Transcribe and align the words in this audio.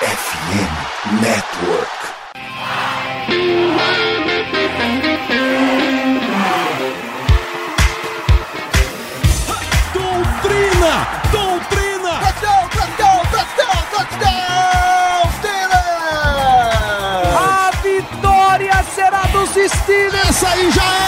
FM 0.00 0.70
Network. 1.20 1.98
Doutrina! 9.92 11.06
Doutrina! 11.32 12.12
Touchdown, 12.20 12.68
touchdown, 12.70 13.20
touchdown, 13.32 13.80
touchdown, 13.90 15.30
Steelers! 15.40 15.74
A 17.34 17.70
vitória 17.82 18.84
será 18.94 19.22
dos 19.32 19.50
Steelers! 19.50 20.28
Essa 20.28 20.48
aí 20.50 20.70
já 20.70 20.82
era! 20.84 21.07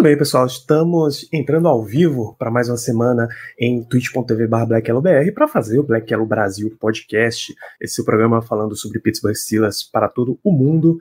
Muito 0.00 0.08
bem, 0.08 0.16
pessoal, 0.16 0.46
estamos 0.46 1.28
entrando 1.30 1.68
ao 1.68 1.84
vivo 1.84 2.34
para 2.38 2.50
mais 2.50 2.70
uma 2.70 2.78
semana 2.78 3.28
em 3.58 3.84
twitch.tv 3.84 4.46
blackyellowbr 4.46 5.30
para 5.34 5.46
fazer 5.46 5.78
o 5.78 5.82
Black 5.82 6.10
Yellow 6.10 6.26
Brasil 6.26 6.74
Podcast, 6.80 7.54
esse 7.78 8.00
é 8.00 8.04
programa 8.06 8.40
falando 8.40 8.74
sobre 8.74 8.98
Pittsburgh 8.98 9.34
Steelers 9.34 9.82
para 9.82 10.08
todo 10.08 10.40
o 10.42 10.52
mundo, 10.52 10.98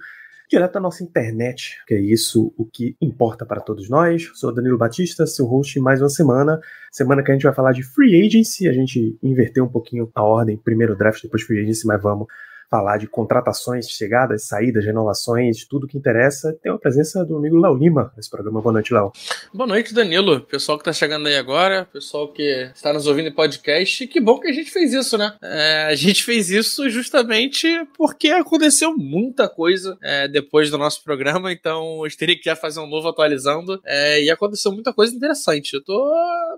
direto 0.50 0.74
da 0.74 0.82
nossa 0.82 1.02
internet, 1.02 1.78
que 1.88 1.94
é 1.94 2.02
isso 2.02 2.54
o 2.58 2.66
que 2.66 2.98
importa 3.00 3.46
para 3.46 3.62
todos 3.62 3.90
nós. 3.90 4.32
Sou 4.34 4.54
Danilo 4.54 4.78
Batista, 4.78 5.26
seu 5.26 5.46
host 5.46 5.80
mais 5.80 6.02
uma 6.02 6.10
semana, 6.10 6.60
semana 6.92 7.24
que 7.24 7.32
a 7.32 7.34
gente 7.34 7.44
vai 7.44 7.54
falar 7.54 7.72
de 7.72 7.84
Free 7.84 8.28
Agency, 8.28 8.68
a 8.68 8.74
gente 8.74 9.18
inverteu 9.24 9.64
um 9.64 9.70
pouquinho 9.70 10.12
a 10.14 10.22
ordem, 10.22 10.58
primeiro 10.58 10.94
draft, 10.94 11.24
depois 11.24 11.42
Free 11.44 11.62
Agency, 11.62 11.88
mas 11.88 12.02
vamos 12.02 12.28
falar 12.70 12.98
de 12.98 13.08
contratações, 13.08 13.88
chegadas, 13.90 14.48
saídas, 14.48 14.86
renovações, 14.86 15.66
tudo 15.66 15.88
que 15.88 15.98
interessa. 15.98 16.56
Tem 16.62 16.72
a 16.72 16.78
presença 16.78 17.26
do 17.26 17.38
amigo 17.38 17.58
Léo 17.58 17.74
Lima 17.74 18.14
nesse 18.16 18.30
programa. 18.30 18.62
Boa 18.62 18.74
noite, 18.74 18.94
Léo. 18.94 19.12
Boa 19.54 19.68
noite, 19.68 19.94
Danilo. 19.94 20.42
Pessoal 20.42 20.78
que 20.78 20.84
tá 20.84 20.94
chegando 20.94 21.28
aí 21.28 21.36
agora, 21.36 21.88
pessoal 21.92 22.32
que 22.32 22.70
está 22.74 22.94
nos 22.94 23.08
ouvindo 23.08 23.30
em 23.30 23.34
podcast. 23.34 24.06
Que 24.08 24.22
bom 24.22 24.40
que 24.40 24.48
a 24.48 24.54
gente 24.54 24.70
fez 24.70 24.94
isso, 24.94 25.18
né? 25.18 25.34
É, 25.42 25.88
a 25.90 25.96
gente 25.96 26.24
fez 26.24 26.50
isso 26.50 26.90
justamente 26.90 27.68
porque 27.98 28.30
aconteceu 28.30 28.96
muita 28.96 29.50
coisa 29.50 29.98
é, 30.04 30.28
depois 30.28 30.70
do 30.70 30.78
nosso 30.78 31.04
programa, 31.04 31.52
então 31.52 32.06
eu 32.06 32.18
teria 32.18 32.38
que 32.38 32.46
já 32.46 32.56
fazer 32.56 32.80
um 32.80 32.88
novo 32.88 33.08
atualizando. 33.08 33.80
É, 33.86 34.24
e 34.24 34.30
aconteceu 34.30 34.72
muita 34.72 34.94
coisa 34.94 35.16
interessante. 35.16 35.74
Eu 35.74 35.84
tô. 35.84 36.14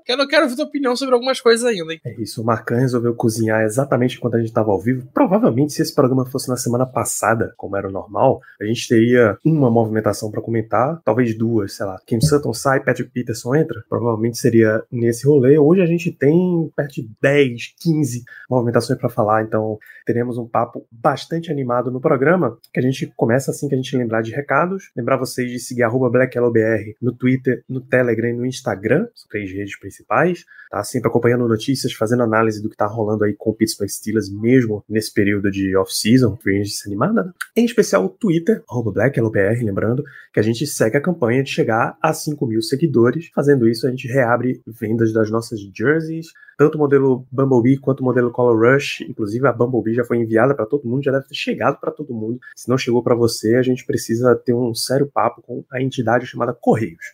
Quero, 0.06 0.28
quero 0.28 0.44
ouvir 0.44 0.56
tua 0.56 0.66
opinião 0.66 0.96
sobre 0.96 1.14
algumas 1.14 1.40
coisas 1.40 1.66
ainda, 1.66 1.94
hein? 1.94 2.00
É 2.06 2.22
isso, 2.22 2.42
o 2.42 2.46
Marcan 2.46 2.78
resolveu 2.78 3.14
cozinhar 3.16 3.62
exatamente 3.62 4.18
enquanto 4.18 4.36
a 4.36 4.40
gente 4.40 4.50
estava 4.50 4.72
ao 4.72 4.80
vivo. 4.80 5.08
Provavelmente, 5.14 5.74
se 5.74 5.82
esse 5.82 5.94
programa 6.02 6.26
fosse 6.26 6.50
na 6.50 6.58
semana 6.58 6.86
passada, 6.86 7.54
como 7.56 7.78
era 7.78 7.88
o 7.88 7.92
normal, 7.92 8.42
a 8.60 8.66
gente 8.66 8.88
teria 8.88 9.38
uma 9.46 9.70
movimentação 9.70 10.32
para 10.32 10.42
comentar, 10.42 11.00
talvez 11.04 11.38
duas, 11.38 11.74
sei 11.74 11.86
lá. 11.86 12.00
Kim 12.06 12.20
Sutton 12.20 12.54
sai, 12.54 12.84
Patrick 12.84 13.12
Peterson 13.12 13.56
entra, 13.56 13.84
provavelmente 13.88 14.38
seria 14.38 14.84
nesse 14.92 15.26
rolê. 15.28 15.58
Hoje 15.58 15.82
a 15.82 15.86
gente 15.86 16.12
tem 16.12 16.72
perto 16.76 16.96
de 16.96 17.10
10, 17.22 17.76
15 17.80 18.24
movimentações 18.50 19.00
para 19.00 19.10
falar, 19.10 19.44
então 19.44 19.78
teremos 20.06 20.38
um 20.38 20.48
papo 20.48 20.86
bastante 20.92 21.52
animado 21.52 21.92
no 21.92 22.02
programa, 22.02 22.58
que 22.74 22.80
a 22.80 22.84
gente 22.84 23.12
começa 23.16 23.52
assim 23.52 23.68
que 23.68 23.76
a 23.76 23.78
gente 23.78 23.96
lembrar 23.96 24.22
de 24.22 24.32
recados. 24.32 24.92
Lembrar 24.96 25.18
vocês 25.18 25.50
de 25.50 25.60
seguir 25.60 25.84
BlackYellowBR 25.88 26.96
no 27.02 27.12
Twitter, 27.14 27.64
no 27.70 27.82
Telegram 27.82 28.30
e 28.30 28.34
no 28.34 28.46
Instagram, 28.46 29.08
as 29.14 29.24
três 29.24 29.52
redes 29.52 29.78
principais, 29.80 30.46
tá? 30.70 30.84
Sempre 30.84 31.10
acompanhando 31.10 31.48
notícias, 31.48 31.94
fazendo 31.94 32.24
análise 32.24 32.62
do 32.62 32.70
que 32.70 32.76
tá 32.76 32.88
rolando 32.88 33.24
aí 33.24 33.34
com 33.34 33.52
o 33.52 33.54
Pittsburgh 33.54 33.90
Steelers, 33.90 34.30
mesmo 34.30 34.84
nesse 34.90 35.14
período 35.14 35.52
de 35.52 35.76
off-season, 35.92 36.38
free 36.38 36.62
agency 36.62 36.88
animada, 36.88 37.24
né? 37.24 37.32
Em 37.56 37.66
especial 37.66 38.06
o 38.06 38.10
Twitter, 38.10 38.64
BlackYellowBR, 38.68 39.64
lembrando 39.64 40.04
que 40.34 40.40
a 40.40 40.44
gente 40.44 40.66
segue 40.66 40.98
a 40.98 41.02
campanha 41.02 41.44
de 41.44 41.50
chegar 41.50 41.98
a 42.02 42.14
5 42.14 42.48
mil 42.48 42.62
seguidores. 42.62 43.30
Fazendo 43.36 43.68
isso, 43.68 43.86
a 43.86 43.90
gente 43.90 44.08
reabre 44.08 44.62
vendas 44.66 45.12
das 45.12 45.30
nossas 45.30 45.60
jerseys, 45.76 46.28
tanto 46.58 46.76
o 46.76 46.78
modelo 46.80 47.28
Bumblebee 47.32 47.78
quanto 47.78 48.00
o 48.00 48.04
modelo 48.04 48.32
Color 48.32 48.74
Rush. 48.74 49.02
Inclusive, 49.02 49.46
a 49.48 49.52
Bumblebee 49.52 49.94
já 49.94 50.06
foi 50.06 50.18
enviada 50.18 50.56
para 50.56 50.66
todo 50.66 50.88
mundo, 50.88 51.04
já 51.04 51.12
deve 51.12 51.28
ter 51.28 51.36
chegado 51.36 51.80
para 51.80 51.92
todo 51.92 52.14
mundo. 52.14 52.40
Se 52.56 52.70
não 52.70 52.78
chegou 52.78 53.04
para 53.04 53.16
você, 53.16 53.56
a 53.56 53.62
gente 53.62 53.86
precisa 53.86 54.36
ter 54.36 54.54
um 54.54 54.74
sério 54.74 55.08
papo 55.08 55.42
com 55.42 55.66
a 55.72 55.82
entidade 55.82 56.26
chamada 56.26 56.54
Correios. 56.54 57.06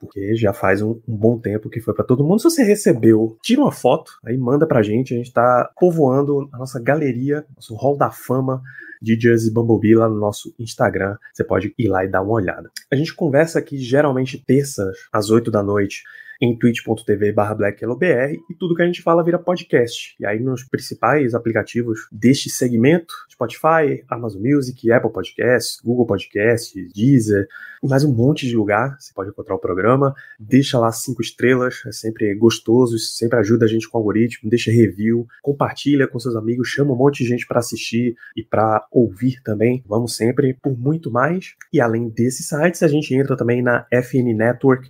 Porque 0.00 0.34
já 0.34 0.52
faz 0.52 0.82
um, 0.82 1.00
um 1.06 1.16
bom 1.16 1.38
tempo 1.38 1.70
que 1.70 1.80
foi 1.80 1.94
para 1.94 2.04
todo 2.04 2.24
mundo. 2.24 2.40
Se 2.40 2.50
você 2.50 2.62
recebeu, 2.62 3.36
tira 3.42 3.60
uma 3.60 3.72
foto, 3.72 4.12
aí 4.24 4.36
manda 4.36 4.66
pra 4.66 4.82
gente. 4.82 5.14
A 5.14 5.16
gente 5.16 5.32
tá 5.32 5.70
povoando 5.78 6.48
a 6.52 6.58
nossa 6.58 6.80
galeria, 6.80 7.44
nosso 7.54 7.74
hall 7.74 7.96
da 7.96 8.10
fama 8.10 8.62
de 9.00 9.18
Jersey 9.18 9.52
Bumblebee 9.52 9.94
lá 9.94 10.08
no 10.08 10.18
nosso 10.18 10.54
Instagram. 10.58 11.16
Você 11.32 11.44
pode 11.44 11.74
ir 11.78 11.88
lá 11.88 12.04
e 12.04 12.08
dar 12.08 12.22
uma 12.22 12.32
olhada. 12.32 12.70
A 12.90 12.96
gente 12.96 13.14
conversa 13.14 13.58
aqui 13.58 13.78
geralmente 13.78 14.42
terças 14.44 14.96
às 15.12 15.30
8 15.30 15.50
da 15.50 15.62
noite 15.62 16.02
em 16.40 16.56
twitch.tv 16.56 17.32
blackyellowbr 17.32 18.32
e 18.48 18.54
tudo 18.54 18.74
que 18.74 18.82
a 18.82 18.86
gente 18.86 19.02
fala 19.02 19.24
vira 19.24 19.38
podcast. 19.38 20.14
E 20.20 20.26
aí 20.26 20.38
nos 20.38 20.64
principais 20.64 21.34
aplicativos 21.34 22.08
deste 22.12 22.48
segmento, 22.50 23.12
Spotify, 23.30 24.04
Amazon 24.08 24.42
Music, 24.42 24.90
Apple 24.90 25.12
Podcasts, 25.12 25.80
Google 25.82 26.06
Podcasts, 26.06 26.72
Deezer, 26.94 27.46
mais 27.82 28.02
um 28.02 28.12
monte 28.12 28.46
de 28.46 28.56
lugar, 28.56 28.96
você 28.98 29.12
pode 29.14 29.30
encontrar 29.30 29.54
o 29.54 29.58
programa, 29.58 30.12
deixa 30.38 30.78
lá 30.78 30.90
cinco 30.90 31.22
estrelas, 31.22 31.82
é 31.86 31.92
sempre 31.92 32.34
gostoso, 32.34 32.96
isso 32.96 33.12
sempre 33.12 33.38
ajuda 33.38 33.66
a 33.66 33.68
gente 33.68 33.88
com 33.88 33.96
o 33.96 34.00
algoritmo, 34.00 34.50
deixa 34.50 34.70
review, 34.70 35.26
compartilha 35.42 36.08
com 36.08 36.18
seus 36.18 36.34
amigos, 36.34 36.68
chama 36.68 36.92
um 36.92 36.96
monte 36.96 37.22
de 37.22 37.28
gente 37.28 37.46
para 37.46 37.60
assistir 37.60 38.16
e 38.36 38.42
para 38.42 38.84
ouvir 38.90 39.40
também. 39.42 39.82
Vamos 39.86 40.16
sempre 40.16 40.54
por 40.54 40.76
muito 40.76 41.10
mais. 41.10 41.54
E 41.72 41.80
além 41.80 42.08
desses 42.08 42.48
sites, 42.48 42.82
a 42.82 42.88
gente 42.88 43.14
entra 43.14 43.36
também 43.36 43.62
na 43.62 43.86
FN 43.92 44.34
Network, 44.34 44.88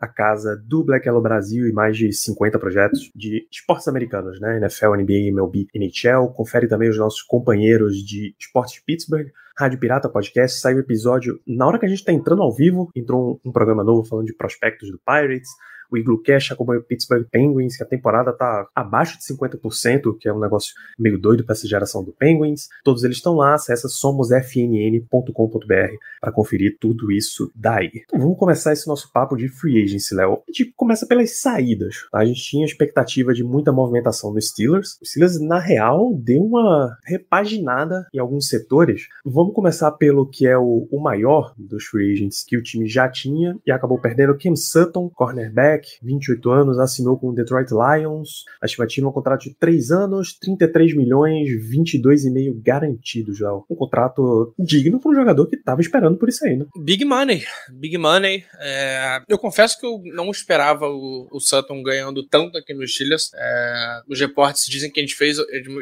a 0.00 0.08
casa 0.08 0.56
do 0.56 0.82
Black 0.82 1.06
Yellow 1.06 1.20
Brasil 1.20 1.68
e 1.68 1.72
mais 1.72 1.96
de 1.96 2.10
50 2.10 2.58
projetos 2.58 3.10
de 3.14 3.46
esportes 3.52 3.86
americanos, 3.86 4.40
né? 4.40 4.56
NFL, 4.56 4.94
NBA, 4.94 5.28
MLB, 5.28 5.66
NHL. 5.74 6.32
Confere 6.34 6.66
também 6.66 6.88
os 6.88 6.96
nossos 6.96 7.22
companheiros 7.22 7.96
de 7.98 8.34
esportes 8.40 8.74
de 8.74 8.82
Pittsburgh, 8.82 9.28
Rádio 9.58 9.78
Pirata 9.78 10.08
Podcast. 10.08 10.58
Sai 10.58 10.74
o 10.74 10.78
episódio 10.78 11.38
na 11.46 11.66
hora 11.66 11.78
que 11.78 11.84
a 11.84 11.88
gente 11.88 12.04
tá 12.04 12.12
entrando 12.12 12.42
ao 12.42 12.54
vivo. 12.54 12.90
Entrou 12.96 13.40
um, 13.44 13.50
um 13.50 13.52
programa 13.52 13.84
novo 13.84 14.08
falando 14.08 14.26
de 14.26 14.34
prospectos 14.34 14.90
do 14.90 14.98
Pirates 14.98 15.50
o 15.90 15.96
Igloo 15.96 16.22
Cash 16.22 16.52
acompanha 16.52 16.80
o 16.80 16.84
Pittsburgh 16.84 17.26
Penguins, 17.30 17.76
que 17.76 17.82
a 17.82 17.86
temporada 17.86 18.32
tá 18.32 18.68
abaixo 18.74 19.18
de 19.18 19.24
50%, 19.24 20.16
que 20.18 20.28
é 20.28 20.32
um 20.32 20.40
negócio 20.40 20.74
meio 20.98 21.18
doido 21.18 21.44
para 21.44 21.54
essa 21.54 21.66
geração 21.66 22.04
do 22.04 22.12
Penguins. 22.12 22.68
Todos 22.84 23.04
eles 23.04 23.16
estão 23.16 23.34
lá, 23.34 23.54
acessa 23.54 23.88
somosfnn.com.br 23.88 25.94
para 26.20 26.32
conferir 26.32 26.76
tudo 26.78 27.10
isso 27.10 27.50
daí. 27.54 27.90
Então 28.06 28.20
vamos 28.20 28.38
começar 28.38 28.72
esse 28.72 28.86
nosso 28.86 29.10
papo 29.12 29.36
de 29.36 29.48
free 29.48 29.82
agency, 29.82 30.14
Léo. 30.14 30.42
A 30.48 30.52
gente 30.52 30.72
começa 30.76 31.06
pelas 31.06 31.40
saídas. 31.40 32.08
Tá? 32.10 32.20
A 32.20 32.24
gente 32.24 32.42
tinha 32.42 32.64
expectativa 32.64 33.32
de 33.32 33.42
muita 33.42 33.72
movimentação 33.72 34.32
no 34.32 34.40
Steelers. 34.40 34.98
O 35.00 35.06
Steelers, 35.06 35.40
na 35.40 35.58
real, 35.58 36.14
deu 36.14 36.42
uma 36.42 36.96
repaginada 37.04 38.06
em 38.12 38.18
alguns 38.18 38.48
setores. 38.48 39.08
Vamos 39.24 39.54
começar 39.54 39.90
pelo 39.92 40.26
que 40.26 40.46
é 40.46 40.56
o, 40.56 40.88
o 40.90 41.00
maior 41.00 41.54
dos 41.56 41.84
free 41.84 42.12
agents 42.12 42.44
que 42.46 42.56
o 42.56 42.62
time 42.62 42.86
já 42.86 43.08
tinha 43.08 43.58
e 43.66 43.72
acabou 43.72 44.00
perdendo 44.00 44.36
Kim 44.36 44.56
Sutton, 44.56 45.08
cornerback, 45.10 45.79
28 46.02 46.50
anos, 46.50 46.78
assinou 46.78 47.18
com 47.18 47.30
o 47.30 47.34
Detroit 47.34 47.70
Lions. 47.70 48.44
A 48.62 48.66
estimativa 48.66 49.06
é 49.06 49.10
um 49.10 49.12
contrato 49.12 49.42
de 49.42 49.54
3 49.54 49.90
anos, 49.90 50.36
33 50.38 50.96
milhões, 50.96 51.48
22,5 51.50 52.60
garantidos 52.62 53.38
já. 53.38 53.52
Um 53.52 53.76
contrato 53.76 54.54
digno 54.58 55.00
para 55.00 55.10
um 55.10 55.14
jogador 55.14 55.46
que 55.46 55.56
estava 55.56 55.80
esperando 55.80 56.16
por 56.18 56.28
isso 56.28 56.44
aí, 56.44 56.56
né? 56.56 56.66
Big 56.76 57.04
money, 57.04 57.44
big 57.72 57.96
money. 57.98 58.44
É, 58.58 59.22
eu 59.28 59.38
confesso 59.38 59.78
que 59.78 59.86
eu 59.86 60.00
não 60.14 60.30
esperava 60.30 60.86
o, 60.88 61.28
o 61.30 61.40
Sutton 61.40 61.82
ganhando 61.82 62.26
tanto 62.26 62.58
aqui 62.58 62.74
nos 62.74 62.94
Steelers. 62.94 63.30
É, 63.34 64.02
os 64.08 64.20
reportes 64.20 64.66
dizem 64.66 64.90
que 64.90 65.00
a 65.00 65.02
gente 65.02 65.14
fez, 65.14 65.38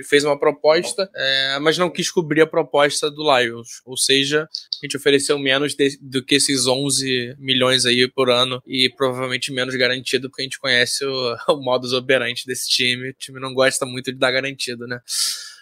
fez 0.09 0.25
uma 0.25 0.39
proposta, 0.39 1.11
é, 1.15 1.59
mas 1.61 1.79
não 1.79 1.91
quis 1.91 2.11
cobrir 2.11 2.43
a 2.43 2.47
proposta 2.47 3.11
do 3.11 3.23
Lions. 3.23 3.81
Ou 3.85 3.97
seja, 3.97 4.43
a 4.45 4.87
gente 4.87 4.97
ofereceu 4.97 5.39
menos 5.39 5.75
de, 5.75 5.99
do 6.01 6.25
que 6.25 6.37
esses 6.37 6.67
11 6.67 7.37
milhões 7.39 7.85
aí 7.85 8.09
por 8.09 8.31
ano 8.31 8.63
e 8.67 8.91
provavelmente 8.97 9.53
menos 9.53 9.75
garantido, 9.89 10.29
porque 10.29 10.43
a 10.43 10.45
gente 10.45 10.59
conhece 10.59 11.05
o, 11.05 11.37
o 11.49 11.63
modus 11.63 11.93
operandi 11.93 12.45
desse 12.47 12.69
time. 12.69 13.11
O 13.11 13.15
time 13.15 13.41
não 13.41 13.55
gosta 13.55 13.85
muito 13.87 14.13
de 14.13 14.19
dar 14.19 14.31
garantido, 14.31 14.87
né? 14.87 15.01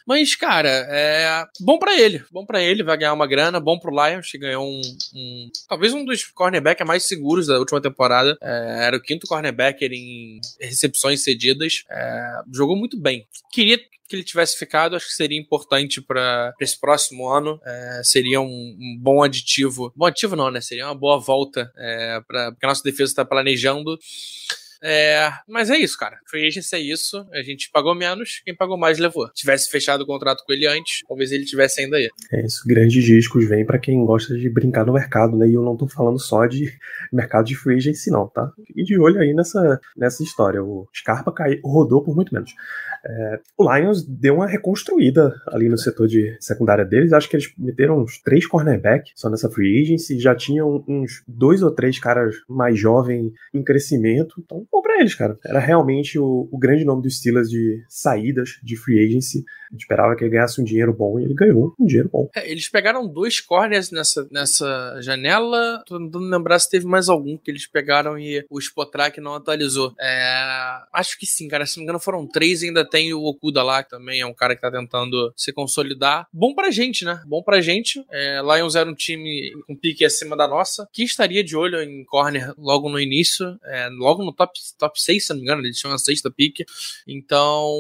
Mas, 0.07 0.37
cara, 0.37 0.69
é 0.89 1.45
bom 1.61 1.81
para 1.81 1.99
ele. 1.99 2.25
Bom 2.31 2.47
para 2.47 2.63
ele, 2.63 2.85
vai 2.85 2.97
ganhar 2.97 3.13
uma 3.13 3.27
grana. 3.27 3.59
Bom 3.59 3.77
pro 3.77 3.91
Lions, 3.91 4.31
que 4.31 4.39
ganhou 4.39 4.65
um. 4.65 4.81
um 5.15 5.51
talvez 5.69 5.93
um 5.93 6.05
dos 6.05 6.25
cornerbacks 6.27 6.87
mais 6.87 7.03
seguros 7.03 7.49
da 7.49 7.59
última 7.59 7.81
temporada. 7.81 8.39
É, 8.41 8.85
era 8.87 8.97
o 8.97 9.03
quinto 9.03 9.27
cornerback 9.27 9.85
em 9.85 10.41
recepções 10.61 11.25
cedidas. 11.25 11.83
É, 11.91 12.41
jogou 12.53 12.77
muito 12.77 12.97
bem. 12.97 13.27
Queria 13.51 13.81
que 14.09 14.17
ele 14.17 14.25
tivesse 14.25 14.57
ficado, 14.57 14.97
acho 14.97 15.07
que 15.07 15.13
seria 15.13 15.39
importante 15.39 16.01
para 16.01 16.55
esse 16.61 16.79
próximo 16.79 17.29
ano. 17.29 17.61
É, 17.65 18.01
seria 18.05 18.41
um, 18.41 18.47
um, 18.47 18.99
bom 19.01 19.23
aditivo. 19.23 19.93
Bom 19.97 20.07
aditivo 20.07 20.37
não, 20.37 20.51
né? 20.51 20.61
Seria 20.61 20.87
uma 20.87 20.95
boa 20.95 21.19
volta 21.19 21.73
é, 21.77 22.21
para 22.27 22.53
porque 22.53 22.67
a 22.67 22.69
nossa 22.69 22.83
defesa 22.83 23.13
está 23.13 23.25
planejando. 23.25 23.99
É, 24.83 25.31
mas 25.49 25.71
é 25.71 25.77
isso, 25.77 25.97
cara. 25.99 26.19
Free 26.27 26.47
agency 26.47 26.77
é 26.77 26.81
isso. 26.81 27.27
A 27.33 27.43
gente 27.43 27.71
pagou 27.71 27.95
menos, 27.95 28.41
quem 28.45 28.55
pagou 28.55 28.77
mais 28.77 28.99
levou. 28.99 29.29
Tivesse 29.33 29.71
fechado 29.71 30.03
o 30.03 30.07
contrato 30.07 30.45
com 30.45 30.53
ele 30.53 30.67
antes, 30.67 31.03
talvez 31.09 31.33
ele 31.33 31.45
tivesse 31.45 31.81
ainda 31.81 31.97
aí. 31.97 32.09
É 32.33 32.45
isso. 32.45 32.63
Grandes 32.67 33.05
discos 33.05 33.49
vêm 33.49 33.65
para 33.65 33.79
quem 33.79 34.05
gosta 34.05 34.37
de 34.37 34.49
brincar 34.49 34.85
no 34.85 34.93
mercado, 34.93 35.37
né? 35.37 35.49
E 35.49 35.55
eu 35.55 35.63
não 35.63 35.77
tô 35.77 35.87
falando 35.89 36.19
só 36.19 36.47
de 36.47 36.73
mercado 37.13 37.47
de 37.47 37.57
free 37.57 37.77
agency, 37.77 38.11
não, 38.11 38.29
tá? 38.29 38.53
Fique 38.67 38.83
de 38.85 38.99
olho 38.99 39.21
aí 39.21 39.33
nessa, 39.33 39.81
nessa 39.97 40.23
história. 40.23 40.63
O 40.63 40.89
Scarpa 40.95 41.33
caiu, 41.33 41.61
rodou 41.65 42.03
por 42.03 42.15
muito 42.15 42.33
menos. 42.33 42.55
É, 43.05 43.41
o 43.57 43.73
Lions 43.73 44.05
deu 44.05 44.35
uma 44.35 44.49
reconstruída 44.49 45.33
ali 45.49 45.69
no 45.69 45.79
setor 45.79 46.09
de 46.09 46.37
secundária 46.41 46.85
deles. 46.85 47.13
Acho 47.13 47.29
que 47.29 47.37
eles 47.37 47.53
meteram 47.57 48.01
uns 48.01 48.19
três 48.21 48.47
cornerbacks 48.47 49.13
só 49.15 49.31
nessa 49.31 49.49
free 49.49 49.83
agency. 49.83 50.19
Já 50.19 50.35
tinham 50.35 50.85
uns 50.89 51.23
dois 51.27 51.63
ou 51.63 51.71
três 51.71 51.99
caras 51.99 52.37
mais 52.49 52.79
jovens 52.79 53.33
em 53.55 53.63
crescimento. 53.63 54.35
Então, 54.39 54.66
bom 54.71 54.83
pra 54.83 55.01
eles, 55.01 55.15
cara. 55.15 55.39
Era 55.45 55.59
realmente 55.59 56.19
o, 56.19 56.49
o 56.51 56.59
grande 56.59 56.85
nome 56.85 57.03
dos 57.03 57.19
Steelers 57.19 57.49
de 57.49 57.85
saídas 57.89 58.59
de 58.63 58.77
free 58.77 59.05
agency. 59.05 59.45
A 59.69 59.75
gente 59.75 59.83
esperava 59.83 60.15
que 60.15 60.23
ele 60.23 60.31
ganhasse 60.31 60.61
um 60.61 60.65
dinheiro 60.65 60.93
bom 60.93 61.19
e 61.19 61.25
ele 61.25 61.35
ganhou 61.35 61.75
um 61.79 61.87
dinheiro 61.87 62.09
bom. 62.13 62.29
É, 62.35 62.51
eles 62.51 62.69
pegaram 62.69 63.07
dois 63.07 63.41
corners 63.41 63.91
nessa, 63.91 64.27
nessa 64.31 65.01
janela. 65.01 65.83
Tô 65.87 65.99
tentando 65.99 66.25
lembrar 66.25 66.59
se 66.59 66.71
teve 66.71 66.87
mais 66.87 67.09
algum 67.09 67.37
que 67.37 67.51
eles 67.51 67.67
pegaram 67.67 68.19
e 68.19 68.45
o 68.49 68.61
Spotrak 68.61 69.21
não 69.21 69.35
atualizou. 69.35 69.93
É, 70.01 70.79
acho 70.93 71.19
que 71.19 71.27
sim, 71.27 71.49
cara. 71.49 71.67
Se 71.67 71.77
não 71.77 71.81
me 71.81 71.85
engano, 71.85 72.01
foram 72.01 72.27
três 72.27 72.63
ainda 72.63 72.89
tem 72.89 73.13
o 73.13 73.25
Okuda 73.25 73.63
lá, 73.63 73.83
que 73.83 73.91
também 73.91 74.21
é 74.21 74.27
um 74.27 74.35
cara 74.35 74.55
que 74.55 74.63
tá 74.63 74.71
tentando 74.71 75.33
se 75.37 75.53
consolidar. 75.53 76.27
Bom 76.33 76.55
pra 76.55 76.71
gente, 76.71 77.05
né? 77.05 77.21
Bom 77.27 77.43
pra 77.43 77.61
gente. 77.61 78.05
É, 78.11 78.41
Lions 78.43 78.77
era 78.77 78.89
um 78.89 78.95
time 78.95 79.53
com 79.67 79.77
pique 79.77 80.05
acima 80.05 80.37
da 80.37 80.47
nossa, 80.47 80.89
que 80.93 81.03
estaria 81.03 81.43
de 81.43 81.57
olho 81.57 81.83
em 81.83 82.05
corner 82.05 82.53
logo 82.57 82.89
no 82.89 83.01
início, 83.01 83.59
é, 83.65 83.89
logo 83.91 84.25
no 84.25 84.33
top, 84.33 84.56
top 84.79 85.01
6, 85.01 85.27
se 85.27 85.31
não 85.31 85.37
me 85.37 85.43
engano, 85.43 85.63
eles 85.63 85.79
tinham 85.79 85.95
a 85.95 85.99
sexta 85.99 86.31
pique. 86.31 86.65
Então, 87.07 87.71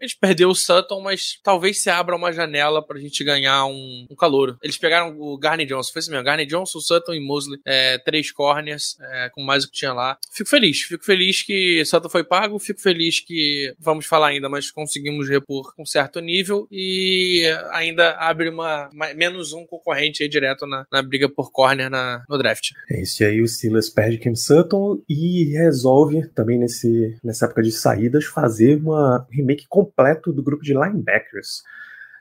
a 0.00 0.04
gente 0.04 0.18
perdeu 0.18 0.50
o 0.50 0.54
Sutton, 0.54 1.00
mas 1.00 1.38
talvez 1.42 1.82
se 1.82 1.90
abra 1.90 2.16
uma 2.16 2.32
janela 2.32 2.84
pra 2.84 2.98
gente 2.98 3.22
ganhar 3.24 3.66
um, 3.66 4.06
um 4.10 4.16
calor. 4.16 4.58
Eles 4.62 4.76
pegaram 4.76 5.18
o 5.18 5.38
Garney 5.38 5.66
Johnson, 5.66 5.92
foi 5.92 6.00
isso 6.00 6.10
mesmo, 6.10 6.24
Garney 6.24 6.46
Johnson, 6.46 6.80
Sutton 6.80 7.14
e 7.14 7.20
Mosley, 7.20 7.60
é, 7.64 7.98
três 7.98 8.30
corners, 8.30 8.96
é, 9.00 9.30
com 9.30 9.42
mais 9.42 9.64
o 9.64 9.70
que 9.70 9.78
tinha 9.78 9.92
lá. 9.92 10.18
Fico 10.32 10.48
feliz, 10.48 10.82
fico 10.82 11.04
feliz 11.04 11.42
que 11.42 11.84
Sutton 11.84 12.08
foi 12.08 12.24
pago, 12.24 12.58
fico 12.58 12.80
feliz 12.80 13.20
que, 13.20 13.74
vamos 13.78 14.06
falar 14.06 14.28
ainda, 14.28 14.48
mas 14.48 14.70
conseguimos 14.70 15.28
repor 15.28 15.74
com 15.74 15.84
certo 15.84 16.20
nível 16.20 16.66
e 16.70 17.44
ainda 17.72 18.12
abre 18.12 18.48
uma, 18.48 18.88
menos 19.16 19.52
um 19.52 19.66
concorrente 19.66 20.22
aí 20.22 20.28
direto 20.28 20.66
na, 20.66 20.86
na 20.90 21.02
briga 21.02 21.28
por 21.28 21.50
corner 21.50 21.90
na, 21.90 22.24
no 22.28 22.38
draft. 22.38 22.70
É 22.90 23.02
isso, 23.02 23.24
aí 23.24 23.40
o 23.40 23.48
Silas 23.48 23.88
perde 23.88 24.18
Kim 24.18 24.34
Sutton 24.34 25.02
e 25.08 25.56
resolve 25.56 25.93
também 26.34 26.58
nesse, 26.58 27.16
nessa 27.22 27.46
época 27.46 27.62
de 27.62 27.70
saídas 27.70 28.24
fazer 28.24 28.76
uma 28.76 29.26
remake 29.30 29.66
completo 29.68 30.32
do 30.32 30.42
grupo 30.42 30.62
de 30.62 30.72
linebackers. 30.72 31.62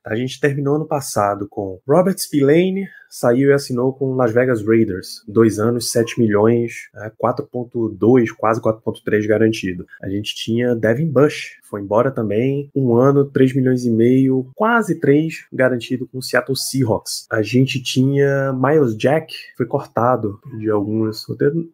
A 0.05 0.15
gente 0.15 0.39
terminou 0.39 0.75
ano 0.75 0.85
passado 0.85 1.47
com 1.47 1.79
Robert 1.87 2.17
Spillane, 2.17 2.87
saiu 3.09 3.51
e 3.51 3.53
assinou 3.53 3.93
com 3.93 4.15
Las 4.15 4.33
Vegas 4.33 4.65
Raiders. 4.65 5.23
Dois 5.27 5.59
anos, 5.59 5.91
7 5.91 6.19
milhões, 6.19 6.89
4.2, 7.21 8.27
quase 8.37 8.59
4.3 8.59 9.25
garantido. 9.27 9.85
A 10.01 10.09
gente 10.09 10.35
tinha 10.35 10.75
Devin 10.75 11.09
Bush, 11.09 11.57
foi 11.63 11.81
embora 11.81 12.11
também. 12.11 12.69
Um 12.75 12.95
ano, 12.95 13.23
3 13.23 13.55
milhões 13.55 13.85
e 13.85 13.89
meio, 13.89 14.51
quase 14.55 14.99
3 14.99 15.45
garantido 15.53 16.05
com 16.07 16.21
Seattle 16.21 16.57
Seahawks. 16.57 17.25
A 17.31 17.41
gente 17.41 17.81
tinha 17.81 18.51
Miles 18.51 18.97
Jack, 18.97 19.33
foi 19.55 19.65
cortado 19.65 20.39
de 20.57 20.69
alguns. 20.69 21.25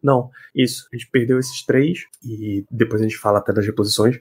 Não, 0.02 0.30
isso. 0.54 0.86
A 0.92 0.96
gente 0.96 1.10
perdeu 1.10 1.40
esses 1.40 1.64
três 1.66 2.06
e 2.24 2.64
depois 2.70 3.00
a 3.00 3.04
gente 3.04 3.18
fala 3.18 3.38
até 3.38 3.52
das 3.52 3.66
reposições 3.66 4.18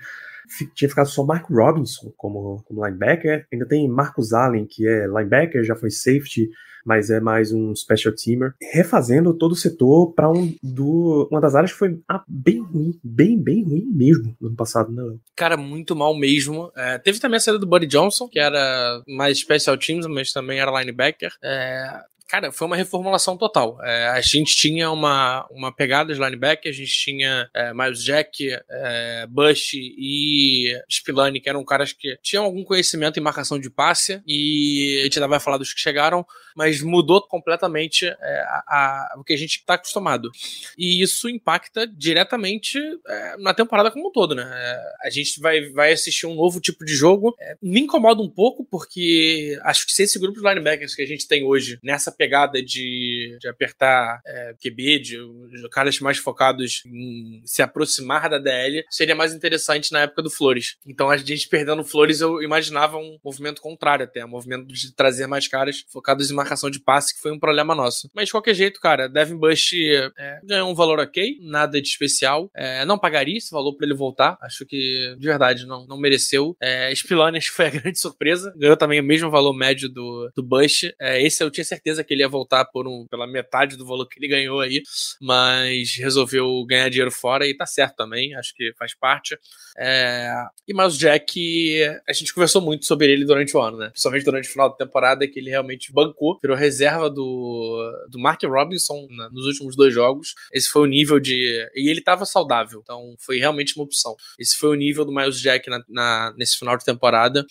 tinha 0.75 0.90
ficado 0.90 1.07
só 1.07 1.24
Mark 1.24 1.50
Robinson 1.50 2.12
como, 2.18 2.63
como 2.66 2.86
linebacker. 2.86 3.46
Ainda 3.51 3.68
tem 3.68 3.88
Marcus 3.88 4.34
Allen, 4.34 4.66
que 4.66 4.88
é 4.88 5.06
linebacker, 5.07 5.63
já 5.63 5.75
foi 5.75 5.90
safety, 5.90 6.50
mas 6.86 7.10
é 7.10 7.19
mais 7.19 7.51
um 7.51 7.75
special 7.75 8.13
teamer. 8.13 8.54
Refazendo 8.74 9.38
todo 9.38 9.51
o 9.51 9.56
setor 9.56 10.13
para 10.13 10.30
um 10.30 10.54
do, 10.62 11.28
uma 11.31 11.42
das 11.42 11.56
áreas 11.56 11.72
que 11.72 11.78
foi 11.78 12.00
ah, 12.10 12.24
bem 12.28 12.62
ruim, 12.62 13.00
bem, 13.04 13.42
bem 13.42 13.63
ruim 13.63 13.86
mesmo 13.86 14.36
no 14.40 14.48
ano 14.48 14.56
passado, 14.56 14.92
né? 14.92 15.04
Cara, 15.36 15.57
muito 15.57 15.96
mal 15.96 16.16
mesmo. 16.16 16.72
É, 16.75 16.98
teve 16.98 17.19
também 17.19 17.38
a 17.38 17.40
saída 17.40 17.60
do 17.60 17.68
Buddy 17.68 17.88
Johnson, 17.88 18.28
que 18.28 18.40
era 18.40 19.02
mais 19.07 19.40
special 19.40 19.78
teams, 19.78 20.07
mas 20.07 20.31
também 20.31 20.60
era 20.60 20.78
linebacker. 20.80 21.31
É, 21.44 22.02
cara, 22.30 22.52
foi 22.52 22.68
uma 22.68 22.76
reformulação 22.76 23.36
total. 23.36 23.84
É, 23.84 24.08
a 24.10 24.22
gente 24.22 24.56
tinha 24.56 24.92
uma, 24.92 25.48
uma 25.50 25.74
pegada 25.76 26.14
de 26.14 26.20
linebacker, 26.20 26.70
a 26.70 26.74
gente 26.74 26.92
tinha 26.92 27.50
é, 27.56 27.74
Miles 27.74 28.04
Jack, 28.04 28.56
é, 28.70 29.26
Bush 29.28 29.74
e 29.74 30.80
Spillane, 30.88 31.42
que 31.42 31.50
eram 31.50 31.66
caras 31.66 31.92
que 31.92 32.18
tinham 32.22 32.46
algum 32.46 32.64
conhecimento 32.64 33.20
em 33.20 33.24
marcação 33.24 33.60
de 33.60 33.70
passe, 33.70 34.22
e 34.28 35.00
a 35.00 35.04
gente 35.06 35.18
ainda 35.18 35.28
vai 35.28 35.40
falar 35.40 35.58
dos 35.58 35.74
que 35.74 35.81
chegaram, 35.81 36.24
mas 36.56 36.81
mudou 36.81 37.20
completamente 37.22 38.06
é, 38.06 38.14
a, 38.46 38.64
a, 38.68 39.16
o 39.18 39.24
que 39.24 39.34
a 39.34 39.38
gente 39.38 39.56
está 39.58 39.74
acostumado. 39.74 40.30
E 40.78 41.02
isso 41.02 41.28
impacta 41.28 41.88
diretamente 41.88 42.78
é, 43.08 43.38
na 43.38 43.56
temporada 43.56 43.90
como 43.90 44.10
um 44.10 44.12
todo, 44.12 44.36
né? 44.36 44.44
É, 44.44 45.08
a 45.08 45.10
gente 45.10 45.40
vai, 45.40 45.70
vai 45.70 45.94
assistir 45.94 46.28
um 46.28 46.36
novo 46.36 46.60
tipo 46.60 46.86
de 46.86 46.94
jogo. 46.94 47.36
me 47.60 47.80
incomoda 47.80 48.22
um 48.22 48.30
pouco, 48.30 48.64
porque 48.64 49.58
acho 49.64 49.88
que 49.88 49.94
se 49.94 50.04
esse 50.04 50.20
grupo 50.20 50.40
de 50.40 50.48
linebackers 50.48 50.94
que 50.94 51.02
a 51.02 51.08
gente 51.08 51.28
tem 51.28 51.44
hoje, 51.44 51.80
nessa 51.81 52.12
pegada 52.19 52.62
de, 52.62 53.38
de 53.39 53.48
apertar 53.48 54.19
é, 54.27 54.54
QB, 54.62 55.00
de, 55.00 55.18
de 55.18 55.69
caras 55.71 55.98
mais 56.01 56.18
focados 56.18 56.83
em 56.86 57.42
se 57.45 57.62
aproximar 57.62 58.30
da 58.30 58.38
DL, 58.38 58.83
seria 58.89 59.16
mais 59.16 59.33
interessante 59.33 59.94
na 59.94 60.01
época 60.01 60.21
do 60.21 60.30
Flores. 60.30 60.75
Então 60.86 61.10
a 61.10 61.16
gente 61.16 61.48
perdendo 61.48 61.81
Flores, 61.81 62.19
eu 62.19 62.44
imaginava 62.44 62.98
um 62.98 63.18
movimento 63.24 63.62
contrário 63.62 64.04
até, 64.04 64.25
um 64.25 64.30
movimento 64.30 64.68
de 64.68 64.94
trazer 64.94 65.27
mais 65.27 65.48
caras 65.48 65.86
focados 65.89 66.30
em 66.30 66.36
marcação 66.36 66.69
de 66.69 66.81
passe, 66.81 67.16
que 67.16 67.21
foi 67.21 67.31
um 67.31 67.39
problema 67.39 67.74
nosso. 67.74 68.10
Mas 68.13 68.25
de 68.25 68.31
qualquer 68.33 68.54
jeito, 68.54 68.81
cara, 68.81 69.07
Devin 69.07 69.38
Bush 69.38 69.71
é, 69.74 70.39
ganhou 70.44 70.69
um 70.69 70.75
valor 70.75 71.00
ok, 71.00 71.38
nada 71.42 71.81
de 71.81 71.88
especial. 71.88 72.51
É, 72.54 72.83
não 72.83 73.00
pagaria 73.00 73.38
esse 73.38 73.51
valor 73.51 73.77
para 73.77 73.88
ele 73.88 73.95
voltar, 73.95 74.38
acho 74.42 74.66
que 74.66 75.16
de 75.18 75.25
verdade 75.25 75.66
não, 75.66 75.88
não 75.88 75.98
mereceu. 75.98 76.57
É, 76.62 76.94
Spillane 76.94 77.39
foi 77.42 77.68
a 77.68 77.69
grande 77.71 77.98
surpresa, 77.98 78.54
ganhou 78.57 78.75
também 78.75 79.00
o 79.00 79.04
mesmo 79.04 79.31
valor 79.31 79.54
médio 79.54 79.88
do, 79.88 80.30
do 80.36 80.44
Bush. 80.44 80.92
É, 81.00 81.21
esse 81.21 81.42
eu 81.42 81.50
tinha 81.50 81.63
certeza 81.63 82.04
que 82.04 82.09
ele 82.14 82.22
ia 82.22 82.30
voltar 82.30 82.66
por 82.66 82.88
um, 82.88 83.06
pela 83.10 83.28
metade 83.28 83.78
do 83.78 83.86
valor 83.86 84.08
que 84.08 84.20
ele 84.20 84.28
ganhou 84.28 84.60
aí, 84.60 84.82
mas 85.22 85.96
resolveu 85.96 86.66
ganhar 86.66 86.90
dinheiro 86.90 87.12
fora 87.12 87.48
e 87.48 87.56
tá 87.56 87.66
certo 87.66 87.96
também, 87.96 88.36
acho 88.36 88.54
que 88.56 88.74
faz 88.78 88.96
parte. 88.96 89.38
É, 89.78 90.32
e 90.68 90.74
o 90.74 90.90
Jack, 90.90 91.83
a 92.07 92.14
gente 92.14 92.33
conversou 92.33 92.62
muito 92.62 92.86
sobre 92.86 93.12
ele 93.12 93.26
durante 93.26 93.56
o 93.56 93.62
ano, 93.62 93.78
né? 93.78 93.90
Principalmente 93.90 94.26
durante 94.26 94.50
o 94.50 94.52
final 94.52 94.69
da 94.69 94.76
temporada, 94.76 95.28
que 95.28 95.40
ele 95.40 95.50
realmente 95.50 95.92
bancou, 95.92 96.40
virou 96.42 96.57
reserva 96.57 97.10
do, 97.10 98.07
do 98.10 98.19
Mark 98.19 98.42
Robinson 98.44 99.07
nos 99.31 99.45
últimos 99.45 99.76
dois 99.76 99.94
jogos. 99.94 100.33
Esse 100.52 100.69
foi 100.69 100.81
o 100.81 100.86
nível 100.86 101.19
de. 101.19 101.68
E 101.76 101.90
ele 101.90 102.02
tava 102.02 102.26
saudável, 102.26 102.81
então 102.83 103.16
foi 103.19 103.40
realmente 103.40 103.76
uma 103.76 103.86
opção. 103.86 104.16
Esse 104.38 104.57
foi 104.57 104.69
o 104.69 104.76
nível 104.76 105.06
do 105.06 105.14
Miles 105.14 105.40
Jack 105.40 105.69
na, 105.69 105.83
na 105.88 106.33
nesse 106.38 106.57
final 106.57 106.78
de 106.78 106.86
temporada. 106.86 107.45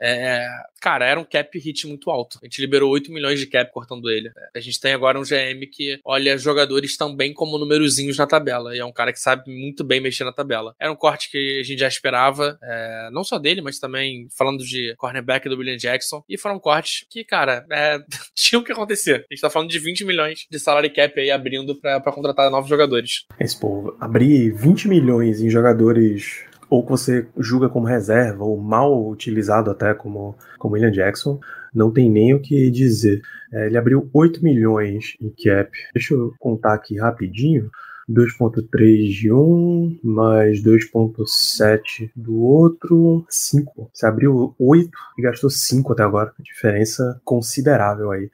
É, 0.00 0.46
cara, 0.80 1.06
era 1.06 1.20
um 1.20 1.24
cap 1.24 1.58
hit 1.58 1.86
muito 1.86 2.10
alto. 2.10 2.38
A 2.42 2.46
gente 2.46 2.60
liberou 2.60 2.90
8 2.90 3.12
milhões 3.12 3.38
de 3.38 3.46
cap 3.46 3.70
cortando 3.72 3.89
cortando 3.90 4.08
ele. 4.08 4.30
A 4.54 4.60
gente 4.60 4.80
tem 4.80 4.92
agora 4.92 5.18
um 5.18 5.22
GM 5.22 5.66
que 5.70 5.98
olha 6.04 6.38
jogadores 6.38 6.96
também 6.96 7.34
como 7.34 7.58
numerozinhos 7.58 8.16
na 8.16 8.26
tabela. 8.26 8.74
E 8.74 8.78
é 8.78 8.84
um 8.84 8.92
cara 8.92 9.12
que 9.12 9.18
sabe 9.18 9.50
muito 9.50 9.82
bem 9.82 10.00
mexer 10.00 10.24
na 10.24 10.32
tabela. 10.32 10.74
Era 10.78 10.92
um 10.92 10.96
corte 10.96 11.30
que 11.30 11.60
a 11.60 11.62
gente 11.64 11.80
já 11.80 11.88
esperava, 11.88 12.58
é, 12.62 13.10
não 13.12 13.24
só 13.24 13.38
dele, 13.38 13.60
mas 13.60 13.78
também 13.78 14.28
falando 14.36 14.64
de 14.64 14.94
cornerback 14.96 15.48
do 15.48 15.56
William 15.56 15.76
Jackson. 15.76 16.22
E 16.28 16.38
foram 16.38 16.58
cortes 16.58 17.04
que, 17.10 17.24
cara, 17.24 17.66
é, 17.70 17.98
tinham 18.34 18.62
que 18.62 18.72
acontecer. 18.72 19.26
A 19.30 19.34
gente 19.34 19.40
tá 19.40 19.50
falando 19.50 19.70
de 19.70 19.78
20 19.78 20.04
milhões 20.04 20.46
de 20.48 20.58
salary 20.58 20.90
cap 20.90 21.18
aí 21.18 21.30
abrindo 21.30 21.74
para 21.74 22.00
contratar 22.12 22.50
novos 22.50 22.68
jogadores. 22.68 23.26
Esse 23.38 23.58
povo, 23.58 23.96
abrir 24.00 24.50
20 24.50 24.88
milhões 24.88 25.40
em 25.40 25.50
jogadores 25.50 26.44
ou 26.68 26.84
que 26.84 26.90
você 26.90 27.26
julga 27.36 27.68
como 27.68 27.84
reserva, 27.84 28.44
ou 28.44 28.56
mal 28.56 29.08
utilizado 29.08 29.72
até 29.72 29.92
como, 29.92 30.36
como 30.56 30.74
William 30.74 30.92
Jackson, 30.92 31.40
não 31.74 31.90
tem 31.90 32.10
nem 32.10 32.34
o 32.34 32.40
que 32.40 32.70
dizer. 32.70 33.20
É, 33.52 33.66
ele 33.66 33.78
abriu 33.78 34.08
8 34.12 34.42
milhões 34.42 35.16
em 35.20 35.30
cap. 35.30 35.70
Deixa 35.94 36.14
eu 36.14 36.32
contar 36.38 36.74
aqui 36.74 36.98
rapidinho. 36.98 37.70
2.3 38.10 39.08
de 39.08 39.32
um, 39.32 39.96
mais 40.02 40.60
2.7 40.62 42.10
do 42.16 42.40
outro, 42.40 43.24
5. 43.28 43.88
Você 43.92 44.04
abriu 44.04 44.52
8 44.58 44.90
e 45.16 45.22
gastou 45.22 45.48
5 45.48 45.92
até 45.92 46.02
agora. 46.02 46.32
Diferença 46.40 47.20
considerável 47.24 48.10
aí 48.10 48.28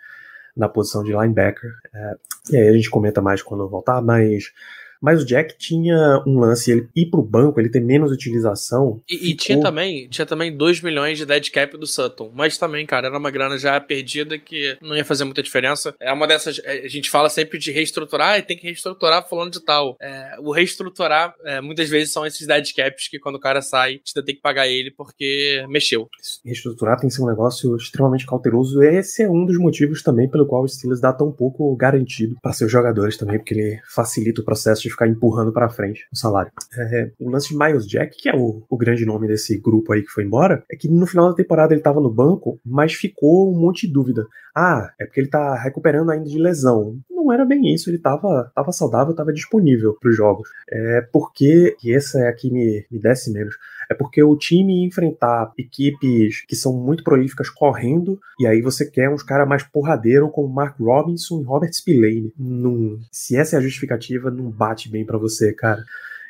na 0.57 0.69
posição 0.69 1.05
de 1.05 1.13
linebacker. 1.13 1.71
É, 1.95 2.17
e 2.53 2.57
aí 2.57 2.69
a 2.69 2.73
gente 2.73 2.89
comenta 2.89 3.21
mais 3.21 3.43
quando 3.43 3.69
voltar, 3.69 4.01
mas 4.01 4.53
Mas 5.01 5.23
o 5.23 5.27
Jack 5.27 5.57
tinha 5.59 6.23
um 6.27 6.39
lance, 6.39 6.71
ele 6.71 6.89
ir 6.95 7.07
pro 7.07 7.23
banco, 7.23 7.61
ele 7.61 7.69
ter 7.69 7.81
menos 7.81 8.13
utilização. 8.13 9.01
E, 9.09 9.31
e 9.31 9.37
tinha 9.37 9.61
também 9.61 10.09
tinha 10.09 10.27
também 10.27 10.57
2 10.57 10.81
milhões 10.81 11.19
de 11.19 11.27
dead 11.27 11.51
cap 11.51 11.77
do 11.77 11.87
Sutton. 11.87 12.31
Mas 12.35 12.59
também, 12.59 12.87
cara, 12.87 13.09
era 13.09 13.19
uma 13.19 13.31
grana 13.31 13.59
já 13.59 13.81
perdida 13.81 14.39
que 14.39 14.77
não 14.81 14.97
ia 14.97 15.05
fazer 15.05 15.25
muita 15.25 15.43
diferença. 15.43 15.95
É 16.01 16.13
uma 16.13 16.27
dessas. 16.27 16.61
É, 16.65 16.85
a 16.85 16.89
gente 16.89 17.11
fala 17.11 17.29
sempre 17.29 17.59
de 17.59 17.71
reestruturar 17.71 18.39
e 18.39 18.43
tem 18.43 18.57
que 18.57 18.65
reestruturar 18.65 19.29
falando 19.29 19.53
de 19.53 19.65
tal. 19.65 19.97
É, 20.01 20.37
o 20.41 20.53
reestruturar, 20.53 21.35
é, 21.45 21.61
muitas 21.61 21.89
vezes, 21.89 22.13
são 22.13 22.27
esses 22.27 22.47
dead 22.47 22.67
caps 22.75 23.09
que 23.09 23.19
quando 23.19 23.37
o 23.37 23.41
cara 23.41 23.63
sai, 23.63 24.01
você 24.05 24.23
tem 24.23 24.35
que 24.35 24.41
pagar 24.41 24.67
ele 24.67 24.91
porque 24.91 25.65
mexeu. 25.69 26.09
Reestruturar 26.45 26.99
tem 26.99 27.09
que 27.09 27.15
ser 27.15 27.23
um 27.23 27.27
negócio 27.27 27.77
extremamente 27.77 28.27
cauteloso. 28.27 28.83
Esse 28.83 29.23
é 29.23 29.31
um 29.31 29.45
dos 29.45 29.59
motivos 29.59 30.03
também 30.03 30.29
pelo 30.29 30.47
qual 30.47 30.63
o 30.63 30.69
Steelers 30.69 31.01
dá 31.01 31.13
tão 31.13 31.31
pouco 31.31 31.75
garantido 31.77 32.37
para 32.43 32.53
seus 32.53 32.71
jogadores 32.71 33.17
também, 33.17 33.39
porque 33.39 33.55
ele 33.55 33.81
facilita 33.89 34.41
o 34.41 34.45
processo 34.45 34.86
de 34.87 34.93
ficar 34.93 35.09
empurrando 35.09 35.53
para 35.53 35.69
frente 35.69 36.07
o 36.13 36.17
salário. 36.17 36.51
É, 36.77 37.11
o 37.19 37.31
lance 37.31 37.49
de 37.49 37.59
Miles 37.59 37.87
Jack, 37.87 38.17
que 38.17 38.29
é 38.29 38.35
o, 38.35 38.65
o, 38.69 38.77
grande 38.77 39.05
nome 39.05 39.27
desse 39.27 39.59
grupo 39.59 39.93
aí 39.93 40.03
que 40.03 40.11
foi 40.11 40.25
embora, 40.25 40.65
é 40.71 40.77
que 40.77 40.89
no 40.89 41.07
final 41.07 41.29
da 41.29 41.35
temporada 41.35 41.75
ele 41.75 41.83
tava 41.83 42.01
no 42.01 42.13
banco, 42.13 42.61
mas 42.65 42.95
ficou 42.95 43.53
um 43.53 43.59
monte 43.59 43.87
de 43.87 43.93
dúvida. 43.93 44.27
Ah, 44.55 44.91
é 44.99 45.05
porque 45.05 45.21
ele 45.21 45.29
tá 45.29 45.55
recuperando 45.55 46.11
ainda 46.11 46.25
de 46.25 46.39
lesão. 46.39 46.99
Não 47.11 47.33
era 47.33 47.45
bem 47.45 47.75
isso, 47.75 47.91
ele 47.91 47.99
tava, 47.99 48.51
tava 48.55 48.73
saudável, 48.73 49.15
tava 49.15 49.33
disponível 49.33 49.97
para 50.01 50.09
os 50.09 50.17
jogos. 50.17 50.49
É 50.71 51.03
porque, 51.13 51.77
e 51.85 51.93
essa 51.93 52.21
é 52.21 52.29
a 52.29 52.33
que 52.33 52.51
me, 52.51 52.87
me 52.91 52.99
desce 52.99 53.33
menos, 53.33 53.55
é 53.91 53.95
porque 53.95 54.23
o 54.23 54.37
time 54.37 54.85
enfrentar 54.85 55.53
equipes 55.59 56.45
que 56.47 56.57
são 56.57 56.73
muito 56.73 57.05
prolíficas 57.05 57.49
correndo, 57.49 58.19
e 58.39 58.47
aí 58.47 58.61
você 58.61 58.89
quer 58.89 59.11
uns 59.11 59.23
caras 59.23 59.49
mais 59.49 59.63
porradeiro 59.63 60.31
como 60.31 60.53
Mark 60.53 60.79
Robinson 60.79 61.41
e 61.41 61.45
Robert 61.45 61.73
Spillane. 61.73 62.33
Num, 62.39 62.99
se 63.11 63.37
essa 63.37 63.57
é 63.57 63.59
a 63.59 63.63
justificativa, 63.63 64.31
não 64.31 64.51
bate 64.51 64.89
bem 64.89 65.05
para 65.05 65.19
você, 65.19 65.53
cara 65.53 65.83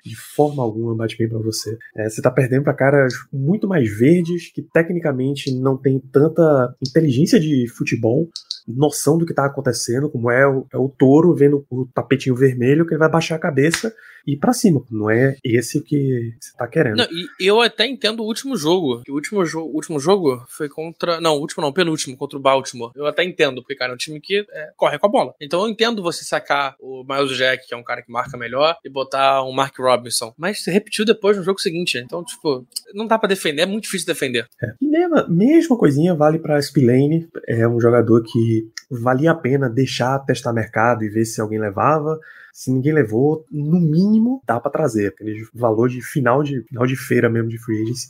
de 0.07 0.15
forma 0.15 0.63
alguma 0.63 0.95
bate 0.95 1.19
bem 1.19 1.29
para 1.29 1.39
você. 1.39 1.77
É, 1.97 2.09
você 2.09 2.23
tá 2.23 2.31
perdendo 2.31 2.63
para 2.63 2.73
caras 2.75 3.13
muito 3.33 3.67
mais 3.67 3.91
verdes, 3.99 4.53
que 4.53 4.63
tecnicamente 4.63 5.53
não 5.53 5.77
tem 5.77 5.99
tanta 5.99 6.75
inteligência 6.81 7.41
de 7.41 7.67
futebol, 7.69 8.29
noção 8.67 9.19
do 9.19 9.27
que 9.27 9.35
tá 9.35 9.47
acontecendo, 9.47 10.11
como 10.11 10.31
é 10.31 10.47
o, 10.47 10.67
é 10.73 10.77
o 10.77 10.89
touro 10.89 11.35
vendo 11.35 11.65
o 11.71 11.87
tapetinho 11.95 12.35
vermelho, 12.35 12.87
que 12.87 12.93
ele 12.93 12.99
vai 12.99 13.09
baixar 13.09 13.37
a 13.37 13.41
cabeça 13.41 13.93
ir 14.27 14.37
para 14.37 14.53
cima. 14.53 14.83
Não 14.91 15.09
é 15.09 15.37
esse 15.45 15.81
que 15.81 16.35
você 16.41 16.57
tá 16.57 16.67
querendo. 16.67 16.97
Não, 16.97 17.07
e 17.41 17.47
eu 17.47 17.61
até 17.61 17.87
entendo 17.87 18.21
o 18.21 18.27
último 18.27 18.57
jogo. 18.57 19.03
O 19.09 19.13
último, 19.13 19.45
jo 19.45 19.61
último 19.61 20.01
jogo 20.01 20.45
foi 20.49 20.69
contra. 20.69 21.21
Não, 21.21 21.37
o 21.37 21.41
último 21.41 21.63
não, 21.63 21.69
o 21.69 21.75
penúltimo, 21.75 22.17
contra 22.17 22.39
o 22.39 22.43
Baltimore. 22.43 22.91
Eu 22.97 23.07
até 23.07 23.23
entendo, 23.23 23.63
porque, 23.63 23.77
cara, 23.77 23.93
é 23.93 23.95
um 23.95 23.99
time 23.99 24.21
que 24.21 24.45
é, 24.51 24.71
corre 24.77 24.99
com 24.99 25.07
a 25.07 25.11
bola. 25.11 25.35
Então 25.41 25.63
eu 25.63 25.69
entendo 25.69 26.03
você 26.03 26.25
sacar 26.25 26.75
o 26.81 27.05
Miles 27.09 27.37
Jack, 27.37 27.69
que 27.69 27.75
é 27.75 27.77
um 27.77 27.85
cara 27.85 28.03
que 28.03 28.11
marca 28.11 28.37
melhor, 28.37 28.77
e 28.85 28.91
botar 28.91 29.45
um 29.45 29.53
Mark 29.53 29.79
Robinson. 29.79 30.35
Mas 30.37 30.63
você 30.63 30.71
repetiu 30.71 31.05
depois 31.05 31.37
no 31.37 31.45
jogo 31.45 31.61
seguinte. 31.61 31.99
Então, 31.99 32.25
tipo, 32.25 32.67
não 32.95 33.07
dá 33.07 33.19
para 33.19 33.29
defender, 33.29 33.63
é 33.63 33.67
muito 33.67 33.85
difícil 33.85 34.07
defender. 34.07 34.47
É. 34.61 34.73
Mesma, 34.81 35.27
mesma 35.29 35.79
coisinha 35.79 36.15
vale 36.15 36.39
pra 36.39 36.61
Spillane. 36.61 37.29
É 37.47 37.69
um 37.69 37.81
jogador 37.81 38.23
que 38.23 38.56
valia 38.91 39.33
a 39.33 39.35
pena 39.35 39.69
deixar 39.69 40.19
testar 40.21 40.53
mercado 40.53 41.05
e 41.05 41.09
ver 41.09 41.25
se 41.25 41.41
alguém 41.41 41.59
levava. 41.59 42.19
Se 42.53 42.71
ninguém 42.71 42.93
levou, 42.93 43.45
no 43.51 43.81
mínimo 43.81 44.43
dá 44.47 44.61
para 44.61 44.71
trazer 44.71 45.09
aquele 45.09 45.47
valor 45.53 45.89
de 45.89 46.01
final 46.03 46.43
de 46.43 46.63
final 46.63 46.87
de 46.87 46.97
feira 46.97 47.29
mesmo 47.29 47.49
de 47.49 47.59
free 47.59 47.83
agency 47.83 48.07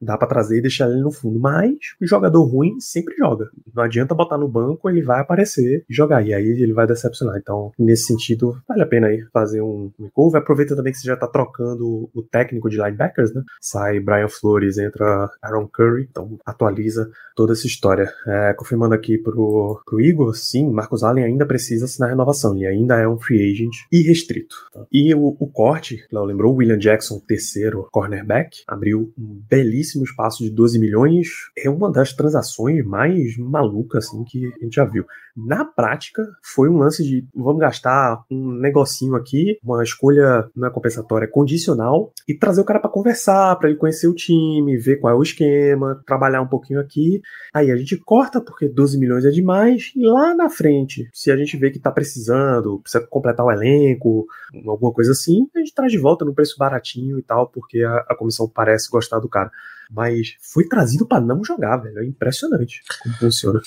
dá 0.00 0.16
para 0.16 0.28
trazer 0.28 0.58
e 0.58 0.62
deixar 0.62 0.88
ele 0.90 1.00
no 1.00 1.12
fundo. 1.12 1.38
Mas 1.38 1.70
o 2.00 2.06
jogador 2.06 2.42
ruim 2.44 2.78
sempre 2.80 3.14
joga. 3.16 3.50
Não 3.74 3.82
adianta 3.82 4.14
botar 4.14 4.38
no 4.38 4.48
banco, 4.48 4.88
ele 4.88 5.02
vai 5.02 5.20
aparecer 5.20 5.84
e 5.88 5.94
jogar. 5.94 6.26
E 6.26 6.32
aí 6.32 6.44
ele 6.44 6.72
vai 6.72 6.86
decepcionar. 6.86 7.36
Então, 7.38 7.72
nesse 7.78 8.04
sentido, 8.04 8.60
vale 8.68 8.82
a 8.82 8.86
pena 8.86 9.08
aí 9.08 9.22
fazer 9.32 9.60
um 9.60 9.90
makeover. 9.98 10.40
Aproveita 10.40 10.76
também 10.76 10.92
que 10.92 10.98
você 10.98 11.06
já 11.06 11.16
tá 11.16 11.26
trocando 11.26 12.10
o 12.14 12.22
técnico 12.22 12.68
de 12.68 12.76
linebackers, 12.76 13.32
né? 13.34 13.42
Sai 13.60 14.00
Brian 14.00 14.28
Flores, 14.28 14.78
entra 14.78 15.30
Aaron 15.42 15.68
Curry. 15.68 16.06
Então, 16.10 16.38
atualiza 16.44 17.10
toda 17.36 17.52
essa 17.52 17.66
história. 17.66 18.12
É, 18.26 18.54
confirmando 18.54 18.94
aqui 18.94 19.18
pro, 19.18 19.80
pro 19.84 20.00
Igor, 20.00 20.34
sim, 20.34 20.70
Marcos 20.70 21.02
Allen 21.02 21.24
ainda 21.24 21.46
precisa 21.46 21.84
assinar 21.84 22.10
renovação. 22.10 22.56
Ele 22.56 22.66
ainda 22.66 22.96
é 22.98 23.08
um 23.08 23.18
free 23.18 23.50
agent 23.50 23.74
irrestrito. 23.90 24.54
E 24.92 25.14
o, 25.14 25.36
o 25.38 25.46
corte, 25.46 26.04
Léo 26.12 26.24
lembrou, 26.24 26.54
William 26.54 26.78
Jackson, 26.78 27.18
terceiro 27.26 27.88
cornerback, 27.90 28.62
abriu 28.66 29.12
um 29.18 29.40
belíssimo 29.48 29.89
belíssimo 29.90 30.04
espaço 30.04 30.44
de 30.44 30.50
12 30.50 30.78
milhões, 30.78 31.28
é 31.56 31.68
uma 31.68 31.90
das 31.90 32.12
transações 32.12 32.84
mais 32.84 33.36
malucas 33.36 34.06
assim, 34.06 34.24
que 34.24 34.46
a 34.46 34.64
gente 34.64 34.74
já 34.74 34.84
viu. 34.84 35.04
Na 35.36 35.64
prática, 35.64 36.26
foi 36.42 36.68
um 36.68 36.78
lance 36.78 37.02
de 37.04 37.26
vamos 37.34 37.60
gastar 37.60 38.24
um 38.30 38.52
negocinho 38.52 39.14
aqui, 39.14 39.58
uma 39.62 39.82
escolha 39.82 40.48
não 40.54 40.68
é 40.68 40.70
compensatória, 40.70 41.24
é 41.24 41.28
condicional, 41.28 42.12
e 42.28 42.34
trazer 42.34 42.60
o 42.60 42.64
cara 42.64 42.80
para 42.80 42.90
conversar, 42.90 43.56
para 43.56 43.68
ele 43.68 43.78
conhecer 43.78 44.08
o 44.08 44.14
time, 44.14 44.76
ver 44.76 44.96
qual 44.96 45.14
é 45.14 45.16
o 45.16 45.22
esquema, 45.22 46.02
trabalhar 46.06 46.42
um 46.42 46.48
pouquinho 46.48 46.80
aqui. 46.80 47.20
Aí 47.54 47.70
a 47.70 47.76
gente 47.76 47.96
corta, 47.96 48.40
porque 48.40 48.68
12 48.68 48.98
milhões 48.98 49.24
é 49.24 49.30
demais, 49.30 49.92
e 49.96 50.04
lá 50.04 50.34
na 50.34 50.50
frente, 50.50 51.08
se 51.12 51.30
a 51.30 51.36
gente 51.36 51.56
vê 51.56 51.70
que 51.70 51.78
tá 51.78 51.90
precisando, 51.90 52.80
precisa 52.80 53.06
completar 53.06 53.46
o 53.46 53.50
elenco, 53.50 54.26
alguma 54.66 54.92
coisa 54.92 55.12
assim, 55.12 55.48
a 55.54 55.60
gente 55.60 55.74
traz 55.74 55.92
de 55.92 55.98
volta 55.98 56.24
no 56.24 56.34
preço 56.34 56.56
baratinho 56.58 57.18
e 57.18 57.22
tal, 57.22 57.48
porque 57.48 57.82
a, 57.82 57.96
a 58.08 58.16
comissão 58.16 58.48
parece 58.48 58.90
gostar 58.90 59.20
do 59.20 59.28
cara. 59.28 59.50
Mas 59.90 60.36
foi 60.40 60.66
trazido 60.66 61.06
para 61.06 61.20
não 61.20 61.44
jogar, 61.44 61.76
velho. 61.78 61.98
É 61.98 62.04
impressionante 62.04 62.82
como 63.02 63.14
funciona. 63.16 63.60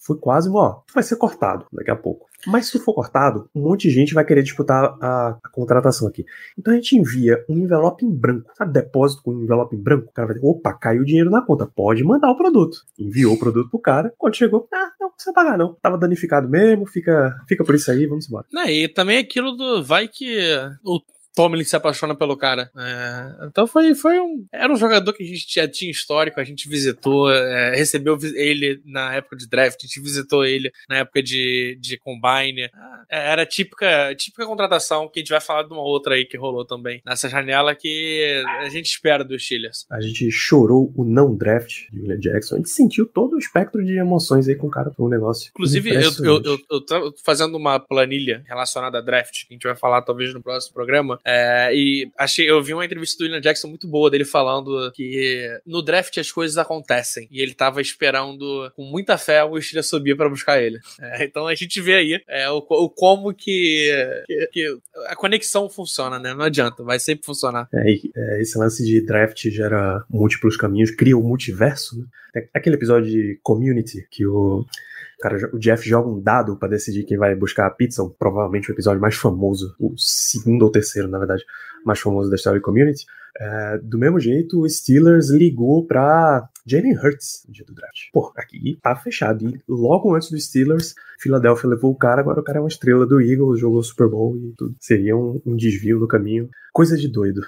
Foi 0.00 0.18
quase, 0.18 0.50
ó, 0.50 0.82
vai 0.94 1.02
ser 1.02 1.16
cortado 1.16 1.66
daqui 1.72 1.90
a 1.90 1.96
pouco. 1.96 2.26
Mas 2.46 2.66
se 2.66 2.78
for 2.78 2.92
cortado, 2.92 3.48
um 3.54 3.62
monte 3.62 3.88
de 3.88 3.94
gente 3.94 4.12
vai 4.12 4.22
querer 4.22 4.42
disputar 4.42 4.96
a, 5.00 5.38
a, 5.42 5.48
contratação 5.50 6.06
aqui. 6.06 6.26
Então 6.58 6.74
a 6.74 6.76
gente 6.76 6.94
envia 6.94 7.42
um 7.48 7.56
envelope 7.56 8.04
em 8.04 8.10
branco, 8.10 8.50
sabe? 8.54 8.72
Depósito 8.72 9.22
com 9.22 9.32
um 9.32 9.42
envelope 9.42 9.74
em 9.74 9.80
branco. 9.80 10.08
O 10.10 10.12
cara 10.12 10.28
vai 10.28 10.36
dizer, 10.36 10.46
opa, 10.46 10.74
caiu 10.74 11.00
o 11.00 11.04
dinheiro 11.06 11.30
na 11.30 11.40
conta, 11.40 11.66
pode 11.66 12.04
mandar 12.04 12.30
o 12.30 12.36
produto. 12.36 12.84
Enviou 12.98 13.32
o 13.34 13.38
produto 13.38 13.70
pro 13.70 13.78
cara, 13.78 14.12
quando 14.18 14.36
chegou, 14.36 14.68
ah, 14.72 14.90
não, 15.00 15.10
precisa 15.10 15.32
pagar 15.32 15.56
não. 15.56 15.74
Tava 15.80 15.96
danificado 15.96 16.48
mesmo, 16.48 16.86
fica, 16.86 17.34
fica 17.48 17.64
por 17.64 17.74
isso 17.74 17.90
aí, 17.90 18.06
vamos 18.06 18.28
embora. 18.28 18.46
Não, 18.52 18.66
e 18.66 18.88
também 18.88 19.18
aquilo 19.18 19.52
do, 19.52 19.82
vai 19.82 20.06
que 20.06 20.38
o 20.84 21.00
Tomlin 21.34 21.64
se 21.64 21.76
apaixona 21.76 22.14
pelo 22.14 22.36
cara. 22.36 22.70
É, 22.76 23.46
então 23.46 23.66
foi, 23.66 23.94
foi 23.94 24.20
um. 24.20 24.46
Era 24.52 24.72
um 24.72 24.76
jogador 24.76 25.12
que 25.12 25.22
a 25.22 25.26
gente 25.26 25.46
já 25.48 25.68
tinha 25.68 25.90
histórico, 25.90 26.40
a 26.40 26.44
gente 26.44 26.68
visitou, 26.68 27.30
é, 27.32 27.74
recebeu 27.74 28.18
ele 28.34 28.80
na 28.84 29.14
época 29.14 29.36
de 29.36 29.48
draft, 29.48 29.80
a 29.82 29.86
gente 29.86 30.00
visitou 30.00 30.44
ele 30.44 30.70
na 30.88 30.98
época 30.98 31.22
de, 31.22 31.76
de 31.80 31.98
combine. 31.98 32.70
É, 33.10 33.32
era 33.32 33.44
típica, 33.44 34.14
típica 34.14 34.46
contratação 34.46 35.08
que 35.08 35.18
a 35.18 35.22
gente 35.22 35.30
vai 35.30 35.40
falar 35.40 35.64
de 35.64 35.72
uma 35.72 35.82
outra 35.82 36.14
aí 36.14 36.24
que 36.24 36.36
rolou 36.36 36.64
também 36.64 37.02
nessa 37.04 37.28
janela 37.28 37.74
que 37.74 38.44
a 38.60 38.68
gente 38.68 38.86
espera 38.86 39.24
dos 39.24 39.44
Steelers. 39.44 39.86
A 39.90 40.00
gente 40.00 40.30
chorou 40.30 40.92
o 40.96 41.04
não 41.04 41.34
draft 41.34 41.90
de 41.90 42.00
William 42.00 42.18
Jackson, 42.18 42.54
a 42.54 42.58
gente 42.58 42.70
sentiu 42.70 43.06
todo 43.06 43.34
o 43.34 43.38
espectro 43.38 43.84
de 43.84 43.98
emoções 43.98 44.48
aí 44.48 44.54
com 44.54 44.68
o 44.68 44.70
cara, 44.70 44.90
foi 44.90 45.06
um 45.06 45.08
negócio. 45.08 45.50
Inclusive, 45.50 45.94
eu, 45.94 46.10
eu, 46.20 46.42
eu, 46.42 46.58
eu 46.70 46.80
tô 46.80 47.14
fazendo 47.24 47.56
uma 47.56 47.78
planilha 47.78 48.42
relacionada 48.46 48.98
a 48.98 49.00
draft, 49.00 49.46
que 49.46 49.52
a 49.52 49.54
gente 49.54 49.66
vai 49.66 49.76
falar 49.76 50.02
talvez 50.02 50.32
no 50.32 50.42
próximo 50.42 50.74
programa. 50.74 51.18
É, 51.24 51.70
e 51.74 52.10
achei, 52.18 52.48
eu 52.48 52.62
vi 52.62 52.74
uma 52.74 52.84
entrevista 52.84 53.18
do 53.18 53.24
William 53.24 53.40
Jackson 53.40 53.68
muito 53.68 53.88
boa 53.88 54.10
dele 54.10 54.24
falando 54.24 54.92
que 54.92 55.48
no 55.66 55.82
draft 55.82 56.18
as 56.18 56.30
coisas 56.30 56.58
acontecem. 56.58 57.26
E 57.30 57.40
ele 57.40 57.54
tava 57.54 57.80
esperando 57.80 58.70
com 58.76 58.84
muita 58.84 59.16
fé 59.16 59.42
o 59.42 59.60
Steelers 59.60 59.88
subir 59.88 60.16
para 60.16 60.28
buscar 60.28 60.60
ele. 60.62 60.78
É, 61.00 61.24
então 61.24 61.46
a 61.46 61.54
gente 61.54 61.80
vê 61.80 61.94
aí 61.94 62.22
é, 62.28 62.50
o, 62.50 62.58
o 62.58 62.90
como 62.90 63.32
que, 63.32 63.90
que, 64.26 64.48
que, 64.52 64.78
a 65.06 65.16
conexão 65.16 65.68
funciona, 65.68 66.18
né? 66.18 66.34
Não 66.34 66.44
adianta, 66.44 66.82
vai 66.82 66.98
sempre 66.98 67.24
funcionar. 67.24 67.68
É, 67.72 67.92
é 68.16 68.42
esse 68.42 68.58
lance 68.58 68.84
de 68.84 69.00
draft 69.00 69.48
gera 69.48 70.04
múltiplos 70.10 70.56
caminhos, 70.56 70.90
cria 70.90 71.16
o 71.16 71.20
um 71.20 71.26
multiverso, 71.26 71.98
né? 71.98 72.06
Aquele 72.52 72.76
episódio 72.76 73.10
de 73.10 73.38
Community 73.42 74.06
que 74.10 74.26
o 74.26 74.64
cara, 75.24 75.50
o 75.54 75.58
Jeff 75.58 75.88
joga 75.88 76.06
um 76.06 76.20
dado 76.20 76.54
para 76.54 76.68
decidir 76.68 77.04
quem 77.04 77.16
vai 77.16 77.34
buscar 77.34 77.66
a 77.66 77.70
pizza, 77.70 78.06
provavelmente 78.18 78.70
o 78.70 78.74
episódio 78.74 79.00
mais 79.00 79.14
famoso, 79.14 79.74
o 79.80 79.96
segundo 79.96 80.64
ou 80.64 80.70
terceiro, 80.70 81.08
na 81.08 81.18
verdade, 81.18 81.42
mais 81.84 82.00
famoso 82.00 82.30
da 82.30 82.36
história 82.36 82.58
de 82.58 82.64
Community. 82.64 83.04
É, 83.36 83.78
do 83.82 83.98
mesmo 83.98 84.20
jeito, 84.20 84.60
o 84.60 84.68
Steelers 84.68 85.28
ligou 85.30 85.84
pra 85.84 86.48
Jalen 86.66 86.96
Hurts 86.96 87.44
no 87.46 87.52
dia 87.52 87.64
do 87.64 87.74
draft. 87.74 88.10
Pô, 88.12 88.32
aqui 88.36 88.78
tá 88.80 88.94
fechado. 88.94 89.48
E 89.48 89.60
logo 89.68 90.14
antes 90.14 90.30
do 90.30 90.38
Steelers, 90.38 90.94
Philadelphia 91.18 91.70
levou 91.70 91.90
o 91.90 91.96
cara, 91.96 92.20
agora 92.20 92.40
o 92.40 92.44
cara 92.44 92.58
é 92.58 92.62
uma 92.62 92.68
estrela 92.68 93.06
do 93.06 93.20
Eagles, 93.20 93.60
jogou 93.60 93.82
Super 93.82 94.08
Bowl 94.08 94.36
e 94.36 94.54
tudo. 94.56 94.74
Seria 94.80 95.16
um, 95.16 95.40
um 95.44 95.56
desvio 95.56 95.98
no 95.98 96.06
caminho. 96.06 96.48
Coisa 96.72 96.96
de 96.96 97.08
doido. 97.08 97.40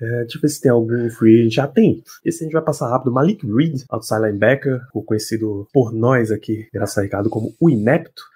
É, 0.00 0.20
deixa 0.22 0.38
eu 0.38 0.42
ver 0.42 0.48
se 0.48 0.60
tem 0.60 0.70
algum 0.70 1.08
free 1.10 1.48
Já 1.48 1.66
tem. 1.66 2.02
Esse 2.24 2.42
a 2.42 2.44
gente 2.44 2.52
vai 2.52 2.62
passar 2.62 2.88
rápido. 2.88 3.12
Malik 3.12 3.46
Reed, 3.46 3.82
outside 3.88 4.20
linebacker, 4.20 4.80
conhecido 5.06 5.68
por 5.72 5.92
nós 5.92 6.30
aqui, 6.32 6.66
graças 6.72 6.98
a 6.98 7.02
Ricardo, 7.02 7.30
como 7.30 7.54
o 7.60 7.70
Inepto. 7.70 8.31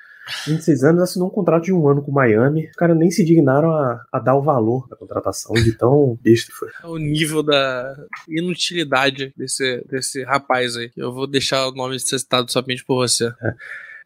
26 0.47 0.85
anos, 0.85 1.03
assinou 1.03 1.29
um 1.29 1.31
contrato 1.31 1.65
de 1.65 1.73
um 1.73 1.89
ano 1.89 2.03
com 2.03 2.11
o 2.11 2.15
Miami. 2.15 2.67
Os 2.67 2.77
caras 2.77 2.97
nem 2.97 3.11
se 3.11 3.25
dignaram 3.25 3.71
a, 3.71 4.05
a, 4.13 4.19
dar 4.19 4.35
o 4.35 4.43
valor 4.43 4.89
da 4.89 4.97
contratação 4.97 5.55
de 5.55 5.73
tão 5.73 6.19
besta 6.23 6.53
foi. 6.53 6.69
É 6.83 6.87
o 6.87 6.97
nível 6.97 7.43
da 7.43 7.97
inutilidade 8.29 9.33
desse, 9.37 9.85
desse 9.89 10.25
rapaz 10.25 10.77
aí. 10.77 10.91
Eu 10.97 11.13
vou 11.13 11.27
deixar 11.27 11.67
o 11.69 11.73
nome 11.73 11.99
citado 12.01 12.51
somente 12.51 12.85
por 12.85 12.97
você. 12.97 13.27
É. 13.27 13.55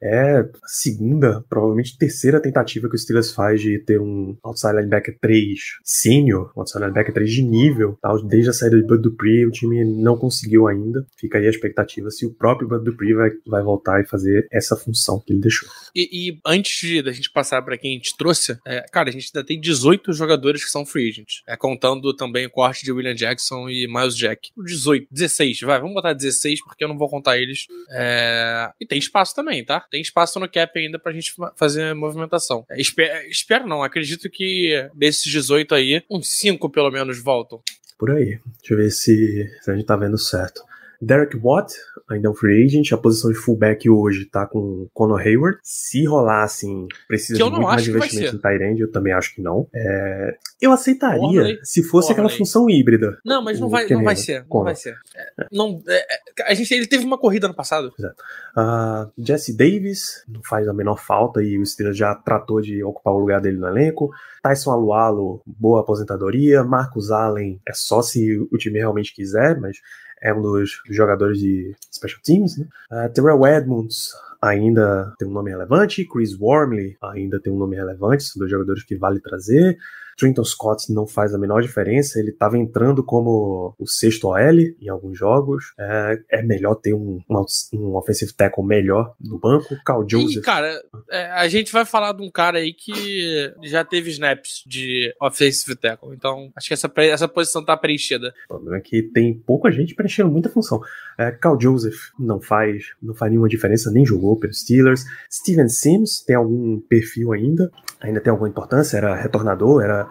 É 0.02 0.40
a 0.40 0.48
segunda, 0.66 1.44
provavelmente 1.48 1.98
terceira 1.98 2.40
tentativa 2.40 2.88
que 2.88 2.94
o 2.94 2.98
Steelers 2.98 3.32
faz 3.32 3.60
de 3.60 3.78
ter 3.78 4.00
um 4.00 4.36
outside 4.42 4.74
linebacker 4.74 5.18
3 5.20 5.58
sênior, 5.84 6.52
um 6.56 6.60
outside 6.60 6.82
linebacker 6.82 7.12
3 7.12 7.30
de 7.30 7.42
nível, 7.42 7.98
tá? 8.00 8.10
desde 8.26 8.50
a 8.50 8.52
saída 8.52 8.76
de 8.76 8.86
Bud 8.86 9.02
Dupree, 9.02 9.46
o 9.46 9.50
time 9.50 9.84
não 9.84 10.16
conseguiu 10.16 10.66
ainda. 10.66 11.06
Fica 11.18 11.38
aí 11.38 11.46
a 11.46 11.50
expectativa 11.50 12.10
se 12.10 12.24
o 12.24 12.32
próprio 12.32 12.68
Bud 12.68 12.84
Dupree 12.84 13.14
vai, 13.14 13.30
vai 13.46 13.62
voltar 13.62 14.00
e 14.00 14.06
fazer 14.06 14.46
essa 14.50 14.76
função 14.76 15.20
que 15.20 15.32
ele 15.32 15.40
deixou. 15.40 15.68
E, 15.94 16.08
e 16.12 16.40
antes 16.46 16.80
de 16.80 17.02
da 17.02 17.12
gente 17.12 17.30
passar 17.30 17.62
para 17.62 17.76
quem 17.76 17.92
a 17.92 17.96
gente 17.96 18.16
trouxe, 18.16 18.58
é, 18.66 18.82
cara, 18.90 19.08
a 19.08 19.12
gente 19.12 19.30
ainda 19.34 19.46
tem 19.46 19.60
18 19.60 20.12
jogadores 20.12 20.64
que 20.64 20.70
são 20.70 20.86
free 20.86 21.08
agents, 21.08 21.42
é, 21.46 21.56
contando 21.56 22.14
também 22.14 22.46
o 22.46 22.50
corte 22.50 22.84
de 22.84 22.92
William 22.92 23.14
Jackson 23.14 23.68
e 23.68 23.86
Miles 23.86 24.16
Jack. 24.16 24.50
18, 24.56 25.08
16, 25.10 25.60
vai, 25.60 25.80
vamos 25.80 25.94
botar 25.94 26.12
16 26.12 26.62
porque 26.64 26.84
eu 26.84 26.88
não 26.88 26.98
vou 26.98 27.08
contar 27.08 27.38
eles. 27.38 27.66
É, 27.90 28.70
e 28.80 28.86
tem 28.86 28.98
espaço 28.98 29.34
também, 29.34 29.64
tá? 29.64 29.86
Tem 29.90 30.00
espaço 30.00 30.38
no 30.38 30.48
cap 30.48 30.78
ainda 30.78 30.98
pra 30.98 31.12
gente 31.12 31.34
fazer 31.56 31.94
movimentação. 31.94 32.64
É, 32.70 32.80
espero, 32.80 33.26
espero 33.28 33.66
não, 33.66 33.82
acredito 33.82 34.30
que 34.30 34.88
desses 34.94 35.24
18 35.24 35.74
aí, 35.74 36.02
uns 36.10 36.28
5 36.38 36.70
pelo 36.70 36.90
menos 36.90 37.22
voltam. 37.22 37.60
Por 37.98 38.10
aí. 38.10 38.38
Deixa 38.58 38.72
eu 38.72 38.76
ver 38.76 38.90
se, 38.90 39.58
se 39.60 39.70
a 39.70 39.74
gente 39.74 39.84
tá 39.84 39.96
vendo 39.96 40.16
certo. 40.16 40.62
Derek 41.00 41.36
Watt, 41.36 41.72
ainda 42.10 42.28
é 42.28 42.30
um 42.30 42.34
free 42.34 42.64
agent. 42.64 42.92
A 42.92 42.98
posição 42.98 43.30
de 43.30 43.36
fullback 43.38 43.88
hoje 43.88 44.26
tá 44.26 44.46
com 44.46 44.88
Conor 44.92 45.20
Hayward. 45.20 45.58
Se 45.62 46.04
rolar, 46.04 46.44
assim, 46.44 46.86
precisa 47.08 47.38
de 47.38 47.42
muito 47.44 47.62
mais 47.62 47.86
investimento 47.88 48.36
em 48.36 48.38
Tyrande, 48.38 48.82
eu 48.82 48.90
também 48.90 49.12
acho 49.12 49.34
que 49.34 49.40
não. 49.40 49.66
É... 49.74 50.36
Eu 50.60 50.72
aceitaria 50.72 51.22
Orley. 51.22 51.58
se 51.62 51.82
fosse 51.82 52.12
Orley. 52.12 52.26
aquela 52.26 52.38
função 52.38 52.68
híbrida. 52.68 53.18
Não, 53.24 53.42
mas 53.42 53.58
não 53.58 53.68
vai, 53.68 53.86
não 53.88 54.04
vai 54.04 54.16
ser. 54.16 54.44
Não 54.50 54.62
vai 54.62 54.74
ser. 54.74 54.96
É, 55.16 55.46
não, 55.50 55.82
é, 55.88 56.04
a 56.44 56.54
gente, 56.54 56.72
ele 56.74 56.86
teve 56.86 57.04
uma 57.04 57.18
corrida 57.18 57.48
no 57.48 57.54
passado. 57.54 57.92
Exato. 57.98 58.22
Uh, 58.56 59.10
Jesse 59.16 59.56
Davis 59.56 60.24
não 60.28 60.42
faz 60.42 60.68
a 60.68 60.74
menor 60.74 60.96
falta 60.96 61.42
e 61.42 61.58
o 61.58 61.64
Steelers 61.64 61.96
já 61.96 62.14
tratou 62.14 62.60
de 62.60 62.82
ocupar 62.84 63.14
o 63.14 63.18
lugar 63.18 63.40
dele 63.40 63.56
no 63.56 63.68
elenco. 63.68 64.10
Tyson 64.42 64.70
Alualo, 64.70 65.42
boa 65.46 65.80
aposentadoria. 65.80 66.62
Marcus 66.64 67.10
Allen 67.10 67.60
é 67.66 67.72
só 67.72 68.02
se 68.02 68.38
o 68.38 68.56
time 68.58 68.78
realmente 68.78 69.14
quiser, 69.14 69.58
mas 69.58 69.78
é 70.22 70.32
um 70.32 70.42
dos 70.42 70.82
jogadores 70.90 71.38
de 71.38 71.74
special 71.92 72.20
teams. 72.22 72.58
Né? 72.58 72.66
Uh, 72.90 73.12
Terrell 73.12 73.46
Edmonds 73.46 74.12
ainda 74.40 75.14
tem 75.18 75.28
um 75.28 75.32
nome 75.32 75.50
relevante, 75.50 76.06
Chris 76.06 76.38
Wormley 76.38 76.96
ainda 77.02 77.38
tem 77.40 77.52
um 77.52 77.58
nome 77.58 77.76
relevante, 77.76 78.24
são 78.24 78.40
dois 78.40 78.50
jogadores 78.50 78.82
que 78.84 78.96
vale 78.96 79.20
trazer. 79.20 79.76
Trenton 80.20 80.44
Scott 80.44 80.92
não 80.92 81.06
faz 81.06 81.34
a 81.34 81.38
menor 81.38 81.62
diferença, 81.62 82.20
ele 82.20 82.30
estava 82.30 82.58
entrando 82.58 83.02
como 83.02 83.74
o 83.78 83.86
sexto 83.86 84.28
OL 84.28 84.60
em 84.80 84.88
alguns 84.90 85.18
jogos. 85.18 85.72
É, 85.78 86.18
é 86.30 86.42
melhor 86.42 86.74
ter 86.74 86.92
um, 86.92 87.20
um, 87.28 87.44
um, 87.72 87.96
offensive 87.96 88.32
tackle 88.34 88.64
melhor 88.64 89.14
no 89.18 89.38
banco. 89.38 89.74
Cal 89.84 90.06
Joseph. 90.08 90.42
E, 90.42 90.42
cara, 90.42 90.78
é, 91.10 91.30
a 91.30 91.48
gente 91.48 91.72
vai 91.72 91.86
falar 91.86 92.12
de 92.12 92.22
um 92.22 92.30
cara 92.30 92.58
aí 92.58 92.74
que 92.74 93.50
já 93.62 93.82
teve 93.82 94.10
snaps 94.10 94.62
de 94.66 95.14
offensive 95.20 95.74
tackle, 95.74 96.14
então 96.14 96.52
acho 96.54 96.68
que 96.68 96.74
essa, 96.74 96.92
essa 96.98 97.26
posição 97.26 97.64
tá 97.64 97.74
preenchida. 97.76 98.34
O 98.44 98.48
problema 98.48 98.76
é 98.76 98.80
que 98.80 99.02
tem 99.02 99.32
pouca 99.34 99.72
gente 99.72 99.94
preenchendo 99.94 100.30
muita 100.30 100.50
função. 100.50 100.80
É, 101.18 101.30
Cal 101.30 101.58
Joseph 101.58 102.10
não 102.18 102.40
faz, 102.40 102.92
não 103.02 103.14
faz 103.14 103.30
nenhuma 103.30 103.48
diferença, 103.48 103.90
nem 103.90 104.04
jogou 104.04 104.38
pelos 104.38 104.60
Steelers. 104.60 105.04
Steven 105.30 105.68
Sims 105.68 106.22
tem 106.24 106.36
algum 106.36 106.78
perfil 106.80 107.32
ainda, 107.32 107.70
ainda 108.00 108.20
tem 108.20 108.30
alguma 108.30 108.48
importância, 108.48 108.96
era 108.96 109.14
retornador, 109.14 109.82
era 109.82 110.08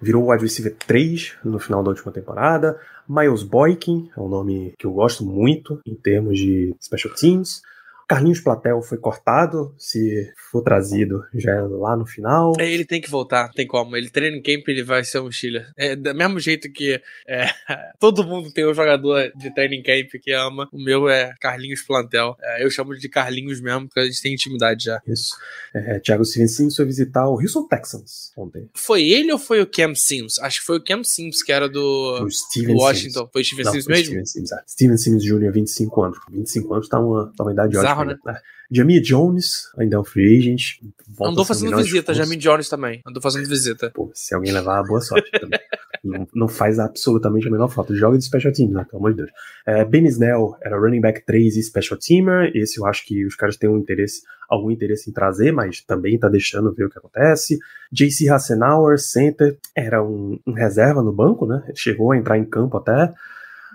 virou 0.00 0.24
o 0.24 0.30
wide 0.30 0.42
receiver 0.42 0.74
3 0.86 1.36
no 1.44 1.58
final 1.58 1.82
da 1.82 1.90
última 1.90 2.12
temporada. 2.12 2.78
Miles 3.08 3.42
Boykin 3.42 4.10
é 4.16 4.20
um 4.20 4.28
nome 4.28 4.74
que 4.78 4.86
eu 4.86 4.92
gosto 4.92 5.24
muito 5.24 5.80
em 5.86 5.94
termos 5.94 6.38
de 6.38 6.74
special 6.80 7.14
teams. 7.14 7.62
Carlinhos 8.06 8.40
Platel 8.40 8.80
foi 8.82 8.98
cortado, 8.98 9.74
se 9.76 10.32
for 10.50 10.62
trazido 10.62 11.24
já 11.34 11.52
é 11.52 11.60
lá 11.60 11.96
no 11.96 12.06
final. 12.06 12.52
É, 12.58 12.70
ele 12.70 12.84
tem 12.84 13.00
que 13.00 13.10
voltar, 13.10 13.50
tem 13.50 13.66
como. 13.66 13.96
Ele 13.96 14.08
treina 14.08 14.36
em 14.36 14.42
camp, 14.42 14.68
ele 14.68 14.84
vai 14.84 15.02
ser 15.02 15.20
um 15.20 15.30
Steeler. 15.30 15.66
É 15.76 15.96
do 15.96 16.14
mesmo 16.14 16.38
jeito 16.38 16.70
que 16.70 17.00
é, 17.26 17.46
todo 17.98 18.24
mundo 18.24 18.52
tem 18.52 18.66
um 18.66 18.74
jogador 18.74 19.32
de 19.36 19.52
training 19.52 19.82
camp 19.82 20.10
que 20.22 20.32
ama. 20.32 20.68
O 20.72 20.78
meu 20.78 21.08
é 21.08 21.34
Carlinhos 21.40 21.82
Plantel. 21.82 22.36
É, 22.40 22.64
eu 22.64 22.70
chamo 22.70 22.96
de 22.96 23.08
Carlinhos 23.08 23.60
mesmo, 23.60 23.88
porque 23.88 24.00
a 24.00 24.04
gente 24.04 24.22
tem 24.22 24.34
intimidade 24.34 24.84
já. 24.84 25.00
Isso. 25.06 25.34
É, 25.74 25.98
Thiago 25.98 26.24
Sims 26.24 26.76
foi 26.76 26.84
visitar 26.84 27.28
o 27.28 27.40
Houston 27.40 27.66
Texans 27.66 28.32
ontem. 28.36 28.68
Foi 28.74 29.02
ele 29.02 29.32
ou 29.32 29.38
foi 29.38 29.60
o 29.60 29.66
Cam 29.66 29.94
Sims? 29.94 30.38
Acho 30.38 30.60
que 30.60 30.66
foi 30.66 30.78
o 30.78 30.84
Cam 30.84 31.02
Sims 31.02 31.42
que 31.42 31.50
era 31.52 31.68
do, 31.68 32.20
do 32.20 32.72
Washington. 32.74 33.20
Sims. 33.20 33.30
Foi 33.32 33.44
Steven 33.44 33.64
Não, 33.64 33.72
Sims 33.72 33.84
foi 33.84 33.94
mesmo? 33.94 34.06
Steven 34.06 34.26
Sims, 34.26 34.52
é. 34.52 34.62
Steven 34.66 34.96
Sims 34.96 35.24
Jr., 35.24 35.50
25 35.52 36.02
anos. 36.02 36.18
25 36.30 36.74
anos 36.74 36.88
tá 36.88 37.00
uma, 37.00 37.32
tá 37.36 37.42
uma 37.42 37.52
idade 37.52 37.76
ótima. 37.76 37.95
Né? 38.04 38.16
É. 38.28 38.34
Jamie 38.70 39.00
Jones, 39.00 39.70
ainda 39.78 39.96
é 39.96 39.98
um 39.98 40.04
free 40.04 40.38
agent. 40.38 40.80
Andou 41.20 41.44
fazendo 41.44 41.76
visita, 41.76 42.12
Jamie 42.12 42.36
Jones 42.36 42.68
também. 42.68 43.00
Andou 43.06 43.22
fazendo 43.22 43.48
visita. 43.48 43.90
Pô, 43.94 44.10
se 44.12 44.34
alguém 44.34 44.52
levar, 44.52 44.82
boa 44.82 45.00
sorte 45.00 45.30
também. 45.30 45.60
não, 46.02 46.26
não, 46.34 46.48
faz 46.48 46.78
absolutamente 46.78 47.46
a 47.46 47.50
menor 47.50 47.68
falta. 47.68 47.94
Joga 47.94 48.18
de 48.18 48.24
special 48.24 48.52
teams, 48.52 48.74
né? 48.74 48.84
Pelo 48.84 48.98
amor 48.98 49.12
de 49.12 49.18
Deus. 49.18 49.30
É, 49.66 49.84
ben 49.84 50.04
Snell 50.06 50.56
era 50.62 50.78
running 50.78 51.00
back 51.00 51.24
3 51.24 51.56
e 51.56 51.62
special 51.62 51.98
teamer. 51.98 52.50
Esse 52.54 52.80
eu 52.80 52.86
acho 52.86 53.04
que 53.06 53.24
os 53.24 53.36
caras 53.36 53.56
têm 53.56 53.70
um 53.70 53.78
interesse, 53.78 54.22
algum 54.48 54.70
interesse 54.70 55.08
em 55.08 55.12
trazer, 55.12 55.52
mas 55.52 55.80
também 55.80 56.18
tá 56.18 56.28
deixando 56.28 56.74
ver 56.74 56.84
o 56.84 56.90
que 56.90 56.98
acontece. 56.98 57.58
JC 57.92 58.28
Hassenauer, 58.28 58.98
center, 58.98 59.56
era 59.74 60.02
um, 60.02 60.38
um 60.46 60.52
reserva 60.52 61.02
no 61.02 61.12
banco, 61.12 61.46
né? 61.46 61.62
chegou 61.74 62.12
a 62.12 62.16
entrar 62.16 62.36
em 62.36 62.44
campo 62.44 62.76
até. 62.76 63.12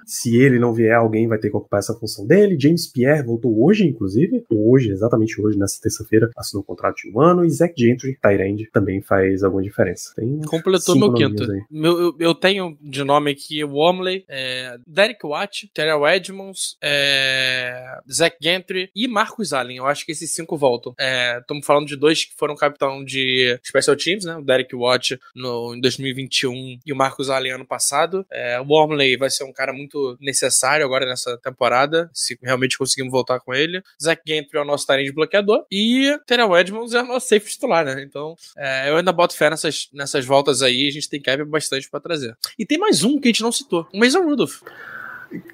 Se 0.06 0.36
ele 0.36 0.60
não 0.60 0.74
vier, 0.74 0.96
alguém 0.96 1.28
vai 1.28 1.38
ter 1.38 1.50
que 1.50 1.58
ocupar 1.58 1.80
essa 1.80 1.94
função 1.94 2.26
dele. 2.26 2.58
James 2.60 2.88
Pierre 2.88 3.24
voltou 3.24 3.64
hoje, 3.64 3.86
inclusive. 3.86 4.44
Hoje, 4.50 4.92
exatamente 4.92 5.40
hoje, 5.42 5.58
nessa 5.58 5.80
terça-feira, 5.82 6.30
assinou 6.36 6.64
um 6.64 6.66
contrato 6.66 6.98
de 6.98 7.12
um 7.12 7.20
ano. 7.20 7.46
E 7.46 7.50
Zach 7.50 7.74
Gentry, 7.78 8.18
Tyrande, 8.22 8.70
também 8.72 9.02
faz 9.02 9.44
alguma 9.44 9.62
diferença. 9.62 10.14
Tem 10.16 10.42
Completou 10.42 10.96
meu 10.98 11.14
quinto. 11.14 11.44
Meu, 11.70 12.00
eu, 12.00 12.16
eu, 12.20 12.36
tenho 12.36 12.78
de 12.82 13.04
nome 13.04 13.32
aqui 13.32 13.64
Wormley, 13.64 14.26
é, 14.28 14.78
Derek 14.86 15.26
Watt, 15.26 15.70
Terrell 15.74 16.08
Edmonds, 16.08 16.78
é, 16.82 18.00
Zach 18.12 18.36
Gentry 18.42 18.90
e 18.96 19.08
Marcus 19.08 19.54
Allen. 19.54 19.78
Eu 19.78 19.86
acho 19.86 20.06
que 20.06 20.12
esses 20.12 20.32
cinco 20.32 20.58
voltam. 20.58 20.94
Estamos 21.40 21.64
é, 21.64 21.66
falando 21.66 21.88
de 21.88 21.96
dois 21.96 22.26
que 22.26 22.36
foram 22.38 22.56
capitão 22.56 23.04
de 23.04 23.60
Special 23.66 23.96
Teams, 23.96 24.26
né? 24.26 24.36
O 24.36 24.42
Derek 24.42 24.76
Watt 24.76 25.20
no, 25.36 25.76
em 25.76 25.82
2021 25.82 26.80
e 26.86 26.94
o 26.94 26.96
Marcus 26.96 27.30
Allen 27.30 27.54
ano 27.54 27.66
passado. 27.66 28.26
É, 28.32 28.60
o 28.60 28.66
Wormley 28.66 29.18
vai 29.18 29.30
ser 29.30 29.44
um 29.44 29.54
cara 29.54 29.74
muito 29.74 29.91
muito 29.92 30.18
necessário 30.22 30.86
agora 30.86 31.06
nessa 31.06 31.38
temporada, 31.38 32.10
se 32.14 32.38
realmente 32.42 32.78
conseguimos 32.78 33.12
voltar 33.12 33.40
com 33.40 33.54
ele. 33.54 33.82
Zach 34.02 34.22
Gentry 34.26 34.58
é 34.58 34.62
o 34.62 34.66
nosso 34.66 34.88
de 34.92 35.12
bloqueador 35.12 35.66
e 35.72 36.18
Terrell 36.26 36.58
Edmonds 36.58 36.94
é 36.94 37.02
o 37.02 37.06
nosso 37.06 37.28
safe 37.28 37.50
titular, 37.50 37.86
né? 37.86 38.04
Então, 38.04 38.36
é, 38.58 38.90
eu 38.90 38.98
ainda 38.98 39.12
boto 39.12 39.36
fé 39.36 39.50
nessas, 39.50 39.90
nessas 39.94 40.26
voltas 40.26 40.62
aí, 40.62 40.88
a 40.88 40.92
gente 40.92 41.10
tem 41.10 41.22
cap 41.22 41.44
bastante 41.46 41.90
para 41.90 42.00
trazer. 42.00 42.36
E 42.58 42.66
tem 42.66 42.78
mais 42.78 43.04
um 43.04 43.20
que 43.20 43.28
a 43.28 43.32
gente 43.32 43.42
não 43.42 43.52
citou, 43.52 43.88
o 43.94 44.00
Mason 44.00 44.24
Rudolph. 44.24 44.62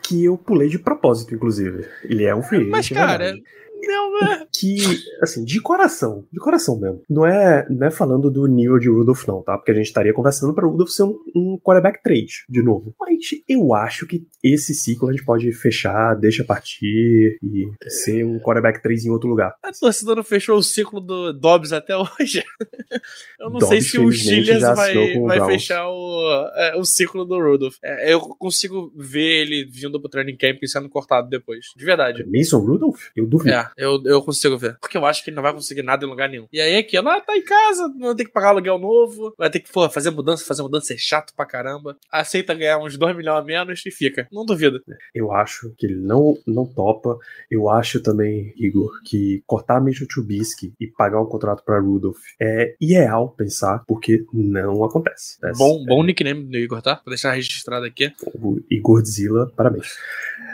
Que 0.01 0.25
eu 0.25 0.37
pulei 0.37 0.69
de 0.69 0.79
propósito, 0.79 1.35
inclusive. 1.35 1.87
Ele 2.03 2.23
é 2.23 2.35
um 2.35 2.41
free 2.41 2.67
Mas, 2.67 2.89
cara, 2.89 3.35
não, 3.81 4.19
é. 4.27 4.47
Que, 4.53 4.77
assim, 5.21 5.43
de 5.43 5.61
coração, 5.61 6.25
de 6.31 6.39
coração 6.39 6.79
mesmo. 6.79 7.01
Não 7.09 7.25
é, 7.25 7.65
não 7.69 7.87
é 7.87 7.91
falando 7.91 8.29
do 8.29 8.45
nível 8.47 8.79
de 8.79 8.89
Rudolph, 8.89 9.25
não, 9.27 9.41
tá? 9.41 9.57
Porque 9.57 9.71
a 9.71 9.75
gente 9.75 9.85
estaria 9.85 10.13
conversando 10.13 10.53
para 10.53 10.67
Rudolph 10.67 10.89
ser 10.89 11.03
um, 11.03 11.17
um 11.35 11.59
quarterback 11.63 12.01
3, 12.03 12.45
de 12.49 12.61
novo. 12.61 12.93
Mas 12.99 13.17
eu 13.47 13.73
acho 13.73 14.05
que 14.05 14.25
esse 14.43 14.73
ciclo 14.73 15.09
a 15.09 15.11
gente 15.11 15.25
pode 15.25 15.51
fechar, 15.51 16.15
deixa 16.15 16.43
partir 16.43 17.37
e 17.43 17.69
ser 17.89 18.23
um 18.25 18.39
quarterback 18.39 18.81
3 18.81 19.05
em 19.05 19.09
outro 19.09 19.29
lugar. 19.29 19.55
A 19.63 19.71
torcida 19.71 20.15
não 20.15 20.23
fechou 20.23 20.57
o 20.57 20.63
ciclo 20.63 20.99
do 20.99 21.33
Dobbs 21.33 21.73
até 21.73 21.95
hoje. 21.95 22.43
eu 23.39 23.49
não 23.49 23.59
Dobbs, 23.59 23.69
sei 23.69 23.81
se 23.81 23.99
o 23.99 24.11
Gillias 24.11 24.61
vai, 24.61 25.19
vai 25.19 25.45
fechar 25.45 25.87
o, 25.87 26.51
é, 26.55 26.75
o 26.77 26.85
ciclo 26.85 27.25
do 27.25 27.39
Rudolph. 27.39 27.75
É, 27.83 28.13
eu 28.13 28.19
consigo 28.19 28.91
ver 28.95 29.41
ele 29.41 29.65
vindo 29.65 29.99
pro 29.99 30.09
training 30.09 30.37
camp 30.37 30.57
e 30.61 30.67
sendo 30.67 30.89
cortado 30.89 31.29
depois. 31.29 31.67
De 31.75 31.85
verdade. 31.85 32.25
Mason 32.25 32.59
Rudolph? 32.59 33.07
Eu 33.15 33.25
duvido. 33.25 33.55
É, 33.55 33.66
eu, 33.75 34.01
eu 34.05 34.21
consigo 34.21 34.57
ver. 34.57 34.77
Porque 34.79 34.97
eu 34.97 35.05
acho 35.05 35.23
que 35.23 35.29
ele 35.29 35.35
não 35.35 35.43
vai 35.43 35.53
conseguir 35.53 35.81
nada 35.81 36.05
em 36.05 36.09
lugar 36.09 36.29
nenhum. 36.29 36.47
E 36.51 36.61
aí 36.61 36.77
aqui, 36.77 36.97
ela 36.97 37.19
tá 37.21 37.35
em 37.35 37.43
casa, 37.43 37.87
não 37.89 38.07
vai 38.07 38.15
ter 38.15 38.25
que 38.25 38.31
pagar 38.31 38.49
aluguel 38.49 38.77
novo, 38.77 39.33
vai 39.37 39.49
ter 39.49 39.59
que 39.59 39.71
pô, 39.71 39.89
fazer 39.89 40.11
mudança, 40.11 40.45
fazer 40.45 40.61
mudança 40.61 40.93
é 40.93 40.97
chato 40.97 41.33
pra 41.35 41.45
caramba. 41.45 41.97
Aceita 42.11 42.53
ganhar 42.53 42.79
uns 42.79 42.97
2 42.97 43.15
milhões 43.15 43.39
a 43.39 43.43
menos 43.43 43.85
e 43.85 43.91
fica. 43.91 44.27
Não 44.31 44.45
duvido. 44.45 44.81
Eu 45.13 45.31
acho 45.31 45.73
que 45.77 45.85
ele 45.85 45.95
não, 45.95 46.37
não 46.45 46.65
topa. 46.65 47.17
Eu 47.49 47.69
acho 47.69 48.01
também, 48.01 48.53
Igor, 48.57 48.91
que 49.03 49.43
cortar 49.45 49.81
Mitchell 49.81 50.07
Trubisky 50.07 50.73
e 50.79 50.87
pagar 50.87 51.21
um 51.21 51.25
contrato 51.25 51.63
pra 51.63 51.79
Rudolph 51.79 52.17
é 52.39 52.75
irreal 52.79 53.29
pensar, 53.29 53.83
porque 53.87 54.25
não 54.33 54.83
acontece. 54.83 55.37
Bom, 55.57 55.83
bom 55.85 56.03
nickname 56.03 56.45
do 56.45 56.57
Igor, 56.57 56.81
tá? 56.81 57.01
Vou 57.05 57.11
deixar 57.11 57.33
registrado 57.33 57.85
aqui. 57.85 58.11
O 58.33 58.59
Igor 58.69 59.03
Zilla, 59.05 59.51
parabéns. 59.55 59.87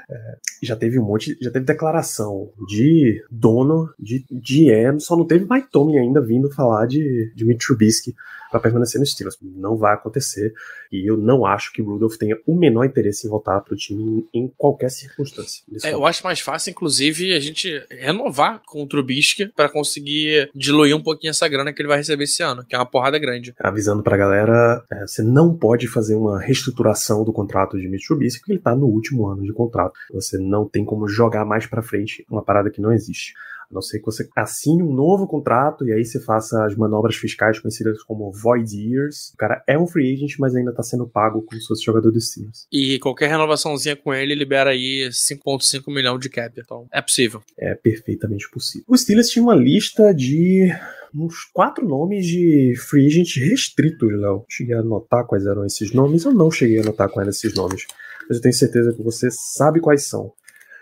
É, 0.10 0.38
já 0.62 0.76
teve 0.76 0.99
um 0.99 1.06
monte, 1.06 1.38
já 1.41 1.52
teve 1.52 1.65
declaração 1.65 2.52
de 2.67 3.03
dono, 3.30 3.89
de 4.00 4.26
GM, 4.32 5.00
só 5.00 5.16
não 5.16 5.26
teve 5.26 5.46
Mike 5.50 5.70
Tomlin 5.72 6.00
ainda 6.00 6.22
vindo 6.22 6.52
falar 6.52 6.86
de, 6.86 7.32
de 7.36 7.46
Mitch 7.46 7.66
Trubisky 7.66 8.16
para 8.54 8.62
permanecer 8.62 9.00
no 9.00 9.06
Steelers. 9.06 9.36
Não 9.42 9.76
vai 9.76 9.96
acontecer. 9.96 10.54
E 10.92 11.10
eu 11.10 11.18
não 11.18 11.44
acho 11.44 11.74
que 11.74 11.82
Rudolph 11.82 12.18
tenha 12.18 12.38
o 12.46 12.56
menor 12.56 12.86
interesse 12.86 13.26
em 13.26 13.30
voltar 13.30 13.60
para 13.62 13.74
o 13.74 13.78
time 13.78 14.28
em, 14.32 14.48
qualquer 14.56 14.92
circunstância. 14.92 15.63
É, 15.84 15.94
eu 15.94 16.06
acho 16.06 16.24
mais 16.24 16.39
fácil, 16.39 16.70
inclusive, 16.70 17.34
a 17.34 17.39
gente 17.39 17.84
renovar 17.89 18.62
com 18.63 18.84
o 18.84 18.88
Trubisky 18.88 19.48
para 19.48 19.68
conseguir 19.68 20.52
diluir 20.54 20.96
um 20.96 21.02
pouquinho 21.02 21.32
essa 21.32 21.48
grana 21.48 21.74
que 21.74 21.82
ele 21.82 21.89
vai 21.89 21.98
receber 21.98 22.26
esse 22.26 22.44
ano, 22.44 22.63
que 22.63 22.76
é 22.76 22.78
uma 22.78 22.86
porrada 22.86 23.18
grande. 23.18 23.56
Avisando 23.60 24.04
pra 24.04 24.16
galera, 24.16 24.86
é, 24.92 25.08
você 25.08 25.24
não 25.24 25.58
pode 25.58 25.88
fazer 25.88 26.16
uma 26.16 26.39
reestruturação 26.39 27.24
do 27.24 27.34
contrato 27.34 27.80
de 27.80 27.88
Mitch 27.88 28.06
Trubisky, 28.06 28.42
porque 28.42 28.52
ele 28.52 28.60
tá 28.60 28.76
no 28.76 28.86
último 28.86 29.28
ano 29.28 29.42
de 29.42 29.52
contrato. 29.52 29.94
Você 30.12 30.38
não 30.38 30.70
tem 30.70 30.86
como 30.86 31.08
jogar 31.08 31.44
mais 31.44 31.66
para 31.66 31.82
frente 31.82 32.24
uma 32.30 32.44
parada 32.44 32.70
que 32.70 32.82
não 32.82 32.94
existe. 32.94 33.34
A 33.74 33.76
não 33.76 33.82
ser 33.82 34.00
que 34.00 34.06
você 34.06 34.30
assine 34.36 34.84
um 34.84 34.94
novo 34.94 35.28
contrato 35.28 35.84
e 35.86 35.92
aí 35.92 36.06
você 36.06 36.20
faça 36.20 36.64
as 36.64 36.76
manobras 36.76 37.16
fiscais 37.16 37.60
conhecidas 37.60 38.04
como 38.04 38.32
void 38.32 38.76
years. 38.76 39.32
O 39.34 39.38
cara 39.38 39.64
é 39.68 39.78
um 39.78 39.88
free 39.88 40.14
agent, 40.14 40.36
mas 40.40 40.56
ainda 40.56 40.74
tá 40.74 40.84
sendo 40.84 41.08
pago 41.08 41.42
como 41.42 41.60
se 41.60 41.68
fosse 41.68 41.84
jogador 41.84 42.12
do 42.12 42.22
Steelers. 42.22 42.68
E 42.72 43.00
qualquer 43.00 43.30
renovaçãozinha 43.30 43.96
com 43.96 44.14
ele 44.14 44.36
libera 44.36 44.70
aí 44.70 45.10
5.5 45.10 45.92
milhão 45.94 46.20
de 46.20 46.30
cap. 46.30 46.54
Então, 46.58 46.88
é 46.92 47.02
possível. 47.02 47.42
É 47.58 47.74
perfeitamente 47.74 48.50
possível. 48.52 48.86
O 48.88 48.96
Steelers 48.96 49.30
tinha 49.30 49.44
uma 49.44 49.56
lista 49.56 50.14
de 50.14 50.72
uns 51.16 51.46
quatro 51.54 51.88
nomes 51.88 52.26
de 52.26 52.76
free 52.78 53.08
agent 53.08 53.38
restritos, 53.38 54.12
Léo. 54.12 54.46
Cheguei 54.50 54.76
a 54.76 54.80
anotar 54.80 55.26
quais 55.26 55.46
eram 55.46 55.66
esses 55.66 55.92
nomes. 55.92 56.26
Eu 56.26 56.34
não 56.34 56.52
cheguei 56.52 56.80
a 56.80 56.82
anotar 56.82 57.10
quais 57.10 57.26
eram 57.26 57.32
esses 57.32 57.54
nomes. 57.56 57.86
Mas 58.28 58.38
eu 58.38 58.42
tenho 58.42 58.54
certeza 58.54 58.94
que 58.94 59.04
você 59.04 59.30
sabe 59.32 59.80
quais 59.80 60.08
são. 60.08 60.32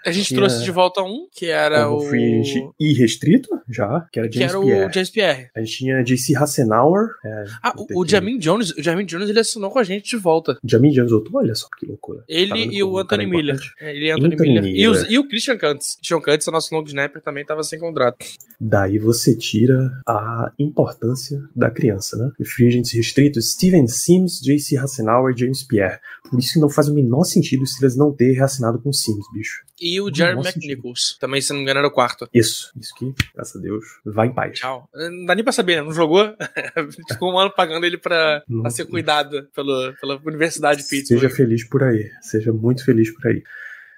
A 0.06 0.12
gente 0.12 0.34
trouxe 0.34 0.64
de 0.64 0.72
volta 0.72 1.02
um, 1.02 1.28
que 1.32 1.48
era 1.48 1.90
o. 1.90 2.02
Free 2.02 2.42
irrestrito, 2.80 3.50
já, 3.70 4.08
que 4.12 4.20
era 4.20 4.32
James 4.32 4.52
que 4.52 4.58
era 4.58 4.66
Pierre. 4.66 4.90
o 4.90 4.94
James 4.94 5.10
Pierre. 5.10 5.50
A 5.56 5.60
gente 5.60 5.78
tinha 5.78 6.04
JC 6.04 6.36
Hassenauer. 6.36 7.10
É, 7.24 7.46
ah, 7.64 7.74
o, 7.78 8.02
o 8.02 8.08
Jamin 8.08 8.38
Jones, 8.38 8.72
o 8.72 8.82
Jamin 8.82 9.06
Jones 9.06 9.30
ele 9.30 9.40
assinou 9.40 9.70
com 9.70 9.80
a 9.80 9.84
gente 9.84 10.10
de 10.10 10.18
volta. 10.18 10.58
Jamin 10.64 10.92
Jones 10.92 11.12
voltou? 11.12 11.40
Olha 11.40 11.56
só 11.56 11.68
que 11.78 11.86
loucura. 11.86 12.24
Ele 12.28 12.68
tá 12.68 12.74
e 12.74 12.84
o 12.84 12.98
Anthony 12.98 13.28
Miller. 13.28 13.60
É, 13.80 13.96
ele 13.96 14.08
e 14.08 14.12
Anthony, 14.12 14.34
Anthony 14.34 14.50
Miller. 14.50 14.64
Miller. 14.64 14.80
E, 14.80 14.88
o, 14.88 15.12
e 15.12 15.20
o 15.20 15.28
Christian 15.28 15.58
Kantz. 15.58 15.96
Christian 15.98 16.22
Kantz, 16.22 16.48
o 16.48 16.52
nosso 16.52 16.74
long 16.74 16.84
snapper, 16.84 17.22
também 17.22 17.42
estava 17.44 17.64
sem 17.64 17.80
contrato. 17.80 18.26
Daí 18.60 18.98
você 18.98 19.36
tira 19.36 19.92
a 20.08 20.52
importância 20.58 21.42
da 21.56 21.70
criança, 21.70 22.18
né? 22.18 22.32
Free 22.46 22.68
agents 22.68 22.92
restritos, 22.94 23.52
Steven 23.52 23.88
Sims, 23.88 24.40
JC 24.42 24.78
Hassenauer, 24.78 25.36
James 25.38 25.64
Pierre. 25.64 26.00
Por 26.30 26.40
isso 26.40 26.54
que 26.54 26.60
não 26.60 26.70
faz 26.70 26.88
o 26.88 26.94
menor 26.94 27.24
sentido 27.24 27.66
se 27.66 27.84
eles 27.84 27.96
não 27.96 28.12
terem 28.12 28.36
reassinado 28.36 28.80
com 28.80 28.92
Sims, 28.92 29.26
bicho. 29.34 29.64
E 29.82 30.00
o 30.00 30.14
Jerry 30.14 30.38
McNichols. 30.38 31.18
Também, 31.20 31.42
se 31.42 31.50
não 31.50 31.58
me 31.58 31.64
engano, 31.64 31.80
era 31.80 31.88
o 31.88 31.92
quarto. 31.92 32.30
Isso. 32.32 32.72
Isso 32.80 32.94
que, 32.94 33.12
graças 33.34 33.56
a 33.56 33.60
Deus, 33.60 33.84
vai 34.06 34.28
em 34.28 34.34
paz. 34.34 34.60
Tchau. 34.60 34.88
Não 34.94 35.26
dá 35.26 35.34
nem 35.34 35.44
pra 35.44 35.52
saber, 35.52 35.78
né? 35.78 35.82
Não 35.82 35.92
jogou? 35.92 36.36
Ficou 37.10 37.34
um 37.34 37.40
ano 37.40 37.52
pagando 37.52 37.86
ele 37.86 37.98
pra, 37.98 38.44
pra 38.62 38.70
ser 38.70 38.86
cuidado 38.86 39.48
pelo, 39.56 39.94
pela 40.00 40.22
Universidade 40.24 40.84
de 40.84 40.90
Pittsburgh. 40.90 41.22
Seja 41.22 41.36
feliz 41.36 41.68
por 41.68 41.84
aí. 41.84 42.12
Seja 42.22 42.54
muito 42.54 42.86
feliz 42.86 43.12
por 43.12 43.28
aí. 43.28 43.42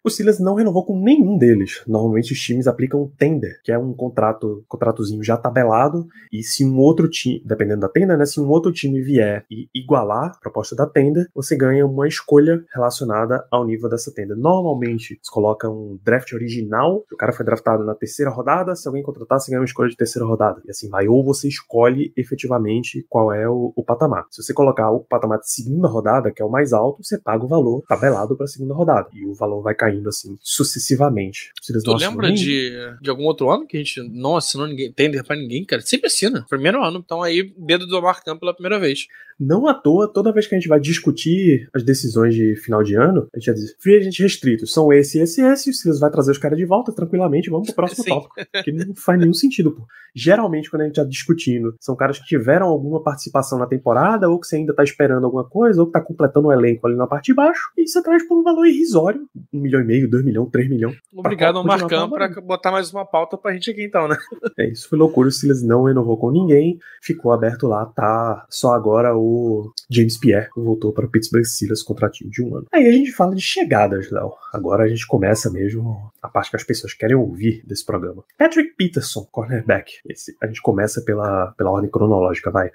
O 0.05 0.09
Steelers 0.09 0.37
não 0.37 0.55
renovou 0.55 0.85
com 0.85 0.99
nenhum 0.99 1.37
deles. 1.37 1.81
Normalmente 1.87 2.33
os 2.33 2.39
times 2.39 2.67
aplicam 2.67 3.09
tender, 3.17 3.61
que 3.63 3.71
é 3.71 3.77
um 3.77 3.93
contrato, 3.93 4.61
contratozinho 4.67 5.23
já 5.23 5.37
tabelado, 5.37 6.05
e 6.29 6.43
se 6.43 6.65
um 6.65 6.77
outro 6.77 7.09
time, 7.09 7.41
dependendo 7.45 7.79
da 7.79 7.87
tenda, 7.87 8.17
né, 8.17 8.25
se 8.25 8.37
um 8.37 8.49
outro 8.49 8.69
time 8.73 9.01
vier 9.01 9.45
e 9.49 9.69
igualar 9.73 10.33
a 10.35 10.39
proposta 10.41 10.75
da 10.75 10.85
tenda, 10.85 11.29
você 11.33 11.55
ganha 11.55 11.85
uma 11.85 12.05
escolha 12.05 12.65
relacionada 12.73 13.47
ao 13.49 13.65
nível 13.65 13.89
dessa 13.89 14.13
tenda. 14.13 14.35
Normalmente, 14.35 15.17
se 15.23 15.31
coloca 15.31 15.69
um 15.69 15.97
draft 16.03 16.33
original, 16.33 17.05
o 17.09 17.15
cara 17.15 17.31
foi 17.31 17.45
draftado 17.45 17.85
na 17.85 17.95
terceira 17.95 18.29
rodada, 18.29 18.75
se 18.75 18.85
alguém 18.85 19.03
contratar, 19.03 19.39
você 19.39 19.51
ganha 19.51 19.61
uma 19.61 19.65
escolha 19.65 19.89
de 19.89 19.95
terceira 19.95 20.27
rodada. 20.27 20.61
E 20.65 20.71
assim 20.71 20.89
vai, 20.89 21.07
ou 21.07 21.23
você 21.23 21.47
escolhe 21.47 22.11
efetivamente 22.17 23.05
qual 23.07 23.31
é 23.31 23.47
o, 23.47 23.71
o 23.73 23.81
patamar. 23.81 24.25
Se 24.29 24.43
você 24.43 24.53
colocar 24.53 24.91
o 24.91 24.99
patamar 24.99 25.39
de 25.39 25.49
segunda 25.49 25.87
rodada, 25.87 26.29
que 26.29 26.41
é 26.41 26.45
o 26.45 26.51
mais 26.51 26.73
alto, 26.73 27.01
você 27.01 27.17
paga 27.17 27.45
o 27.45 27.47
valor 27.47 27.83
tabelado 27.87 28.35
para 28.35 28.43
a 28.43 28.49
segunda 28.49 28.73
rodada. 28.73 29.07
E 29.13 29.25
o 29.25 29.33
valor 29.33 29.61
vai 29.61 29.73
cair 29.73 29.92
caindo 29.93 30.09
assim, 30.09 30.37
sucessivamente. 30.41 31.51
Tu 31.65 31.95
lembra 31.95 32.31
de, 32.31 32.71
de 33.01 33.09
algum 33.09 33.23
outro 33.23 33.49
ano 33.49 33.67
que 33.67 33.77
a 33.77 33.79
gente 33.79 34.01
não 34.09 34.35
assinou 34.35 34.67
ninguém, 34.67 34.91
tender 34.91 35.23
pra 35.23 35.35
ninguém, 35.35 35.63
cara? 35.63 35.81
Sempre 35.81 36.07
assina. 36.07 36.45
Primeiro 36.49 36.83
ano. 36.83 37.01
Então 37.03 37.21
aí, 37.21 37.53
dedo 37.57 37.85
do 37.85 37.97
Omar 37.97 38.23
pela 38.23 38.53
primeira 38.53 38.79
vez. 38.79 39.07
Não 39.39 39.67
à 39.67 39.73
toa, 39.73 40.07
toda 40.07 40.31
vez 40.31 40.47
que 40.47 40.55
a 40.55 40.59
gente 40.59 40.67
vai 40.67 40.79
discutir 40.79 41.67
as 41.73 41.83
decisões 41.83 42.35
de 42.35 42.55
final 42.55 42.83
de 42.83 42.95
ano, 42.95 43.27
a 43.33 43.39
gente 43.39 43.47
vai 43.47 43.55
dizer, 43.55 43.75
free 43.79 43.97
agent 43.97 44.19
restritos, 44.19 44.71
são 44.71 44.91
esse, 44.93 45.19
esse, 45.19 45.41
esse, 45.41 45.69
o 45.69 45.73
Silas 45.73 45.99
vai 45.99 46.11
trazer 46.11 46.31
os 46.31 46.37
caras 46.37 46.57
de 46.57 46.65
volta 46.65 46.91
tranquilamente, 46.91 47.49
vamos 47.49 47.67
pro 47.67 47.75
próximo 47.75 48.05
tópico. 48.05 48.35
Que 48.63 48.71
não 48.71 48.95
faz 48.95 49.19
nenhum 49.19 49.33
sentido, 49.33 49.71
pô. 49.71 49.85
Geralmente, 50.15 50.69
quando 50.69 50.83
a 50.83 50.85
gente 50.85 50.95
tá 50.95 51.03
discutindo, 51.03 51.75
são 51.79 51.95
caras 51.95 52.19
que 52.19 52.25
tiveram 52.25 52.67
alguma 52.67 53.01
participação 53.01 53.57
na 53.57 53.65
temporada, 53.65 54.29
ou 54.29 54.39
que 54.39 54.47
você 54.47 54.57
ainda 54.57 54.73
tá 54.73 54.83
esperando 54.83 55.25
alguma 55.25 55.43
coisa, 55.43 55.81
ou 55.81 55.87
que 55.87 55.93
tá 55.93 56.01
completando 56.01 56.47
o 56.47 56.49
um 56.51 56.53
elenco 56.53 56.85
ali 56.85 56.95
na 56.95 57.07
parte 57.07 57.27
de 57.27 57.33
baixo, 57.33 57.71
e 57.75 57.87
você 57.87 58.01
traz 58.03 58.27
por 58.27 58.39
um 58.39 58.43
valor 58.43 58.67
irrisório, 58.67 59.27
um 59.51 59.59
milhão 59.59 59.81
e 59.83 59.87
meio, 59.87 60.09
dois 60.09 60.23
milhões, 60.23 60.49
três 60.51 60.69
milhões. 60.69 60.97
Obrigado 61.13 61.57
ao 61.57 61.65
Marcão 61.65 62.09
pra 62.09 62.29
botar 62.41 62.71
mais 62.71 62.91
uma 62.91 63.05
pauta 63.05 63.37
pra 63.37 63.53
gente 63.53 63.69
aqui 63.69 63.83
então, 63.83 64.07
né? 64.07 64.17
É, 64.57 64.69
isso 64.69 64.87
foi 64.87 64.99
loucura, 64.99 65.29
o 65.29 65.31
Silas 65.31 65.63
não 65.63 65.85
renovou 65.85 66.15
com 66.15 66.29
ninguém, 66.29 66.77
ficou 67.01 67.31
aberto 67.31 67.65
lá, 67.65 67.85
tá 67.87 68.45
só 68.49 68.73
agora 68.73 69.15
o 69.15 69.71
James 69.89 70.17
Pierre 70.17 70.47
voltou 70.55 70.93
para 70.93 71.05
o 71.05 71.09
Pittsburgh 71.09 71.43
Steelers, 71.43 71.81
contratinho 71.81 72.29
de 72.29 72.43
um 72.43 72.55
ano. 72.55 72.67
Aí 72.71 72.87
a 72.87 72.91
gente 72.91 73.11
fala 73.11 73.33
de 73.33 73.41
chegadas, 73.41 74.11
Léo. 74.11 74.33
Agora 74.53 74.83
a 74.83 74.87
gente 74.87 75.07
começa 75.07 75.49
mesmo 75.49 76.11
a 76.21 76.29
parte 76.29 76.51
que 76.51 76.55
as 76.55 76.63
pessoas 76.63 76.93
querem 76.93 77.15
ouvir 77.15 77.63
desse 77.65 77.85
programa. 77.85 78.23
Patrick 78.37 78.75
Peterson, 78.77 79.27
cornerback. 79.31 79.93
Esse, 80.07 80.35
a 80.41 80.47
gente 80.47 80.61
começa 80.61 81.01
pela, 81.01 81.53
pela 81.57 81.71
ordem 81.71 81.89
cronológica, 81.89 82.51
vai. 82.51 82.69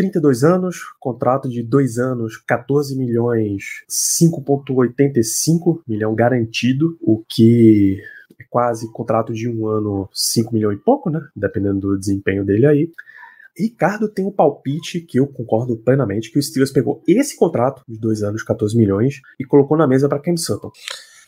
32 0.00 0.44
anos, 0.44 0.78
contrato 0.98 1.46
de 1.46 1.62
2 1.62 1.98
anos, 1.98 2.38
14 2.38 2.96
milhões, 2.96 3.84
5,85 3.86 5.82
milhão 5.86 6.14
garantido, 6.14 6.96
o 7.02 7.22
que 7.28 8.00
é 8.38 8.44
quase 8.48 8.90
contrato 8.92 9.34
de 9.34 9.46
um 9.46 9.66
ano, 9.66 10.08
5 10.10 10.54
milhões 10.54 10.78
e 10.78 10.82
pouco, 10.82 11.10
né? 11.10 11.20
Dependendo 11.36 11.80
do 11.80 11.98
desempenho 11.98 12.46
dele 12.46 12.64
aí. 12.64 12.90
Ricardo 13.54 14.08
tem 14.08 14.24
um 14.24 14.32
palpite 14.32 15.02
que 15.02 15.20
eu 15.20 15.26
concordo 15.26 15.76
plenamente, 15.76 16.32
que 16.32 16.38
o 16.38 16.42
Steelers 16.42 16.72
pegou 16.72 17.02
esse 17.06 17.36
contrato 17.36 17.82
de 17.86 17.98
dois 17.98 18.22
anos, 18.22 18.42
14 18.42 18.74
milhões, 18.74 19.20
e 19.38 19.44
colocou 19.44 19.76
na 19.76 19.86
mesa 19.86 20.08
para 20.08 20.18
Cam 20.18 20.34
Sutton. 20.34 20.70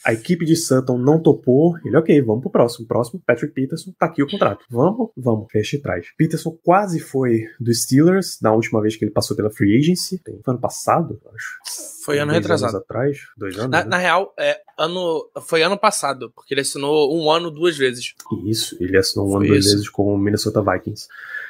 A 0.05 0.13
equipe 0.13 0.45
de 0.45 0.57
Sutton 0.57 0.99
não 0.99 1.21
topou. 1.21 1.77
Ele, 1.85 1.97
ok, 1.97 2.21
vamos 2.23 2.43
pro 2.43 2.51
próximo. 2.51 2.87
Próximo, 2.87 3.23
Patrick 3.25 3.55
Peterson, 3.55 3.93
tá 3.99 4.07
aqui 4.07 4.23
o 4.23 4.29
contrato. 4.29 4.65
Vamos? 4.71 5.11
Vamos. 5.17 5.47
Fecha 5.51 5.77
e 5.77 5.81
traz. 5.81 6.07
Peterson 6.17 6.57
quase 6.63 6.99
foi 6.99 7.45
do 7.61 7.73
Steelers 7.73 8.39
na 8.43 8.53
última 8.53 8.81
vez 8.81 8.97
que 8.97 9.05
ele 9.05 9.13
passou 9.13 9.37
pela 9.37 9.51
free 9.51 9.79
agency. 9.79 10.21
Foi 10.25 10.55
ano 10.55 10.61
passado, 10.61 11.21
acho. 11.35 11.59
Foi 12.05 12.19
ano 12.19 12.33
dois 12.33 12.43
retrasado. 12.43 12.77
Anos 12.77 12.85
atrás? 12.85 13.19
Dois 13.37 13.57
anos? 13.57 13.71
Na, 13.71 13.85
né? 13.85 13.91
na, 13.91 13.97
real, 13.97 14.35
é, 14.39 14.61
ano, 14.79 15.29
foi 15.43 15.63
ano 15.63 15.79
passado, 15.79 16.33
porque 16.35 16.53
ele 16.55 16.63
assinou 16.63 17.17
um 17.17 17.31
ano 17.31 17.51
duas 17.51 17.77
vezes. 17.77 18.15
Isso, 18.45 18.77
ele 18.81 18.97
assinou 18.97 19.29
um 19.29 19.33
foi 19.33 19.41
ano 19.41 19.49
duas 19.49 19.65
vezes 19.65 19.89
com 19.89 20.15
o 20.15 20.19
Minnesota 20.19 20.63
Vikings. 20.63 21.07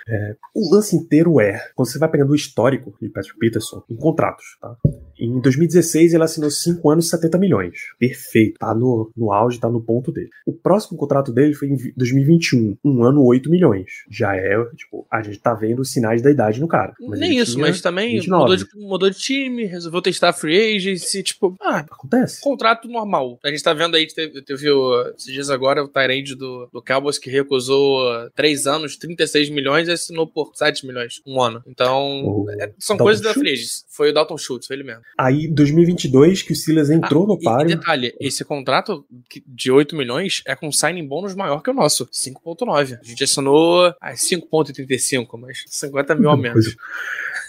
É, 0.06 0.36
o 0.54 0.74
lance 0.74 0.96
inteiro 0.96 1.40
é, 1.40 1.70
quando 1.74 1.88
você 1.88 1.98
vai 1.98 2.10
pegando 2.10 2.32
o 2.32 2.36
histórico 2.36 2.94
de 3.00 3.08
Patrick 3.08 3.38
Peterson 3.38 3.82
em 3.88 3.96
contratos, 3.96 4.44
tá? 4.60 4.76
Em 5.22 5.40
2016 5.40 6.14
ele 6.14 6.24
assinou 6.24 6.50
5 6.50 6.90
anos 6.90 7.06
e 7.06 7.10
70 7.10 7.38
milhões. 7.38 7.78
Perfeito, 7.96 8.58
tá 8.58 8.74
no, 8.74 9.10
no 9.16 9.32
auge, 9.32 9.60
tá 9.60 9.70
no 9.70 9.80
ponto 9.80 10.10
dele. 10.10 10.30
O 10.44 10.52
próximo 10.52 10.98
contrato 10.98 11.32
dele 11.32 11.54
foi 11.54 11.68
em 11.68 11.76
2021, 11.96 12.76
um 12.84 13.04
ano 13.04 13.24
8 13.24 13.48
milhões. 13.48 13.86
Já 14.10 14.34
é, 14.34 14.52
tipo, 14.76 15.06
a 15.08 15.22
gente 15.22 15.38
tá 15.38 15.54
vendo 15.54 15.80
os 15.80 15.92
sinais 15.92 16.20
da 16.20 16.30
idade 16.30 16.60
no 16.60 16.66
cara. 16.66 16.92
Nem 17.00 17.38
isso, 17.38 17.56
mas 17.56 17.80
também 17.80 18.20
mudou 18.28 18.56
de, 18.56 18.66
mudou 18.74 19.10
de, 19.10 19.18
time, 19.18 19.64
resolveu 19.64 20.02
testar 20.02 20.32
free 20.32 20.76
agency, 20.76 21.22
tipo, 21.22 21.54
ah, 21.60 21.78
acontece. 21.88 22.40
Contrato 22.40 22.88
normal. 22.88 23.38
A 23.44 23.50
gente 23.50 23.62
tá 23.62 23.72
vendo 23.72 23.94
aí, 23.94 24.08
teve, 24.08 24.42
teve 24.42 24.68
esses 25.16 25.32
dias 25.32 25.50
agora 25.50 25.84
o 25.84 25.88
Tyrande 25.88 26.34
do, 26.34 26.68
do 26.72 26.82
Cowboys 26.82 27.18
que 27.18 27.30
recusou 27.30 28.00
3 28.34 28.66
anos, 28.66 28.96
36 28.96 29.50
milhões 29.50 29.88
assinou 29.88 30.26
por 30.26 30.50
7 30.54 30.84
milhões 30.84 31.20
um 31.24 31.40
ano. 31.40 31.62
Então, 31.66 32.46
é, 32.58 32.72
são 32.78 32.96
Dalton 32.96 33.04
coisas 33.04 33.22
da 33.22 33.32
Free 33.32 33.54
Foi 33.88 34.10
o 34.10 34.12
Dalton 34.12 34.36
Schultz, 34.36 34.66
foi 34.66 34.76
ele 34.76 34.84
mesmo. 34.84 35.02
Aí, 35.18 35.46
2022, 35.48 36.42
que 36.42 36.52
o 36.52 36.56
Silas 36.56 36.90
entrou 36.90 37.24
ah, 37.24 37.28
no 37.28 37.40
páreo. 37.40 37.70
E 37.70 37.76
detalhe, 37.76 38.14
esse 38.20 38.44
contrato 38.44 39.04
de 39.46 39.70
8 39.70 39.94
milhões 39.94 40.42
é 40.46 40.56
com 40.56 40.72
signing 40.72 41.06
bônus 41.06 41.34
maior 41.34 41.62
que 41.62 41.70
o 41.70 41.74
nosso, 41.74 42.06
5.9. 42.06 42.98
A 43.00 43.04
gente 43.04 43.24
assinou 43.24 43.94
a 44.00 44.12
5.35, 44.12 45.38
mas 45.38 45.64
50 45.68 46.14
mil 46.14 46.30
a 46.30 46.36
menos. 46.36 46.76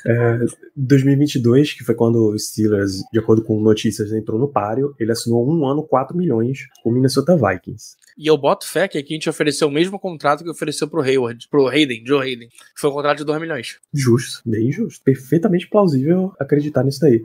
É, 0.06 0.40
2022, 0.76 1.74
que 1.74 1.84
foi 1.84 1.96
quando 1.96 2.28
o 2.28 2.38
Steelers, 2.38 3.02
de 3.12 3.20
acordo 3.20 3.42
com 3.42 3.60
notícias, 3.62 4.12
entrou 4.12 4.38
no 4.38 4.50
páreo, 4.50 4.94
ele 5.00 5.12
assinou 5.12 5.50
um 5.50 5.66
ano 5.66 5.84
4 5.84 6.16
milhões 6.16 6.68
com 6.84 6.90
o 6.90 6.94
Minnesota 6.94 7.38
Vikings. 7.38 7.96
E 8.18 8.28
eu 8.28 8.38
boto 8.38 8.68
fé 8.68 8.88
que 8.88 8.98
aqui 8.98 9.14
a 9.14 9.16
gente 9.16 9.30
ofereceu 9.30 9.68
o 9.68 9.72
mesmo 9.72 10.00
contrato 10.00 10.44
que 10.44 10.50
ofereceu 10.50 10.88
pro 10.88 11.02
Hayward, 11.02 11.48
pro 11.50 11.68
Hayden, 11.68 12.04
Joe 12.06 12.22
Hayden. 12.22 12.50
Que 12.50 12.82
foi 12.82 12.90
um 12.90 12.94
contrato 12.94 13.20
de 13.20 13.26
2 13.26 13.42
milhões. 13.42 13.80
Justo, 13.94 14.42
bem 14.46 14.72
justo. 14.72 15.04
Perfeitamente 15.04 15.68
plausível 15.68 16.34
acreditar 16.40 16.84
nisso 16.84 17.00
daí. 17.00 17.24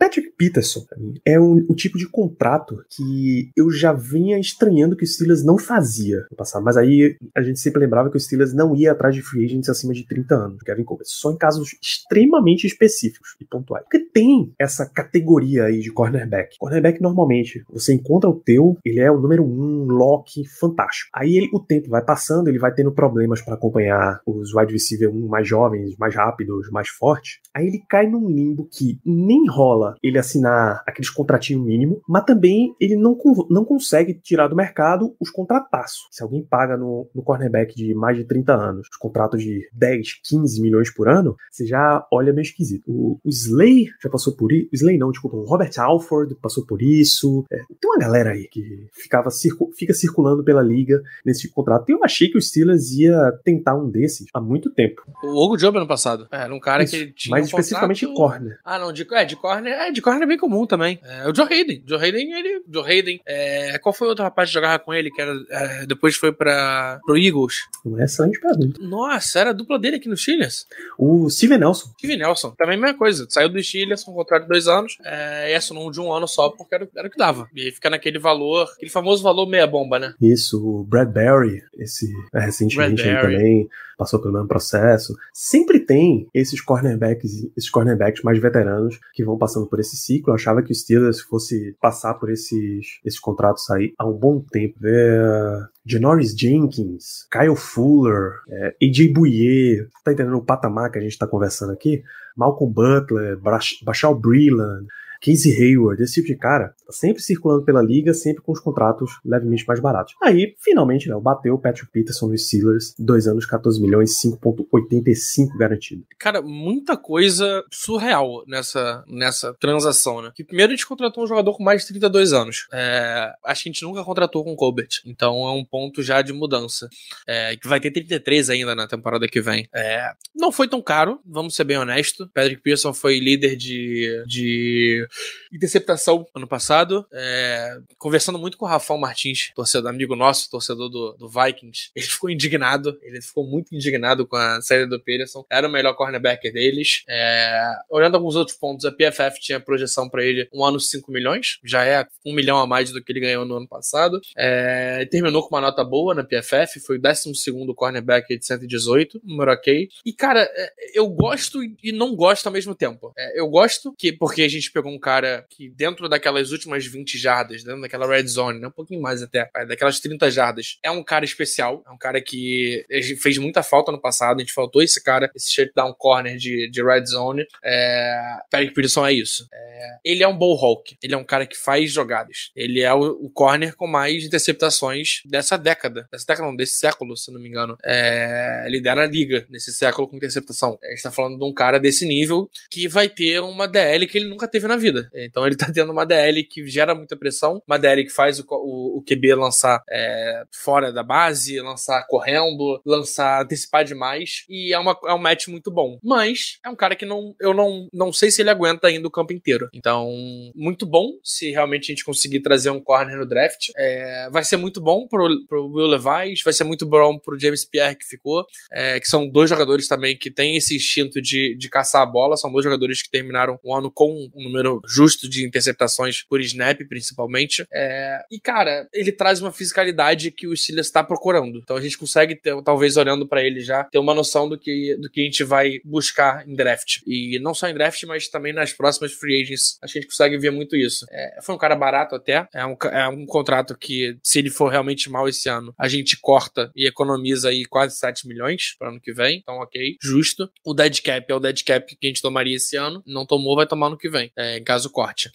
Patrick 0.00 0.30
Peterson 0.30 0.86
é 1.26 1.38
um, 1.38 1.66
o 1.68 1.74
tipo 1.74 1.98
de 1.98 2.08
contrato 2.08 2.82
que 2.88 3.52
eu 3.54 3.70
já 3.70 3.92
vinha 3.92 4.38
estranhando 4.38 4.96
que 4.96 5.04
o 5.04 5.06
Steelers 5.06 5.44
não 5.44 5.58
fazia 5.58 6.26
no 6.30 6.36
passado. 6.38 6.64
Mas 6.64 6.78
aí 6.78 7.18
a 7.36 7.42
gente 7.42 7.60
sempre 7.60 7.80
lembrava 7.80 8.10
que 8.10 8.16
o 8.16 8.20
Steelers 8.20 8.54
não 8.54 8.74
ia 8.74 8.92
atrás 8.92 9.14
de 9.14 9.20
free 9.20 9.44
agents 9.44 9.68
acima 9.68 9.92
de 9.92 10.06
30 10.06 10.34
anos, 10.34 10.62
Kevin 10.62 10.84
Colbert, 10.84 11.06
só 11.06 11.30
em 11.30 11.36
casos 11.36 11.76
extremamente 11.82 12.66
específicos 12.66 13.36
e 13.38 13.44
pontuais. 13.44 13.84
Porque 13.84 13.98
tem 13.98 14.54
essa 14.58 14.86
categoria 14.86 15.64
aí 15.64 15.80
de 15.80 15.92
cornerback. 15.92 16.56
Cornerback 16.58 17.02
normalmente 17.02 17.62
você 17.70 17.92
encontra 17.92 18.30
o 18.30 18.40
teu, 18.40 18.78
ele 18.82 19.00
é 19.00 19.12
o 19.12 19.20
número 19.20 19.44
um, 19.44 19.84
lock, 19.84 20.42
fantástico. 20.48 21.10
Aí 21.14 21.36
ele, 21.36 21.50
o 21.52 21.60
tempo 21.60 21.90
vai 21.90 22.02
passando, 22.02 22.48
ele 22.48 22.58
vai 22.58 22.72
tendo 22.72 22.90
problemas 22.90 23.42
para 23.42 23.52
acompanhar 23.52 24.22
os 24.24 24.54
wide 24.54 24.72
receiver 24.72 25.10
1 25.10 25.28
mais 25.28 25.46
jovens, 25.46 25.94
mais 25.98 26.14
rápidos, 26.14 26.70
mais 26.70 26.88
fortes. 26.88 27.38
Aí 27.54 27.66
ele 27.66 27.82
cai 27.86 28.06
num 28.06 28.30
limbo 28.30 28.66
que 28.72 28.98
nem 29.04 29.46
rola 29.46 29.89
ele 30.02 30.18
assinar 30.18 30.82
aqueles 30.86 31.10
contratinhos 31.10 31.64
mínimo, 31.64 32.02
mas 32.08 32.24
também 32.24 32.74
ele 32.80 32.96
não, 32.96 33.16
não 33.48 33.64
consegue 33.64 34.14
tirar 34.14 34.48
do 34.48 34.56
mercado 34.56 35.14
os 35.20 35.30
contrataços. 35.30 36.08
Se 36.10 36.22
alguém 36.22 36.42
paga 36.42 36.76
no, 36.76 37.08
no 37.14 37.22
cornerback 37.22 37.74
de 37.74 37.94
mais 37.94 38.16
de 38.16 38.24
30 38.24 38.54
anos, 38.54 38.88
os 38.90 38.96
contratos 38.96 39.42
de 39.42 39.68
10, 39.72 40.20
15 40.24 40.60
milhões 40.60 40.92
por 40.92 41.08
ano, 41.08 41.36
você 41.50 41.66
já 41.66 42.06
olha 42.12 42.32
meio 42.32 42.42
esquisito. 42.42 42.84
O, 42.86 43.18
o 43.24 43.28
Slay 43.28 43.86
já 44.02 44.08
passou 44.08 44.34
por 44.34 44.52
isso. 44.52 44.68
Slay 44.72 44.98
não, 44.98 45.10
desculpa. 45.10 45.36
O 45.36 45.44
Robert 45.44 45.72
Alford 45.78 46.34
passou 46.36 46.64
por 46.66 46.82
isso. 46.82 47.44
É, 47.50 47.56
tem 47.56 47.90
uma 47.90 47.98
galera 47.98 48.30
aí 48.30 48.48
que 48.48 48.88
ficava 48.92 49.30
circu 49.30 49.70
fica 49.76 49.92
circulando 49.94 50.44
pela 50.44 50.62
liga 50.62 51.00
nesse 51.24 51.42
tipo 51.42 51.54
contrato. 51.54 51.88
E 51.88 51.92
eu 51.92 52.04
achei 52.04 52.28
que 52.28 52.38
o 52.38 52.42
Steelers 52.42 52.90
ia 52.92 53.32
tentar 53.44 53.74
um 53.76 53.88
desses 53.88 54.26
há 54.34 54.40
muito 54.40 54.70
tempo. 54.70 55.02
O 55.22 55.44
Hugo 55.44 55.56
Job 55.56 55.76
ano 55.76 55.86
passado. 55.86 56.26
Era 56.30 56.54
um 56.54 56.60
cara 56.60 56.82
isso, 56.82 56.96
que 56.96 57.12
tinha. 57.12 57.30
Mas 57.30 57.44
um 57.44 57.46
especificamente 57.46 58.06
contrato... 58.06 58.32
corner. 58.32 58.58
Ah, 58.64 58.78
não, 58.78 58.92
de, 58.92 59.06
é, 59.12 59.24
de 59.24 59.36
corner. 59.36 59.72
É, 59.80 59.90
de 59.90 60.02
corner 60.02 60.22
é 60.22 60.26
bem 60.26 60.36
comum 60.36 60.66
também. 60.66 61.00
É, 61.02 61.26
o 61.26 61.34
Joe 61.34 61.46
Hayden. 61.50 61.82
Joe 61.86 61.98
Hayden, 61.98 62.32
ele. 62.32 62.62
Joe 62.70 62.84
Hayden. 62.84 63.20
É, 63.26 63.78
qual 63.78 63.94
foi 63.94 64.08
o 64.08 64.10
outro 64.10 64.22
rapaz 64.22 64.50
que 64.50 64.54
jogava 64.54 64.78
com 64.78 64.92
ele, 64.92 65.10
que 65.10 65.22
era. 65.22 65.32
É, 65.50 65.86
depois 65.86 66.16
foi 66.16 66.32
para 66.32 67.00
pro 67.06 67.16
Eagles? 67.16 67.54
Uma 67.84 68.04
excelente 68.04 68.38
pergunta. 68.38 68.78
Nossa, 68.82 69.38
era 69.38 69.50
a 69.50 69.54
dupla 69.54 69.78
dele 69.78 69.96
aqui 69.96 70.08
no 70.08 70.16
Steelers. 70.16 70.66
O 70.98 71.30
Steven 71.30 71.58
Nelson. 71.58 71.88
Steven 71.98 72.18
Nelson. 72.18 72.50
Também 72.58 72.76
a 72.76 72.80
mesma 72.80 72.98
coisa. 72.98 73.26
Saiu 73.30 73.48
do 73.48 73.62
Steelers 73.62 74.04
com 74.04 74.12
um 74.12 74.16
contrato 74.16 74.42
de 74.42 74.48
dois 74.48 74.68
anos. 74.68 74.98
É, 75.02 75.52
e 75.52 75.54
assinou 75.54 75.90
de 75.90 76.00
um 76.00 76.12
ano 76.12 76.28
só, 76.28 76.50
porque 76.50 76.74
era, 76.74 76.86
era 76.94 77.08
o 77.08 77.10
que 77.10 77.16
dava. 77.16 77.48
E 77.54 77.62
aí 77.62 77.72
fica 77.72 77.88
naquele 77.88 78.18
valor, 78.18 78.68
aquele 78.74 78.90
famoso 78.90 79.22
valor 79.22 79.48
meia 79.48 79.66
bomba, 79.66 79.98
né? 79.98 80.14
Isso, 80.20 80.62
o 80.62 80.84
Bradbury, 80.84 81.62
esse 81.78 82.06
é, 82.34 82.40
recentemente 82.40 83.02
também 83.02 83.68
passou 84.00 84.18
pelo 84.18 84.32
mesmo 84.32 84.48
processo. 84.48 85.14
Sempre 85.34 85.78
tem 85.78 86.26
esses 86.32 86.62
cornerbacks, 86.62 87.30
esses 87.54 87.68
cornerbacks 87.68 88.22
mais 88.22 88.38
veteranos 88.38 88.98
que 89.12 89.22
vão 89.22 89.36
passando 89.36 89.66
por 89.66 89.78
esse 89.78 89.94
ciclo. 89.94 90.30
Eu 90.30 90.36
achava 90.36 90.62
que 90.62 90.72
o 90.72 90.74
Steelers 90.74 91.20
fosse 91.20 91.76
passar 91.78 92.14
por 92.14 92.30
esses, 92.30 92.98
esses 93.04 93.20
contratos 93.20 93.68
aí 93.70 93.92
há 93.98 94.06
um 94.06 94.16
bom 94.16 94.40
tempo. 94.50 94.78
É, 94.82 95.66
Janoris 95.84 96.34
Jenkins, 96.34 97.26
Kyle 97.30 97.56
Fuller, 97.56 98.32
é, 98.48 98.74
AJ 98.82 99.12
Bouye, 99.12 99.86
tá 100.02 100.12
entendendo 100.12 100.38
o 100.38 100.44
patamar 100.44 100.90
que 100.90 100.98
a 100.98 101.02
gente 101.02 101.18
tá 101.18 101.26
conversando 101.26 101.72
aqui? 101.72 102.02
Malcolm 102.34 102.72
Butler, 102.72 103.38
Bashal 103.84 104.14
Breland, 104.14 104.86
Casey 105.20 105.52
Hayward, 105.52 106.02
esse 106.02 106.14
tipo 106.14 106.28
de 106.28 106.36
cara, 106.36 106.74
tá 106.86 106.92
sempre 106.92 107.22
circulando 107.22 107.64
pela 107.64 107.82
liga, 107.82 108.14
sempre 108.14 108.42
com 108.42 108.52
os 108.52 108.60
contratos 108.60 109.10
levemente 109.24 109.64
mais 109.66 109.80
baratos. 109.80 110.14
Aí, 110.22 110.54
finalmente, 110.58 111.08
né, 111.08 111.14
bateu 111.20 111.54
o 111.54 111.58
Patrick 111.58 111.90
Peterson 111.92 112.28
nos 112.28 112.46
Steelers, 112.46 112.94
dois 112.98 113.26
anos, 113.26 113.44
14 113.44 113.80
milhões, 113.80 114.20
5.85 114.22 115.58
garantido. 115.58 116.04
Cara, 116.18 116.40
muita 116.40 116.96
coisa 116.96 117.62
surreal 117.70 118.44
nessa, 118.46 119.04
nessa 119.06 119.54
transação, 119.54 120.22
né? 120.22 120.32
Que 120.34 120.44
primeiro 120.44 120.72
a 120.72 120.76
gente 120.76 120.86
contratou 120.86 121.24
um 121.24 121.26
jogador 121.26 121.56
com 121.56 121.62
mais 121.62 121.82
de 121.82 121.88
32 121.88 122.32
anos. 122.32 122.66
É, 122.72 123.32
acho 123.44 123.62
que 123.62 123.68
a 123.68 123.72
gente 123.72 123.82
nunca 123.82 124.02
contratou 124.02 124.42
com 124.42 124.52
o 124.52 124.56
Colbert, 124.56 124.88
então 125.04 125.46
é 125.46 125.52
um 125.52 125.64
ponto 125.64 126.02
já 126.02 126.22
de 126.22 126.32
mudança. 126.32 126.88
É, 127.26 127.56
que 127.56 127.68
vai 127.68 127.80
ter 127.80 127.90
33 127.90 128.50
ainda 128.50 128.74
na 128.74 128.86
temporada 128.86 129.28
que 129.28 129.40
vem. 129.40 129.68
É, 129.74 130.12
não 130.34 130.50
foi 130.50 130.66
tão 130.66 130.80
caro, 130.80 131.20
vamos 131.26 131.54
ser 131.54 131.64
bem 131.64 131.76
honestos. 131.76 132.28
Patrick 132.32 132.62
Peterson 132.62 132.94
foi 132.94 133.18
líder 133.18 133.56
de, 133.56 134.24
de 134.26 135.06
interceptação 135.52 136.26
ano 136.34 136.46
passado. 136.46 137.06
É, 137.12 137.78
conversando 137.98 138.38
muito 138.38 138.56
com 138.56 138.64
o 138.64 138.68
Rafael 138.68 138.98
Martins, 138.98 139.52
torcedor 139.54 139.90
amigo 139.90 140.16
nosso, 140.16 140.50
torcedor 140.50 140.88
do, 140.88 141.12
do, 141.18 141.28
Vikings. 141.28 141.90
Ele 141.94 142.06
ficou 142.06 142.30
indignado, 142.30 142.98
ele 143.02 143.20
ficou 143.20 143.46
muito 143.46 143.74
indignado 143.74 144.26
com 144.26 144.36
a 144.36 144.60
saída 144.60 144.86
do 144.86 145.00
Peterson. 145.00 145.44
Era 145.50 145.66
o 145.66 145.70
melhor 145.70 145.94
cornerback 145.94 146.50
deles. 146.50 147.04
É, 147.08 147.72
olhando 147.90 148.16
alguns 148.16 148.36
outros 148.36 148.56
pontos, 148.56 148.84
a 148.84 148.92
PFF 148.92 149.40
tinha 149.40 149.60
projeção 149.60 150.08
para 150.08 150.24
ele 150.24 150.48
um 150.52 150.64
ano 150.64 150.78
5 150.80 151.10
milhões, 151.10 151.58
já 151.64 151.84
é 151.84 152.06
um 152.24 152.34
milhão 152.34 152.58
a 152.58 152.66
mais 152.66 152.90
do 152.90 153.02
que 153.02 153.12
ele 153.12 153.20
ganhou 153.20 153.44
no 153.44 153.56
ano 153.56 153.68
passado. 153.68 154.20
É, 154.36 155.04
terminou 155.10 155.42
com 155.42 155.54
uma 155.54 155.60
nota 155.60 155.84
boa 155.84 156.14
na 156.14 156.24
PFF, 156.24 156.80
foi 156.80 156.98
o 156.98 157.00
12 157.00 157.32
cornerback 157.74 158.38
de 158.38 158.44
118, 158.44 159.20
número 159.24 159.52
ok. 159.52 159.88
E 160.04 160.12
cara, 160.12 160.48
é, 160.54 160.72
eu 160.94 161.08
gosto 161.08 161.62
e 161.62 161.92
não 161.92 162.14
gosto 162.14 162.46
ao 162.46 162.52
mesmo 162.52 162.74
tempo. 162.74 163.12
É, 163.16 163.40
eu 163.40 163.48
gosto 163.48 163.94
que, 163.96 164.12
porque 164.12 164.42
a 164.42 164.48
gente 164.48 164.70
pegou 164.70 164.92
um 164.92 164.98
cara 165.00 165.46
que 165.48 165.70
dentro 165.70 166.08
daquelas 166.08 166.52
últimas 166.52 166.86
20 166.86 167.18
jardas, 167.18 167.64
dentro 167.64 167.80
daquela 167.80 168.06
red 168.06 168.26
zone, 168.26 168.60
né, 168.60 168.68
um 168.68 168.72
pouquinho 168.72 169.00
mais 169.00 169.22
até, 169.22 169.48
daquelas 169.66 169.98
30 170.00 170.30
jardas, 170.30 170.78
é 170.82 170.90
um 170.90 171.02
cara 171.02 171.24
especial, 171.24 171.82
é 171.86 171.90
um 171.90 171.98
cara 171.98 172.20
que 172.20 172.84
fez 173.20 173.38
muita 173.38 173.62
falta 173.62 173.90
no 173.90 174.00
passado, 174.00 174.38
a 174.38 174.40
gente 174.40 174.52
faltou 174.52 174.82
esse 174.82 175.02
cara, 175.02 175.30
esse 175.34 175.52
shutdown 175.52 175.94
corner 175.98 176.36
de, 176.36 176.70
de 176.70 176.82
red 176.82 177.04
zone. 177.06 177.46
É, 177.64 178.38
Patrick 178.50 178.74
Peterson 178.74 179.06
é 179.06 179.12
isso. 179.12 179.48
É, 179.52 179.98
ele 180.04 180.22
é 180.22 180.28
um 180.28 180.36
ball 180.36 180.56
hawk, 180.56 180.96
ele 181.02 181.14
é 181.14 181.16
um 181.16 181.24
cara 181.24 181.46
que 181.46 181.56
faz 181.56 181.90
jogadas. 181.90 182.50
Ele 182.54 182.80
é 182.80 182.92
o, 182.92 183.24
o 183.24 183.30
corner 183.30 183.74
com 183.74 183.86
mais 183.86 184.24
interceptações 184.24 185.20
dessa 185.24 185.56
década, 185.56 186.08
dessa 186.12 186.26
década 186.26 186.48
não, 186.48 186.56
desse 186.56 186.74
século, 186.74 187.16
se 187.16 187.32
não 187.32 187.40
me 187.40 187.48
engano. 187.48 187.76
É, 187.84 188.66
lidera 188.68 189.04
a 189.04 189.06
liga 189.06 189.46
nesse 189.48 189.72
século 189.72 190.08
com 190.08 190.16
interceptação. 190.16 190.78
A 190.82 190.90
gente 190.90 191.02
tá 191.02 191.10
falando 191.10 191.38
de 191.38 191.44
um 191.44 191.52
cara 191.52 191.78
desse 191.78 192.06
nível 192.06 192.50
que 192.70 192.88
vai 192.88 193.08
ter 193.08 193.40
uma 193.40 193.66
DL 193.66 194.06
que 194.06 194.18
ele 194.18 194.28
nunca 194.28 194.48
teve 194.48 194.66
na 194.66 194.76
vida 194.76 194.89
vida. 194.90 195.10
Então 195.14 195.46
ele 195.46 195.56
tá 195.56 195.66
tendo 195.72 195.92
uma 195.92 196.04
DL 196.04 196.42
que 196.44 196.66
gera 196.66 196.94
muita 196.94 197.16
pressão, 197.16 197.62
uma 197.66 197.78
DL 197.78 198.04
que 198.04 198.12
faz 198.12 198.38
o, 198.38 198.46
o, 198.48 198.98
o 198.98 199.04
QB 199.04 199.34
lançar 199.34 199.82
é, 199.90 200.44
fora 200.52 200.92
da 200.92 201.02
base, 201.02 201.60
lançar 201.60 202.04
correndo, 202.06 202.80
lançar 202.84 203.42
antecipar 203.42 203.84
demais, 203.84 204.44
e 204.48 204.72
é, 204.72 204.78
uma, 204.78 204.98
é 205.06 205.14
um 205.14 205.18
match 205.18 205.48
muito 205.48 205.70
bom. 205.70 205.98
Mas 206.02 206.58
é 206.64 206.68
um 206.68 206.76
cara 206.76 206.96
que 206.96 207.06
não, 207.06 207.34
eu 207.40 207.54
não, 207.54 207.88
não 207.92 208.12
sei 208.12 208.30
se 208.30 208.42
ele 208.42 208.50
aguenta 208.50 208.88
ainda 208.88 209.06
o 209.06 209.10
campo 209.10 209.32
inteiro. 209.32 209.68
Então, 209.72 210.10
muito 210.54 210.86
bom 210.86 211.10
se 211.22 211.50
realmente 211.50 211.84
a 211.84 211.94
gente 211.94 212.04
conseguir 212.04 212.40
trazer 212.40 212.70
um 212.70 212.80
corner 212.80 213.16
no 213.16 213.26
draft. 213.26 213.70
É, 213.76 214.28
vai 214.30 214.44
ser 214.44 214.56
muito 214.56 214.80
bom 214.80 215.06
pro, 215.06 215.28
pro 215.46 215.66
Will 215.66 215.86
Levis, 215.86 216.42
vai 216.42 216.52
ser 216.52 216.64
muito 216.64 216.86
bom 216.86 217.18
pro 217.18 217.38
James 217.38 217.64
Pierre 217.64 217.96
que 217.96 218.04
ficou, 218.04 218.44
é, 218.72 218.98
que 218.98 219.06
são 219.06 219.28
dois 219.28 219.48
jogadores 219.48 219.86
também 219.86 220.16
que 220.16 220.30
têm 220.30 220.56
esse 220.56 220.76
instinto 220.76 221.20
de, 221.20 221.56
de 221.56 221.68
caçar 221.68 222.02
a 222.02 222.06
bola, 222.06 222.36
são 222.36 222.50
dois 222.50 222.64
jogadores 222.64 223.02
que 223.02 223.10
terminaram 223.10 223.58
o 223.62 223.74
ano 223.74 223.90
com 223.90 224.10
um 224.34 224.44
número 224.44 224.79
justo 224.86 225.28
de 225.28 225.46
interceptações 225.46 226.22
por 226.28 226.40
snap, 226.40 226.80
principalmente. 226.88 227.64
É, 227.72 228.20
e, 228.30 228.40
cara, 228.40 228.88
ele 228.92 229.12
traz 229.12 229.40
uma 229.40 229.52
fisicalidade 229.52 230.30
que 230.30 230.46
o 230.46 230.56
Steelers 230.56 230.86
está 230.86 231.02
procurando. 231.02 231.58
Então 231.58 231.76
a 231.76 231.80
gente 231.80 231.98
consegue, 231.98 232.34
ter, 232.34 232.60
talvez 232.62 232.96
olhando 232.96 233.26
para 233.26 233.42
ele 233.42 233.60
já, 233.60 233.84
ter 233.84 233.98
uma 233.98 234.14
noção 234.14 234.48
do 234.48 234.58
que, 234.58 234.96
do 235.00 235.10
que 235.10 235.20
a 235.20 235.24
gente 235.24 235.44
vai 235.44 235.80
buscar 235.84 236.46
em 236.48 236.54
draft. 236.54 236.98
E 237.06 237.38
não 237.40 237.54
só 237.54 237.68
em 237.68 237.74
draft, 237.74 238.02
mas 238.04 238.28
também 238.28 238.52
nas 238.52 238.72
próximas 238.72 239.12
free 239.12 239.42
agents. 239.42 239.78
A 239.82 239.86
gente 239.86 240.06
consegue 240.06 240.38
ver 240.38 240.50
muito 240.50 240.76
isso. 240.76 241.06
É, 241.10 241.40
foi 241.42 241.54
um 241.54 241.58
cara 241.58 241.76
barato 241.76 242.14
até. 242.14 242.46
É 242.52 242.64
um, 242.66 242.76
é 242.92 243.08
um 243.08 243.26
contrato 243.26 243.76
que, 243.76 244.16
se 244.22 244.38
ele 244.38 244.50
for 244.50 244.70
realmente 244.70 245.10
mal 245.10 245.28
esse 245.28 245.48
ano, 245.48 245.74
a 245.78 245.88
gente 245.88 246.18
corta 246.20 246.70
e 246.74 246.86
economiza 246.86 247.48
aí 247.48 247.64
quase 247.64 247.96
7 247.96 248.26
milhões 248.26 248.74
para 248.78 248.90
ano 248.90 249.00
que 249.00 249.12
vem. 249.12 249.38
Então, 249.38 249.56
ok, 249.56 249.96
justo. 250.02 250.50
O 250.64 250.74
dead 250.74 251.00
cap 251.02 251.26
é 251.28 251.34
o 251.34 251.40
dead 251.40 251.62
cap 251.64 251.96
que 251.96 252.06
a 252.06 252.08
gente 252.08 252.22
tomaria 252.22 252.56
esse 252.56 252.76
ano. 252.76 253.02
Não 253.06 253.26
tomou, 253.26 253.56
vai 253.56 253.66
tomar 253.66 253.90
no 253.90 253.98
que 253.98 254.08
vem. 254.08 254.30
É, 254.36 254.58
caso 254.70 254.90
corte. 254.90 255.30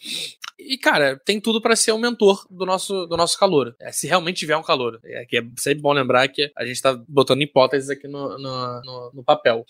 E, 0.58 0.78
cara, 0.78 1.20
tem 1.24 1.40
tudo 1.40 1.62
para 1.62 1.76
ser 1.76 1.92
o 1.92 1.98
mentor 1.98 2.48
do 2.50 2.66
nosso, 2.66 3.06
do 3.06 3.18
nosso 3.18 3.38
calor. 3.38 3.76
É, 3.80 3.92
se 3.92 4.08
realmente 4.08 4.38
tiver 4.38 4.56
um 4.56 4.64
calor. 4.64 5.00
É, 5.04 5.26
que 5.26 5.38
é 5.38 5.44
sempre 5.58 5.82
bom 5.82 5.92
lembrar 5.92 6.28
que 6.30 6.52
a 6.58 6.66
gente 6.66 6.82
tá 6.82 6.98
botando 7.08 7.42
hipóteses 7.42 7.90
aqui 7.90 8.08
no, 8.08 8.38
no, 8.38 8.82
no, 8.82 9.12
no 9.16 9.24
papel. 9.24 9.66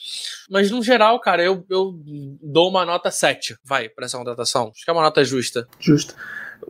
Mas, 0.49 0.69
no 0.69 0.84
geral, 0.84 1.19
cara, 1.19 1.43
eu, 1.43 1.65
eu 1.69 1.99
dou 2.41 2.69
uma 2.69 2.86
nota 2.86 3.10
7, 3.10 3.58
vai, 3.63 3.89
pra 3.89 4.06
essa 4.06 4.17
contratação. 4.17 4.71
Acho 4.73 4.86
que 4.86 4.89
é 4.89 4.93
uma 4.93 5.01
nota 5.01 5.23
justa. 5.23 5.67
Justa 5.80 6.15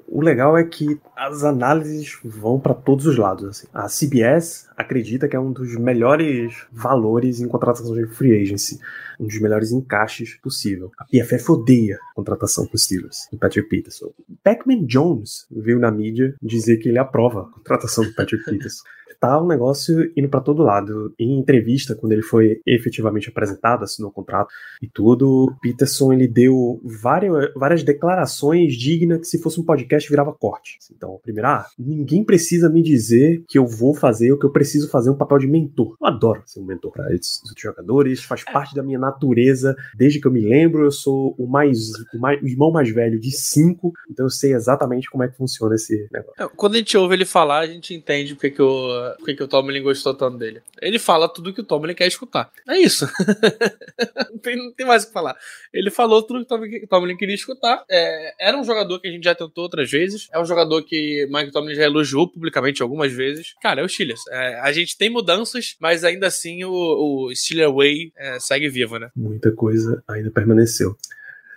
o 0.07 0.21
legal 0.21 0.57
é 0.57 0.63
que 0.63 0.99
as 1.15 1.43
análises 1.43 2.17
vão 2.23 2.59
para 2.59 2.73
todos 2.73 3.05
os 3.05 3.17
lados. 3.17 3.43
Assim. 3.45 3.67
A 3.73 3.87
CBS 3.87 4.67
acredita 4.77 5.27
que 5.27 5.35
é 5.35 5.39
um 5.39 5.51
dos 5.51 5.75
melhores 5.75 6.65
valores 6.71 7.41
em 7.41 7.47
contratação 7.47 7.93
de 7.93 8.07
free 8.07 8.41
agency, 8.41 8.79
um 9.19 9.27
dos 9.27 9.39
melhores 9.41 9.71
encaixes 9.71 10.35
possível. 10.35 10.91
A 10.97 11.05
PFF 11.05 11.51
odeia 11.51 11.99
a 12.11 12.15
contratação 12.15 12.65
com 12.65 12.77
Steelers, 12.77 13.27
do 13.31 13.37
Patrick 13.37 13.67
Peterson. 13.67 14.13
Pac-Man 14.43 14.85
Jones 14.85 15.47
veio 15.51 15.79
na 15.79 15.91
mídia 15.91 16.35
dizer 16.41 16.77
que 16.77 16.89
ele 16.89 16.99
aprova 16.99 17.41
a 17.41 17.45
contratação 17.45 18.03
do 18.03 18.13
Patrick 18.13 18.45
Peterson. 18.45 18.83
Tá 19.25 19.41
um 19.41 19.47
negócio 19.47 20.11
indo 20.15 20.29
para 20.29 20.41
todo 20.41 20.63
lado. 20.63 21.13
Em 21.19 21.39
entrevista, 21.39 21.95
quando 21.95 22.11
ele 22.11 22.21
foi 22.21 22.61
efetivamente 22.65 23.29
apresentado, 23.29 23.83
assinou 23.83 24.09
o 24.09 24.13
contrato 24.13 24.49
e 24.81 24.87
tudo, 24.87 25.55
Peterson 25.61 26.13
ele 26.13 26.27
deu 26.27 26.79
várias, 26.83 27.51
várias 27.55 27.83
declarações 27.83 28.75
dignas 28.75 29.19
que 29.19 29.25
se 29.25 29.41
fosse 29.41 29.59
um 29.59 29.63
podcast 29.63 30.09
virava 30.09 30.33
corte. 30.33 30.77
Então, 30.95 31.19
primeiro, 31.23 31.47
ah, 31.47 31.65
ninguém 31.77 32.23
precisa 32.23 32.69
me 32.69 32.81
dizer 32.81 33.43
que 33.47 33.57
eu 33.57 33.65
vou 33.65 33.95
fazer 33.95 34.31
o 34.31 34.39
que 34.39 34.45
eu 34.45 34.51
preciso 34.51 34.89
fazer 34.89 35.09
um 35.09 35.17
papel 35.17 35.39
de 35.39 35.47
mentor. 35.47 35.95
Eu 36.01 36.07
adoro 36.07 36.43
ser 36.45 36.59
um 36.59 36.65
mentor 36.65 36.91
para 36.91 37.13
esses 37.13 37.41
jogadores, 37.57 38.23
faz 38.23 38.43
parte 38.43 38.75
da 38.75 38.83
minha 38.83 38.99
natureza. 38.99 39.75
Desde 39.95 40.19
que 40.19 40.27
eu 40.27 40.31
me 40.31 40.41
lembro, 40.41 40.83
eu 40.83 40.91
sou 40.91 41.35
o 41.37 41.47
mais, 41.47 41.89
o, 42.13 42.19
mais, 42.19 42.41
o 42.41 42.47
irmão 42.47 42.71
mais 42.71 42.89
velho 42.89 43.19
de 43.19 43.31
cinco, 43.31 43.91
então 44.09 44.25
eu 44.25 44.29
sei 44.29 44.53
exatamente 44.53 45.09
como 45.09 45.23
é 45.23 45.27
que 45.27 45.37
funciona 45.37 45.75
esse 45.75 46.07
negócio. 46.11 46.43
É, 46.43 46.47
quando 46.55 46.75
a 46.75 46.77
gente 46.77 46.97
ouve 46.97 47.15
ele 47.15 47.25
falar, 47.25 47.59
a 47.59 47.67
gente 47.67 47.93
entende 47.93 48.35
porque 48.35 48.51
que 48.51 48.61
o, 48.61 49.14
porque 49.17 49.35
que 49.35 49.43
o 49.43 49.47
Tomlin 49.47 49.81
gostou 49.81 50.13
tanto 50.13 50.37
dele. 50.37 50.61
Ele 50.81 50.99
fala 50.99 51.27
tudo 51.27 51.53
que 51.53 51.61
o 51.61 51.63
Tomlin 51.63 51.93
quer 51.93 52.07
escutar. 52.07 52.51
É 52.67 52.77
isso. 52.77 53.07
não, 54.31 54.37
tem, 54.39 54.55
não, 54.57 54.71
tem, 54.71 54.85
mais 54.85 55.03
o 55.03 55.07
que 55.07 55.13
falar. 55.13 55.35
Ele 55.73 55.89
falou 55.89 56.21
tudo 56.23 56.45
que 56.45 56.83
o 56.83 56.87
Tomlin 56.87 57.17
queria 57.17 57.35
escutar. 57.35 57.83
É, 57.89 58.47
era 58.47 58.57
um 58.57 58.63
jogador 58.63 58.99
que 58.99 59.07
a 59.07 59.11
gente 59.11 59.23
já 59.23 59.35
tentou 59.35 59.63
outras 59.63 59.89
vezes. 59.89 60.27
É 60.31 60.39
um 60.39 60.45
jogador 60.45 60.83
que 60.83 61.27
Mike 61.29 61.51
Tomlin 61.51 61.75
já 61.75 61.83
elogiou 61.83 62.29
publicamente 62.29 62.81
algumas 62.81 63.11
vezes. 63.11 63.53
Cara, 63.61 63.81
é 63.81 63.83
o 63.83 63.89
Steelers. 63.89 64.21
É, 64.29 64.59
a 64.59 64.71
gente 64.71 64.97
tem 64.97 65.09
mudanças, 65.09 65.75
mas 65.79 66.03
ainda 66.03 66.27
assim 66.27 66.63
o, 66.63 66.71
o 66.71 67.35
Steeler 67.35 67.71
Way 67.73 68.11
é, 68.17 68.39
segue 68.39 68.69
vivo, 68.69 68.97
né? 68.97 69.09
Muita 69.15 69.51
coisa 69.51 70.03
ainda 70.07 70.31
permaneceu. 70.31 70.95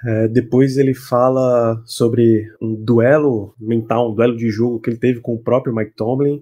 É, 0.05 0.29
depois 0.29 0.77
ele 0.77 0.95
fala 0.95 1.83
sobre 1.85 2.49
um 2.61 2.75
duelo 2.75 3.55
mental, 3.59 4.13
um 4.13 4.15
duelo 4.15 4.37
de 4.37 4.49
jogo 4.49 4.81
que 4.81 4.91
ele 4.91 4.99
teve 4.99 5.21
com 5.21 5.35
o 5.35 5.43
próprio 5.43 5.75
Mike 5.75 5.95
Tomlin 5.97 6.41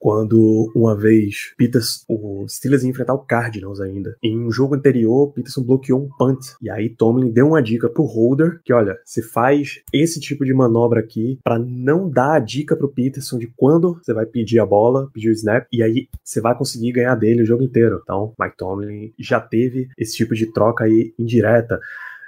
quando 0.00 0.72
uma 0.74 0.96
vez 0.96 1.52
Peters, 1.58 2.04
o 2.08 2.46
Steelers 2.48 2.82
ia 2.82 2.90
enfrentar 2.90 3.14
o 3.14 3.18
Cardinals 3.18 3.80
ainda. 3.80 4.16
Em 4.22 4.40
um 4.40 4.50
jogo 4.50 4.74
anterior, 4.74 5.30
Peterson 5.32 5.62
bloqueou 5.62 6.00
um 6.00 6.08
punt. 6.18 6.40
E 6.62 6.70
aí 6.70 6.88
Tomlin 6.88 7.30
deu 7.30 7.48
uma 7.48 7.62
dica 7.62 7.88
pro 7.88 8.04
holder 8.04 8.60
que, 8.64 8.72
olha, 8.72 8.98
você 9.04 9.22
faz 9.22 9.82
esse 9.92 10.18
tipo 10.18 10.44
de 10.44 10.54
manobra 10.54 11.00
aqui 11.00 11.38
para 11.44 11.58
não 11.58 12.08
dar 12.08 12.36
a 12.36 12.38
dica 12.38 12.74
pro 12.74 12.88
Peterson 12.88 13.38
de 13.38 13.46
quando 13.54 14.00
você 14.02 14.14
vai 14.14 14.24
pedir 14.24 14.58
a 14.58 14.66
bola, 14.66 15.10
pedir 15.12 15.28
o 15.28 15.32
snap, 15.32 15.66
e 15.70 15.82
aí 15.82 16.08
você 16.24 16.40
vai 16.40 16.56
conseguir 16.56 16.92
ganhar 16.92 17.14
dele 17.14 17.42
o 17.42 17.46
jogo 17.46 17.62
inteiro. 17.62 18.00
Então, 18.02 18.32
Mike 18.40 18.56
Tomlin 18.56 19.12
já 19.18 19.38
teve 19.38 19.88
esse 19.98 20.16
tipo 20.16 20.34
de 20.34 20.50
troca 20.50 20.84
aí 20.84 21.12
indireta. 21.18 21.78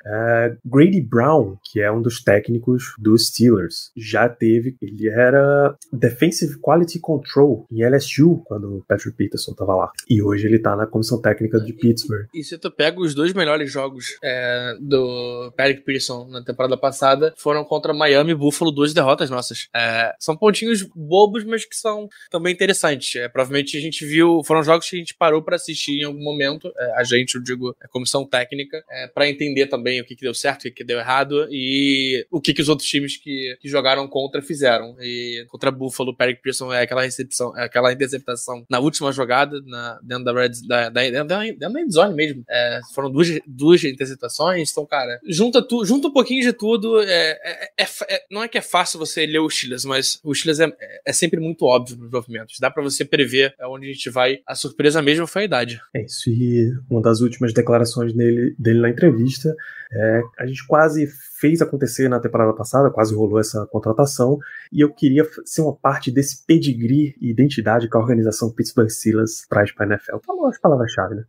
Uh, 0.05 0.57
Grady 0.65 1.01
Brown, 1.01 1.57
que 1.65 1.81
é 1.81 1.91
um 1.91 2.03
dos 2.03 2.23
técnicos 2.23 2.95
dos 2.99 3.29
Steelers, 3.29 3.91
já 3.97 4.29
teve, 4.29 4.77
ele 4.81 5.09
era 5.09 5.77
Defensive 5.93 6.59
Quality 6.59 6.99
Control 6.99 7.67
em 7.71 7.85
LSU 7.85 8.43
quando 8.45 8.79
o 8.79 8.85
Patrick 8.87 9.17
Peterson 9.17 9.53
estava 9.53 9.75
lá. 9.75 9.93
E 10.09 10.23
hoje 10.23 10.47
ele 10.47 10.57
está 10.57 10.77
na 10.77 10.87
comissão 10.87 11.21
técnica 11.21 11.61
de 11.61 11.73
Pittsburgh. 11.73 12.27
E, 12.35 12.41
e 12.41 12.45
se 12.45 12.59
tu 12.59 12.71
pega 12.71 13.01
os 13.01 13.15
dois 13.15 13.33
melhores 13.33 13.71
jogos 13.71 14.19
é, 14.23 14.77
do 14.81 15.53
Patrick 15.57 15.83
Peterson 15.83 16.27
na 16.29 16.43
temporada 16.43 16.77
passada, 16.77 17.33
foram 17.37 17.65
contra 17.65 17.95
Miami 17.95 18.33
e 18.33 18.35
Buffalo, 18.35 18.73
duas 18.73 18.93
derrotas 18.93 19.31
nossas. 19.31 19.69
É, 19.75 20.15
são 20.19 20.37
pontinhos 20.37 20.83
bobos, 20.95 21.45
mas 21.45 21.65
que 21.65 21.77
são 21.77 22.09
também 22.31 22.53
interessantes. 22.53 23.15
É, 23.17 23.29
provavelmente 23.29 23.77
a 23.77 23.81
gente 23.81 24.05
viu, 24.05 24.43
foram 24.45 24.63
jogos 24.63 24.89
que 24.89 24.97
a 24.97 24.99
gente 24.99 25.15
parou 25.15 25.43
para 25.43 25.57
assistir 25.57 26.01
em 26.01 26.05
algum 26.05 26.23
momento, 26.23 26.73
é, 26.77 26.93
a 26.97 27.05
gente, 27.05 27.37
eu 27.37 27.43
digo, 27.43 27.75
a 27.81 27.89
comissão 27.89 28.27
técnica, 28.27 28.83
é, 28.91 29.07
para 29.07 29.29
entender 29.29 29.67
também 29.67 29.92
bem 29.93 30.01
o 30.01 30.05
que, 30.05 30.17
que 30.17 30.23
deu 30.23 30.33
certo, 30.33 30.61
o 30.61 30.63
que, 30.65 30.71
que 30.71 30.85
deu 30.85 30.99
errado 30.99 31.47
e 31.51 32.27
o 32.31 32.41
que, 32.41 32.55
que 32.55 32.63
os 32.63 32.69
outros 32.69 32.89
times 32.89 33.17
que, 33.17 33.57
que 33.61 33.69
jogaram 33.69 34.09
contra 34.09 34.41
fizeram. 34.41 34.97
E 35.01 35.45
contra 35.49 35.71
Buffalo, 35.71 36.17
Perry 36.17 36.37
Pearson 36.37 36.73
é 36.73 36.83
aquela 36.83 37.03
recepção, 37.03 37.57
é 37.57 37.65
aquela 37.65 37.93
interceptação 37.93 38.65
na 38.71 38.79
última 38.79 39.13
jogada, 39.13 39.61
na, 39.67 40.01
dentro 40.03 40.25
da 40.25 40.33
red, 40.33 40.51
da, 40.67 40.89
da, 40.89 41.03
dentro 41.03 41.29
da, 41.29 41.41
dentro 41.41 41.73
da 41.73 41.91
zone 41.91 42.15
mesmo. 42.15 42.45
É, 42.49 42.81
foram 42.95 43.11
duas, 43.11 43.29
duas 43.47 43.85
interceptações, 43.85 44.71
então, 44.71 44.87
cara, 44.87 45.21
junta, 45.27 45.63
tu, 45.63 45.85
junta 45.85 46.09
um 46.09 46.13
pouquinho 46.13 46.43
de 46.43 46.53
tudo. 46.53 47.01
É, 47.01 47.39
é, 47.43 47.71
é, 47.83 47.87
é 48.09 48.23
não 48.31 48.43
é 48.43 48.49
que 48.49 48.59
é 48.59 48.63
fácil 48.63 48.99
você 48.99 49.27
ler 49.27 49.41
o 49.41 49.51
Steelers, 49.51 49.85
mas 49.85 50.19
o 50.25 50.35
Steelers 50.35 50.61
é, 50.61 50.73
é 51.05 51.13
sempre 51.13 51.39
muito 51.41 51.65
óbvio 51.65 51.97
nos 51.97 52.11
movimentos. 52.11 52.57
Dá 52.59 52.71
para 52.71 52.83
você 52.83 53.05
prever 53.05 53.55
onde 53.61 53.89
a 53.89 53.93
gente 53.93 54.11
vai. 54.11 54.39
A 54.47 54.55
surpresa 54.55 55.03
mesmo 55.03 55.27
foi 55.27 55.43
a 55.43 55.45
idade. 55.45 55.81
É 55.95 56.05
isso. 56.05 56.31
E 56.31 56.73
uma 56.89 57.03
das 57.03 57.21
últimas 57.21 57.53
declarações 57.53 58.13
dele, 58.13 58.55
dele 58.59 58.81
na 58.81 58.89
entrevista 58.89 59.55
é, 59.95 60.23
a 60.39 60.47
gente 60.47 60.67
quase 60.67 61.07
fez 61.39 61.61
acontecer 61.61 62.09
na 62.09 62.19
temporada 62.19 62.55
passada, 62.55 62.91
quase 62.91 63.15
rolou 63.15 63.39
essa 63.39 63.67
contratação, 63.67 64.39
e 64.73 64.81
eu 64.81 64.93
queria 64.93 65.25
ser 65.45 65.63
uma 65.63 65.77
parte 65.77 66.11
desse 66.11 66.45
pedigree 66.47 67.15
e 67.21 67.31
identidade 67.31 67.89
que 67.89 67.97
a 67.97 68.01
organização 68.01 68.51
Pittsburgh 68.51 68.89
Steelers 68.89 69.47
traz 69.49 69.71
para 69.73 69.87
a 69.87 69.89
NFL. 69.89 70.19
Falou 70.25 70.47
as 70.47 70.59
palavras-chave, 70.59 71.17
né? 71.17 71.25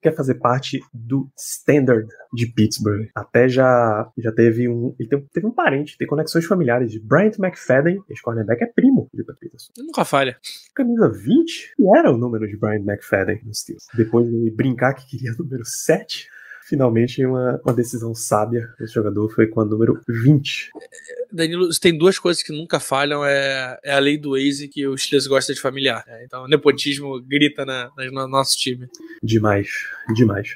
Quer 0.00 0.14
fazer 0.14 0.34
parte 0.34 0.80
do 0.92 1.30
standard 1.34 2.06
de 2.30 2.46
Pittsburgh. 2.46 3.08
Até 3.14 3.48
já, 3.48 4.06
já 4.18 4.30
teve 4.30 4.68
um. 4.68 4.94
Ele 5.00 5.08
tem, 5.08 5.26
teve 5.32 5.46
um 5.46 5.50
parente, 5.50 5.96
tem 5.96 6.06
conexões 6.06 6.44
familiares 6.44 6.92
de 6.92 7.00
Bryant 7.00 7.38
McFadden, 7.38 8.02
esse 8.10 8.20
cornerback 8.20 8.62
é 8.62 8.66
primo 8.66 9.08
de 9.14 9.24
Peterson. 9.24 9.72
Nunca 9.78 10.04
falha. 10.04 10.36
Camisa 10.74 11.08
20, 11.08 11.74
que 11.74 11.96
era 11.96 12.12
o 12.12 12.18
número 12.18 12.46
de 12.46 12.54
Bryant 12.54 12.82
McFadden 12.82 13.40
nos 13.46 13.60
Steelers. 13.60 13.86
Depois 13.94 14.28
de 14.28 14.50
brincar 14.50 14.92
que 14.92 15.06
queria 15.08 15.32
número 15.40 15.64
7, 15.64 16.28
finalmente 16.68 17.24
uma, 17.24 17.60
uma 17.64 17.72
decisão 17.72 18.14
sábia 18.14 18.68
desse 18.78 18.94
jogador 18.94 19.28
foi 19.30 19.46
com 19.46 19.60
a 19.60 19.64
número 19.64 20.00
20. 20.08 20.70
Danilo, 21.32 21.68
tem 21.80 21.96
duas 21.96 22.18
coisas 22.18 22.42
que 22.42 22.52
nunca 22.52 22.80
falham, 22.80 23.24
é, 23.24 23.78
é 23.82 23.94
a 23.94 23.98
lei 23.98 24.16
do 24.16 24.30
Waze 24.30 24.68
que 24.68 24.86
o 24.86 24.96
Steelers 24.96 25.26
gosta 25.26 25.52
de 25.52 25.60
familiar. 25.60 26.04
É, 26.06 26.24
então 26.24 26.44
o 26.44 26.48
nepotismo 26.48 27.20
grita 27.20 27.64
na, 27.64 27.90
na, 27.96 28.10
no 28.10 28.28
nosso 28.28 28.56
time. 28.56 28.88
Demais, 29.22 29.68
demais. 30.14 30.54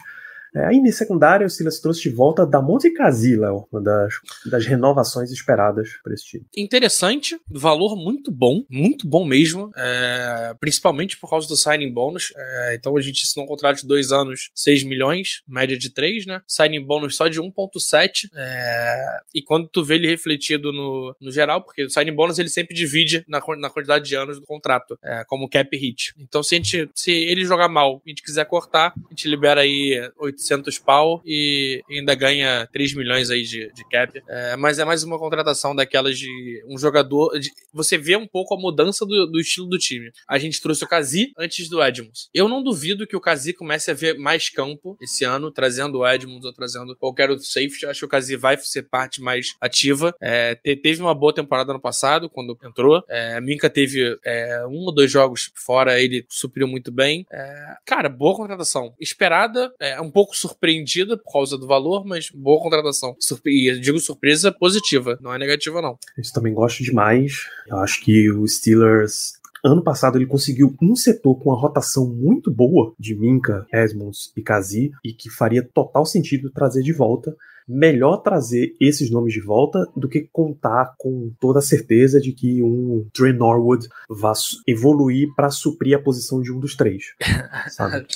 É, 0.54 0.66
aí 0.66 0.80
na 0.80 0.92
secundária, 0.92 1.46
o 1.46 1.50
Silas 1.50 1.80
trouxe 1.80 2.02
de 2.02 2.10
volta 2.10 2.46
da 2.46 2.60
Léo, 2.60 3.66
uma 3.70 3.82
das, 3.82 4.14
das 4.46 4.66
renovações 4.66 5.30
esperadas 5.30 5.90
para 6.02 6.14
esse 6.14 6.24
time. 6.24 6.46
Interessante, 6.56 7.38
valor 7.48 7.96
muito 7.96 8.30
bom, 8.30 8.64
muito 8.70 9.06
bom 9.06 9.24
mesmo, 9.24 9.70
é, 9.76 10.54
principalmente 10.60 11.18
por 11.18 11.28
causa 11.28 11.46
do 11.48 11.56
signing 11.56 11.92
bônus. 11.92 12.32
É, 12.36 12.74
então 12.74 12.96
a 12.96 13.00
gente 13.00 13.22
assinou 13.24 13.44
um 13.44 13.48
contrato 13.48 13.80
de 13.80 13.86
dois 13.86 14.12
anos, 14.12 14.50
6 14.54 14.84
milhões, 14.84 15.42
média 15.46 15.76
de 15.76 15.90
3, 15.90 16.26
né? 16.26 16.42
Signing 16.46 16.84
bônus 16.84 17.16
só 17.16 17.28
de 17.28 17.40
1,7. 17.40 18.28
É, 18.34 19.18
e 19.34 19.42
quando 19.42 19.68
tu 19.68 19.84
vê 19.84 19.96
ele 19.96 20.08
refletido 20.08 20.72
no, 20.72 21.14
no 21.20 21.30
geral, 21.30 21.62
porque 21.62 21.84
o 21.84 21.90
signing 21.90 22.14
bônus 22.14 22.38
ele 22.38 22.48
sempre 22.48 22.74
divide 22.74 23.24
na, 23.28 23.40
na 23.58 23.70
quantidade 23.70 24.04
de 24.04 24.14
anos 24.14 24.38
do 24.38 24.46
contrato, 24.46 24.98
é, 25.02 25.24
como 25.26 25.48
cap 25.48 25.76
hit. 25.76 26.14
Então 26.18 26.42
se, 26.42 26.54
a 26.54 26.58
gente, 26.58 26.90
se 26.94 27.10
ele 27.10 27.44
jogar 27.44 27.68
mal 27.68 28.02
e 28.04 28.10
a 28.10 28.12
gente 28.12 28.22
quiser 28.22 28.44
cortar, 28.46 28.92
a 28.96 29.10
gente 29.10 29.28
libera 29.28 29.62
aí 29.62 30.10
8 30.18 30.37
800 30.38 30.78
pau 30.78 31.20
e 31.26 31.82
ainda 31.90 32.14
ganha 32.14 32.68
3 32.72 32.94
milhões 32.94 33.30
aí 33.30 33.42
de, 33.42 33.70
de 33.72 33.88
cap. 33.88 34.22
É, 34.28 34.56
mas 34.56 34.78
é 34.78 34.84
mais 34.84 35.02
uma 35.02 35.18
contratação 35.18 35.74
daquelas 35.74 36.18
de 36.18 36.62
um 36.66 36.78
jogador. 36.78 37.38
De, 37.38 37.50
você 37.72 37.98
vê 37.98 38.16
um 38.16 38.26
pouco 38.26 38.54
a 38.54 38.58
mudança 38.58 39.04
do, 39.04 39.26
do, 39.26 39.40
estilo 39.40 39.68
do 39.68 39.78
time. 39.78 40.10
A 40.28 40.38
gente 40.38 40.60
trouxe 40.60 40.84
o 40.84 40.88
Kazi 40.88 41.32
antes 41.36 41.68
do 41.68 41.82
Edmonds. 41.82 42.28
Eu 42.32 42.48
não 42.48 42.62
duvido 42.62 43.06
que 43.06 43.16
o 43.16 43.20
Kazi 43.20 43.52
comece 43.52 43.90
a 43.90 43.94
ver 43.94 44.16
mais 44.18 44.48
campo 44.48 44.96
esse 45.00 45.24
ano, 45.24 45.50
trazendo 45.50 45.98
o 45.98 46.08
Edmonds 46.08 46.44
ou 46.44 46.52
trazendo 46.52 46.96
qualquer 46.96 47.30
outro 47.30 47.44
safety. 47.44 47.86
Acho 47.86 48.00
que 48.00 48.06
o 48.06 48.08
Kazi 48.08 48.36
vai 48.36 48.56
ser 48.58 48.82
parte 48.82 49.20
mais 49.20 49.56
ativa. 49.60 50.14
É, 50.20 50.54
teve 50.54 51.02
uma 51.02 51.14
boa 51.14 51.34
temporada 51.34 51.72
no 51.72 51.80
passado, 51.80 52.30
quando 52.30 52.56
entrou. 52.64 53.02
É, 53.08 53.34
a 53.36 53.40
Minka 53.40 53.68
teve 53.68 54.18
é, 54.24 54.64
um 54.66 54.84
ou 54.84 54.94
dois 54.94 55.10
jogos 55.10 55.50
fora, 55.54 56.00
ele 56.00 56.24
supriu 56.28 56.68
muito 56.68 56.92
bem. 56.92 57.26
É, 57.30 57.74
cara, 57.84 58.08
boa 58.08 58.36
contratação. 58.36 58.94
Esperada, 59.00 59.72
é, 59.80 60.00
um 60.00 60.10
pouco 60.10 60.27
pouco 60.28 60.36
surpreendida 60.36 61.16
por 61.16 61.32
causa 61.32 61.56
do 61.56 61.66
valor, 61.66 62.04
mas 62.04 62.30
boa 62.30 62.60
contratação. 62.60 63.16
Surpre 63.18 63.70
e 63.70 63.80
digo 63.80 63.98
surpresa 63.98 64.52
positiva, 64.52 65.18
não 65.20 65.32
é 65.32 65.38
negativa, 65.38 65.80
não. 65.80 65.98
Isso 66.18 66.32
também 66.32 66.52
gosto 66.52 66.82
demais. 66.82 67.46
Eu 67.66 67.78
acho 67.78 68.00
que 68.04 68.30
o 68.30 68.46
Steelers 68.46 69.38
Ano 69.64 69.82
passado 69.82 70.16
ele 70.16 70.26
conseguiu 70.26 70.76
um 70.80 70.94
setor 70.94 71.34
com 71.34 71.50
uma 71.50 71.60
rotação 71.60 72.06
muito 72.08 72.48
boa 72.48 72.94
de 72.96 73.16
Minka, 73.16 73.66
Esmonds 73.74 74.32
e 74.36 74.40
Kazi 74.40 74.92
e 75.04 75.12
que 75.12 75.28
faria 75.28 75.68
total 75.74 76.06
sentido 76.06 76.48
trazer 76.48 76.80
de 76.82 76.92
volta 76.92 77.36
melhor 77.68 78.18
trazer 78.18 78.74
esses 78.80 79.10
nomes 79.10 79.32
de 79.32 79.40
volta 79.40 79.86
do 79.96 80.08
que 80.08 80.28
contar 80.32 80.94
com 80.98 81.30
toda 81.38 81.58
a 81.58 81.62
certeza 81.62 82.20
de 82.20 82.32
que 82.32 82.62
um 82.62 83.06
Trey 83.12 83.32
Norwood 83.32 83.88
vá 84.08 84.32
evoluir 84.66 85.28
para 85.34 85.50
suprir 85.50 85.96
a 85.96 86.02
posição 86.02 86.40
de 86.40 86.52
um 86.52 86.58
dos 86.58 86.76
três. 86.76 87.14
Sabe? 87.68 88.06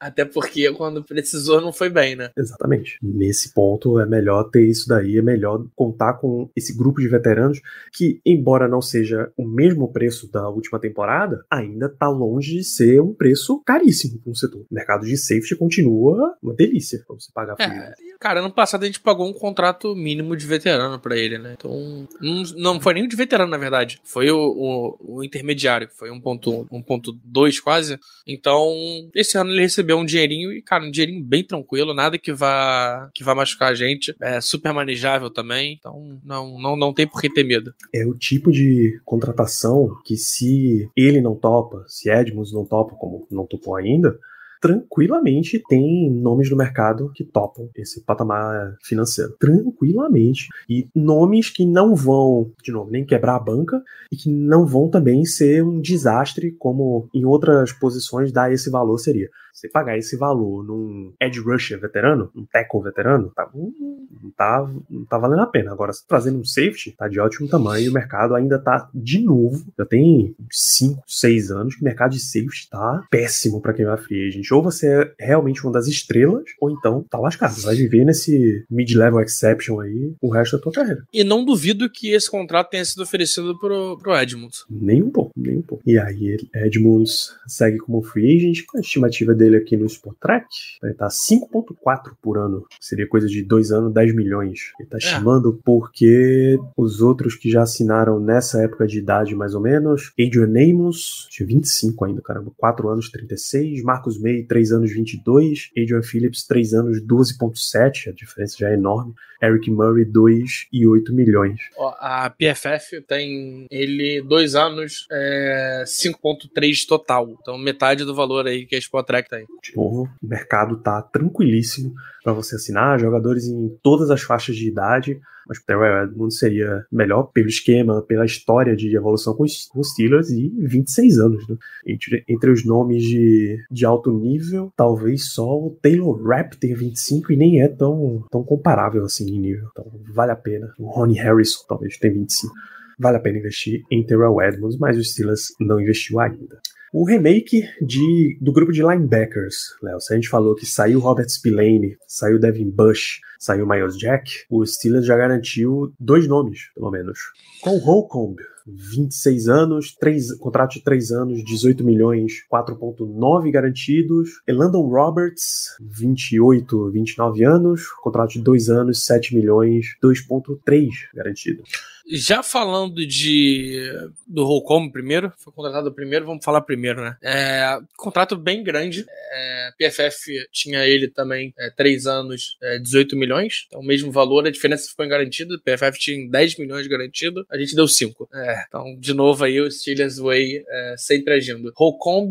Até 0.00 0.24
porque 0.24 0.72
quando 0.72 1.04
precisou 1.04 1.60
não 1.60 1.72
foi 1.72 1.88
bem, 1.88 2.16
né? 2.16 2.30
Exatamente. 2.36 2.98
Nesse 3.02 3.52
ponto 3.52 3.98
é 3.98 4.06
melhor 4.06 4.44
ter 4.44 4.66
isso 4.66 4.88
daí, 4.88 5.18
é 5.18 5.22
melhor 5.22 5.64
contar 5.74 6.14
com 6.14 6.50
esse 6.56 6.76
grupo 6.76 7.00
de 7.00 7.08
veteranos 7.08 7.60
que, 7.92 8.20
embora 8.24 8.68
não 8.68 8.82
seja 8.82 9.30
o 9.36 9.46
mesmo 9.46 9.92
preço 9.92 10.30
da 10.30 10.48
última 10.48 10.78
temporada, 10.78 11.44
ainda 11.50 11.88
tá 11.88 12.08
longe 12.08 12.56
de 12.56 12.64
ser 12.64 13.00
um 13.00 13.14
preço 13.14 13.62
caríssimo 13.64 14.18
para 14.20 14.30
um 14.30 14.34
setor. 14.34 14.60
O 14.70 14.74
mercado 14.74 15.06
de 15.06 15.16
safety 15.16 15.56
continua 15.56 16.36
uma 16.42 16.54
delícia 16.54 17.02
para 17.06 17.16
você 17.16 17.30
pagar. 17.32 17.56
É, 17.60 17.94
Cara, 18.20 18.40
ano 18.40 18.50
passado 18.50 18.82
a 18.82 18.86
gente 18.86 19.00
pagou 19.00 19.28
um 19.28 19.32
contrato 19.32 19.94
mínimo 19.94 20.36
de 20.36 20.44
veterano 20.44 20.98
para 20.98 21.16
ele, 21.16 21.38
né? 21.38 21.54
Então, 21.56 22.08
não, 22.20 22.42
não 22.56 22.80
foi 22.80 22.94
nem 22.94 23.06
de 23.06 23.14
veterano, 23.14 23.50
na 23.50 23.56
verdade. 23.56 24.00
Foi 24.02 24.28
o, 24.30 24.38
o, 24.38 25.18
o 25.18 25.24
intermediário, 25.24 25.88
foi 25.94 26.10
1.2 26.10 27.60
quase. 27.62 27.98
Então, 28.26 28.74
esse 29.14 29.38
ano 29.38 29.50
ele 29.50 29.60
recebeu 29.60 29.96
um 29.96 30.04
dinheirinho 30.04 30.52
e, 30.52 30.60
cara, 30.60 30.84
um 30.84 30.90
dinheirinho 30.90 31.22
bem 31.22 31.44
tranquilo, 31.44 31.94
nada 31.94 32.18
que 32.18 32.32
vá, 32.32 33.08
que 33.14 33.22
vá 33.22 33.36
machucar 33.36 33.70
a 33.70 33.74
gente. 33.74 34.14
É 34.20 34.40
super 34.40 34.72
manejável 34.72 35.30
também. 35.30 35.74
Então, 35.78 36.20
não, 36.24 36.58
não, 36.58 36.76
não 36.76 36.92
tem 36.92 37.06
por 37.06 37.20
que 37.20 37.32
ter 37.32 37.44
medo. 37.44 37.72
É 37.94 38.04
o 38.04 38.14
tipo 38.14 38.50
de 38.50 39.00
contratação 39.04 39.96
que 40.04 40.16
se 40.16 40.90
ele 40.96 41.20
não 41.20 41.36
topa, 41.36 41.84
se 41.86 42.10
Edmonds 42.10 42.52
não 42.52 42.64
topa, 42.64 42.96
como 42.96 43.28
não 43.30 43.46
topou 43.46 43.76
ainda, 43.76 44.18
tranquilamente 44.60 45.62
tem 45.68 46.10
nomes 46.10 46.50
no 46.50 46.56
mercado 46.56 47.10
que 47.14 47.24
topam 47.24 47.68
esse 47.76 48.02
patamar 48.02 48.76
financeiro. 48.82 49.34
Tranquilamente. 49.38 50.48
E 50.68 50.88
nomes 50.94 51.50
que 51.50 51.64
não 51.66 51.94
vão, 51.94 52.50
de 52.62 52.72
novo, 52.72 52.90
nem 52.90 53.04
quebrar 53.04 53.36
a 53.36 53.40
banca 53.40 53.82
e 54.10 54.16
que 54.16 54.30
não 54.30 54.66
vão 54.66 54.88
também 54.88 55.24
ser 55.24 55.64
um 55.64 55.80
desastre, 55.80 56.52
como 56.52 57.08
em 57.14 57.24
outras 57.24 57.72
posições 57.72 58.32
dar 58.32 58.52
esse 58.52 58.70
valor 58.70 58.98
seria. 58.98 59.28
Você 59.58 59.68
pagar 59.68 59.98
esse 59.98 60.16
valor 60.16 60.62
num 60.62 61.12
edge 61.20 61.40
rusher 61.40 61.80
veterano, 61.80 62.30
um 62.32 62.44
tackle 62.44 62.80
veterano, 62.80 63.32
tá, 63.34 63.50
não, 63.52 64.30
tá, 64.36 64.70
não 64.88 65.04
tá 65.04 65.18
valendo 65.18 65.42
a 65.42 65.46
pena. 65.46 65.72
Agora, 65.72 65.90
trazendo 66.06 66.38
um 66.38 66.44
safety, 66.44 66.94
tá 66.96 67.08
de 67.08 67.18
ótimo 67.18 67.48
tamanho 67.48 67.86
e 67.86 67.88
o 67.88 67.92
mercado 67.92 68.36
ainda 68.36 68.56
tá 68.56 68.88
de 68.94 69.18
novo. 69.18 69.66
Já 69.76 69.84
tem 69.84 70.32
5, 70.48 71.02
6 71.04 71.50
anos 71.50 71.74
que 71.74 71.80
o 71.80 71.84
mercado 71.84 72.12
de 72.12 72.20
safety 72.20 72.70
tá 72.70 73.04
péssimo 73.10 73.60
para 73.60 73.72
quem 73.72 73.84
vai 73.84 73.96
free 73.96 74.28
agent. 74.28 74.48
Ou 74.52 74.62
você 74.62 74.86
é 75.18 75.26
realmente 75.26 75.64
uma 75.64 75.72
das 75.72 75.88
estrelas, 75.88 76.44
ou 76.60 76.70
então 76.70 77.04
tá 77.10 77.18
lascado. 77.18 77.54
Você 77.54 77.66
vai 77.66 77.74
viver 77.74 78.04
nesse 78.04 78.64
mid-level 78.70 79.20
exception 79.20 79.80
aí 79.80 80.14
o 80.20 80.30
resto 80.30 80.56
da 80.56 80.62
tua 80.62 80.72
carreira. 80.72 81.02
E 81.12 81.24
não 81.24 81.44
duvido 81.44 81.90
que 81.90 82.12
esse 82.12 82.30
contrato 82.30 82.70
tenha 82.70 82.84
sido 82.84 83.02
oferecido 83.02 83.58
pro, 83.58 83.98
pro 83.98 84.16
Edmunds. 84.16 84.64
Nem 84.70 85.02
um 85.02 85.10
pouco, 85.10 85.32
nem 85.36 85.56
um 85.56 85.62
pouco. 85.62 85.82
E 85.84 85.98
aí, 85.98 86.36
Edmunds 86.54 87.34
segue 87.48 87.78
como 87.78 88.02
free 88.02 88.36
agent, 88.36 88.64
com 88.64 88.78
a 88.78 88.80
estimativa 88.80 89.34
dele 89.34 89.47
dele 89.48 89.56
aqui 89.56 89.76
no 89.76 89.86
Spotrack, 89.86 90.46
ele 90.82 90.94
tá 90.94 91.08
5,4 91.08 92.12
por 92.22 92.38
ano. 92.38 92.66
Seria 92.80 93.08
coisa 93.08 93.26
de 93.26 93.42
dois 93.42 93.72
anos, 93.72 93.92
10 93.92 94.14
milhões. 94.14 94.72
Ele 94.78 94.88
tá 94.88 94.98
é. 94.98 95.00
estimando 95.00 95.58
porque 95.64 96.58
os 96.76 97.00
outros 97.00 97.34
que 97.34 97.50
já 97.50 97.62
assinaram 97.62 98.20
nessa 98.20 98.62
época 98.62 98.86
de 98.86 98.98
idade, 98.98 99.34
mais 99.34 99.54
ou 99.54 99.60
menos, 99.60 100.12
Adrian 100.18 100.48
Amos, 100.48 101.26
tinha 101.30 101.46
25 101.46 102.04
ainda, 102.04 102.20
caramba, 102.20 102.52
4 102.56 102.88
anos, 102.88 103.10
36. 103.10 103.82
Marcos 103.82 104.20
May, 104.20 104.42
3 104.42 104.72
anos, 104.72 104.92
22. 104.92 105.70
Adrian 105.76 106.02
Phillips, 106.02 106.46
3 106.46 106.74
anos, 106.74 107.02
12,7. 107.02 108.08
A 108.08 108.12
diferença 108.12 108.56
já 108.58 108.70
é 108.70 108.74
enorme. 108.74 109.14
Eric 109.42 109.70
Murray, 109.70 110.04
2 110.04 110.66
e 110.72 110.86
8 110.86 111.12
milhões. 111.12 111.60
A 112.00 112.30
PFF 112.30 113.00
tem 113.02 113.66
ele 113.70 114.20
2 114.22 114.54
anos, 114.54 115.06
é, 115.10 115.84
5,3 115.86 116.86
total. 116.86 117.28
Então 117.40 117.56
metade 117.56 118.04
do 118.04 118.14
valor 118.14 118.46
aí 118.46 118.66
que 118.66 118.74
a 118.74 118.78
Spotrack 118.78 119.27
De 119.62 119.76
novo, 119.76 120.08
o 120.22 120.26
mercado 120.26 120.76
tá 120.78 121.02
tranquilíssimo 121.02 121.94
para 122.22 122.32
você 122.32 122.56
assinar, 122.56 122.98
jogadores 122.98 123.46
em 123.46 123.68
todas 123.82 124.10
as 124.10 124.22
faixas 124.22 124.56
de 124.56 124.68
idade. 124.68 125.20
Mas 125.48 125.58
o 125.58 125.64
Terrell 125.64 126.04
Edmonds 126.04 126.38
seria 126.38 126.84
melhor 126.92 127.22
pelo 127.32 127.48
esquema, 127.48 128.02
pela 128.02 128.26
história 128.26 128.76
de 128.76 128.94
evolução 128.94 129.34
com 129.34 129.44
os, 129.44 129.70
Steelers 129.82 130.28
e 130.28 130.50
26 130.58 131.18
anos. 131.18 131.48
Né? 131.48 131.56
Entre, 131.86 132.22
entre 132.28 132.50
os 132.50 132.66
nomes 132.66 133.02
de, 133.02 133.64
de 133.70 133.86
alto 133.86 134.12
nível, 134.12 134.70
talvez 134.76 135.32
só 135.32 135.58
o 135.58 135.70
Taylor 135.80 136.22
Rapp 136.22 136.58
tenha 136.58 136.76
25 136.76 137.32
e 137.32 137.36
nem 137.36 137.62
é 137.62 137.68
tão, 137.68 138.26
tão 138.30 138.44
comparável 138.44 139.04
assim 139.04 139.26
em 139.26 139.40
nível. 139.40 139.68
Então 139.72 139.90
vale 140.12 140.32
a 140.32 140.36
pena. 140.36 140.70
O 140.78 140.90
Ronnie 140.90 141.18
Harrison 141.18 141.64
talvez 141.66 141.96
tenha 141.96 142.12
25 142.12 142.52
vale 142.98 143.16
a 143.16 143.20
pena 143.20 143.38
investir 143.38 143.84
em 143.90 144.04
Terrell 144.04 144.42
Edmonds, 144.42 144.76
mas 144.76 144.98
o 144.98 145.04
Steelers 145.04 145.54
não 145.60 145.80
investiu 145.80 146.18
ainda. 146.18 146.60
O 146.92 147.04
remake 147.04 147.62
de, 147.82 148.38
do 148.40 148.50
grupo 148.50 148.72
de 148.72 148.82
linebackers, 148.82 149.76
Léo. 149.82 150.00
Se 150.00 150.12
a 150.12 150.16
gente 150.16 150.28
falou 150.28 150.54
que 150.54 150.64
saiu 150.64 151.00
Robert 151.00 151.28
Spillane, 151.28 151.98
saiu 152.06 152.38
Devin 152.38 152.70
Bush, 152.70 153.20
saiu 153.38 153.66
Miles 153.66 153.96
Jack, 153.98 154.30
o 154.50 154.64
Steelers 154.64 155.04
já 155.04 155.16
garantiu 155.16 155.92
dois 156.00 156.26
nomes, 156.26 156.70
pelo 156.74 156.90
menos. 156.90 157.18
Com 157.60 157.76
o 157.76 157.78
Holcomb, 157.78 158.36
26 158.66 159.48
anos, 159.48 159.94
3, 159.98 160.38
contrato 160.38 160.74
de 160.74 160.82
3 160.82 161.10
anos, 161.12 161.44
18 161.44 161.84
milhões, 161.84 162.32
4.9 162.52 163.50
garantidos. 163.50 164.40
Elandon 164.46 164.88
Roberts, 164.88 165.76
28, 165.80 166.90
29 166.90 167.44
anos, 167.44 167.88
contrato 168.02 168.32
de 168.32 168.42
2 168.42 168.68
anos, 168.70 169.04
7 169.04 169.34
milhões, 169.34 169.86
2.3 170.02 170.88
garantido. 171.14 171.62
Já 172.10 172.42
falando 172.42 173.06
de 173.06 173.90
do 174.26 174.44
Holcomb 174.44 174.90
primeiro, 174.90 175.32
foi 175.38 175.52
contratado 175.52 175.92
primeiro, 175.92 176.24
vamos 176.24 176.44
falar 176.44 176.62
primeiro, 176.62 177.02
né? 177.02 177.16
É, 177.22 177.78
contrato 177.96 178.36
bem 178.36 178.62
grande. 178.62 179.04
É, 179.30 179.70
PFF 179.78 180.48
tinha 180.50 180.86
ele 180.86 181.08
também 181.08 181.52
é, 181.58 181.70
3 181.70 182.06
anos, 182.06 182.56
é, 182.62 182.78
18 182.78 183.16
milhões. 183.16 183.64
Então, 183.66 183.80
o 183.80 183.84
mesmo 183.84 184.10
valor, 184.10 184.46
a 184.46 184.50
diferença 184.50 184.88
ficou 184.88 185.04
em 185.04 185.08
garantido. 185.08 185.60
PFF 185.60 185.98
tinha 185.98 186.30
10 186.30 186.58
milhões 186.58 186.86
garantido, 186.86 187.46
a 187.50 187.58
gente 187.58 187.74
deu 187.74 187.86
5. 187.86 188.28
É, 188.32 188.64
então, 188.66 188.96
de 188.98 189.12
novo 189.12 189.44
aí, 189.44 189.60
o 189.60 189.70
Steelers 189.70 190.18
Way 190.18 190.64
é, 190.66 190.94
sempre 190.96 191.34
agindo. 191.34 191.72
Holcomb, 191.76 192.30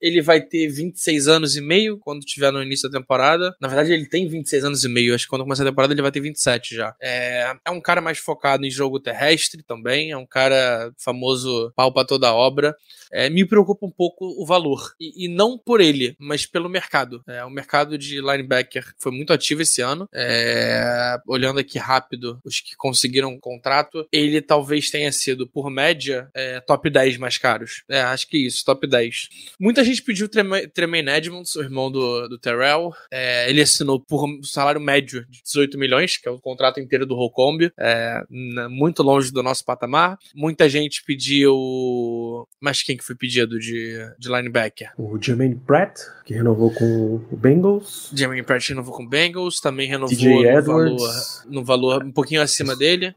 ele 0.00 0.22
vai 0.22 0.40
ter 0.40 0.68
26 0.68 1.28
anos 1.28 1.56
e 1.56 1.60
meio 1.60 1.98
quando 1.98 2.20
tiver 2.20 2.52
no 2.52 2.62
início 2.62 2.88
da 2.88 2.98
temporada. 2.98 3.54
Na 3.60 3.68
verdade, 3.68 3.92
ele 3.92 4.06
tem 4.06 4.28
26 4.28 4.64
anos 4.64 4.84
e 4.84 4.88
meio. 4.88 5.14
Acho 5.14 5.24
que 5.24 5.30
quando 5.30 5.42
começar 5.42 5.64
a 5.64 5.66
temporada 5.66 5.92
ele 5.92 6.02
vai 6.02 6.12
ter 6.12 6.20
27 6.20 6.74
já. 6.74 6.94
É, 7.00 7.52
é 7.64 7.70
um 7.70 7.80
cara 7.80 8.00
mais 8.00 8.18
focado 8.18 8.64
em 8.64 8.70
jogo 8.70 9.00
terrestre 9.08 9.62
também, 9.62 10.10
é 10.10 10.16
um 10.16 10.26
cara 10.26 10.92
famoso 10.98 11.72
pau 11.74 11.92
pra 11.92 12.04
toda 12.04 12.32
obra. 12.34 12.76
É, 13.12 13.28
me 13.30 13.44
preocupa 13.44 13.86
um 13.86 13.90
pouco 13.90 14.26
o 14.40 14.46
valor. 14.46 14.94
E, 15.00 15.26
e, 15.26 15.28
não 15.28 15.58
por 15.58 15.80
ele, 15.80 16.14
mas 16.18 16.46
pelo 16.46 16.68
mercado. 16.68 17.22
É, 17.26 17.44
o 17.44 17.50
mercado 17.50 17.96
de 17.96 18.20
linebacker 18.20 18.94
foi 18.98 19.12
muito 19.12 19.32
ativo 19.32 19.62
esse 19.62 19.80
ano. 19.80 20.08
É, 20.12 21.18
olhando 21.26 21.58
aqui 21.58 21.78
rápido, 21.78 22.40
os 22.44 22.60
que 22.60 22.76
conseguiram 22.76 23.38
contrato, 23.38 24.06
ele 24.12 24.40
talvez 24.40 24.90
tenha 24.90 25.10
sido, 25.12 25.46
por 25.46 25.70
média, 25.70 26.28
é, 26.34 26.60
top 26.60 26.90
10 26.90 27.16
mais 27.18 27.38
caros. 27.38 27.82
É, 27.88 28.00
acho 28.00 28.28
que 28.28 28.46
isso, 28.46 28.64
top 28.64 28.86
10. 28.86 29.28
Muita 29.58 29.84
gente 29.84 30.02
pediu 30.02 30.28
Tremaine 30.28 31.10
Edmonds, 31.10 31.54
o 31.54 31.62
irmão 31.62 31.90
do, 31.90 32.28
do 32.28 32.38
Terrell. 32.38 32.92
É, 33.10 33.48
ele 33.48 33.62
assinou 33.62 34.00
por 34.00 34.24
um 34.24 34.42
salário 34.42 34.80
médio 34.80 35.26
de 35.28 35.42
18 35.42 35.78
milhões, 35.78 36.16
que 36.16 36.28
é 36.28 36.30
o 36.30 36.40
contrato 36.40 36.80
inteiro 36.80 37.06
do 37.06 37.14
Holcomb. 37.14 37.70
É, 37.78 38.22
muito 38.68 39.02
longe 39.02 39.32
do 39.32 39.42
nosso 39.42 39.64
patamar. 39.64 40.18
Muita 40.34 40.68
gente 40.68 41.02
pediu. 41.04 42.46
Mas 42.60 42.82
quem 42.82 42.97
que 42.98 43.04
foi 43.04 43.14
pedido 43.14 43.58
de, 43.58 43.98
de 44.18 44.28
linebacker? 44.28 44.90
O 44.98 45.16
Jermaine 45.20 45.54
Pratt, 45.54 46.00
que 46.24 46.34
renovou 46.34 46.70
com 46.70 47.22
o 47.30 47.36
Bengals. 47.36 48.10
Jermaine 48.14 48.42
Pratt 48.42 48.68
renovou 48.68 48.94
com 48.94 49.04
o 49.04 49.08
Bengals, 49.08 49.60
também 49.60 49.88
renovou 49.88 50.16
no 50.16 50.62
valor, 50.62 51.10
no 51.46 51.64
valor 51.64 52.04
um 52.04 52.12
pouquinho 52.12 52.42
acima 52.42 52.76
dele. 52.76 53.14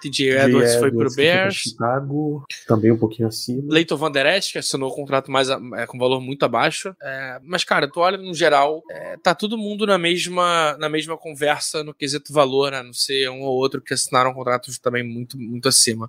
TJ 0.00 0.30
Edwards, 0.30 0.76
foi 0.76 0.90
pro 0.90 1.14
Bears. 1.14 1.54
Chicago, 1.54 2.44
também 2.66 2.90
um 2.90 2.98
pouquinho 2.98 3.28
acima. 3.28 3.62
Leighton 3.68 3.96
Van 3.96 4.10
Der 4.10 4.26
Esch, 4.26 4.52
que 4.52 4.58
assinou 4.58 4.90
um 4.90 4.94
contrato 4.94 5.30
mais 5.30 5.48
é, 5.48 5.86
com 5.86 5.98
valor 5.98 6.20
muito 6.20 6.42
abaixo. 6.44 6.94
É, 7.02 7.40
mas, 7.42 7.64
cara, 7.64 7.88
tu 7.88 8.00
olha 8.00 8.18
no 8.18 8.34
geral, 8.34 8.82
é, 8.90 9.16
tá 9.16 9.34
todo 9.34 9.58
mundo 9.58 9.86
na 9.86 9.98
mesma, 9.98 10.76
na 10.78 10.88
mesma 10.88 11.16
conversa 11.16 11.82
no 11.82 11.94
quesito 11.94 12.32
valor, 12.32 12.74
a 12.74 12.82
não 12.82 12.92
ser 12.92 13.28
um 13.30 13.42
ou 13.42 13.56
outro 13.56 13.80
que 13.80 13.94
assinaram 13.94 14.34
contratos 14.34 14.78
também 14.78 15.02
muito, 15.02 15.38
muito 15.38 15.68
acima. 15.68 16.08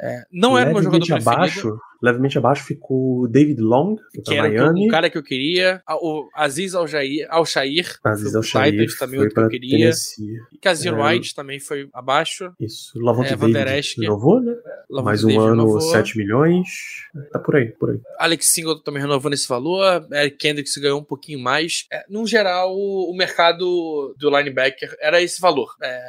É, 0.00 0.24
não 0.32 0.56
era 0.58 0.70
um 0.70 0.82
jogador 0.82 1.06
preferido. 1.06 1.30
abaixo, 1.30 1.78
levemente 2.02 2.36
abaixo 2.38 2.64
ficou 2.64 3.26
David 3.28 3.60
Long, 3.60 3.96
que, 4.12 4.20
que 4.20 4.34
era 4.34 4.48
Miami. 4.48 4.86
o 4.86 4.90
cara 4.90 5.08
que 5.08 5.16
eu 5.16 5.22
queria. 5.22 5.82
O 5.88 6.28
Aziz 6.34 6.74
Al-Shair. 6.74 7.26
Al 7.30 7.44
Aziz 8.04 8.34
Al-Shair 8.34 8.98
também 8.98 9.20
outro 9.20 9.34
que 9.34 9.40
eu 9.40 9.48
queria. 9.48 9.90
E 10.52 10.58
Kazir 10.58 10.92
é, 10.92 11.02
White 11.02 11.34
também 11.34 11.58
foi 11.58 11.88
abaixo. 11.92 12.52
Isso. 12.60 12.98
Lavonte 13.30 13.56
é, 13.56 13.64
David 13.64 13.94
renovou, 13.98 14.40
né? 14.40 14.54
Mais 14.90 15.24
um 15.24 15.28
David 15.28 15.42
ano, 15.42 15.50
renovou. 15.50 15.80
7 15.80 16.16
milhões. 16.18 16.68
Tá 17.32 17.38
por 17.38 17.56
aí, 17.56 17.66
por 17.72 17.90
aí. 17.90 18.00
Alex 18.18 18.52
Singleton 18.52 18.82
também 18.82 19.02
renovou 19.02 19.30
nesse 19.30 19.48
valor. 19.48 20.06
Eric 20.12 20.36
Kendricks 20.36 20.76
ganhou 20.76 21.00
um 21.00 21.04
pouquinho 21.04 21.38
mais. 21.38 21.86
É, 21.90 22.04
no 22.08 22.26
geral, 22.26 22.76
o 22.76 23.14
mercado 23.16 24.14
do 24.18 24.30
linebacker 24.36 24.96
era 25.00 25.22
esse 25.22 25.40
valor. 25.40 25.74
É, 25.82 26.00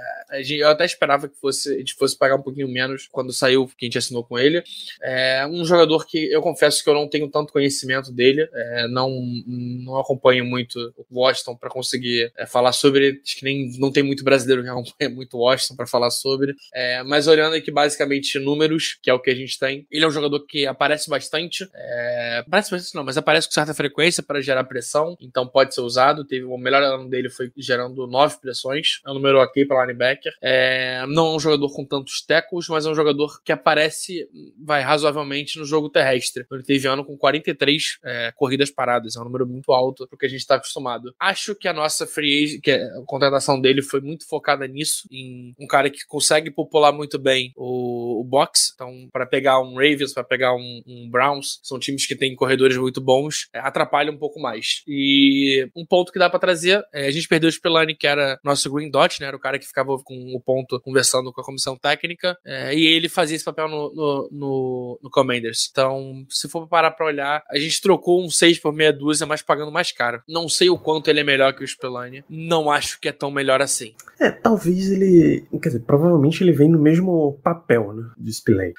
eu 0.50 0.68
até 0.68 0.86
esperava 0.86 1.28
que 1.28 1.40
fosse, 1.40 1.74
a 1.74 1.78
gente 1.78 1.96
fosse 1.96 2.18
pagar 2.18 2.36
um 2.36 2.42
pouquinho 2.42 2.68
menos 2.68 3.08
quando 3.12 3.32
saiu, 3.32 3.68
que 3.68 3.86
a 3.86 3.88
gente 3.88 3.98
assinou 3.98 4.24
com 4.24 4.38
ele. 4.38 4.62
É, 5.02 5.48
um 5.48 5.64
jogador 5.64 5.86
jogador 5.86 6.06
que 6.06 6.32
eu 6.32 6.42
confesso 6.42 6.84
que 6.84 6.90
eu 6.90 6.94
não 6.94 7.08
tenho 7.08 7.30
tanto 7.30 7.54
conhecimento 7.54 8.12
dele, 8.12 8.48
é, 8.54 8.88
não, 8.88 9.10
não 9.48 9.98
acompanho 9.98 10.44
muito 10.44 10.94
o 11.10 11.22
Washington 11.22 11.56
para 11.56 11.70
conseguir 11.70 12.32
é, 12.38 12.46
falar 12.46 12.74
sobre. 12.74 13.22
Acho 13.24 13.38
que 13.38 13.46
nem 13.46 13.72
não 13.78 13.92
tem 13.92 14.04
muito 14.04 14.24
brasileiro 14.24 14.64
que 14.64 14.70
acompanha 14.70 15.10
muito 15.10 15.38
o 15.38 15.42
Washington 15.42 15.76
para 15.76 15.88
falar 15.88 16.10
sobre. 16.10 16.54
É, 16.74 17.04
mas 17.08 17.28
olhando 17.28 17.56
aqui 17.56 17.72
basicamente 17.72 18.40
números, 18.40 18.98
que 19.02 19.10
é 19.10 19.14
o 19.14 19.20
que 19.20 19.30
a 19.30 19.36
gente 19.36 19.58
tem, 19.58 19.86
ele 19.92 20.04
é 20.04 20.08
um 20.08 20.12
jogador 20.12 20.46
que 20.46 20.66
aparece 20.66 21.10
bastante. 21.10 21.68
É, 21.74 22.44
aparece 22.46 22.72
bastante 22.72 22.96
não, 22.96 23.04
mas 23.04 23.18
aparece 23.18 23.48
com 23.48 23.54
certa 23.54 23.74
frequência 23.74 24.24
para 24.24 24.42
gerar 24.42 24.64
pressão, 24.64 25.16
então 25.22 25.48
pode 25.48 25.74
ser 25.74 25.82
usado. 25.82 26.26
Teve 26.26 26.46
o 26.46 26.58
melhor 26.58 26.82
ano 26.84 27.10
dele 27.10 27.30
foi 27.30 27.52
gerando 27.58 28.08
nove 28.08 28.38
pressões, 28.40 29.00
é 29.06 29.12
um 29.12 29.16
número 29.16 29.40
ok 29.40 29.66
para 29.66 29.86
linebacker. 29.86 30.34
É, 30.42 31.06
não 31.08 31.28
é 31.28 31.36
um 31.36 31.40
jogador 31.40 31.74
com 31.74 31.86
tantos 31.86 32.22
tackles, 32.26 32.68
mas 32.68 32.86
é 32.86 32.90
um 32.90 32.96
jogador 32.96 33.42
que 33.44 33.52
aparece, 33.52 34.28
vai 34.64 34.82
razoavelmente 34.82 35.58
no 35.60 35.66
jogo 35.66 35.90
terrestre. 35.90 36.46
Ele 36.52 36.64
teve 36.64 36.88
ano 36.88 37.04
com 37.06 37.18
43 37.18 38.00
é, 38.04 38.32
corridas 38.36 38.72
paradas, 38.72 39.16
é 39.16 39.20
um 39.20 39.26
número 39.26 39.48
muito 39.48 39.72
alto 39.72 40.08
para 40.08 40.16
o 40.16 40.18
que 40.18 40.26
a 40.26 40.30
gente 40.30 40.40
está 40.40 40.56
acostumado. 40.56 41.14
Acho 41.20 41.56
que 41.56 41.68
a 41.68 41.74
nossa 41.74 42.06
free 42.06 42.44
agent, 42.44 42.62
que 42.62 42.72
a 42.72 43.02
contratação 43.06 43.60
dele 43.60 43.82
foi 43.82 44.02
muito 44.02 44.28
focada 44.28 44.68
nisso, 44.68 45.08
em 45.12 45.54
um 45.60 45.68
cara 45.68 45.90
que 45.90 46.06
consegue 46.08 46.52
popular 46.52 46.92
muito 46.96 47.20
bem 47.20 47.52
o, 47.56 48.22
o 48.22 48.24
box. 48.24 48.72
Então, 48.74 49.08
para 49.12 49.26
pegar 49.26 49.60
um 49.60 49.76
Ravens, 49.76 50.14
para 50.14 50.24
pegar 50.24 50.54
um, 50.56 50.82
um, 50.88 51.10
Browns, 51.10 51.60
são 51.64 51.80
times 51.80 52.06
que 52.06 52.16
têm 52.16 52.36
corredores 52.36 52.78
muito 52.78 53.02
bons, 53.02 53.48
é, 53.54 53.60
atrapalha 53.60 54.12
um 54.12 54.18
pouco 54.18 54.40
mais. 54.40 54.84
E 54.88 55.70
um 55.76 55.86
ponto 55.86 56.12
que 56.12 56.20
dá 56.20 56.30
para 56.30 56.40
trazer, 56.40 56.84
é, 56.94 57.08
a 57.08 57.12
gente 57.12 57.28
perdeu 57.28 57.50
o 57.50 57.52
Spillane, 57.52 57.96
que 57.96 58.08
era 58.08 58.40
nosso 58.44 58.72
Green 58.72 58.90
Dot, 58.90 59.20
né? 59.20 59.28
Era 59.28 59.38
o 59.38 59.40
cara 59.40 59.60
que 59.60 59.68
ficava 59.68 59.98
com 60.04 60.34
o 60.36 60.40
ponto 60.40 60.80
conversando 60.82 61.32
com 61.32 61.42
a 61.42 61.44
comissão 61.44 61.78
técnica, 61.78 62.38
é, 62.46 62.74
e 62.74 62.86
ele 62.86 63.10
fazia 63.10 63.36
esse 63.36 63.46
papel 63.46 63.68
no, 63.68 63.94
no, 63.94 64.30
no, 64.32 65.00
no 65.04 65.10
Commanders. 65.10 65.70
Então, 65.72 66.26
se 66.30 66.50
for 66.50 66.68
parar 66.68 66.92
pra 66.92 67.06
olhar, 67.06 67.44
a 67.50 67.58
gente 67.58 67.82
trocou 67.82 68.24
um 68.24 68.30
6 68.30 68.60
por 68.60 68.74
meia 68.74 68.94
dúzia, 68.94 69.26
mas 69.26 69.42
pagando 69.42 69.72
mais 69.72 69.92
caro. 69.92 70.22
Não 70.28 70.48
sei 70.48 70.70
o 70.70 70.78
quanto 70.78 71.10
ele 71.10 71.20
é 71.20 71.24
melhor 71.24 71.54
que 71.54 71.64
o 71.64 71.68
Spillane. 71.68 72.24
Não 72.30 72.70
acho 72.72 73.00
que 73.00 73.10
é 73.10 73.12
tão 73.12 73.32
melhor 73.32 73.62
assim. 73.62 73.94
É, 74.20 74.32
talvez 74.32 74.92
ele. 74.92 75.46
Quer 75.62 75.70
dizer, 75.70 75.80
provavelmente 75.82 76.44
ele 76.44 76.52
vem 76.52 76.70
no 76.70 76.80
mesmo 76.86 77.40
papel, 77.44 77.94
né? 77.94 78.04
De 78.18 78.32
Spillane 78.32 78.74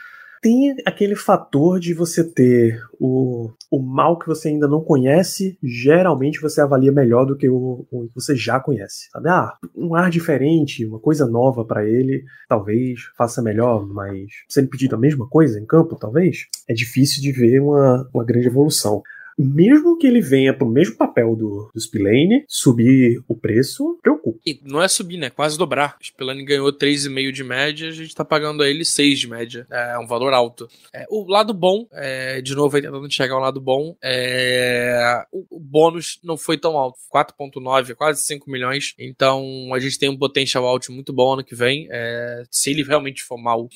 tem 0.47 0.77
aquele 0.85 1.17
fator 1.17 1.81
de 1.81 1.93
você 1.93 2.23
ter 2.23 2.81
o, 3.01 3.51
o 3.69 3.83
mal 3.83 4.17
que 4.17 4.29
você 4.29 4.49
ainda 4.49 4.69
não 4.69 4.81
conhece, 4.81 5.59
geralmente 5.61 6.41
você 6.41 6.61
avalia 6.61 6.93
melhor 6.93 7.25
do 7.25 7.37
que 7.37 7.49
o, 7.49 7.85
o 7.91 8.07
que 8.07 8.15
você 8.15 8.37
já 8.37 8.61
conhece. 8.61 9.09
Sabe? 9.11 9.29
Ah, 9.29 9.55
um 9.75 9.97
ar 9.97 10.09
diferente, 10.09 10.87
uma 10.87 11.01
coisa 11.01 11.27
nova 11.27 11.65
para 11.65 11.85
ele, 11.85 12.25
talvez 12.49 13.01
faça 13.19 13.43
melhor, 13.43 13.87
mas 13.89 14.31
sendo 14.49 14.69
pedido 14.69 14.95
a 14.95 14.99
mesma 14.99 15.29
coisa 15.29 15.59
em 15.59 15.67
campo, 15.67 15.97
talvez, 15.97 16.47
é 16.69 16.75
difícil 16.75 17.21
de 17.21 17.33
ver 17.33 17.61
uma, 17.61 18.09
uma 18.15 18.25
grande 18.25 18.47
evolução 18.47 19.03
mesmo 19.39 19.99
que 19.99 20.07
ele 20.07 20.21
venha 20.21 20.55
pro 20.55 20.69
mesmo 20.69 20.97
papel 20.97 21.37
do, 21.37 21.71
do 21.75 21.81
Spillane, 21.81 22.45
subir 22.49 23.23
o 23.29 23.37
preço, 23.37 23.99
preocupa. 24.03 24.39
E 24.47 24.61
não 24.65 24.83
é 24.83 24.89
subir, 24.89 25.19
né? 25.19 25.31
Quase 25.31 25.59
dobrar. 25.59 25.97
O 26.01 26.05
Spillane 26.05 26.45
ganhou 26.45 26.73
3,5 26.73 27.33
de 27.33 27.45
média, 27.45 27.89
a 27.89 27.93
gente 27.93 28.15
tá 28.15 28.25
pagando 28.25 28.63
a 28.63 28.69
ele 28.69 28.85
6 28.85 29.19
de 29.19 29.29
média. 29.29 29.67
É 29.71 29.99
um 29.99 30.07
valor 30.07 30.33
alto. 30.33 30.69
É, 30.93 31.05
o 31.11 31.29
lado 31.31 31.53
bom, 31.53 31.87
é, 31.93 32.41
de 32.41 32.55
novo 32.55 32.77
aí 32.77 32.83
tentando 32.83 33.11
chegar 33.13 33.35
ao 33.35 33.41
lado 33.41 33.61
bom, 33.61 33.97
é, 34.03 35.25
o, 35.31 35.57
o 35.57 35.61
bônus 35.61 36.19
não 36.23 36.37
foi 36.37 36.57
tão 36.57 36.77
alto. 36.77 36.99
4,9, 37.13 37.95
quase 37.95 38.25
5 38.25 38.51
milhões. 38.51 38.95
Então 38.99 39.71
a 39.75 39.79
gente 39.79 39.99
tem 39.99 40.09
um 40.09 40.17
potencial 40.17 40.67
alto 40.67 40.93
muito 40.93 41.13
bom 41.13 41.35
ano 41.35 41.45
que 41.45 41.55
vem. 41.55 41.89
É, 41.91 42.43
se 42.51 42.71
ele 42.71 42.83
realmente 42.83 43.23
for 43.23 43.37
mal, 43.37 43.69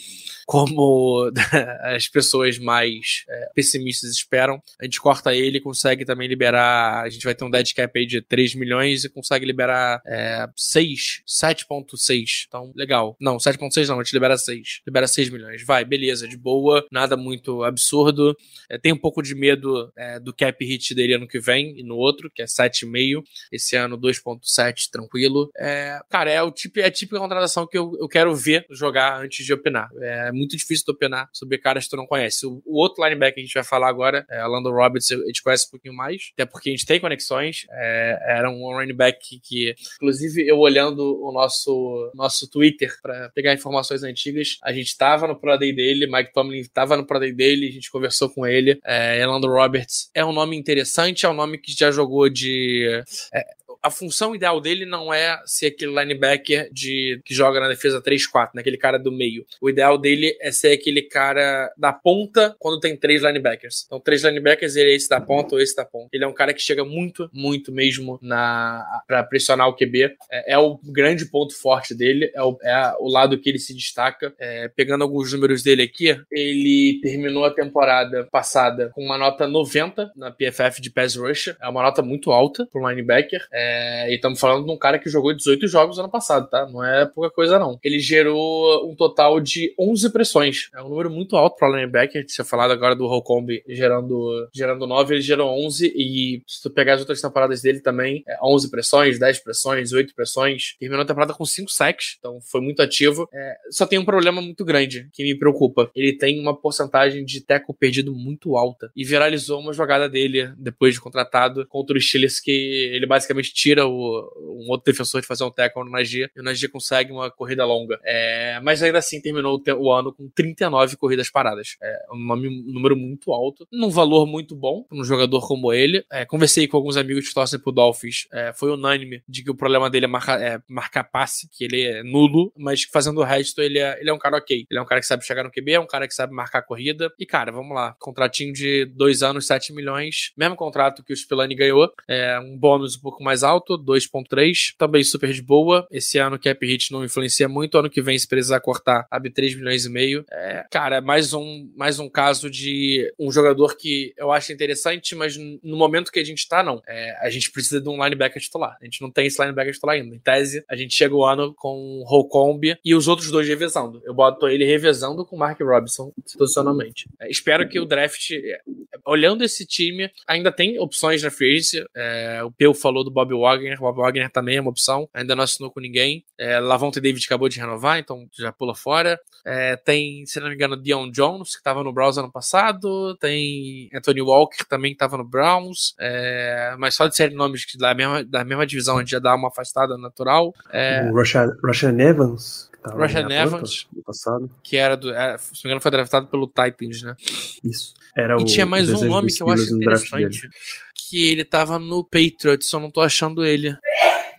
como 0.47 1.31
as 1.85 2.09
pessoas 2.09 2.59
mais 2.59 3.25
é, 3.29 3.51
pessimistas 3.55 4.11
esperam, 4.11 4.63
a 4.81 4.85
gente 4.85 5.01
corta 5.01 5.35
ele 5.35 5.50
ele 5.51 5.61
consegue 5.61 6.05
também 6.05 6.29
liberar. 6.29 7.03
A 7.03 7.09
gente 7.09 7.25
vai 7.25 7.35
ter 7.35 7.45
um 7.45 7.51
dead 7.51 7.73
cap 7.75 7.99
aí 7.99 8.07
de 8.07 8.23
3 8.23 8.55
milhões 8.55 9.05
e 9.05 9.09
consegue 9.09 9.45
liberar 9.45 10.01
é, 10.07 10.49
6, 10.57 11.23
7,6. 11.27 12.47
Então, 12.47 12.73
legal. 12.75 13.17
Não, 13.21 13.37
7,6 13.37 13.89
não, 13.89 14.01
a 14.01 14.03
gente 14.03 14.13
libera 14.13 14.39
6. 14.39 14.83
Libera 14.87 15.07
6 15.07 15.31
milhões. 15.31 15.65
Vai, 15.65 15.85
beleza, 15.85 16.27
de 16.27 16.37
boa, 16.37 16.87
nada 16.91 17.17
muito 17.17 17.63
absurdo. 17.65 18.37
É, 18.69 18.79
tem 18.79 18.93
um 18.93 18.99
pouco 18.99 19.23
de 19.23 19.35
medo 19.35 19.93
é, 19.97 20.19
do 20.19 20.33
cap 20.33 20.65
hit 20.65 20.95
dele 20.95 21.15
ano 21.15 21.29
que 21.29 21.41
vem 21.41 21.79
e 21.79 21.83
no 21.83 21.97
outro, 21.97 22.31
que 22.31 22.43
é 22.43 22.47
7,5. 22.47 23.23
Esse 23.53 23.77
ano, 23.77 23.99
2,7, 23.99 24.91
tranquilo. 24.91 25.51
É, 25.59 26.01
cara, 26.09 26.31
é 26.31 26.43
o 26.43 26.51
tipo, 26.51 26.81
é 26.81 26.85
a 26.85 26.91
típica 26.91 27.19
contratação 27.19 27.67
que 27.67 27.77
eu, 27.77 27.97
eu 27.99 28.09
quero 28.09 28.35
ver 28.35 28.67
jogar 28.71 29.21
antes 29.21 29.45
de 29.45 29.53
opinar. 29.53 29.89
É 30.01 30.33
muito 30.33 30.57
difícil 30.57 30.85
de 30.85 30.93
opinar 30.93 31.29
sobre 31.33 31.59
caras 31.59 31.85
que 31.85 31.91
tu 31.91 31.97
não 31.97 32.07
conhece. 32.07 32.47
O, 32.47 32.63
o 32.65 32.79
outro 32.79 33.05
linebacker 33.05 33.35
que 33.35 33.41
a 33.41 33.45
gente 33.45 33.55
vai 33.55 33.65
falar 33.65 33.89
agora, 33.89 34.25
é 34.31 34.45
Lando 34.47 34.71
Roberts, 34.71 35.11
a 35.11 35.17
gente 35.27 35.40
gente 35.41 35.43
conhece 35.43 35.67
um 35.67 35.71
pouquinho 35.71 35.95
mais, 35.95 36.31
até 36.35 36.45
porque 36.45 36.69
a 36.69 36.73
gente 36.73 36.87
tem 36.87 37.01
conexões. 37.01 37.67
É, 37.71 38.19
era 38.39 38.51
um 38.51 38.61
running 38.75 38.95
back 38.95 39.41
que, 39.41 39.75
inclusive, 39.97 40.47
eu 40.47 40.59
olhando 40.59 41.21
o 41.23 41.33
nosso, 41.33 42.11
nosso 42.15 42.49
Twitter 42.49 42.95
para 43.03 43.31
pegar 43.31 43.55
informações 43.55 44.03
antigas, 44.03 44.59
a 44.63 44.73
gente 44.73 44.97
tava 44.97 45.27
no 45.27 45.39
Pro 45.39 45.59
Day 45.59 45.75
dele, 45.75 46.07
Mike 46.07 46.33
Tomlin 46.33 46.65
tava 46.73 46.97
no 46.97 47.07
Pro 47.07 47.19
Day 47.19 47.33
dele, 47.33 47.69
a 47.69 47.73
gente 47.73 47.91
conversou 47.91 48.29
com 48.31 48.47
ele. 48.47 48.79
É, 48.85 49.21
Elando 49.21 49.49
Roberts 49.49 50.11
é 50.15 50.25
um 50.25 50.33
nome 50.33 50.57
interessante, 50.57 51.27
é 51.27 51.29
um 51.29 51.35
nome 51.35 51.59
que 51.59 51.73
já 51.73 51.91
jogou 51.91 52.29
de. 52.29 53.03
É, 53.33 53.45
a 53.83 53.91
função 53.91 54.35
ideal 54.35 54.61
dele 54.61 54.85
não 54.85 55.13
é 55.13 55.41
ser 55.45 55.67
aquele 55.67 55.93
linebacker 55.93 56.69
de, 56.73 57.21
que 57.25 57.35
joga 57.35 57.61
na 57.61 57.69
defesa 57.69 58.03
3-4, 58.03 58.51
né? 58.55 58.61
aquele 58.61 58.77
cara 58.77 58.99
do 58.99 59.11
meio. 59.11 59.45
O 59.61 59.71
ideal 59.71 59.97
dele 59.97 60.37
é 60.41 60.53
ser 60.53 60.73
aquele 60.73 61.03
cara 61.03 61.73
da 61.77 61.93
ponta 61.93 62.55
quando 62.59 62.81
tem 62.81 62.97
três 62.97 63.23
linebackers. 63.23 63.85
Então, 63.87 64.01
três 64.01 64.23
linebackers, 64.23 64.77
ele 64.77 64.93
é 64.93 64.95
esse 64.95 65.09
da 65.09 65.21
ponta 65.21 65.55
ou 65.55 65.61
esse 65.61 65.75
da 65.75 65.85
ponta. 65.85 66.09
Ele 66.13 66.25
é 66.25 66.27
um 66.27 66.33
cara 66.33 66.53
que 66.53 66.61
chega 66.61 66.85
muito, 66.85 67.31
muito 67.33 67.73
mesmo 67.73 68.19
na 68.23 68.85
para 69.07 69.23
pressionar 69.23 69.69
o 69.69 69.75
QB. 69.75 70.17
É, 70.31 70.55
é, 70.55 70.59
o 70.59 70.79
grande 70.85 71.25
ponto 71.27 71.55
forte 71.55 71.95
dele, 71.95 72.31
é 72.35 72.43
o, 72.43 72.59
é 72.63 72.93
o 72.99 73.09
lado 73.09 73.39
que 73.39 73.49
ele 73.49 73.59
se 73.59 73.75
destaca. 73.75 74.35
É, 74.39 74.69
pegando 74.69 75.03
alguns 75.03 75.33
números 75.33 75.63
dele 75.63 75.83
aqui, 75.83 76.19
ele 76.31 77.01
terminou 77.03 77.45
a 77.45 77.55
temporada 77.55 78.25
passada 78.31 78.91
com 78.95 79.03
uma 79.03 79.17
nota 79.17 79.47
90 79.47 80.13
na 80.17 80.31
PFF 80.31 80.81
de 80.81 80.91
pass 80.91 81.17
rusher. 81.17 81.57
É 81.61 81.69
uma 81.69 81.83
nota 81.83 82.03
muito 82.03 82.31
alta 82.31 82.67
para 82.67 82.81
um 82.81 82.89
linebacker. 82.89 83.47
É, 83.53 83.70
é, 83.71 84.11
e 84.11 84.15
estamos 84.17 84.41
falando 84.41 84.65
de 84.65 84.73
um 84.73 84.77
cara 84.77 84.99
que 84.99 85.09
jogou 85.09 85.33
18 85.33 85.69
jogos 85.69 85.99
ano 85.99 86.11
passado, 86.11 86.49
tá? 86.49 86.67
Não 86.67 86.85
é 86.85 87.07
pouca 87.07 87.31
coisa, 87.31 87.59
não. 87.59 87.79
Ele 87.83 88.01
gerou 88.01 88.91
um 88.91 88.97
total 88.97 89.41
de 89.41 89.73
11 89.79 90.11
pressões. 90.11 90.69
É 90.75 90.83
um 90.83 90.89
número 90.89 91.11
muito 91.11 91.37
alto 91.37 91.57
para 91.57 91.71
o 91.71 91.77
linebacker. 91.77 92.27
Tinha 92.27 92.45
falado 92.45 92.73
agora 92.73 92.97
do 92.97 93.07
Holcomb 93.07 93.63
gerando, 93.69 94.49
gerando 94.53 94.87
9, 94.87 95.15
ele 95.15 95.23
gerou 95.23 95.49
11. 95.67 95.93
E 95.95 96.43
se 96.47 96.63
tu 96.63 96.71
pegar 96.71 96.95
as 96.95 97.01
outras 97.01 97.21
temporadas 97.21 97.63
dele 97.63 97.81
também, 97.81 98.25
é 98.27 98.37
11 98.43 98.71
pressões, 98.71 99.19
10 99.19 99.39
pressões, 99.41 99.93
8 99.93 100.15
pressões. 100.15 100.75
Terminou 100.79 101.03
a 101.03 101.07
temporada 101.07 101.35
com 101.35 101.45
5 101.45 101.71
sacks, 101.71 102.17
então 102.19 102.41
foi 102.41 102.61
muito 102.61 102.83
ativo. 102.83 103.29
É, 103.33 103.57
só 103.71 103.87
tem 103.87 103.99
um 103.99 104.05
problema 104.05 104.43
muito 104.43 104.65
grande 104.65 105.09
que 105.13 105.23
me 105.23 105.39
preocupa. 105.39 105.91
Ele 105.95 106.17
tem 106.17 106.41
uma 106.41 106.57
porcentagem 106.57 107.25
de 107.25 107.41
teco 107.41 107.73
perdido 107.73 108.15
muito 108.15 108.57
alta. 108.57 108.91
E 108.97 109.05
viralizou 109.05 109.61
uma 109.61 109.73
jogada 109.73 110.09
dele 110.09 110.53
depois 110.57 110.95
de 110.95 111.01
contratado 111.01 111.67
contra 111.67 111.97
o 111.97 112.01
Steelers 112.01 112.41
que 112.41 112.51
ele 112.93 113.07
basicamente 113.07 113.53
tira 113.61 113.87
o, 113.87 114.63
um 114.65 114.71
outro 114.71 114.91
defensor 114.91 115.21
de 115.21 115.27
fazer 115.27 115.45
um 115.45 115.51
tackle 115.51 115.85
no 115.85 115.91
Najee 115.91 116.31
e 116.35 116.41
o 116.41 116.43
Najee 116.43 116.69
consegue 116.69 117.13
uma 117.13 117.31
corrida 117.31 117.65
longa. 117.67 118.01
É, 118.03 118.59
mas 118.63 118.83
ainda 118.83 118.99
assim 118.99 119.21
terminou 119.21 119.61
o, 119.61 119.73
o, 119.75 119.93
ano 119.93 120.15
com 120.15 120.31
39 120.31 120.97
corridas 120.97 121.31
paradas. 121.31 121.77
É 121.83 122.07
um, 122.11 122.33
um 122.33 122.73
número 122.73 122.97
muito 122.97 123.33
alto, 123.33 123.69
num 123.71 123.91
valor 123.91 124.27
muito 124.27 124.57
bom 124.57 124.85
para 124.85 124.97
um 124.97 125.05
jogador 125.05 125.47
como 125.47 125.75
ele. 125.75 126.03
É, 126.11 126.25
conversei 126.25 126.67
com 126.67 126.79
alguns 126.79 126.97
amigos 126.97 127.29
que 127.29 127.35
torcem 127.35 127.61
pro 127.61 127.71
Dolphins, 127.71 128.27
é, 128.33 128.53
foi 128.55 128.71
unânime 128.71 129.23
de 129.29 129.45
que 129.45 129.51
o 129.51 129.55
problema 129.55 129.91
dele 129.91 130.07
é, 130.07 130.09
marca, 130.09 130.35
é, 130.43 130.59
marcar 130.67 131.05
passe, 131.05 131.47
que 131.51 131.65
ele 131.65 131.83
é 131.83 132.03
nulo, 132.03 132.51
mas 132.57 132.85
fazendo 132.85 133.21
o 133.21 133.25
resto 133.25 133.61
ele 133.61 133.79
é, 133.79 134.01
ele 134.01 134.09
é 134.09 134.13
um 134.13 134.19
cara 134.19 134.39
ok. 134.39 134.67
Ele 134.71 134.79
é 134.79 134.83
um 134.83 134.87
cara 134.87 135.03
que 135.03 135.07
sabe 135.07 135.25
chegar 135.25 135.45
no 135.45 135.51
QB, 135.51 135.73
é 135.73 135.81
um 135.81 135.87
cara 135.87 136.09
que 136.09 136.15
sabe 136.15 136.33
marcar 136.33 136.63
corrida. 136.63 137.13
E 137.19 137.27
cara, 137.27 137.53
vamos 137.53 137.75
lá, 137.75 137.95
contratinho 137.99 138.55
de 138.55 138.87
dois 138.87 139.23
anos, 139.23 139.47
7 139.47 139.75
milhões, 139.75 140.33
mesmo 140.35 140.57
contrato 140.57 141.05
que 141.05 141.13
o 141.13 141.17
Spillane 141.17 141.55
ganhou, 141.55 141.93
é 142.09 142.41
um 142.41 142.57
bônus 142.57 142.97
um 142.97 143.01
pouco 143.01 143.23
mais 143.23 143.43
alto 143.43 143.50
alto, 143.51 143.77
2.3, 143.77 144.75
também 144.79 145.03
super 145.03 145.33
de 145.33 145.43
boa. 145.43 145.87
Esse 145.91 146.19
ano 146.19 146.37
o 146.37 146.39
cap 146.39 146.65
hit 146.65 146.93
não 146.93 147.05
influencia 147.05 147.49
muito, 147.49 147.77
ano 147.77 147.91
que 147.91 148.01
vem 148.01 148.19
se 148.19 148.29
precisar 148.29 148.61
cortar, 148.61 149.07
abre 149.11 149.31
3 149.31 149.57
milhões 149.57 149.85
e 149.85 149.91
meio. 149.91 150.25
É, 150.31 150.65
cara, 150.71 150.97
é 150.97 151.01
mais 151.01 151.33
um, 151.33 151.71
mais 151.77 151.99
um 151.99 152.09
caso 152.09 152.51
de 152.51 153.13
um 153.19 153.31
jogador 153.31 153.77
que 153.77 154.13
eu 154.17 154.31
acho 154.31 154.53
interessante, 154.53 155.15
mas 155.15 155.37
no 155.37 155.77
momento 155.77 156.13
que 156.13 156.21
a 156.21 156.25
gente 156.25 156.47
tá, 156.49 156.63
não. 156.63 156.81
É, 156.87 157.17
a 157.21 157.31
gente 157.31 157.51
precisa 157.51 157.81
de 157.81 157.89
um 157.89 158.03
linebacker 158.03 158.41
titular. 158.41 158.77
A 158.81 158.85
gente 158.85 159.01
não 159.03 159.11
tem 159.11 159.27
esse 159.27 159.41
linebacker 159.41 159.73
titular 159.73 159.97
ainda. 159.97 160.15
Em 160.15 160.19
tese, 160.19 160.65
a 160.69 160.77
gente 160.77 160.95
chega 160.95 161.15
o 161.15 161.25
ano 161.25 161.55
com 161.55 162.01
o 162.01 162.05
Holcomb 162.05 162.77
e 162.85 162.95
os 162.95 163.09
outros 163.09 163.31
dois 163.31 163.49
revezando. 163.49 164.01
Eu 164.05 164.15
boto 164.15 164.49
ele 164.49 164.65
revezando 164.65 165.25
com 165.25 165.37
o 165.37 165.39
Mark 165.39 165.61
Robinson, 165.61 166.13
institucionalmente. 166.25 167.09
É, 167.21 167.31
espero 167.31 167.69
que 167.69 167.81
o 167.81 167.85
draft, 167.85 168.31
é, 168.31 168.61
olhando 169.07 169.43
esse 169.43 169.67
time, 169.67 170.11
ainda 170.27 170.53
tem 170.53 170.79
opções 170.79 171.23
na 171.23 171.31
free 171.31 171.55
agency. 171.55 171.85
É, 171.95 172.43
o 172.45 172.51
Peu 172.51 172.75
falou 172.75 173.05
do 173.05 173.11
Bob 173.11 173.33
Wagner. 173.41 173.83
O 173.83 173.93
Wagner 173.93 174.31
também 174.31 174.57
é 174.57 174.61
uma 174.61 174.71
opção. 174.71 175.09
Ainda 175.15 175.35
não 175.35 175.45
assinou 175.45 175.71
com 175.71 175.81
ninguém. 175.81 176.25
É, 176.39 176.59
Lavonte 176.59 177.01
David 177.01 177.25
acabou 177.25 177.49
de 177.49 177.59
renovar, 177.59 177.99
então 177.99 178.27
já 178.39 178.53
pula 178.53 178.75
fora. 178.75 179.19
É, 179.45 179.77
tem, 179.77 180.25
se 180.27 180.41
não 180.41 180.49
me 180.49 180.55
engano, 180.55 180.81
Dion 180.81 181.11
Jones, 181.11 181.53
que 181.53 181.59
estava 181.59 181.83
no 181.83 181.93
Browns 181.93 182.19
ano 182.19 182.31
passado. 182.31 183.17
Tem 183.17 183.89
Anthony 183.95 184.23
Walker, 184.23 184.59
que 184.59 184.69
também 184.69 184.93
estava 184.93 185.17
no 185.17 185.25
Browns. 185.25 185.95
É, 185.99 186.75
mas 186.79 186.95
só 186.95 187.07
de 187.07 187.17
série 187.17 187.35
nomes 187.35 187.65
da 187.79 187.95
mesma, 187.95 188.25
da 188.25 188.45
mesma 188.45 188.67
divisão, 188.67 188.97
a 188.97 189.01
gente 189.01 189.11
já 189.11 189.19
dá 189.19 189.35
uma 189.35 189.49
afastada 189.49 189.97
natural. 189.97 190.53
É, 190.73 191.11
o 191.11 191.15
Rashan 191.15 191.99
Evans. 191.99 192.70
Tá 192.83 192.93
Russian 192.93 193.29
Evans, 193.31 193.87
passado. 194.05 194.51
que 194.63 194.77
era 194.77 194.97
do. 194.97 195.13
É, 195.13 195.37
se 195.37 195.53
não 195.53 195.61
me 195.65 195.71
engano, 195.71 195.81
foi 195.81 195.91
draftado 195.91 196.27
pelo 196.29 196.47
Titans, 196.47 197.03
né? 197.03 197.15
Isso. 197.63 197.95
Era 198.17 198.35
e 198.35 198.43
o, 198.43 198.45
tinha 198.45 198.65
mais 198.65 198.89
um 198.91 199.05
nome 199.05 199.33
que 199.33 199.43
eu 199.43 199.51
acho 199.51 199.75
interessante. 199.77 200.49
Que 200.95 201.31
ele 201.31 201.45
tava 201.45 201.79
no 201.79 202.03
Patriots, 202.03 202.69
só 202.69 202.81
não 202.81 202.91
tô 202.91 203.01
achando 203.01 203.45
ele. 203.45 203.77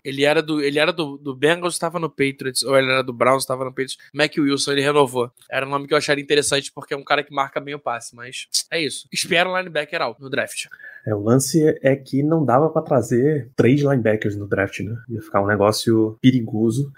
Ele 0.04 0.26
era 0.26 0.42
do, 0.42 0.60
ele 0.60 0.80
era 0.80 0.92
do, 0.92 1.18
do 1.18 1.36
Bengals, 1.36 1.76
estava 1.76 2.00
no 2.00 2.10
Patriots, 2.10 2.64
ou 2.64 2.76
ele 2.76 2.92
era 2.92 3.04
do 3.04 3.14
Browns, 3.14 3.44
estava 3.44 3.64
no 3.64 3.70
Patriots. 3.70 3.98
Mac 4.12 4.34
Wilson, 4.36 4.72
ele 4.72 4.82
renovou. 4.82 5.32
Era 5.50 5.66
um 5.66 5.70
nome 5.70 5.88
que 5.88 5.94
eu 5.94 5.98
acharia 5.98 6.24
interessante 6.24 6.72
porque 6.74 6.94
é 6.94 6.98
um 6.98 7.04
cara 7.04 7.24
que 7.24 7.34
marca 7.34 7.60
bem 7.60 7.76
o 7.76 7.80
passe, 7.80 8.16
mas 8.16 8.48
é 8.72 8.82
isso. 8.82 9.08
Espera 9.12 9.48
o 9.48 9.56
linebacker 9.56 10.02
alto 10.02 10.22
no 10.22 10.30
draft. 10.30 10.66
É, 11.06 11.14
o 11.14 11.22
lance 11.22 11.78
é 11.84 11.96
que 11.96 12.24
não 12.24 12.44
dava 12.44 12.70
para 12.70 12.82
trazer 12.82 13.52
três 13.56 13.82
linebackers 13.82 14.36
no 14.36 14.48
draft, 14.48 14.80
né? 14.80 14.96
Ia 15.10 15.22
ficar 15.22 15.42
um 15.42 15.48
negócio 15.48 16.18
perigoso. 16.20 16.92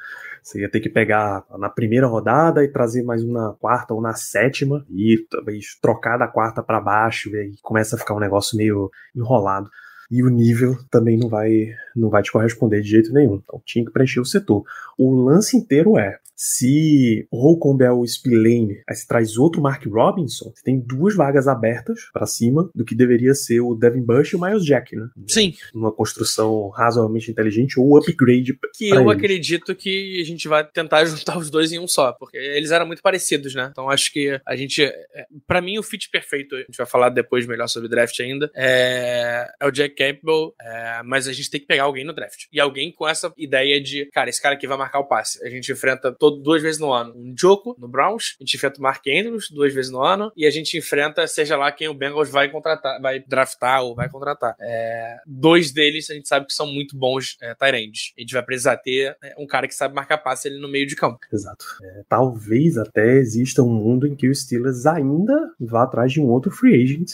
Você 0.44 0.60
ia 0.60 0.70
ter 0.70 0.82
que 0.82 0.90
pegar 0.90 1.46
na 1.58 1.70
primeira 1.70 2.06
rodada 2.06 2.64
e 2.64 2.68
trazer 2.68 3.02
mais 3.02 3.24
um 3.24 3.32
na 3.32 3.54
quarta 3.54 3.94
ou 3.94 4.02
na 4.02 4.14
sétima 4.14 4.86
e 4.90 5.26
talvez 5.30 5.78
trocar 5.82 6.18
da 6.18 6.28
quarta 6.28 6.62
para 6.62 6.82
baixo 6.82 7.30
e 7.30 7.38
aí 7.38 7.52
começa 7.62 7.96
a 7.96 8.00
ficar 8.00 8.14
um 8.14 8.20
negócio 8.20 8.58
meio 8.58 8.92
enrolado 9.16 9.70
e 10.14 10.22
o 10.22 10.30
nível 10.30 10.78
também 10.92 11.18
não 11.18 11.28
vai 11.28 11.74
não 11.96 12.08
vai 12.08 12.22
te 12.22 12.32
corresponder 12.32 12.82
de 12.82 12.90
jeito 12.90 13.12
nenhum. 13.12 13.42
Então 13.44 13.60
tinha 13.66 13.84
que 13.84 13.92
preencher 13.92 14.20
o 14.20 14.26
setor. 14.26 14.64
O 14.96 15.12
lance 15.12 15.58
inteiro 15.58 15.98
é 15.98 16.20
se 16.36 17.28
o 17.32 17.38
Holcomb 17.38 17.82
é 17.84 17.92
o 17.92 18.06
Spillane, 18.06 18.82
aí 18.90 18.96
você 18.96 19.08
traz 19.08 19.38
outro 19.38 19.62
Mark 19.62 19.86
Robinson, 19.86 20.52
você 20.54 20.64
tem 20.64 20.80
duas 20.80 21.16
vagas 21.16 21.48
abertas 21.48 22.10
para 22.12 22.26
cima 22.26 22.70
do 22.74 22.84
que 22.84 22.96
deveria 22.96 23.34
ser 23.34 23.62
o 23.62 23.76
Devin 23.76 24.02
Bush 24.02 24.34
e 24.34 24.36
o 24.36 24.42
Miles 24.42 24.66
Jack, 24.66 24.96
né? 24.96 25.08
Sim. 25.28 25.54
Uma 25.74 25.92
construção 25.92 26.70
razoavelmente 26.70 27.32
inteligente 27.32 27.80
ou 27.80 27.98
upgrade. 27.98 28.58
Que 28.76 28.90
eu 28.90 29.02
eles. 29.02 29.12
acredito 29.12 29.76
que 29.76 30.20
a 30.22 30.26
gente 30.26 30.48
vai 30.48 30.66
tentar 30.66 31.06
juntar 31.06 31.38
os 31.38 31.50
dois 31.50 31.72
em 31.72 31.80
um 31.80 31.88
só, 31.88 32.12
porque 32.12 32.38
eles 32.38 32.72
eram 32.72 32.88
muito 32.88 33.02
parecidos, 33.02 33.56
né? 33.56 33.70
Então 33.72 33.90
acho 33.90 34.12
que 34.12 34.40
a 34.46 34.56
gente. 34.56 34.84
É, 34.84 35.26
para 35.48 35.62
mim, 35.62 35.78
o 35.78 35.84
fit 35.84 36.10
perfeito, 36.10 36.56
a 36.56 36.60
gente 36.60 36.78
vai 36.78 36.86
falar 36.86 37.10
depois 37.10 37.46
melhor 37.46 37.68
sobre 37.68 37.88
draft 37.88 38.20
ainda, 38.20 38.52
é, 38.56 39.48
é 39.62 39.68
o 39.68 39.72
Jack 39.72 39.96
Campbell, 40.04 40.54
é, 40.62 41.02
mas 41.04 41.28
a 41.28 41.34
gente 41.34 41.50
tem 41.50 41.62
que 41.62 41.68
pegar 41.68 41.84
alguém 41.84 42.04
no 42.04 42.14
draft. 42.14 42.46
E 42.52 42.60
alguém 42.60 42.92
com 42.92 43.08
essa 43.08 43.34
ideia 43.38 43.82
de, 43.82 44.06
cara, 44.12 44.30
esse 44.30 44.42
cara 44.42 44.56
aqui 44.56 44.68
vai 44.68 44.78
marcar 44.78 45.00
o 45.00 45.08
passe. 45.08 45.44
A 45.46 45.50
gente 45.50 45.72
enfrenta 45.72 46.12
todo, 46.12 46.42
duas 46.42 46.62
vezes 46.62 46.80
no 46.80 46.92
ano 46.92 47.14
um 47.16 47.34
Joko 47.38 47.76
no 47.80 47.88
Browns, 47.88 48.36
a 48.40 48.44
gente 48.44 48.56
enfrenta 48.56 48.80
o 48.80 48.84
Mark 48.84 49.04
Andrews 49.08 49.50
duas 49.50 49.74
vezes 49.74 49.92
no 49.92 50.02
ano, 50.02 50.32
e 50.36 50.46
a 50.46 50.52
gente 50.52 50.78
enfrenta, 50.78 51.26
seja 51.28 51.56
lá 51.56 51.72
quem 51.72 51.88
o 51.88 51.94
Bengals 51.94 52.30
vai 52.30 52.50
contratar, 52.50 53.02
vai 53.02 53.20
draftar 53.20 53.84
ou 53.84 53.96
vai 53.96 54.10
contratar. 54.10 54.56
É, 54.60 55.18
dois 55.26 55.72
deles 55.72 56.10
a 56.10 56.14
gente 56.14 56.28
sabe 56.28 56.46
que 56.46 56.54
são 56.54 56.68
muito 56.68 56.98
bons 56.98 57.38
é, 57.42 57.54
Tyrands. 57.56 58.14
A 58.18 58.22
gente 58.22 58.34
vai 58.34 58.44
precisar 58.44 58.78
ter 58.78 59.16
é, 59.24 59.36
um 59.38 59.48
cara 59.48 59.68
que 59.68 59.76
sabe 59.76 59.96
marcar 59.96 60.18
passe 60.18 60.48
ali 60.48 60.60
no 60.60 60.68
meio 60.68 60.86
de 60.86 60.96
campo. 60.96 61.20
Exato. 61.32 61.66
É, 61.84 62.04
talvez 62.10 62.78
até 62.78 63.16
exista 63.18 63.62
um 63.62 63.74
mundo 63.74 64.08
em 64.08 64.16
que 64.16 64.28
o 64.28 64.36
Steelers 64.36 64.86
ainda 64.86 65.36
vá 65.60 65.84
atrás 65.84 66.12
de 66.12 66.20
um 66.20 66.28
outro 66.28 66.52
free 66.52 66.84
agent 66.84 67.14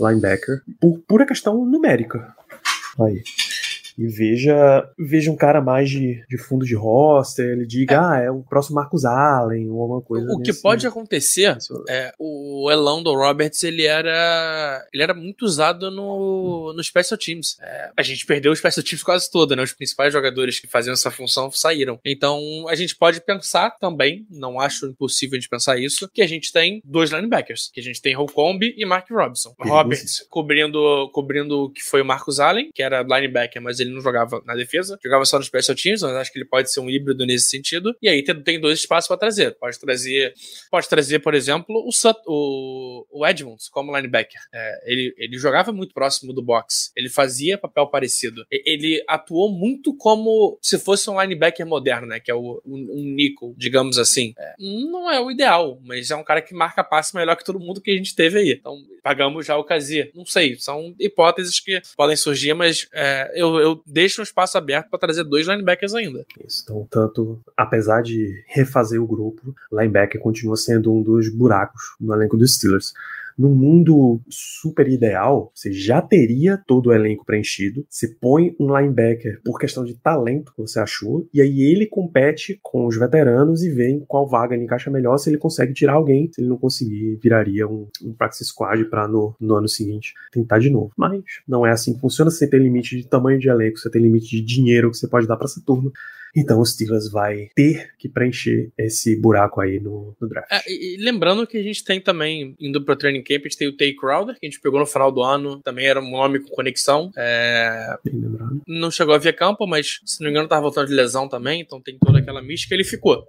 linebacker 0.00 0.62
por 0.80 0.98
pura 1.06 1.26
questão 1.26 1.64
numérica. 1.64 2.34
Aí 3.00 3.22
e 3.96 4.06
veja, 4.06 4.88
veja 4.98 5.30
um 5.30 5.36
cara 5.36 5.60
mais 5.60 5.90
de, 5.90 6.24
de 6.28 6.38
fundo 6.38 6.64
de 6.64 6.74
roster, 6.74 7.46
ele 7.46 7.66
diga, 7.66 7.94
é. 7.94 7.98
ah, 7.98 8.20
é 8.24 8.30
o 8.30 8.42
próximo 8.42 8.76
Marcus 8.76 9.04
Allen 9.04 9.70
ou 9.70 9.80
alguma 9.80 10.02
coisa. 10.02 10.32
O 10.32 10.40
que 10.40 10.52
pode 10.52 10.86
acontecer 10.86 11.56
é 11.88 12.12
o 12.18 12.68
Elando 12.70 13.14
Roberts, 13.14 13.62
ele 13.62 13.84
era 13.84 14.84
ele 14.92 15.02
era 15.02 15.14
muito 15.14 15.44
usado 15.44 15.90
no, 15.90 16.72
no 16.74 16.82
Special 16.82 17.18
Teams. 17.18 17.56
É, 17.60 17.90
a 17.96 18.02
gente 18.02 18.26
perdeu 18.26 18.52
o 18.52 18.56
Special 18.56 18.84
Teams 18.84 19.02
quase 19.02 19.30
todo, 19.30 19.54
né? 19.54 19.62
Os 19.62 19.72
principais 19.72 20.12
jogadores 20.12 20.58
que 20.58 20.66
faziam 20.66 20.92
essa 20.92 21.10
função 21.10 21.50
saíram. 21.50 21.98
Então, 22.04 22.40
a 22.68 22.74
gente 22.74 22.96
pode 22.96 23.20
pensar 23.20 23.70
também, 23.78 24.26
não 24.30 24.58
acho 24.60 24.86
impossível 24.86 25.36
a 25.36 25.40
gente 25.40 25.48
pensar 25.48 25.78
isso, 25.78 26.08
que 26.12 26.22
a 26.22 26.26
gente 26.26 26.52
tem 26.52 26.80
dois 26.84 27.10
linebackers, 27.10 27.70
que 27.72 27.80
a 27.80 27.82
gente 27.82 28.00
tem 28.00 28.14
Holcomb 28.14 28.74
e 28.76 28.84
Mark 28.84 29.08
Robinson. 29.10 29.54
Roberts 29.58 30.24
cobrindo 30.28 31.08
cobrindo 31.12 31.64
o 31.64 31.70
que 31.70 31.82
foi 31.82 32.02
o 32.02 32.04
Marcus 32.04 32.40
Allen, 32.40 32.70
que 32.74 32.82
era 32.82 33.02
linebacker, 33.02 33.62
mas 33.62 33.80
ele 33.80 33.83
não 33.90 34.00
jogava 34.00 34.42
na 34.44 34.54
defesa, 34.54 34.98
jogava 35.02 35.24
só 35.24 35.38
no 35.38 35.44
special 35.44 35.76
teams, 35.76 36.02
mas 36.02 36.12
acho 36.12 36.32
que 36.32 36.38
ele 36.38 36.44
pode 36.44 36.70
ser 36.72 36.80
um 36.80 36.90
híbrido 36.90 37.24
nesse 37.26 37.48
sentido. 37.48 37.94
E 38.00 38.08
aí 38.08 38.22
tem, 38.22 38.60
dois 38.60 38.80
espaços 38.80 39.08
para 39.08 39.16
trazer. 39.16 39.56
Pode 39.58 39.78
trazer, 39.78 40.34
pode 40.70 40.88
trazer, 40.88 41.18
por 41.20 41.34
exemplo, 41.34 41.84
o, 41.86 41.92
Sut, 41.92 42.18
o, 42.26 43.06
o 43.10 43.26
Edmonds 43.26 43.68
como 43.68 43.94
linebacker. 43.94 44.40
É, 44.52 44.92
ele, 44.92 45.14
ele 45.16 45.38
jogava 45.38 45.72
muito 45.72 45.94
próximo 45.94 46.32
do 46.32 46.42
box. 46.42 46.92
Ele 46.96 47.08
fazia 47.08 47.58
papel 47.58 47.86
parecido. 47.86 48.44
Ele 48.50 49.02
atuou 49.08 49.50
muito 49.50 49.96
como 49.96 50.58
se 50.60 50.78
fosse 50.78 51.08
um 51.10 51.20
linebacker 51.20 51.66
moderno, 51.66 52.06
né? 52.06 52.20
Que 52.20 52.30
é 52.30 52.34
o, 52.34 52.62
um, 52.64 52.76
um 52.92 53.14
nickel, 53.14 53.54
digamos 53.56 53.98
assim. 53.98 54.34
É, 54.38 54.54
não 54.58 55.10
é 55.10 55.20
o 55.20 55.30
ideal, 55.30 55.80
mas 55.84 56.10
é 56.10 56.16
um 56.16 56.24
cara 56.24 56.42
que 56.42 56.54
marca 56.54 56.84
passe 56.84 57.14
melhor 57.14 57.36
que 57.36 57.44
todo 57.44 57.60
mundo 57.60 57.80
que 57.80 57.90
a 57.90 57.96
gente 57.96 58.14
teve 58.14 58.38
aí. 58.38 58.52
Então, 58.52 58.76
pagamos 59.02 59.46
já 59.46 59.56
o 59.56 59.64
Kazi. 59.64 60.10
Não 60.14 60.24
sei, 60.24 60.56
são 60.56 60.94
hipóteses 60.98 61.60
que 61.60 61.80
podem 61.96 62.16
surgir, 62.16 62.54
mas 62.54 62.88
é, 62.92 63.32
eu, 63.34 63.56
eu 63.58 63.73
deixa 63.86 64.20
um 64.20 64.24
espaço 64.24 64.56
aberto 64.58 64.88
para 64.90 64.98
trazer 64.98 65.24
dois 65.24 65.46
linebackers 65.46 65.94
ainda. 65.94 66.24
Isso, 66.46 66.62
então, 66.64 66.86
tanto, 66.90 67.40
apesar 67.56 68.02
de 68.02 68.42
refazer 68.46 69.02
o 69.02 69.06
grupo, 69.06 69.54
linebacker 69.72 70.20
continua 70.20 70.56
sendo 70.56 70.92
um 70.92 71.02
dos 71.02 71.28
buracos 71.28 71.82
no 72.00 72.14
elenco 72.14 72.36
dos 72.36 72.54
Steelers. 72.54 72.92
No 73.36 73.50
mundo 73.50 74.20
super 74.28 74.88
ideal, 74.88 75.50
você 75.54 75.72
já 75.72 76.00
teria 76.00 76.56
todo 76.56 76.88
o 76.88 76.92
elenco 76.92 77.24
preenchido. 77.24 77.84
Você 77.88 78.08
põe 78.20 78.54
um 78.58 78.76
linebacker 78.76 79.40
por 79.44 79.58
questão 79.58 79.84
de 79.84 79.94
talento 79.94 80.52
que 80.52 80.62
você 80.62 80.78
achou, 80.78 81.28
e 81.32 81.40
aí 81.40 81.62
ele 81.62 81.86
compete 81.86 82.58
com 82.62 82.86
os 82.86 82.98
veteranos 82.98 83.62
e 83.62 83.70
vê 83.70 83.90
em 83.90 84.00
qual 84.00 84.28
vaga 84.28 84.54
ele 84.54 84.64
encaixa 84.64 84.90
melhor. 84.90 85.18
Se 85.18 85.30
ele 85.30 85.38
consegue 85.38 85.72
tirar 85.72 85.94
alguém, 85.94 86.30
se 86.32 86.40
ele 86.40 86.48
não 86.48 86.58
conseguir, 86.58 87.18
viraria 87.22 87.66
um, 87.66 87.88
um 88.02 88.12
practice 88.12 88.44
squad 88.44 88.84
para 88.84 89.08
no, 89.08 89.34
no 89.40 89.54
ano 89.54 89.68
seguinte 89.68 90.14
tentar 90.32 90.58
de 90.58 90.70
novo. 90.70 90.92
Mas 90.96 91.22
não 91.46 91.66
é 91.66 91.70
assim 91.70 91.94
que 91.94 92.00
funciona. 92.00 92.30
Você 92.30 92.48
tem 92.48 92.60
limite 92.60 92.96
de 92.96 93.06
tamanho 93.06 93.38
de 93.38 93.48
elenco, 93.48 93.78
você 93.78 93.90
tem 93.90 94.02
limite 94.02 94.28
de 94.28 94.42
dinheiro 94.42 94.90
que 94.90 94.96
você 94.96 95.08
pode 95.08 95.26
dar 95.26 95.36
para 95.36 95.46
essa 95.46 95.60
turma. 95.64 95.90
Então 96.36 96.60
o 96.60 96.66
Steelers 96.66 97.10
vai 97.10 97.48
ter 97.54 97.92
que 97.98 98.08
preencher 98.08 98.70
esse 98.76 99.16
buraco 99.16 99.60
aí 99.60 99.78
no, 99.78 100.16
no 100.20 100.28
draft. 100.28 100.50
É, 100.50 100.62
e, 100.66 100.96
lembrando 100.98 101.46
que 101.46 101.56
a 101.56 101.62
gente 101.62 101.84
tem 101.84 102.00
também, 102.00 102.56
indo 102.58 102.84
pro 102.84 102.96
training 102.96 103.22
camp, 103.22 103.42
a 103.42 103.48
gente 103.48 103.58
tem 103.58 103.68
o 103.68 103.76
Tay 103.76 103.94
Crowder, 103.94 104.38
que 104.38 104.46
a 104.46 104.50
gente 104.50 104.60
pegou 104.60 104.80
no 104.80 104.86
final 104.86 105.12
do 105.12 105.22
ano, 105.22 105.60
também 105.62 105.86
era 105.86 106.00
um 106.00 106.10
nome 106.10 106.40
com 106.40 106.48
conexão. 106.48 107.10
É... 107.16 107.96
Não 108.66 108.90
chegou 108.90 109.14
a 109.14 109.18
ver 109.18 109.34
campo, 109.34 109.66
mas 109.66 110.00
se 110.04 110.20
não 110.20 110.26
me 110.26 110.30
engano 110.32 110.48
tava 110.48 110.62
voltando 110.62 110.88
de 110.88 110.94
lesão 110.94 111.28
também, 111.28 111.60
então 111.60 111.80
tem 111.80 111.98
toda 111.98 112.18
aquela 112.18 112.42
mística, 112.42 112.74
ele 112.74 112.84
ficou. 112.84 113.26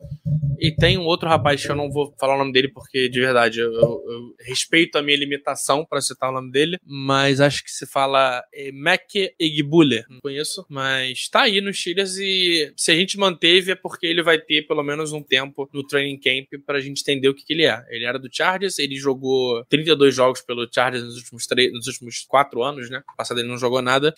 E 0.59 0.71
tem 0.71 0.97
um 0.97 1.03
outro 1.03 1.27
rapaz 1.27 1.63
que 1.63 1.71
eu 1.71 1.75
não 1.75 1.91
vou 1.91 2.13
falar 2.19 2.35
o 2.35 2.39
nome 2.39 2.51
dele 2.51 2.69
porque, 2.69 3.09
de 3.09 3.19
verdade, 3.19 3.59
eu, 3.59 3.71
eu, 3.71 4.35
respeito 4.39 4.97
a 4.97 5.03
minha 5.03 5.17
limitação 5.17 5.85
para 5.85 6.01
citar 6.01 6.29
o 6.29 6.33
nome 6.33 6.51
dele, 6.51 6.77
mas 6.85 7.41
acho 7.41 7.63
que 7.63 7.71
se 7.71 7.85
fala 7.85 8.43
é, 8.53 8.71
Mac 8.71 9.01
Egbule. 9.39 10.03
Não 10.09 10.19
conheço, 10.21 10.65
mas 10.69 11.27
tá 11.29 11.43
aí 11.43 11.61
nos 11.61 11.79
Steelers 11.79 12.17
e 12.17 12.73
se 12.75 12.94
a 12.95 12.99
gente 12.99 13.17
manteve 13.17 13.71
é 13.71 13.75
porque 13.75 14.05
ele 14.05 14.23
vai 14.23 14.39
ter 14.39 14.65
pelo 14.67 14.83
menos 14.83 15.11
um 15.11 15.21
tempo 15.21 15.69
no 15.73 15.85
training 15.85 16.19
camp 16.19 16.61
pra 16.65 16.79
gente 16.79 17.01
entender 17.01 17.29
o 17.29 17.33
que, 17.33 17.45
que 17.45 17.53
ele 17.53 17.65
é. 17.65 17.85
Ele 17.89 18.05
era 18.05 18.17
do 18.17 18.29
Chargers, 18.31 18.79
ele 18.79 18.95
jogou 18.95 19.63
32 19.65 20.15
jogos 20.15 20.41
pelo 20.41 20.67
Chargers 20.71 21.03
nos 21.03 21.17
últimos, 21.17 21.45
três, 21.45 21.71
nos 21.73 21.87
últimos 21.87 22.25
quatro 22.27 22.63
anos, 22.63 22.89
né? 22.89 23.03
Passado 23.17 23.39
ele 23.39 23.49
não 23.49 23.57
jogou 23.57 23.81
nada, 23.81 24.13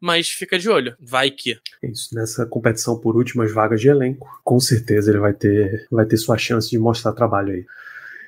mas 0.00 0.28
fica 0.28 0.58
de 0.58 0.68
olho. 0.68 0.96
Vai 1.00 1.30
que. 1.30 1.58
Isso, 1.82 2.14
nessa 2.14 2.46
competição 2.46 2.98
por 2.98 3.16
últimas 3.16 3.52
vagas 3.52 3.80
de 3.80 3.88
elenco, 3.88 4.28
com 4.42 4.58
certeza 4.58 5.10
ele 5.10 5.18
vai 5.18 5.32
ter, 5.32 5.86
vai 5.90 6.06
ter 6.06 6.16
sua 6.16 6.38
chance 6.38 6.70
de 6.70 6.78
mostrar 6.78 7.12
trabalho 7.12 7.52
aí. 7.52 7.64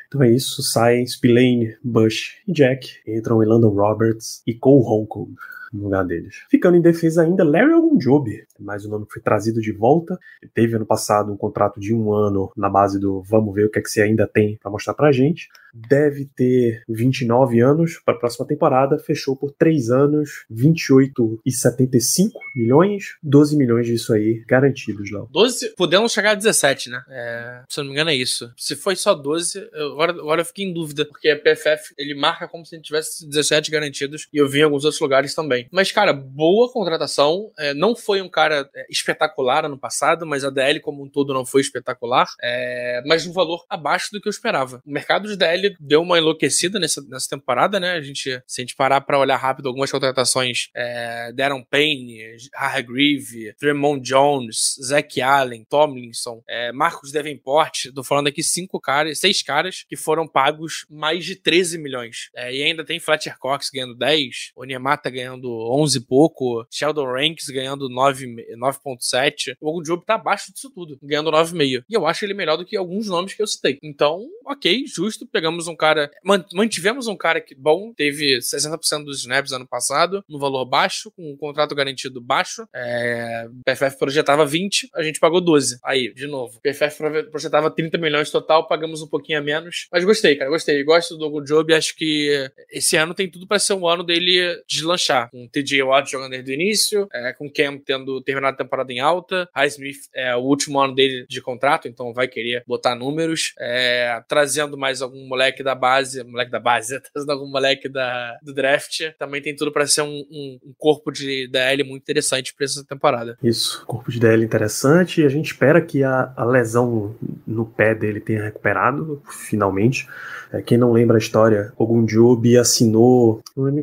Então 0.08 0.22
é 0.22 0.30
isso, 0.30 0.62
saem 0.62 1.06
Spillane, 1.06 1.76
Bush 1.84 2.38
e 2.46 2.52
Jack, 2.52 2.88
entram 3.06 3.42
Elandon 3.42 3.68
Roberts 3.68 4.42
e 4.46 4.54
Cole 4.54 4.82
Holcomb. 4.82 5.34
No 5.72 5.84
lugar 5.84 6.04
deles. 6.04 6.44
Ficando 6.50 6.76
em 6.76 6.82
defesa 6.82 7.22
ainda, 7.22 7.44
Larry 7.44 7.72
Ogunjobi, 7.72 8.44
mais 8.58 8.84
um 8.84 8.90
nome 8.90 9.06
que 9.06 9.14
foi 9.14 9.22
trazido 9.22 9.60
de 9.60 9.72
volta. 9.72 10.18
Ele 10.42 10.50
teve 10.54 10.76
ano 10.76 10.86
passado 10.86 11.32
um 11.32 11.36
contrato 11.36 11.80
de 11.80 11.94
um 11.94 12.12
ano 12.12 12.50
na 12.56 12.68
base 12.68 12.98
do 12.98 13.22
vamos 13.22 13.54
ver 13.54 13.66
o 13.66 13.70
que 13.70 13.78
é 13.78 13.82
que 13.82 13.88
você 13.88 14.02
ainda 14.02 14.26
tem 14.26 14.58
para 14.60 14.70
mostrar 14.70 14.94
pra 14.94 15.12
gente. 15.12 15.48
Deve 15.72 16.24
ter 16.34 16.82
29 16.88 17.60
anos 17.60 18.00
para 18.04 18.14
a 18.14 18.18
próxima 18.18 18.46
temporada, 18.46 18.98
fechou 18.98 19.36
por 19.36 19.52
3 19.52 19.90
anos, 19.90 20.44
28,75 20.50 22.30
milhões, 22.56 23.16
12 23.22 23.56
milhões 23.56 23.86
disso 23.86 24.12
aí 24.12 24.42
garantidos, 24.48 25.10
Léo. 25.10 25.28
12, 25.30 25.74
podemos 25.76 26.12
chegar 26.12 26.32
a 26.32 26.34
17, 26.34 26.90
né? 26.90 27.02
É, 27.08 27.62
se 27.68 27.78
eu 27.78 27.84
não 27.84 27.90
me 27.90 27.94
engano 27.94 28.10
é 28.10 28.14
isso. 28.14 28.52
Se 28.56 28.74
foi 28.74 28.96
só 28.96 29.14
12, 29.14 29.68
eu, 29.72 29.92
agora, 29.92 30.12
agora 30.12 30.40
eu 30.40 30.44
fiquei 30.44 30.64
em 30.64 30.72
dúvida, 30.72 31.04
porque 31.04 31.28
a 31.28 31.36
PFF 31.36 31.94
ele 31.96 32.14
marca 32.14 32.48
como 32.48 32.64
se 32.64 32.74
ele 32.74 32.82
tivesse 32.82 33.26
17 33.26 33.70
garantidos 33.70 34.28
e 34.32 34.38
eu 34.38 34.48
vi 34.48 34.60
em 34.60 34.62
alguns 34.62 34.84
outros 34.84 35.00
lugares 35.00 35.34
também. 35.34 35.57
Mas, 35.70 35.90
cara, 35.90 36.12
boa 36.12 36.70
contratação. 36.70 37.50
É, 37.58 37.74
não 37.74 37.96
foi 37.96 38.20
um 38.22 38.28
cara 38.28 38.68
é, 38.74 38.86
espetacular 38.90 39.64
ano 39.64 39.78
passado, 39.78 40.26
mas 40.26 40.44
a 40.44 40.50
DL 40.50 40.80
como 40.80 41.04
um 41.04 41.08
todo 41.08 41.34
não 41.34 41.44
foi 41.44 41.60
espetacular, 41.60 42.28
é, 42.42 43.02
mas 43.06 43.26
um 43.26 43.32
valor 43.32 43.64
abaixo 43.68 44.10
do 44.12 44.20
que 44.20 44.28
eu 44.28 44.30
esperava. 44.30 44.82
O 44.86 44.90
mercado 44.90 45.28
de 45.28 45.36
DL 45.36 45.76
deu 45.80 46.02
uma 46.02 46.18
enlouquecida 46.18 46.78
nessa, 46.78 47.02
nessa 47.02 47.28
temporada, 47.28 47.80
né? 47.80 47.92
A 47.92 48.00
gente, 48.00 48.42
se 48.46 48.60
a 48.60 48.62
gente 48.62 48.76
parar 48.76 49.00
para 49.00 49.18
olhar 49.18 49.36
rápido, 49.36 49.68
algumas 49.68 49.90
contratações 49.90 50.68
é, 50.74 51.32
deram 51.32 51.64
Payne, 51.64 52.36
Hargreave, 52.54 53.54
Tremont 53.58 54.00
Jones, 54.00 54.76
Zach 54.82 55.20
Allen, 55.20 55.64
Tomlinson, 55.68 56.42
é, 56.48 56.72
Marcos 56.72 57.12
Davenport. 57.12 57.92
Tô 57.94 58.02
falando 58.02 58.28
aqui 58.28 58.42
cinco 58.42 58.80
caras, 58.80 59.18
seis 59.18 59.42
caras 59.42 59.84
que 59.88 59.96
foram 59.96 60.26
pagos 60.26 60.86
mais 60.90 61.24
de 61.24 61.36
13 61.36 61.78
milhões. 61.78 62.30
É, 62.34 62.54
e 62.54 62.62
ainda 62.62 62.84
tem 62.84 63.00
Fletcher 63.00 63.38
Cox 63.38 63.70
ganhando 63.72 63.94
10, 63.94 64.52
Onyemata 64.56 65.10
ganhando 65.10 65.47
11 65.48 65.98
e 65.98 66.00
pouco, 66.00 66.66
Sheldon 66.70 67.06
Ranks 67.06 67.48
ganhando 67.48 67.88
9.7. 67.88 69.56
O 69.60 69.70
Ogunjobi 69.70 70.04
tá 70.04 70.14
abaixo 70.14 70.52
disso 70.52 70.70
tudo, 70.74 70.98
ganhando 71.02 71.30
9,5. 71.30 71.84
E 71.88 71.94
eu 71.94 72.06
acho 72.06 72.24
ele 72.24 72.34
melhor 72.34 72.56
do 72.56 72.64
que 72.64 72.76
alguns 72.76 73.06
nomes 73.06 73.34
que 73.34 73.42
eu 73.42 73.46
citei. 73.46 73.78
Então, 73.82 74.26
ok, 74.46 74.84
justo. 74.86 75.26
Pegamos 75.26 75.68
um 75.68 75.76
cara, 75.76 76.10
mantivemos 76.52 77.06
um 77.06 77.16
cara 77.16 77.40
que 77.40 77.54
bom, 77.54 77.92
teve 77.94 78.38
60% 78.38 79.04
dos 79.04 79.18
snaps 79.20 79.52
ano 79.52 79.66
passado, 79.66 80.24
no 80.28 80.38
valor 80.38 80.64
baixo, 80.64 81.10
com 81.10 81.32
um 81.32 81.36
contrato 81.36 81.74
garantido 81.74 82.20
baixo. 82.20 82.66
É, 82.74 83.46
o 83.48 83.62
PFF 83.64 83.98
projetava 83.98 84.44
20, 84.44 84.88
a 84.94 85.02
gente 85.02 85.20
pagou 85.20 85.40
12. 85.40 85.78
Aí, 85.84 86.12
de 86.12 86.26
novo, 86.26 86.58
o 86.58 86.60
PFF 86.60 87.30
projetava 87.30 87.70
30 87.70 87.98
milhões 87.98 88.30
total, 88.30 88.66
pagamos 88.66 89.02
um 89.02 89.08
pouquinho 89.08 89.38
a 89.38 89.42
menos. 89.42 89.88
Mas 89.92 90.04
gostei, 90.04 90.36
cara, 90.36 90.50
gostei. 90.50 90.82
Gosto 90.82 91.14
do 91.14 91.20
Dogo 91.20 91.42
Job, 91.42 91.72
acho 91.74 91.94
que 91.94 92.50
esse 92.70 92.96
ano 92.96 93.14
tem 93.14 93.30
tudo 93.30 93.46
para 93.46 93.58
ser 93.58 93.74
um 93.74 93.86
ano 93.86 94.02
dele 94.02 94.62
deslanchar. 94.68 95.30
Com 95.38 95.48
TJ 95.48 95.82
Watt 95.82 96.10
jogando 96.10 96.30
desde 96.30 96.50
o 96.50 96.54
início, 96.54 97.08
é, 97.12 97.32
com 97.32 97.50
Cam 97.50 97.78
tendo 97.78 98.20
terminado 98.22 98.54
a 98.54 98.58
temporada 98.58 98.92
em 98.92 98.98
alta, 98.98 99.48
High 99.54 99.68
Smith 99.68 100.08
é 100.14 100.34
o 100.34 100.40
último 100.40 100.80
ano 100.80 100.94
dele 100.94 101.26
de 101.28 101.40
contrato, 101.40 101.86
então 101.86 102.12
vai 102.12 102.26
querer 102.26 102.64
botar 102.66 102.94
números, 102.94 103.52
é, 103.60 104.20
trazendo 104.26 104.76
mais 104.76 105.00
algum 105.00 105.26
moleque 105.28 105.62
da 105.62 105.74
base, 105.74 106.24
moleque 106.24 106.50
da 106.50 106.58
base, 106.58 107.00
trazendo 107.12 107.30
algum 107.30 107.48
moleque 107.50 107.88
da, 107.88 108.36
do 108.42 108.52
draft, 108.52 109.12
também 109.18 109.40
tem 109.40 109.54
tudo 109.54 109.70
para 109.70 109.86
ser 109.86 110.02
um, 110.02 110.24
um, 110.30 110.58
um, 110.64 110.74
corpo 110.76 111.12
de 111.12 111.48
DL 111.48 111.84
muito 111.84 112.02
interessante 112.02 112.54
para 112.54 112.64
essa 112.64 112.84
temporada. 112.84 113.36
Isso, 113.42 113.84
corpo 113.86 114.10
de 114.10 114.18
DL 114.18 114.44
interessante, 114.44 115.24
a 115.24 115.28
gente 115.28 115.46
espera 115.46 115.80
que 115.80 116.02
a, 116.02 116.32
a 116.36 116.44
lesão 116.44 117.14
no 117.46 117.64
pé 117.64 117.94
dele 117.94 118.20
tenha 118.20 118.42
recuperado, 118.42 119.22
finalmente. 119.48 120.08
É, 120.52 120.62
quem 120.62 120.78
não 120.78 120.92
lembra 120.92 121.16
a 121.16 121.18
história, 121.18 121.72
Ogunjobi 121.76 122.56
assinou, 122.56 123.42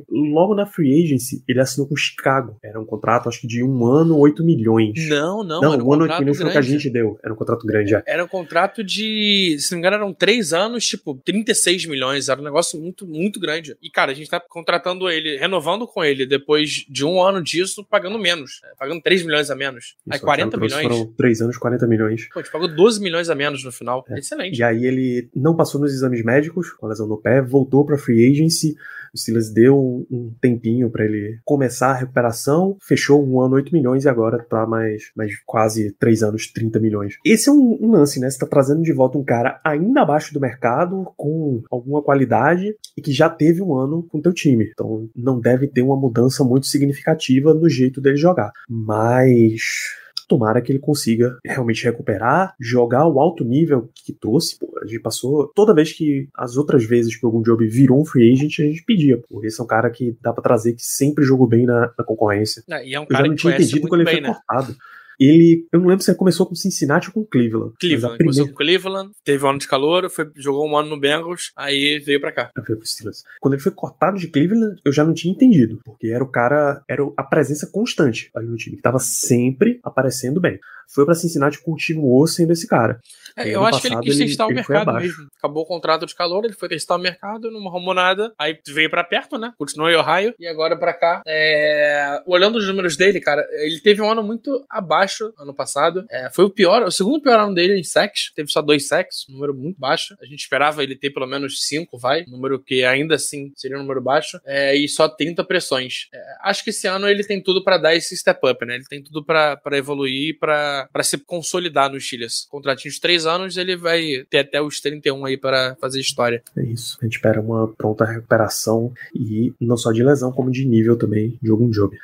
logo 0.09 0.55
na 0.55 0.65
free 0.65 1.03
agency, 1.03 1.43
ele 1.47 1.59
assinou 1.59 1.87
com 1.87 1.95
Chicago. 1.95 2.57
Era 2.63 2.79
um 2.79 2.85
contrato, 2.85 3.29
acho 3.29 3.41
que 3.41 3.47
de 3.47 3.63
um 3.63 3.85
ano, 3.85 4.17
8 4.17 4.43
milhões. 4.43 5.07
Não, 5.09 5.43
não, 5.43 5.61
não 5.61 5.71
um, 5.71 5.89
um 5.89 5.93
ano 5.93 6.07
que 6.07 6.33
foi 6.33 6.47
o 6.47 6.51
que 6.51 6.57
a 6.57 6.61
gente 6.61 6.89
deu. 6.89 7.19
Era 7.23 7.33
um 7.33 7.37
contrato 7.37 7.65
grande, 7.65 7.91
já. 7.91 8.03
Era 8.05 8.23
um 8.23 8.27
contrato 8.27 8.83
de, 8.83 9.57
se 9.59 9.71
não 9.71 9.77
me 9.77 9.81
engano, 9.81 9.95
eram 9.95 10.13
três 10.13 10.53
anos, 10.53 10.85
tipo, 10.85 11.15
36 11.23 11.85
milhões. 11.85 12.29
Era 12.29 12.39
um 12.39 12.43
negócio 12.43 12.79
muito, 12.79 13.07
muito 13.07 13.39
grande. 13.39 13.75
E, 13.81 13.89
cara, 13.89 14.11
a 14.11 14.15
gente 14.15 14.29
tá 14.29 14.39
contratando 14.39 15.09
ele, 15.09 15.37
renovando 15.37 15.87
com 15.87 16.03
ele 16.03 16.25
depois 16.25 16.85
de 16.89 17.05
um 17.05 17.21
ano 17.21 17.43
disso, 17.43 17.83
pagando 17.83 18.17
menos. 18.17 18.59
Né? 18.63 18.69
Pagando 18.77 19.01
3 19.01 19.25
milhões 19.25 19.49
a 19.51 19.55
menos. 19.55 19.85
Isso, 19.85 19.97
aí 20.11 20.19
40 20.19 20.57
milhões. 20.57 20.83
Foram 20.83 21.05
3 21.13 21.41
anos, 21.41 21.57
40 21.57 21.87
milhões. 21.87 22.29
Pô, 22.29 22.39
a 22.39 22.41
gente 22.43 22.51
pagou 22.51 22.67
12 22.67 23.01
milhões 23.01 23.29
a 23.29 23.35
menos 23.35 23.63
no 23.63 23.71
final. 23.71 24.05
É. 24.09 24.19
Excelente. 24.19 24.57
E 24.57 24.63
aí 24.63 24.85
ele 24.85 25.29
não 25.35 25.55
passou 25.55 25.79
nos 25.79 25.93
exames 25.93 26.23
médicos, 26.23 26.71
com 26.71 26.85
a 26.85 26.89
lesão 26.89 27.07
no 27.07 27.17
pé, 27.17 27.41
voltou 27.41 27.85
pra 27.85 27.97
free 27.97 28.31
agency. 28.31 28.75
O 29.13 29.17
Steelers 29.17 29.49
deu 29.49 30.05
um 30.11 30.33
tempinho 30.41 30.89
para 30.89 31.05
ele 31.05 31.34
começar 31.43 31.91
a 31.91 31.95
recuperação, 31.95 32.77
fechou 32.81 33.25
um 33.25 33.39
ano 33.41 33.55
8 33.55 33.73
milhões 33.73 34.05
e 34.05 34.09
agora 34.09 34.43
tá 34.43 34.65
mais, 34.65 35.11
mais 35.15 35.31
quase 35.45 35.91
3 35.99 36.23
anos 36.23 36.47
30 36.51 36.79
milhões. 36.79 37.17
Esse 37.25 37.49
é 37.49 37.51
um, 37.51 37.77
um 37.81 37.91
lance, 37.91 38.19
né? 38.19 38.29
Você 38.29 38.39
tá 38.39 38.47
trazendo 38.47 38.81
de 38.81 38.93
volta 38.93 39.17
um 39.17 39.23
cara 39.23 39.59
ainda 39.63 40.01
abaixo 40.01 40.33
do 40.33 40.39
mercado, 40.39 41.07
com 41.17 41.63
alguma 41.71 42.01
qualidade 42.01 42.75
e 42.97 43.01
que 43.01 43.11
já 43.11 43.29
teve 43.29 43.61
um 43.61 43.75
ano 43.75 44.03
com 44.03 44.21
teu 44.21 44.33
time. 44.33 44.69
Então 44.71 45.09
não 45.15 45.39
deve 45.39 45.67
ter 45.67 45.81
uma 45.81 45.95
mudança 45.95 46.43
muito 46.43 46.67
significativa 46.67 47.53
no 47.53 47.69
jeito 47.69 48.01
dele 48.01 48.17
jogar. 48.17 48.51
Mas 48.69 49.95
Tomara 50.27 50.61
que 50.61 50.71
ele 50.71 50.79
consiga 50.79 51.37
realmente 51.45 51.83
recuperar, 51.83 52.55
jogar 52.59 53.07
o 53.07 53.19
alto 53.19 53.43
nível 53.43 53.89
que 53.93 54.13
trouxe. 54.13 54.57
Pô, 54.57 54.71
a 54.81 54.85
gente 54.85 54.99
passou 54.99 55.47
toda 55.55 55.73
vez 55.73 55.93
que 55.93 56.27
as 56.35 56.57
outras 56.57 56.83
vezes 56.85 57.15
que 57.15 57.25
algum 57.25 57.41
job 57.41 57.67
virou 57.67 58.01
um 58.01 58.05
free 58.05 58.31
agent, 58.31 58.59
a 58.59 58.63
gente 58.63 58.83
pedia. 58.83 59.17
Pô, 59.29 59.43
esse 59.43 59.59
é 59.59 59.63
um 59.63 59.67
cara 59.67 59.89
que 59.89 60.17
dá 60.21 60.33
para 60.33 60.43
trazer 60.43 60.73
que 60.73 60.83
sempre 60.83 61.23
jogou 61.23 61.47
bem 61.47 61.65
na, 61.65 61.91
na 61.97 62.03
concorrência. 62.03 62.63
E 62.67 62.95
é 62.95 62.99
um 62.99 63.05
cara 63.05 63.21
Eu 63.21 63.25
já 63.25 63.29
não 63.29 63.35
tinha 63.35 63.53
entendido 63.53 63.87
quando 63.87 64.01
ele 64.01 64.09
bem, 64.09 64.15
foi 64.15 64.29
né? 64.29 64.33
cortado. 64.33 64.75
Ele, 65.19 65.67
eu 65.71 65.79
não 65.79 65.87
lembro 65.87 66.03
se 66.03 66.11
ele 66.11 66.17
começou 66.17 66.45
com 66.45 66.55
Cincinnati 66.55 67.07
ou 67.07 67.13
com 67.13 67.25
Cleveland. 67.25 67.73
Cleveland, 67.79 68.17
primeira... 68.17 68.23
começou 68.23 68.47
com 68.47 68.53
Cleveland, 68.53 69.11
teve 69.23 69.45
um 69.45 69.49
ano 69.49 69.59
de 69.59 69.67
calor, 69.67 70.09
foi, 70.09 70.29
jogou 70.35 70.67
um 70.67 70.77
ano 70.77 70.89
no 70.89 70.99
Bengals, 70.99 71.51
aí 71.55 71.99
veio 71.99 72.19
pra 72.19 72.31
cá. 72.31 72.51
Veio 72.55 72.77
pro 72.77 72.87
Steelers. 72.87 73.23
Quando 73.39 73.53
ele 73.53 73.63
foi 73.63 73.71
cortado 73.71 74.17
de 74.17 74.27
Cleveland, 74.27 74.79
eu 74.83 74.91
já 74.91 75.03
não 75.03 75.13
tinha 75.13 75.33
entendido, 75.33 75.79
porque 75.83 76.07
era 76.07 76.23
o 76.23 76.27
cara, 76.27 76.83
era 76.87 77.03
a 77.17 77.23
presença 77.23 77.69
constante 77.71 78.29
ali 78.35 78.47
no 78.47 78.55
time, 78.57 78.75
que 78.75 78.81
tava 78.81 78.99
sempre 78.99 79.79
aparecendo 79.83 80.39
bem. 80.39 80.59
Foi 80.87 81.05
pra 81.05 81.15
Cincinnati 81.15 81.57
e 81.57 81.63
continuou 81.63 82.25
sendo 82.27 82.53
esse 82.53 82.67
cara. 82.67 82.99
É, 83.37 83.49
eu 83.49 83.65
acho 83.65 83.81
que 83.81 83.87
ele 83.87 83.99
quis 83.99 84.17
testar 84.17 84.45
ele, 84.45 84.53
o 84.53 84.55
mercado 84.55 84.93
mesmo. 84.93 85.27
Acabou 85.37 85.63
o 85.63 85.65
contrato 85.65 86.05
de 86.05 86.15
calor, 86.15 86.45
ele 86.45 86.53
foi 86.53 86.69
testar 86.69 86.95
o 86.95 86.99
mercado, 86.99 87.51
não 87.51 87.67
arrumou 87.67 87.93
nada. 87.93 88.33
Aí 88.39 88.57
veio 88.67 88.89
pra 88.89 89.03
perto, 89.03 89.37
né? 89.37 89.53
Continuou 89.57 89.89
em 89.89 89.95
Ohio. 89.95 90.33
E 90.39 90.47
agora 90.47 90.77
pra 90.77 90.93
cá. 90.93 91.21
É... 91.27 92.21
Olhando 92.25 92.57
os 92.57 92.67
números 92.67 92.95
dele, 92.95 93.19
cara, 93.19 93.45
ele 93.51 93.79
teve 93.81 94.01
um 94.01 94.09
ano 94.09 94.23
muito 94.23 94.65
abaixo 94.69 95.33
ano 95.37 95.53
passado. 95.53 96.05
É, 96.09 96.29
foi 96.31 96.45
o 96.45 96.49
pior, 96.49 96.83
o 96.83 96.91
segundo 96.91 97.21
pior 97.21 97.39
ano 97.39 97.53
dele 97.53 97.77
em 97.77 97.83
sacks. 97.83 98.31
Teve 98.33 98.49
só 98.49 98.61
dois 98.61 98.87
sacks, 98.87 99.25
um 99.29 99.33
número 99.33 99.53
muito 99.53 99.79
baixo. 99.79 100.15
A 100.21 100.25
gente 100.25 100.39
esperava 100.39 100.81
ele 100.81 100.95
ter 100.95 101.09
pelo 101.09 101.27
menos 101.27 101.65
cinco, 101.67 101.97
vai. 101.97 102.23
Número 102.27 102.61
que 102.61 102.83
ainda 102.83 103.15
assim 103.15 103.51
seria 103.55 103.77
um 103.77 103.81
número 103.81 104.01
baixo. 104.01 104.39
É, 104.45 104.75
e 104.75 104.87
só 104.87 105.09
30 105.09 105.43
pressões. 105.43 106.07
É, 106.13 106.19
acho 106.43 106.63
que 106.63 106.69
esse 106.69 106.87
ano 106.87 107.07
ele 107.07 107.23
tem 107.23 107.41
tudo 107.41 107.63
para 107.63 107.77
dar 107.77 107.95
esse 107.95 108.15
step 108.15 108.39
up, 108.47 108.65
né? 108.65 108.75
Ele 108.75 108.85
tem 108.85 109.03
tudo 109.03 109.23
para 109.25 109.59
evoluir, 109.73 110.37
para 110.39 110.74
se 111.03 111.17
consolidar 111.17 111.91
no 111.91 111.99
Steelers. 111.99 112.47
Contratinho 112.49 112.93
de 112.93 112.99
três 112.99 113.25
anos, 113.25 113.57
ele 113.57 113.75
vai 113.75 114.25
ter 114.29 114.39
até 114.39 114.61
os 114.61 114.79
31 114.79 115.25
aí 115.25 115.37
para 115.37 115.75
fazer 115.79 115.99
história. 115.99 116.41
É 116.57 116.63
isso. 116.63 116.97
A 117.01 117.05
gente 117.05 117.15
espera 117.15 117.39
uma 117.39 117.67
pronta 117.67 118.05
recuperação 118.05 118.93
e 119.13 119.53
não 119.59 119.77
só 119.77 119.91
de 119.91 120.03
lesão, 120.03 120.31
como 120.31 120.51
de 120.51 120.65
nível 120.65 120.97
também 120.97 121.37
de 121.41 121.51
algum 121.51 121.69
job. 121.69 121.95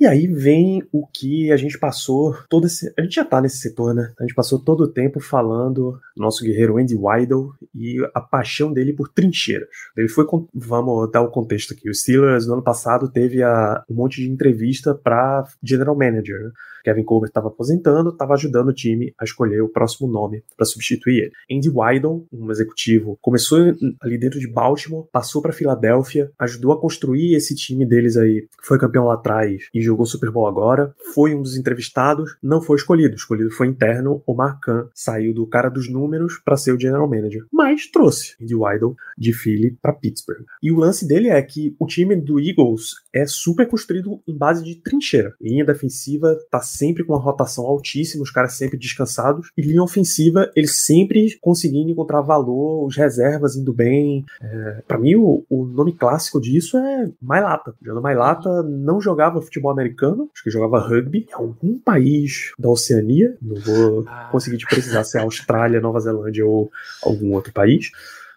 E 0.00 0.06
aí 0.06 0.26
vem 0.26 0.82
o 0.92 1.06
que 1.06 1.52
a 1.52 1.56
gente 1.56 1.78
passou 1.78 2.36
todo 2.48 2.66
esse. 2.66 2.92
A 2.98 3.02
gente 3.02 3.14
já 3.14 3.24
tá 3.24 3.40
nesse 3.40 3.58
setor, 3.58 3.94
né? 3.94 4.12
A 4.18 4.22
gente 4.22 4.34
passou 4.34 4.58
todo 4.58 4.82
o 4.82 4.88
tempo 4.88 5.20
falando 5.20 6.00
do 6.16 6.22
nosso 6.22 6.42
guerreiro 6.44 6.78
Andy 6.78 6.96
Weidel 6.96 7.52
e 7.74 7.98
a 8.12 8.20
paixão 8.20 8.72
dele 8.72 8.92
por 8.92 9.08
trincheiras. 9.08 9.68
Ele 9.96 10.08
foi. 10.08 10.26
Vamos 10.52 11.10
dar 11.10 11.22
o 11.22 11.30
contexto 11.30 11.74
aqui. 11.74 11.88
O 11.88 11.94
Steelers 11.94 12.46
no 12.46 12.54
ano 12.54 12.62
passado 12.62 13.08
teve 13.08 13.42
a, 13.42 13.84
um 13.88 13.94
monte 13.94 14.20
de 14.20 14.28
entrevista 14.28 14.94
para 14.94 15.46
General 15.62 15.96
Manager, 15.96 16.40
né? 16.40 16.50
Kevin 16.84 17.02
Colbert 17.02 17.28
estava 17.28 17.48
aposentando, 17.48 18.10
estava 18.10 18.34
ajudando 18.34 18.68
o 18.68 18.74
time 18.74 19.14
a 19.18 19.24
escolher 19.24 19.62
o 19.62 19.68
próximo 19.68 20.06
nome 20.06 20.44
para 20.56 20.66
substituir 20.66 21.24
ele. 21.24 21.32
Andy 21.50 21.70
Weidel, 21.70 22.26
um 22.32 22.50
executivo, 22.50 23.18
começou 23.20 23.58
ali 24.00 24.18
dentro 24.18 24.38
de 24.38 24.46
Baltimore, 24.46 25.06
passou 25.10 25.40
para 25.40 25.52
Filadélfia, 25.52 26.30
ajudou 26.38 26.72
a 26.72 26.80
construir 26.80 27.34
esse 27.34 27.54
time 27.54 27.86
deles 27.86 28.16
aí, 28.16 28.46
foi 28.62 28.78
campeão 28.78 29.06
lá 29.06 29.14
atrás 29.14 29.68
e 29.74 29.82
jogou 29.82 30.06
Super 30.06 30.30
Bowl 30.30 30.46
agora, 30.46 30.94
foi 31.14 31.34
um 31.34 31.42
dos 31.42 31.56
entrevistados, 31.56 32.36
não 32.42 32.60
foi 32.60 32.76
escolhido, 32.76 33.16
escolhido 33.16 33.50
foi 33.50 33.66
interno, 33.66 34.22
o 34.26 34.34
Marcan 34.34 34.88
saiu 34.94 35.32
do 35.32 35.46
cara 35.46 35.68
dos 35.68 35.90
números 35.90 36.40
para 36.44 36.56
ser 36.56 36.72
o 36.72 36.80
general 36.80 37.08
manager, 37.08 37.46
mas 37.50 37.86
trouxe 37.86 38.34
Andy 38.40 38.54
Weidel 38.54 38.94
de 39.16 39.32
Philly 39.32 39.76
para 39.80 39.92
Pittsburgh. 39.92 40.44
E 40.62 40.70
o 40.70 40.76
lance 40.76 41.06
dele 41.06 41.28
é 41.28 41.40
que 41.42 41.74
o 41.78 41.86
time 41.86 42.16
do 42.16 42.38
Eagles 42.38 42.96
é 43.12 43.26
super 43.26 43.66
construído 43.66 44.20
em 44.26 44.36
base 44.36 44.64
de 44.64 44.76
trincheira. 44.76 45.34
Linha 45.40 45.64
defensiva 45.64 46.36
tá 46.50 46.60
sempre 46.76 47.04
com 47.04 47.12
uma 47.12 47.20
rotação 47.20 47.64
altíssima, 47.64 48.22
os 48.22 48.30
caras 48.30 48.54
sempre 48.54 48.78
descansados. 48.78 49.50
E 49.56 49.62
linha 49.62 49.82
ofensiva, 49.82 50.50
eles 50.54 50.84
sempre 50.84 51.38
conseguindo 51.40 51.90
encontrar 51.90 52.20
valor, 52.20 52.86
os 52.86 52.96
reservas 52.96 53.56
indo 53.56 53.72
bem. 53.72 54.24
É, 54.40 54.82
para 54.86 54.98
mim, 54.98 55.14
o, 55.14 55.44
o, 55.48 55.64
nome 55.64 55.92
clássico 55.92 56.40
disso 56.40 56.76
é 56.76 57.10
Mailata. 57.20 57.74
O 57.86 58.00
Mailata 58.00 58.62
não 58.62 59.00
jogava 59.00 59.42
futebol 59.42 59.70
americano, 59.70 60.28
acho 60.34 60.42
que 60.42 60.50
jogava 60.50 60.78
rugby 60.78 61.26
em 61.28 61.34
algum 61.34 61.78
país 61.78 62.52
da 62.58 62.68
Oceania. 62.68 63.36
Não 63.40 63.56
vou 63.60 64.04
ah. 64.06 64.28
conseguir 64.30 64.58
te 64.58 64.66
precisar 64.66 65.04
se 65.04 65.18
é 65.18 65.20
Austrália, 65.20 65.80
Nova 65.80 66.00
Zelândia 66.00 66.46
ou 66.46 66.70
algum 67.02 67.32
outro 67.32 67.52
país 67.52 67.90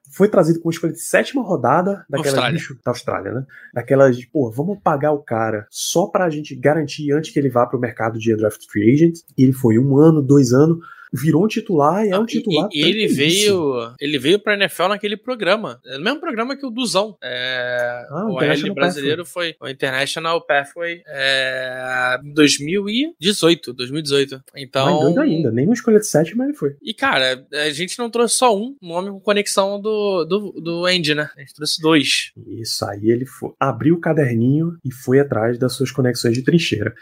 foi 0.09 0.27
trazido 0.27 0.59
com 0.59 0.67
uma 0.67 0.71
escolha 0.71 0.93
de 0.93 1.01
sétima 1.01 1.43
rodada 1.43 2.05
daquela 2.09 2.35
Austrália. 2.35 2.57
Bicho, 2.57 2.79
da 2.83 2.91
Austrália, 2.91 3.31
né? 3.31 3.45
Daquelas 3.73 4.17
de, 4.17 4.27
pô, 4.27 4.49
vamos 4.51 4.79
pagar 4.83 5.11
o 5.11 5.19
cara 5.19 5.67
só 5.69 6.07
pra 6.07 6.29
gente 6.29 6.55
garantir 6.55 7.11
antes 7.11 7.31
que 7.31 7.39
ele 7.39 7.49
vá 7.49 7.65
pro 7.65 7.79
mercado 7.79 8.17
de 8.17 8.35
draft 8.35 8.63
free 8.69 8.93
agent. 8.93 9.19
E 9.37 9.43
ele 9.43 9.53
foi 9.53 9.77
um 9.77 9.97
ano, 9.97 10.21
dois 10.21 10.53
anos 10.53 10.79
virou 11.13 11.45
um 11.45 11.47
titular 11.47 12.05
e 12.05 12.09
é 12.09 12.17
um 12.17 12.25
titular. 12.25 12.69
E, 12.71 12.81
e 12.81 12.87
ele 12.87 13.07
veio, 13.07 13.93
ele 13.99 14.17
veio 14.19 14.39
para 14.39 14.55
NFL 14.55 14.87
naquele 14.87 15.17
programa, 15.17 15.79
é 15.85 15.97
o 15.97 16.01
mesmo 16.01 16.19
programa 16.19 16.55
que 16.55 16.65
o 16.65 16.69
Duzão. 16.69 17.17
É, 17.23 18.05
ah, 18.09 18.27
o 18.29 18.41
L 18.41 18.73
brasileiro 18.73 19.23
Pathway. 19.23 19.55
foi 19.59 19.67
o 19.67 19.69
International 19.69 20.45
Pathway 20.45 21.01
é, 21.07 22.17
2018, 22.33 23.73
2018. 23.73 24.43
Então, 24.55 24.99
doido 24.99 25.21
ainda, 25.21 25.51
nem 25.51 25.65
uma 25.65 25.73
escolha 25.73 25.99
de 25.99 26.07
sétima 26.07 26.45
ele 26.45 26.53
foi. 26.53 26.75
E 26.81 26.93
cara, 26.93 27.45
a 27.53 27.69
gente 27.69 27.97
não 27.97 28.09
trouxe 28.09 28.35
só 28.35 28.55
um 28.55 28.75
nome 28.81 29.09
com 29.09 29.19
conexão 29.19 29.79
do, 29.79 30.25
do, 30.25 30.51
do 30.61 30.85
Andy, 30.85 31.15
né? 31.15 31.29
A 31.35 31.39
gente 31.39 31.53
trouxe 31.53 31.81
dois. 31.81 32.31
Isso 32.47 32.85
aí 32.85 33.09
ele 33.09 33.25
foi, 33.25 33.51
abriu 33.59 33.95
o 33.95 33.99
caderninho 33.99 34.77
e 34.83 34.91
foi 34.91 35.19
atrás 35.19 35.57
das 35.57 35.73
suas 35.73 35.91
conexões 35.91 36.33
de 36.33 36.43
trincheira. 36.43 36.93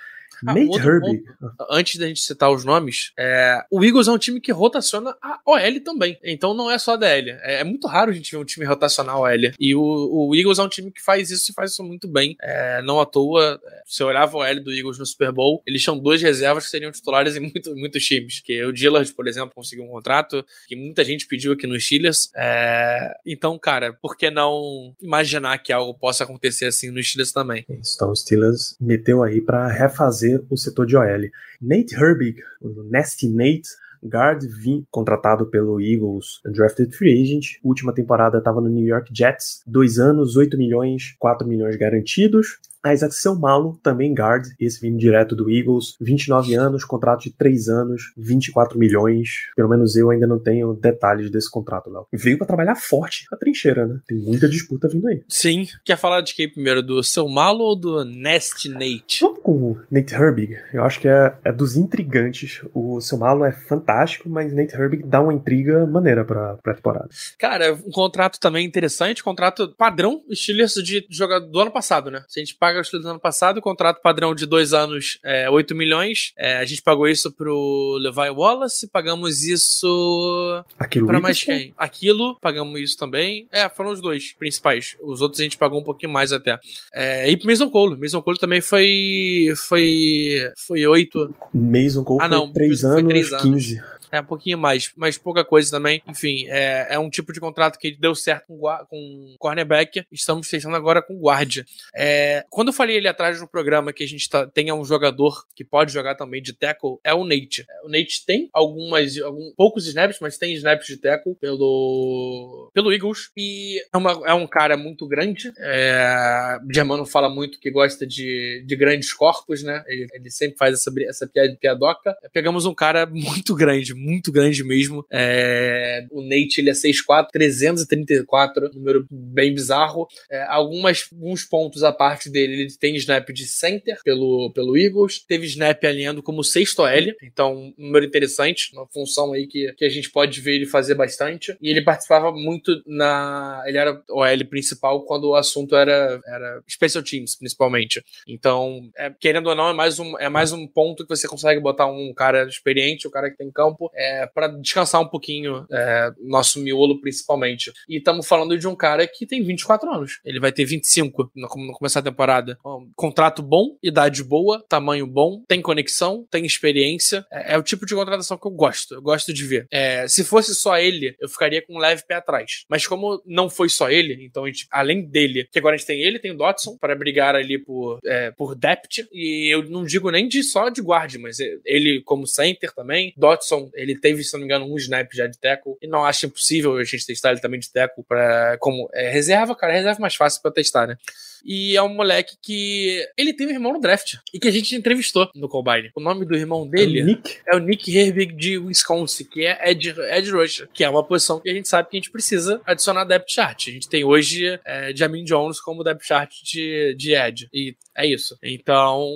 Ah, 0.45 0.53
Nate 0.53 0.77
Herbig. 0.77 1.23
antes 1.69 1.99
da 1.99 2.07
gente 2.07 2.21
citar 2.21 2.51
os 2.51 2.65
nomes, 2.65 3.11
é, 3.17 3.63
o 3.71 3.83
Eagles 3.83 4.07
é 4.07 4.11
um 4.11 4.17
time 4.17 4.39
que 4.39 4.51
rotaciona 4.51 5.15
a 5.21 5.39
OL 5.45 5.79
também. 5.83 6.17
Então 6.23 6.53
não 6.53 6.69
é 6.69 6.77
só 6.77 6.93
a 6.93 6.97
DL. 6.97 7.31
É, 7.41 7.61
é 7.61 7.63
muito 7.63 7.87
raro 7.87 8.11
a 8.11 8.13
gente 8.13 8.31
ver 8.31 8.37
um 8.37 8.45
time 8.45 8.65
rotacionar 8.65 9.15
a 9.15 9.19
OL. 9.19 9.51
E 9.59 9.75
o, 9.75 9.81
o, 9.81 10.35
Eagles 10.35 10.59
é 10.59 10.63
um 10.63 10.69
time 10.69 10.91
que 10.91 11.01
faz 11.01 11.29
isso 11.29 11.51
e 11.51 11.53
faz 11.53 11.71
isso 11.71 11.83
muito 11.83 12.07
bem. 12.07 12.35
É, 12.41 12.81
não 12.81 12.99
à 12.99 13.05
toa, 13.05 13.59
se 13.85 14.01
eu 14.01 14.07
olhava 14.07 14.37
a 14.37 14.39
OL 14.39 14.63
do 14.63 14.73
Eagles 14.73 14.97
no 14.97 15.05
Super 15.05 15.31
Bowl, 15.31 15.61
eles 15.65 15.81
tinham 15.81 15.97
duas 15.97 16.21
reservas 16.21 16.65
que 16.65 16.69
seriam 16.69 16.91
titulares 16.91 17.35
em 17.37 17.41
muito, 17.41 17.75
muitos 17.75 18.03
times. 18.05 18.41
Que 18.41 18.63
o 18.63 18.73
Dillard, 18.73 19.11
por 19.13 19.27
exemplo, 19.27 19.53
conseguiu 19.53 19.85
um 19.85 19.89
contrato 19.89 20.45
que 20.67 20.75
muita 20.75 21.03
gente 21.03 21.27
pediu 21.27 21.53
aqui 21.53 21.67
nos 21.67 21.85
Steelers. 21.85 22.29
É, 22.35 23.15
então, 23.25 23.57
cara, 23.57 23.93
por 23.93 24.17
que 24.17 24.29
não 24.29 24.93
imaginar 25.01 25.57
que 25.59 25.71
algo 25.71 25.93
possa 25.93 26.23
acontecer 26.23 26.65
assim 26.65 26.89
nos 26.89 27.07
Steelers 27.07 27.31
também? 27.31 27.65
Então, 27.69 28.11
o 28.11 28.15
Steelers 28.15 28.75
meteu 28.79 29.23
aí 29.23 29.41
para 29.41 29.67
refazer 29.67 30.24
fazer 30.25 30.43
o 30.49 30.57
setor 30.57 30.85
de 30.85 30.97
OL. 30.97 31.29
Nate 31.61 31.95
Herbig, 31.95 32.37
o 32.61 32.83
Nasty 32.89 33.29
Nate, 33.29 33.69
guard 34.03 34.43
vim, 34.43 34.85
contratado 34.91 35.45
pelo 35.47 35.79
Eagles, 35.79 36.41
drafted 36.45 36.95
free 36.95 37.21
agent. 37.21 37.59
Última 37.63 37.93
temporada 37.93 38.39
estava 38.39 38.61
no 38.61 38.69
New 38.69 38.85
York 38.85 39.11
Jets, 39.15 39.61
dois 39.65 39.97
anos, 39.97 40.35
8 40.35 40.57
milhões, 40.57 41.15
4 41.19 41.47
milhões 41.47 41.75
garantidos. 41.75 42.59
Isaac 42.91 43.13
Malo, 43.39 43.79
também 43.81 44.13
guard, 44.13 44.45
esse 44.59 44.81
vindo 44.81 44.97
direto 44.97 45.35
do 45.35 45.49
Eagles, 45.49 45.95
29 45.99 46.55
anos, 46.55 46.85
contrato 46.85 47.23
de 47.23 47.31
3 47.31 47.69
anos, 47.69 48.13
24 48.17 48.77
milhões. 48.77 49.49
Pelo 49.55 49.69
menos 49.69 49.95
eu 49.95 50.09
ainda 50.09 50.27
não 50.27 50.39
tenho 50.39 50.73
detalhes 50.73 51.29
desse 51.29 51.49
contrato, 51.49 51.89
Léo. 51.89 52.07
Veio 52.13 52.37
para 52.37 52.47
trabalhar 52.47 52.75
forte 52.75 53.25
a 53.31 53.35
trincheira, 53.35 53.85
né? 53.85 53.99
Tem 54.07 54.17
muita 54.17 54.47
disputa 54.47 54.87
vindo 54.87 55.07
aí. 55.07 55.23
Sim. 55.27 55.67
Quer 55.83 55.97
falar 55.97 56.21
de 56.21 56.35
quem 56.35 56.49
primeiro? 56.49 56.81
Do 56.81 57.03
seu 57.03 57.27
Malo 57.27 57.63
ou 57.63 57.75
do 57.75 58.05
Nest 58.05 58.67
Nate? 58.69 59.21
Vamos 59.21 59.39
com 59.41 59.51
o 59.51 59.77
Nate 59.89 60.13
Herbig. 60.13 60.57
Eu 60.73 60.83
acho 60.83 60.99
que 60.99 61.07
é, 61.07 61.35
é 61.43 61.51
dos 61.51 61.75
intrigantes. 61.75 62.61
O 62.73 62.99
seu 63.01 63.17
Malo 63.17 63.45
é 63.45 63.51
fantástico, 63.51 64.29
mas 64.29 64.53
Nate 64.53 64.75
Herbig 64.75 65.03
dá 65.03 65.21
uma 65.21 65.33
intriga 65.33 65.85
maneira 65.85 66.23
pra, 66.23 66.55
pra 66.57 66.73
temporada. 66.73 67.09
Cara, 67.39 67.73
um 67.73 67.91
contrato 67.91 68.39
também 68.39 68.65
interessante, 68.65 69.23
contrato 69.23 69.73
padrão, 69.77 70.23
estilo 70.29 70.65
de 70.83 71.05
jogador 71.09 71.47
do 71.47 71.59
ano 71.59 71.71
passado, 71.71 72.09
né? 72.09 72.23
Se 72.27 72.39
a 72.39 72.43
gente 72.43 72.55
paga 72.55 72.74
paga 72.75 72.99
do 72.99 73.09
ano 73.09 73.19
passado, 73.19 73.61
contrato 73.61 74.01
padrão 74.01 74.35
de 74.35 74.45
dois 74.45 74.73
anos, 74.73 75.19
é, 75.23 75.49
8 75.49 75.73
milhões. 75.75 76.33
É, 76.37 76.57
a 76.57 76.65
gente 76.65 76.81
pagou 76.81 77.07
isso 77.07 77.31
pro 77.31 77.97
Levi 77.99 78.29
Wallace, 78.29 78.87
pagamos 78.87 79.43
isso. 79.43 80.63
Aquilo 80.77 81.07
pra 81.07 81.19
mais 81.19 81.41
quem? 81.41 81.73
Aquilo, 81.77 82.37
pagamos 82.39 82.79
isso 82.79 82.97
também. 82.97 83.47
É, 83.51 83.69
foram 83.69 83.91
os 83.91 84.01
dois 84.01 84.33
principais. 84.33 84.97
Os 85.01 85.21
outros 85.21 85.39
a 85.39 85.43
gente 85.43 85.57
pagou 85.57 85.79
um 85.79 85.83
pouquinho 85.83 86.11
mais 86.11 86.33
até. 86.33 86.59
É, 86.93 87.29
e 87.29 87.37
pro 87.37 87.47
Mason 87.47 87.69
Cole. 87.69 87.97
Mason 87.97 88.21
Cole 88.21 88.37
também 88.37 88.61
foi. 88.61 89.53
Foi. 89.67 90.51
Foi 90.67 90.85
8. 90.85 91.35
Mason 91.53 92.03
Cole 92.03 92.19
ah, 92.21 92.27
não, 92.27 92.45
foi 92.45 92.53
3 92.53 92.85
anos, 92.85 93.01
foi 93.01 93.09
3 93.09 93.33
anos, 93.33 93.43
15. 93.43 93.83
É, 94.15 94.21
um 94.21 94.25
pouquinho 94.25 94.57
mais, 94.57 94.93
mas 94.95 95.17
pouca 95.17 95.43
coisa 95.43 95.69
também. 95.69 96.01
Enfim, 96.07 96.45
é, 96.47 96.87
é 96.91 96.99
um 96.99 97.09
tipo 97.09 97.33
de 97.33 97.39
contrato 97.41 97.77
que 97.77 97.91
deu 97.91 98.15
certo 98.15 98.47
com, 98.47 98.61
com 98.89 99.35
cornerback. 99.37 100.05
Estamos 100.09 100.47
testando 100.47 100.75
agora 100.75 101.01
com 101.01 101.19
guardia. 101.19 101.65
É, 101.93 102.45
quando 102.49 102.69
eu 102.69 102.73
falei 102.73 102.97
ali 102.97 103.09
atrás 103.09 103.41
no 103.41 103.47
programa 103.47 103.91
que 103.91 104.03
a 104.05 104.07
gente 104.07 104.29
tá, 104.29 104.47
tenha 104.47 104.73
um 104.73 104.85
jogador 104.85 105.43
que 105.53 105.65
pode 105.65 105.91
jogar 105.91 106.15
também 106.15 106.41
de 106.41 106.53
tackle, 106.53 106.97
é 107.03 107.13
o 107.13 107.25
Nate. 107.25 107.65
O 107.83 107.89
Nate 107.89 108.25
tem 108.25 108.49
algumas, 108.53 109.19
algum, 109.19 109.51
poucos 109.57 109.85
snaps, 109.85 110.19
mas 110.21 110.37
tem 110.37 110.53
snaps 110.53 110.87
de 110.87 110.95
tackle 110.95 111.35
pelo, 111.35 112.71
pelo 112.73 112.93
Eagles. 112.93 113.31
E 113.35 113.81
é, 113.93 113.97
uma, 113.97 114.11
é 114.25 114.33
um 114.33 114.47
cara 114.47 114.77
muito 114.77 115.05
grande. 115.05 115.51
É, 115.59 116.57
Germano 116.71 117.05
fala 117.05 117.29
muito 117.29 117.59
que 117.59 117.69
gosta 117.69 118.07
de, 118.07 118.63
de 118.65 118.75
grandes 118.77 119.11
corpos, 119.11 119.61
né? 119.61 119.83
Ele, 119.87 120.07
ele 120.13 120.31
sempre 120.31 120.57
faz 120.57 120.73
essa, 120.73 120.91
essa 121.05 121.29
piadoca. 121.59 122.15
Pegamos 122.31 122.65
um 122.65 122.73
cara 122.73 123.05
muito 123.11 123.53
grande, 123.53 123.93
muito 124.05 124.31
grande 124.31 124.63
mesmo. 124.63 125.05
É, 125.11 126.05
o 126.11 126.21
Nate 126.21 126.59
ele 126.59 126.69
é 126.69 126.73
6'4, 126.73 127.27
334, 127.31 128.71
número 128.73 129.05
bem 129.09 129.53
bizarro. 129.53 130.07
É, 130.29 130.43
algumas, 130.43 131.07
alguns 131.11 131.43
pontos 131.43 131.83
à 131.83 131.91
parte 131.91 132.29
dele, 132.29 132.61
ele 132.61 132.77
tem 132.77 132.95
snap 132.95 133.29
de 133.29 133.47
center 133.47 133.97
pelo, 134.03 134.51
pelo 134.53 134.77
Eagles, 134.77 135.19
teve 135.19 135.45
snap 135.47 135.83
alinhando 135.83 136.21
como 136.21 136.43
sexto 136.43 136.85
L, 136.85 137.15
então 137.23 137.73
um 137.77 137.85
número 137.85 138.05
interessante, 138.05 138.71
uma 138.73 138.87
função 138.87 139.33
aí 139.33 139.47
que, 139.47 139.73
que 139.73 139.85
a 139.85 139.89
gente 139.89 140.11
pode 140.11 140.39
ver 140.41 140.55
ele 140.55 140.65
fazer 140.65 140.95
bastante. 140.95 141.55
E 141.61 141.69
ele 141.69 141.81
participava 141.81 142.31
muito 142.31 142.81
na. 142.85 143.63
Ele 143.65 143.77
era 143.77 144.01
o 144.09 144.23
L 144.23 144.45
principal 144.45 145.03
quando 145.03 145.29
o 145.29 145.35
assunto 145.35 145.75
era, 145.75 146.19
era 146.25 146.61
Special 146.69 147.03
Teams, 147.03 147.35
principalmente. 147.35 148.03
Então, 148.27 148.89
é, 148.97 149.09
querendo 149.19 149.47
ou 149.47 149.55
não, 149.55 149.69
é 149.69 149.73
mais, 149.73 149.99
um, 149.99 150.17
é 150.19 150.29
mais 150.29 150.51
um 150.51 150.67
ponto 150.67 151.03
que 151.03 151.15
você 151.15 151.27
consegue 151.27 151.59
botar 151.59 151.87
um 151.87 152.13
cara 152.13 152.47
experiente, 152.47 153.07
um 153.07 153.11
cara 153.11 153.29
que 153.29 153.37
tem 153.37 153.51
campo, 153.51 153.84
é, 153.93 154.27
para 154.27 154.47
descansar 154.47 155.01
um 155.01 155.07
pouquinho 155.07 155.65
é, 155.71 156.11
nosso 156.19 156.59
miolo, 156.59 156.99
principalmente. 156.99 157.71
E 157.87 157.97
estamos 157.97 158.27
falando 158.27 158.57
de 158.57 158.67
um 158.67 158.75
cara 158.75 159.07
que 159.07 159.25
tem 159.25 159.43
24 159.43 159.89
anos. 159.91 160.19
Ele 160.23 160.39
vai 160.39 160.51
ter 160.51 160.65
25 160.65 161.31
no, 161.35 161.47
no 161.47 161.73
começar 161.73 161.99
a 161.99 162.03
temporada. 162.03 162.57
Um, 162.65 162.91
contrato 162.95 163.41
bom, 163.41 163.77
idade 163.81 164.23
boa, 164.23 164.63
tamanho 164.67 165.07
bom, 165.07 165.43
tem 165.47 165.61
conexão, 165.61 166.25
tem 166.29 166.45
experiência. 166.45 167.25
É, 167.31 167.53
é, 167.53 167.57
o 167.57 167.63
tipo 167.63 167.85
de 167.85 167.95
contratação 167.95 168.37
que 168.37 168.47
eu 168.47 168.51
gosto. 168.51 168.95
Eu 168.95 169.01
gosto 169.01 169.33
de 169.33 169.43
ver. 169.45 169.67
É, 169.71 170.07
se 170.07 170.23
fosse 170.23 170.55
só 170.55 170.77
ele, 170.77 171.15
eu 171.19 171.29
ficaria 171.29 171.61
com 171.61 171.75
um 171.75 171.79
leve 171.79 172.03
pé 172.07 172.15
atrás. 172.15 172.65
Mas 172.69 172.87
como 172.87 173.21
não 173.25 173.49
foi 173.49 173.69
só 173.69 173.89
ele, 173.89 174.25
então 174.25 174.45
gente, 174.45 174.67
além 174.71 175.05
dele, 175.05 175.47
que 175.51 175.59
agora 175.59 175.75
a 175.75 175.77
gente 175.77 175.87
tem 175.87 176.01
ele, 176.01 176.19
tem 176.19 176.31
o 176.31 176.37
Dotson 176.37 176.77
para 176.77 176.95
brigar 176.95 177.35
ali 177.35 177.57
por, 177.57 177.99
é, 178.05 178.31
por 178.31 178.55
depth. 178.55 179.05
E 179.11 179.53
eu 179.53 179.63
não 179.69 179.83
digo 179.83 180.09
nem 180.09 180.27
de 180.27 180.43
só 180.43 180.69
de 180.69 180.81
guarda, 180.81 181.17
mas 181.19 181.37
ele 181.65 182.01
como 182.03 182.27
center 182.27 182.73
também. 182.73 183.13
Dotson, 183.17 183.69
ele 183.75 183.97
teve, 183.97 184.23
se 184.23 184.33
não 184.33 184.39
me 184.39 184.45
engano, 184.45 184.65
um 184.65 184.77
snap 184.77 185.11
já 185.13 185.27
de 185.27 185.37
tackle. 185.37 185.75
E 185.81 185.87
não 185.87 186.05
acho 186.05 186.25
impossível 186.25 186.77
a 186.77 186.83
gente 186.83 187.05
testar 187.05 187.31
ele 187.31 187.41
também 187.41 187.59
de 187.59 187.71
tackle 187.71 188.03
para 188.07 188.57
como 188.59 188.89
é, 188.93 189.09
reserva, 189.09 189.55
cara. 189.55 189.73
Reserva 189.73 189.99
mais 189.99 190.15
fácil 190.15 190.41
para 190.41 190.51
testar, 190.51 190.87
né? 190.87 190.97
E 191.45 191.77
é 191.77 191.83
um 191.83 191.93
moleque 191.93 192.35
que. 192.41 193.07
Ele 193.15 193.31
tem 193.31 193.45
um 193.45 193.51
irmão 193.51 193.73
no 193.73 193.79
draft. 193.79 194.15
E 194.33 194.39
que 194.39 194.47
a 194.47 194.51
gente 194.51 194.75
entrevistou 194.75 195.29
no 195.35 195.47
Combine. 195.47 195.91
O 195.95 196.01
nome 196.01 196.25
do 196.25 196.35
irmão 196.35 196.67
dele 196.67 196.99
é 196.99 197.03
o 197.03 197.05
Nick, 197.05 197.37
é 197.47 197.55
o 197.55 197.59
Nick 197.59 197.95
Herbig 197.95 198.33
de 198.33 198.57
Wisconsin, 198.57 199.25
que 199.25 199.45
é 199.45 199.69
Ed, 199.69 199.93
Ed 200.11 200.31
Rusher, 200.31 200.67
que 200.73 200.83
é 200.83 200.89
uma 200.89 201.03
posição 201.03 201.39
que 201.39 201.47
a 201.47 201.53
gente 201.53 201.67
sabe 201.67 201.89
que 201.89 201.97
a 201.97 201.99
gente 201.99 202.11
precisa 202.11 202.59
adicionar 202.65 203.05
depth 203.05 203.29
chart. 203.29 203.67
A 203.67 203.71
gente 203.71 203.87
tem 203.87 204.03
hoje 204.03 204.59
é, 204.65 204.91
Jamin 204.95 205.23
Jones 205.23 205.61
como 205.61 205.83
depth 205.83 206.03
chart 206.03 206.33
de, 206.43 206.95
de 206.97 207.13
Ed. 207.13 207.47
E 207.53 207.75
é 207.97 208.05
isso. 208.05 208.37
Então, 208.43 209.07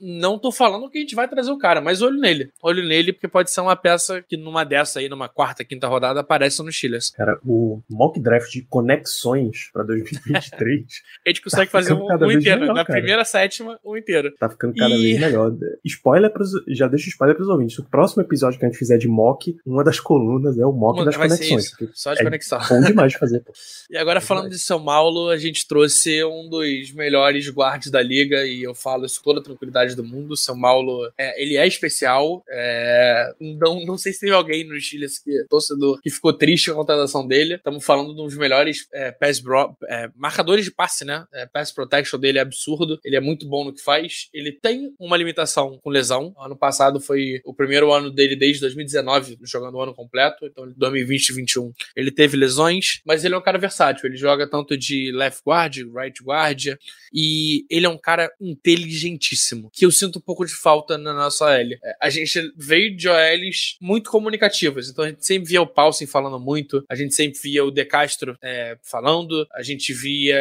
não 0.00 0.38
tô 0.38 0.50
falando 0.50 0.88
que 0.88 0.98
a 0.98 1.00
gente 1.00 1.14
vai 1.14 1.28
trazer 1.28 1.50
o 1.50 1.58
cara, 1.58 1.80
mas 1.80 2.00
olho 2.00 2.18
nele. 2.18 2.50
Olho 2.62 2.82
nele, 2.86 3.12
porque 3.12 3.28
pode 3.28 3.50
ser 3.50 3.60
uma 3.60 3.76
peça 3.76 4.22
que 4.22 4.36
numa 4.36 4.64
dessa 4.64 5.00
aí, 5.00 5.08
numa 5.08 5.28
quarta, 5.28 5.64
quinta 5.64 5.86
rodada, 5.86 6.20
aparece 6.20 6.62
no 6.62 6.72
Steelers. 6.72 7.10
Cara, 7.10 7.38
o 7.44 7.82
mock 7.90 8.18
draft 8.18 8.50
de 8.52 8.62
conexões 8.62 9.70
pra 9.72 9.82
2023. 9.82 10.84
a 11.26 11.28
gente 11.28 11.42
consegue 11.42 11.70
tá 11.70 11.78
fazer 11.78 11.92
um, 11.92 12.06
um 12.06 12.32
inteiro. 12.32 12.60
Melhor, 12.60 12.74
Na 12.74 12.84
cara. 12.84 12.98
primeira 12.98 13.24
sétima, 13.24 13.78
um 13.84 13.96
inteiro. 13.96 14.34
Tá 14.36 14.48
ficando 14.48 14.74
cada 14.74 14.94
e... 14.94 15.02
vez 15.02 15.20
melhor. 15.20 15.52
Spoiler 15.84 16.32
pros, 16.32 16.52
já 16.68 16.88
deixa 16.88 17.08
spoiler 17.10 17.36
pros 17.36 17.48
ouvintes. 17.48 17.78
O 17.78 17.84
próximo 17.84 18.22
episódio 18.22 18.58
que 18.58 18.64
a 18.64 18.68
gente 18.68 18.78
fizer 18.78 18.96
de 18.96 19.08
mock, 19.08 19.56
uma 19.66 19.84
das 19.84 20.00
colunas 20.00 20.58
é 20.58 20.64
o 20.64 20.72
mock 20.72 20.98
uma, 20.98 21.04
das 21.04 21.16
conexões. 21.16 21.72
Só 21.92 22.14
de 22.14 22.20
é 22.20 22.24
conexão. 22.24 22.60
Bom 22.66 22.80
demais 22.80 23.12
de 23.12 23.18
fazer, 23.18 23.40
pô. 23.40 23.52
E 23.90 23.96
agora, 23.96 24.18
é 24.18 24.22
falando 24.22 24.44
demais. 24.44 24.60
de 24.60 24.66
São 24.66 24.82
Paulo, 24.84 25.28
a 25.28 25.36
gente 25.36 25.66
trouxe 25.66 26.22
um 26.24 26.48
dos 26.48 26.92
melhores 26.92 27.48
guardas 27.48 27.89
da 27.90 28.02
liga 28.02 28.46
e 28.46 28.62
eu 28.62 28.74
falo 28.74 29.04
isso 29.04 29.18
com 29.18 29.24
toda 29.24 29.40
a 29.40 29.42
tranquilidade 29.42 29.94
do 29.94 30.04
mundo. 30.04 30.36
São 30.36 30.58
Paulo, 30.60 31.10
é, 31.18 31.42
ele 31.42 31.56
é 31.56 31.66
especial. 31.66 32.44
É, 32.48 33.34
não, 33.40 33.84
não 33.84 33.98
sei 33.98 34.12
se 34.12 34.20
teve 34.20 34.32
alguém 34.32 34.64
no 34.64 34.78
Chile 34.80 35.06
que 35.24 35.44
torcedor 35.48 36.00
que 36.00 36.10
ficou 36.10 36.32
triste 36.32 36.66
com 36.66 36.72
a 36.72 36.76
contratação 36.76 37.26
dele. 37.26 37.54
Estamos 37.54 37.84
falando 37.84 38.14
de 38.14 38.20
um 38.20 38.26
dos 38.26 38.36
melhores 38.36 38.86
é, 38.92 39.10
pass 39.10 39.40
bro, 39.40 39.76
é, 39.88 40.10
marcadores 40.14 40.64
de 40.64 40.70
passe, 40.70 41.04
né? 41.04 41.26
É, 41.32 41.46
pass 41.46 41.72
protection 41.72 42.18
dele 42.18 42.38
é 42.38 42.42
absurdo. 42.42 42.98
Ele 43.04 43.16
é 43.16 43.20
muito 43.20 43.48
bom 43.48 43.64
no 43.64 43.74
que 43.74 43.82
faz. 43.82 44.28
Ele 44.32 44.52
tem 44.52 44.94
uma 44.98 45.16
limitação 45.16 45.78
com 45.82 45.90
lesão. 45.90 46.34
Ano 46.38 46.56
passado 46.56 47.00
foi 47.00 47.40
o 47.44 47.52
primeiro 47.52 47.92
ano 47.92 48.10
dele 48.10 48.36
desde 48.36 48.60
2019 48.60 49.38
jogando 49.42 49.74
o 49.74 49.82
ano 49.82 49.94
completo. 49.94 50.46
Então, 50.46 50.70
2020 50.76 51.28
e 51.28 51.40
2021 51.40 51.72
ele 51.96 52.10
teve 52.10 52.36
lesões, 52.36 53.00
mas 53.04 53.24
ele 53.24 53.34
é 53.34 53.38
um 53.38 53.42
cara 53.42 53.58
versátil. 53.58 54.06
Ele 54.06 54.16
joga 54.16 54.48
tanto 54.48 54.76
de 54.76 55.10
left 55.12 55.42
guard, 55.46 55.76
right 55.94 56.22
guard, 56.22 56.66
e 57.12 57.64
ele 57.70 57.79
é 57.86 57.88
um 57.88 57.98
cara 57.98 58.30
inteligentíssimo, 58.40 59.70
que 59.72 59.84
eu 59.84 59.90
sinto 59.90 60.18
um 60.18 60.22
pouco 60.22 60.44
de 60.44 60.54
falta 60.54 60.96
na 60.96 61.12
nossa 61.12 61.50
L. 61.50 61.78
É, 61.82 61.96
a 62.00 62.08
gente 62.08 62.52
veio 62.56 62.96
de 62.96 63.08
OLs 63.08 63.76
muito 63.80 64.10
comunicativas, 64.10 64.88
então 64.88 65.04
a 65.04 65.08
gente 65.08 65.26
sempre 65.26 65.48
via 65.48 65.60
o 65.60 65.66
Paulsen 65.66 66.06
falando 66.06 66.38
muito, 66.38 66.84
a 66.88 66.94
gente 66.94 67.14
sempre 67.14 67.38
via 67.42 67.64
o 67.64 67.70
De 67.70 67.84
Castro 67.84 68.36
é, 68.40 68.78
falando, 68.82 69.46
a 69.52 69.62
gente 69.62 69.92
via 69.92 70.38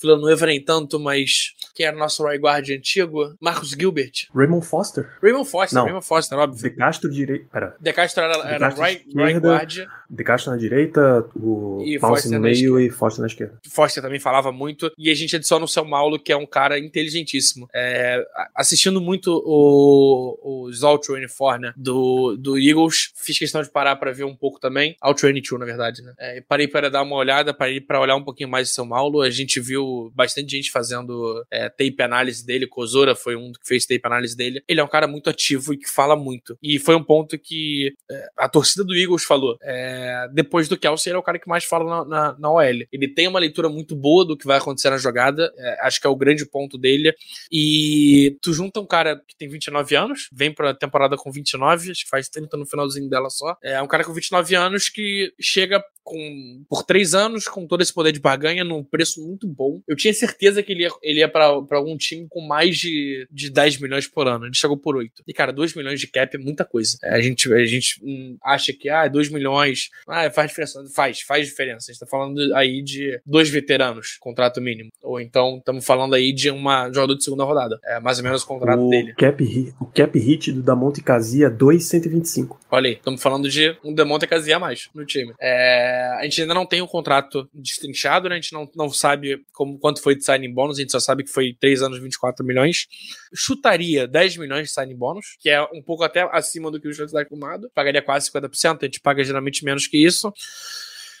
Villanueva 0.00 0.46
nem 0.46 0.60
tanto, 0.60 0.98
mas 0.98 1.54
quem 1.74 1.86
era 1.86 1.96
o 1.96 1.98
nosso 1.98 2.24
right 2.26 2.42
guard 2.42 2.68
antigo? 2.70 3.34
Marcos 3.40 3.70
Gilbert. 3.70 4.28
Raymond 4.34 4.66
Foster. 4.66 5.08
Raymond 5.22 5.48
Foster, 5.48 5.76
Não. 5.78 5.84
Raymond 5.84 6.06
Foster, 6.06 6.38
óbvio. 6.38 6.70
De 6.70 6.76
Castro 6.76 7.10
direito. 7.10 7.46
Pera. 7.50 7.76
De 7.80 7.92
Castro 7.92 8.24
era, 8.24 8.48
era 8.48 8.58
Castro 8.58 8.84
right, 8.84 9.04
right 9.14 9.40
guard. 9.40 9.86
De 10.08 10.24
Castro 10.24 10.50
na 10.50 10.58
direita, 10.58 11.24
o 11.36 11.84
Paulsen 12.00 12.32
no 12.32 12.40
meio 12.40 12.80
e 12.80 12.90
Foster 12.90 13.20
na 13.20 13.28
esquerda. 13.28 13.58
Foster 13.68 14.02
também 14.02 14.18
falava 14.18 14.50
muito, 14.50 14.90
e 14.98 15.08
a 15.10 15.14
gente 15.14 15.36
adiciona 15.36 15.64
o 15.64 15.68
seu 15.68 15.84
Paulo, 16.00 16.18
que 16.18 16.29
é 16.32 16.36
um 16.36 16.46
cara 16.46 16.78
inteligentíssimo. 16.78 17.68
É, 17.74 18.24
assistindo 18.54 19.00
muito 19.00 19.42
o, 19.44 20.66
o 20.66 20.72
Zalt 20.72 21.08
Uniforme 21.08 21.72
do, 21.76 22.36
do 22.36 22.58
Eagles, 22.58 23.12
fiz 23.16 23.38
questão 23.38 23.62
de 23.62 23.70
parar 23.70 23.96
pra 23.96 24.12
ver 24.12 24.24
um 24.24 24.36
pouco 24.36 24.60
também. 24.60 24.96
Out 25.00 25.20
22, 25.26 25.58
na 25.58 25.66
verdade, 25.66 26.02
né? 26.02 26.14
É, 26.18 26.40
parei 26.40 26.68
para 26.68 26.88
dar 26.88 27.02
uma 27.02 27.16
olhada, 27.16 27.52
parei 27.52 27.80
para 27.80 28.00
olhar 28.00 28.14
um 28.14 28.24
pouquinho 28.24 28.48
mais 28.48 28.68
do 28.68 28.72
seu 28.72 28.86
Paulo. 29.00 29.22
A 29.22 29.30
gente 29.30 29.58
viu 29.60 30.12
bastante 30.14 30.50
gente 30.50 30.70
fazendo 30.70 31.42
é, 31.50 31.70
tape 31.70 32.02
análise 32.02 32.44
dele. 32.44 32.66
Kozora 32.66 33.16
foi 33.16 33.34
um 33.34 33.50
que 33.52 33.66
fez 33.66 33.86
tape 33.86 34.02
análise 34.04 34.36
dele. 34.36 34.62
Ele 34.68 34.80
é 34.80 34.84
um 34.84 34.88
cara 34.88 35.06
muito 35.06 35.30
ativo 35.30 35.72
e 35.72 35.78
que 35.78 35.88
fala 35.88 36.14
muito. 36.14 36.58
E 36.62 36.78
foi 36.78 36.94
um 36.94 37.02
ponto 37.02 37.38
que 37.38 37.94
é, 38.10 38.28
a 38.36 38.48
torcida 38.48 38.84
do 38.84 38.94
Eagles 38.94 39.24
falou. 39.24 39.56
É, 39.62 40.28
depois 40.34 40.68
do 40.68 40.76
Kelsey, 40.76 41.10
ele 41.10 41.16
é 41.16 41.18
o 41.18 41.22
cara 41.22 41.38
que 41.38 41.48
mais 41.48 41.64
fala 41.64 42.04
na, 42.04 42.04
na, 42.04 42.38
na 42.38 42.50
OL. 42.50 42.60
Ele 42.92 43.08
tem 43.08 43.26
uma 43.26 43.38
leitura 43.38 43.70
muito 43.70 43.96
boa 43.96 44.24
do 44.24 44.36
que 44.36 44.46
vai 44.46 44.58
acontecer 44.58 44.90
na 44.90 44.98
jogada. 44.98 45.50
É, 45.56 45.86
acho 45.86 45.98
que 45.98 46.06
é 46.06 46.10
o 46.10 46.16
grande 46.20 46.46
ponto 46.46 46.78
dele. 46.78 47.12
E 47.50 48.38
tu 48.40 48.52
junta 48.52 48.80
um 48.80 48.86
cara 48.86 49.16
que 49.26 49.36
tem 49.36 49.48
29 49.48 49.96
anos, 49.96 50.28
vem 50.32 50.52
pra 50.54 50.74
temporada 50.74 51.16
com 51.16 51.32
29, 51.32 51.90
acho 51.90 52.04
que 52.04 52.10
faz 52.10 52.28
30 52.28 52.56
no 52.56 52.66
finalzinho 52.66 53.08
dela 53.08 53.30
só. 53.30 53.56
É 53.62 53.82
um 53.82 53.88
cara 53.88 54.04
com 54.04 54.12
29 54.12 54.54
anos 54.54 54.88
que 54.88 55.32
chega 55.40 55.82
com, 56.10 56.64
por 56.68 56.82
três 56.82 57.14
anos 57.14 57.46
com 57.46 57.66
todo 57.66 57.82
esse 57.82 57.94
poder 57.94 58.10
de 58.12 58.18
barganha 58.20 58.64
num 58.64 58.82
preço 58.82 59.24
muito 59.24 59.46
bom. 59.46 59.80
Eu 59.86 59.94
tinha 59.94 60.12
certeza 60.12 60.62
que 60.62 60.72
ele 60.72 60.82
ia, 60.82 60.90
ele 61.02 61.20
ia 61.20 61.28
pra, 61.28 61.62
pra 61.62 61.78
algum 61.78 61.96
time 61.96 62.26
com 62.28 62.40
mais 62.40 62.76
de, 62.76 63.26
de 63.30 63.48
10 63.50 63.78
milhões 63.80 64.08
por 64.08 64.26
ano. 64.26 64.46
Ele 64.46 64.54
chegou 64.54 64.76
por 64.76 64.96
8. 64.96 65.22
E, 65.26 65.32
cara, 65.32 65.52
2 65.52 65.74
milhões 65.74 66.00
de 66.00 66.08
cap 66.08 66.34
é 66.34 66.38
muita 66.38 66.64
coisa. 66.64 66.98
É, 67.02 67.14
a 67.14 67.20
gente, 67.20 67.52
a 67.52 67.64
gente 67.64 68.00
hum, 68.02 68.36
acha 68.42 68.72
que, 68.72 68.88
ah, 68.88 69.06
2 69.06 69.30
milhões, 69.30 69.88
ah, 70.08 70.28
faz 70.30 70.48
diferença. 70.48 70.84
Faz, 70.94 71.20
faz 71.20 71.46
diferença. 71.46 71.90
A 71.90 71.92
gente 71.92 72.00
tá 72.00 72.06
falando 72.06 72.38
aí 72.56 72.82
de 72.82 73.20
dois 73.24 73.48
veteranos, 73.48 74.16
contrato 74.18 74.60
mínimo. 74.60 74.90
Ou 75.02 75.20
então, 75.20 75.58
estamos 75.58 75.84
falando 75.84 76.14
aí 76.14 76.32
de 76.32 76.50
uma 76.50 76.88
jogador 76.92 77.14
de 77.14 77.22
segunda 77.22 77.44
rodada. 77.44 77.78
É 77.84 78.00
mais 78.00 78.18
ou 78.18 78.24
menos 78.24 78.42
o 78.42 78.46
contrato 78.46 78.80
o, 78.84 78.90
dele. 78.90 79.14
cap, 79.14 79.42
hit- 79.44 79.74
o 79.80 79.86
cap 79.86 80.18
hit 80.18 80.50
do 80.52 80.62
Damonte 80.62 81.00
Casia 81.02 81.46
é 81.46 81.50
2,125. 81.50 82.58
Olha 82.70 82.88
aí, 82.88 82.94
estamos 82.94 83.22
falando 83.22 83.48
de 83.48 83.76
um 83.84 83.94
Demonte 83.94 84.26
Casia 84.26 84.56
a 84.56 84.58
mais 84.58 84.88
no 84.94 85.04
time. 85.04 85.32
É, 85.40 85.99
a 86.00 86.24
gente 86.24 86.42
ainda 86.42 86.54
não 86.54 86.66
tem 86.66 86.82
o 86.82 86.88
contrato 86.88 87.48
destrinchado, 87.52 88.28
né? 88.28 88.36
A 88.36 88.40
gente 88.40 88.52
não, 88.52 88.68
não 88.74 88.90
sabe 88.90 89.44
como, 89.52 89.78
quanto 89.78 90.02
foi 90.02 90.14
de 90.14 90.24
signing 90.24 90.52
bônus, 90.52 90.78
a 90.78 90.80
gente 90.80 90.92
só 90.92 91.00
sabe 91.00 91.24
que 91.24 91.30
foi 91.30 91.56
3 91.58 91.82
anos, 91.82 92.00
24 92.00 92.44
milhões. 92.44 92.86
Chutaria 93.34 94.06
10 94.06 94.36
milhões 94.36 94.68
de 94.68 94.74
signing 94.74 94.96
bônus, 94.96 95.36
que 95.40 95.48
é 95.48 95.62
um 95.62 95.82
pouco 95.82 96.04
até 96.04 96.28
acima 96.32 96.70
do 96.70 96.80
que 96.80 96.88
o 96.88 96.92
Steelers 96.92 97.12
está 97.12 97.22
acostumado. 97.22 97.70
Pagaria 97.74 98.02
quase 98.02 98.30
50%, 98.30 98.78
a 98.82 98.84
gente 98.84 99.00
paga 99.00 99.24
geralmente 99.24 99.64
menos 99.64 99.86
que 99.86 99.98
isso 99.98 100.32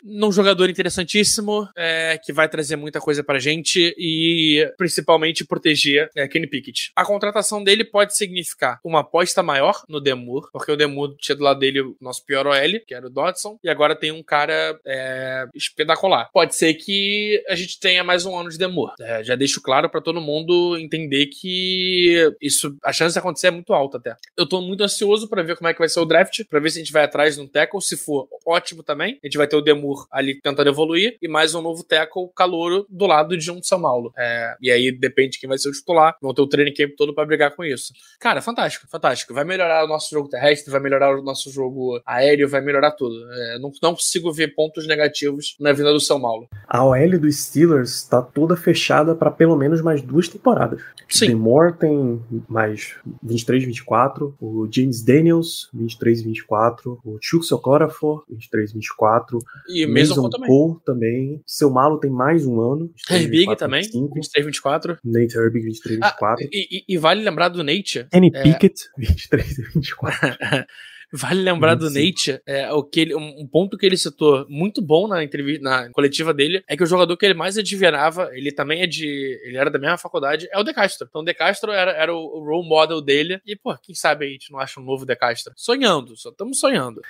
num 0.02 0.32
jogador 0.32 0.68
interessantíssimo, 0.68 1.68
é, 1.76 2.18
que 2.22 2.32
vai 2.32 2.48
trazer 2.48 2.76
muita 2.76 3.00
coisa 3.00 3.22
pra 3.22 3.38
gente 3.38 3.94
e 3.98 4.70
principalmente 4.76 5.44
proteger 5.44 6.10
é, 6.16 6.26
Kenny 6.28 6.46
Pickett. 6.46 6.92
A 6.96 7.04
contratação 7.04 7.62
dele 7.62 7.84
pode 7.84 8.16
significar 8.16 8.80
uma 8.84 9.00
aposta 9.00 9.42
maior 9.42 9.82
no 9.88 10.00
Demur, 10.00 10.48
porque 10.52 10.72
o 10.72 10.76
Demur 10.76 11.14
tinha 11.18 11.36
do 11.36 11.44
lado 11.44 11.60
dele 11.60 11.80
o 11.80 11.96
nosso 12.00 12.24
pior 12.24 12.46
OL, 12.46 12.80
que 12.86 12.94
era 12.94 13.06
o 13.06 13.10
Dodson, 13.10 13.58
e 13.62 13.68
agora 13.68 13.96
tem 13.96 14.12
um 14.12 14.22
cara 14.22 14.78
é, 14.86 15.46
espetacular. 15.54 16.28
Pode 16.32 16.54
ser 16.54 16.74
que 16.74 17.42
a 17.48 17.54
gente 17.54 17.78
tenha 17.78 18.04
mais 18.04 18.24
um 18.24 18.36
ano 18.36 18.50
de 18.50 18.58
Demur. 18.58 18.92
É, 19.00 19.22
já 19.24 19.34
deixo 19.34 19.60
claro 19.60 19.88
pra 19.88 20.00
todo 20.00 20.20
mundo 20.20 20.76
entender 20.78 21.26
que 21.26 22.34
isso, 22.40 22.76
a 22.84 22.92
chance 22.92 23.12
de 23.12 23.18
acontecer 23.18 23.48
é 23.48 23.50
muito 23.50 23.72
alta 23.72 23.98
até. 23.98 24.16
Eu 24.36 24.48
tô 24.48 24.60
muito 24.60 24.82
ansioso 24.82 25.28
pra 25.28 25.42
ver 25.42 25.56
como 25.56 25.68
é 25.68 25.72
que 25.72 25.78
vai 25.78 25.88
ser 25.88 26.00
o 26.00 26.04
draft, 26.04 26.44
pra 26.48 26.60
ver 26.60 26.70
se 26.70 26.78
a 26.78 26.82
gente 26.82 26.92
vai 26.92 27.04
atrás 27.04 27.34
de 27.34 27.40
um 27.40 27.46
tackle, 27.46 27.80
se 27.82 27.96
for 27.96 28.28
ótimo 28.46 28.82
também. 28.82 29.18
A 29.22 29.26
gente 29.26 29.38
vai 29.38 29.46
ter 29.46 29.56
o 29.56 29.60
Demur 29.60 29.89
ali 30.10 30.40
tentando 30.40 30.68
evoluir 30.68 31.16
e 31.20 31.28
mais 31.28 31.54
um 31.54 31.62
novo 31.62 31.82
tackle 31.84 32.28
calouro 32.34 32.86
do 32.88 33.06
lado 33.06 33.36
de 33.36 33.50
um 33.50 33.62
São 33.62 33.80
Paulo. 33.80 34.12
É, 34.16 34.56
e 34.60 34.70
aí 34.70 34.92
depende 34.92 35.32
de 35.32 35.40
quem 35.40 35.48
vai 35.48 35.58
ser 35.58 35.68
o 35.68 35.72
titular. 35.72 36.16
Vão 36.20 36.34
ter 36.34 36.42
o 36.42 36.46
training 36.46 36.74
camp 36.74 36.92
todo 36.96 37.14
pra 37.14 37.24
brigar 37.24 37.54
com 37.54 37.64
isso. 37.64 37.92
Cara, 38.18 38.40
fantástico, 38.42 38.86
fantástico. 38.88 39.34
Vai 39.34 39.44
melhorar 39.44 39.84
o 39.84 39.88
nosso 39.88 40.10
jogo 40.10 40.28
terrestre, 40.28 40.70
vai 40.70 40.80
melhorar 40.80 41.18
o 41.18 41.22
nosso 41.22 41.50
jogo 41.50 42.00
aéreo, 42.06 42.48
vai 42.48 42.60
melhorar 42.60 42.92
tudo. 42.92 43.14
É, 43.32 43.58
não, 43.58 43.70
não 43.82 43.94
consigo 43.94 44.32
ver 44.32 44.54
pontos 44.54 44.86
negativos 44.86 45.56
na 45.60 45.72
vinda 45.72 45.92
do 45.92 46.00
São 46.00 46.20
Paulo. 46.20 46.48
A 46.68 46.84
OL 46.84 47.18
dos 47.18 47.44
Steelers 47.44 48.02
tá 48.04 48.22
toda 48.22 48.56
fechada 48.56 49.14
para 49.14 49.30
pelo 49.30 49.56
menos 49.56 49.80
mais 49.80 50.02
duas 50.02 50.28
temporadas. 50.28 50.80
Sim. 51.08 51.28
Demore 51.28 51.72
tem 51.72 52.22
mais 52.48 52.94
23, 53.22 53.64
24. 53.64 54.34
O 54.40 54.68
James 54.70 55.02
Daniels, 55.02 55.68
23, 55.74 56.22
24. 56.22 57.00
O 57.04 57.18
Chuck 57.20 57.44
Socorafor, 57.44 58.24
23, 58.28 58.72
24. 58.72 59.38
E 59.68 59.79
mesmo 59.86 60.16
Mason 60.16 60.30
também. 60.30 60.48
Cole 60.48 60.80
também. 60.84 61.42
Seu 61.46 61.70
Malo 61.70 61.98
tem 62.00 62.10
mais 62.10 62.46
um 62.46 62.60
ano. 62.60 62.86
23, 63.08 63.22
Herbig 63.22 63.38
24, 63.38 63.58
também, 63.66 63.82
25. 63.82 64.14
23, 64.14 64.46
24. 64.46 64.98
Nate 65.04 65.36
Herbig, 65.38 65.64
23, 65.64 65.98
Ah, 66.02 66.08
24. 66.10 66.48
e, 66.52 66.68
e- 66.78 66.84
e 66.88 66.98
vale 66.98 67.22
lembrar 67.22 67.48
do 67.48 67.62
Nate. 67.64 68.06
Kenny 68.10 68.30
é- 68.34 68.42
Pickett, 68.42 68.74
23 68.98 69.58
e 69.58 69.62
24. 69.74 70.36
Vale 71.12 71.42
lembrar 71.42 71.74
do 71.74 71.90
25. 71.90 72.30
Nate, 72.38 72.42
é, 72.46 72.72
o 72.72 72.84
que 72.84 73.00
ele, 73.00 73.16
um, 73.16 73.44
ponto 73.50 73.76
que 73.76 73.84
ele 73.84 73.96
citou 73.96 74.46
muito 74.48 74.80
bom 74.80 75.08
na 75.08 75.24
entrevista, 75.24 75.60
na 75.60 75.90
coletiva 75.90 76.32
dele, 76.32 76.62
é 76.68 76.76
que 76.76 76.84
o 76.84 76.86
jogador 76.86 77.16
que 77.16 77.26
ele 77.26 77.34
mais 77.34 77.58
admirava, 77.58 78.30
ele 78.32 78.52
também 78.52 78.80
é 78.82 78.86
de. 78.86 79.08
Ele 79.42 79.56
era 79.56 79.68
da 79.68 79.76
mesma 79.76 79.98
faculdade, 79.98 80.48
é 80.52 80.58
o 80.60 80.62
De 80.62 80.72
Castro. 80.72 81.08
Então 81.10 81.22
o 81.22 81.24
De 81.24 81.34
Castro 81.34 81.72
era, 81.72 81.90
era 81.90 82.14
o, 82.14 82.18
o 82.20 82.44
role 82.44 82.68
model 82.68 83.00
dele. 83.00 83.40
E, 83.44 83.56
pô, 83.56 83.76
quem 83.82 83.92
sabe 83.92 84.24
a 84.24 84.28
gente 84.28 84.52
não 84.52 84.60
acha 84.60 84.78
um 84.78 84.84
novo 84.84 85.04
De 85.04 85.16
Castro? 85.16 85.52
Sonhando, 85.56 86.16
só 86.16 86.28
estamos 86.30 86.60
sonhando. 86.60 87.00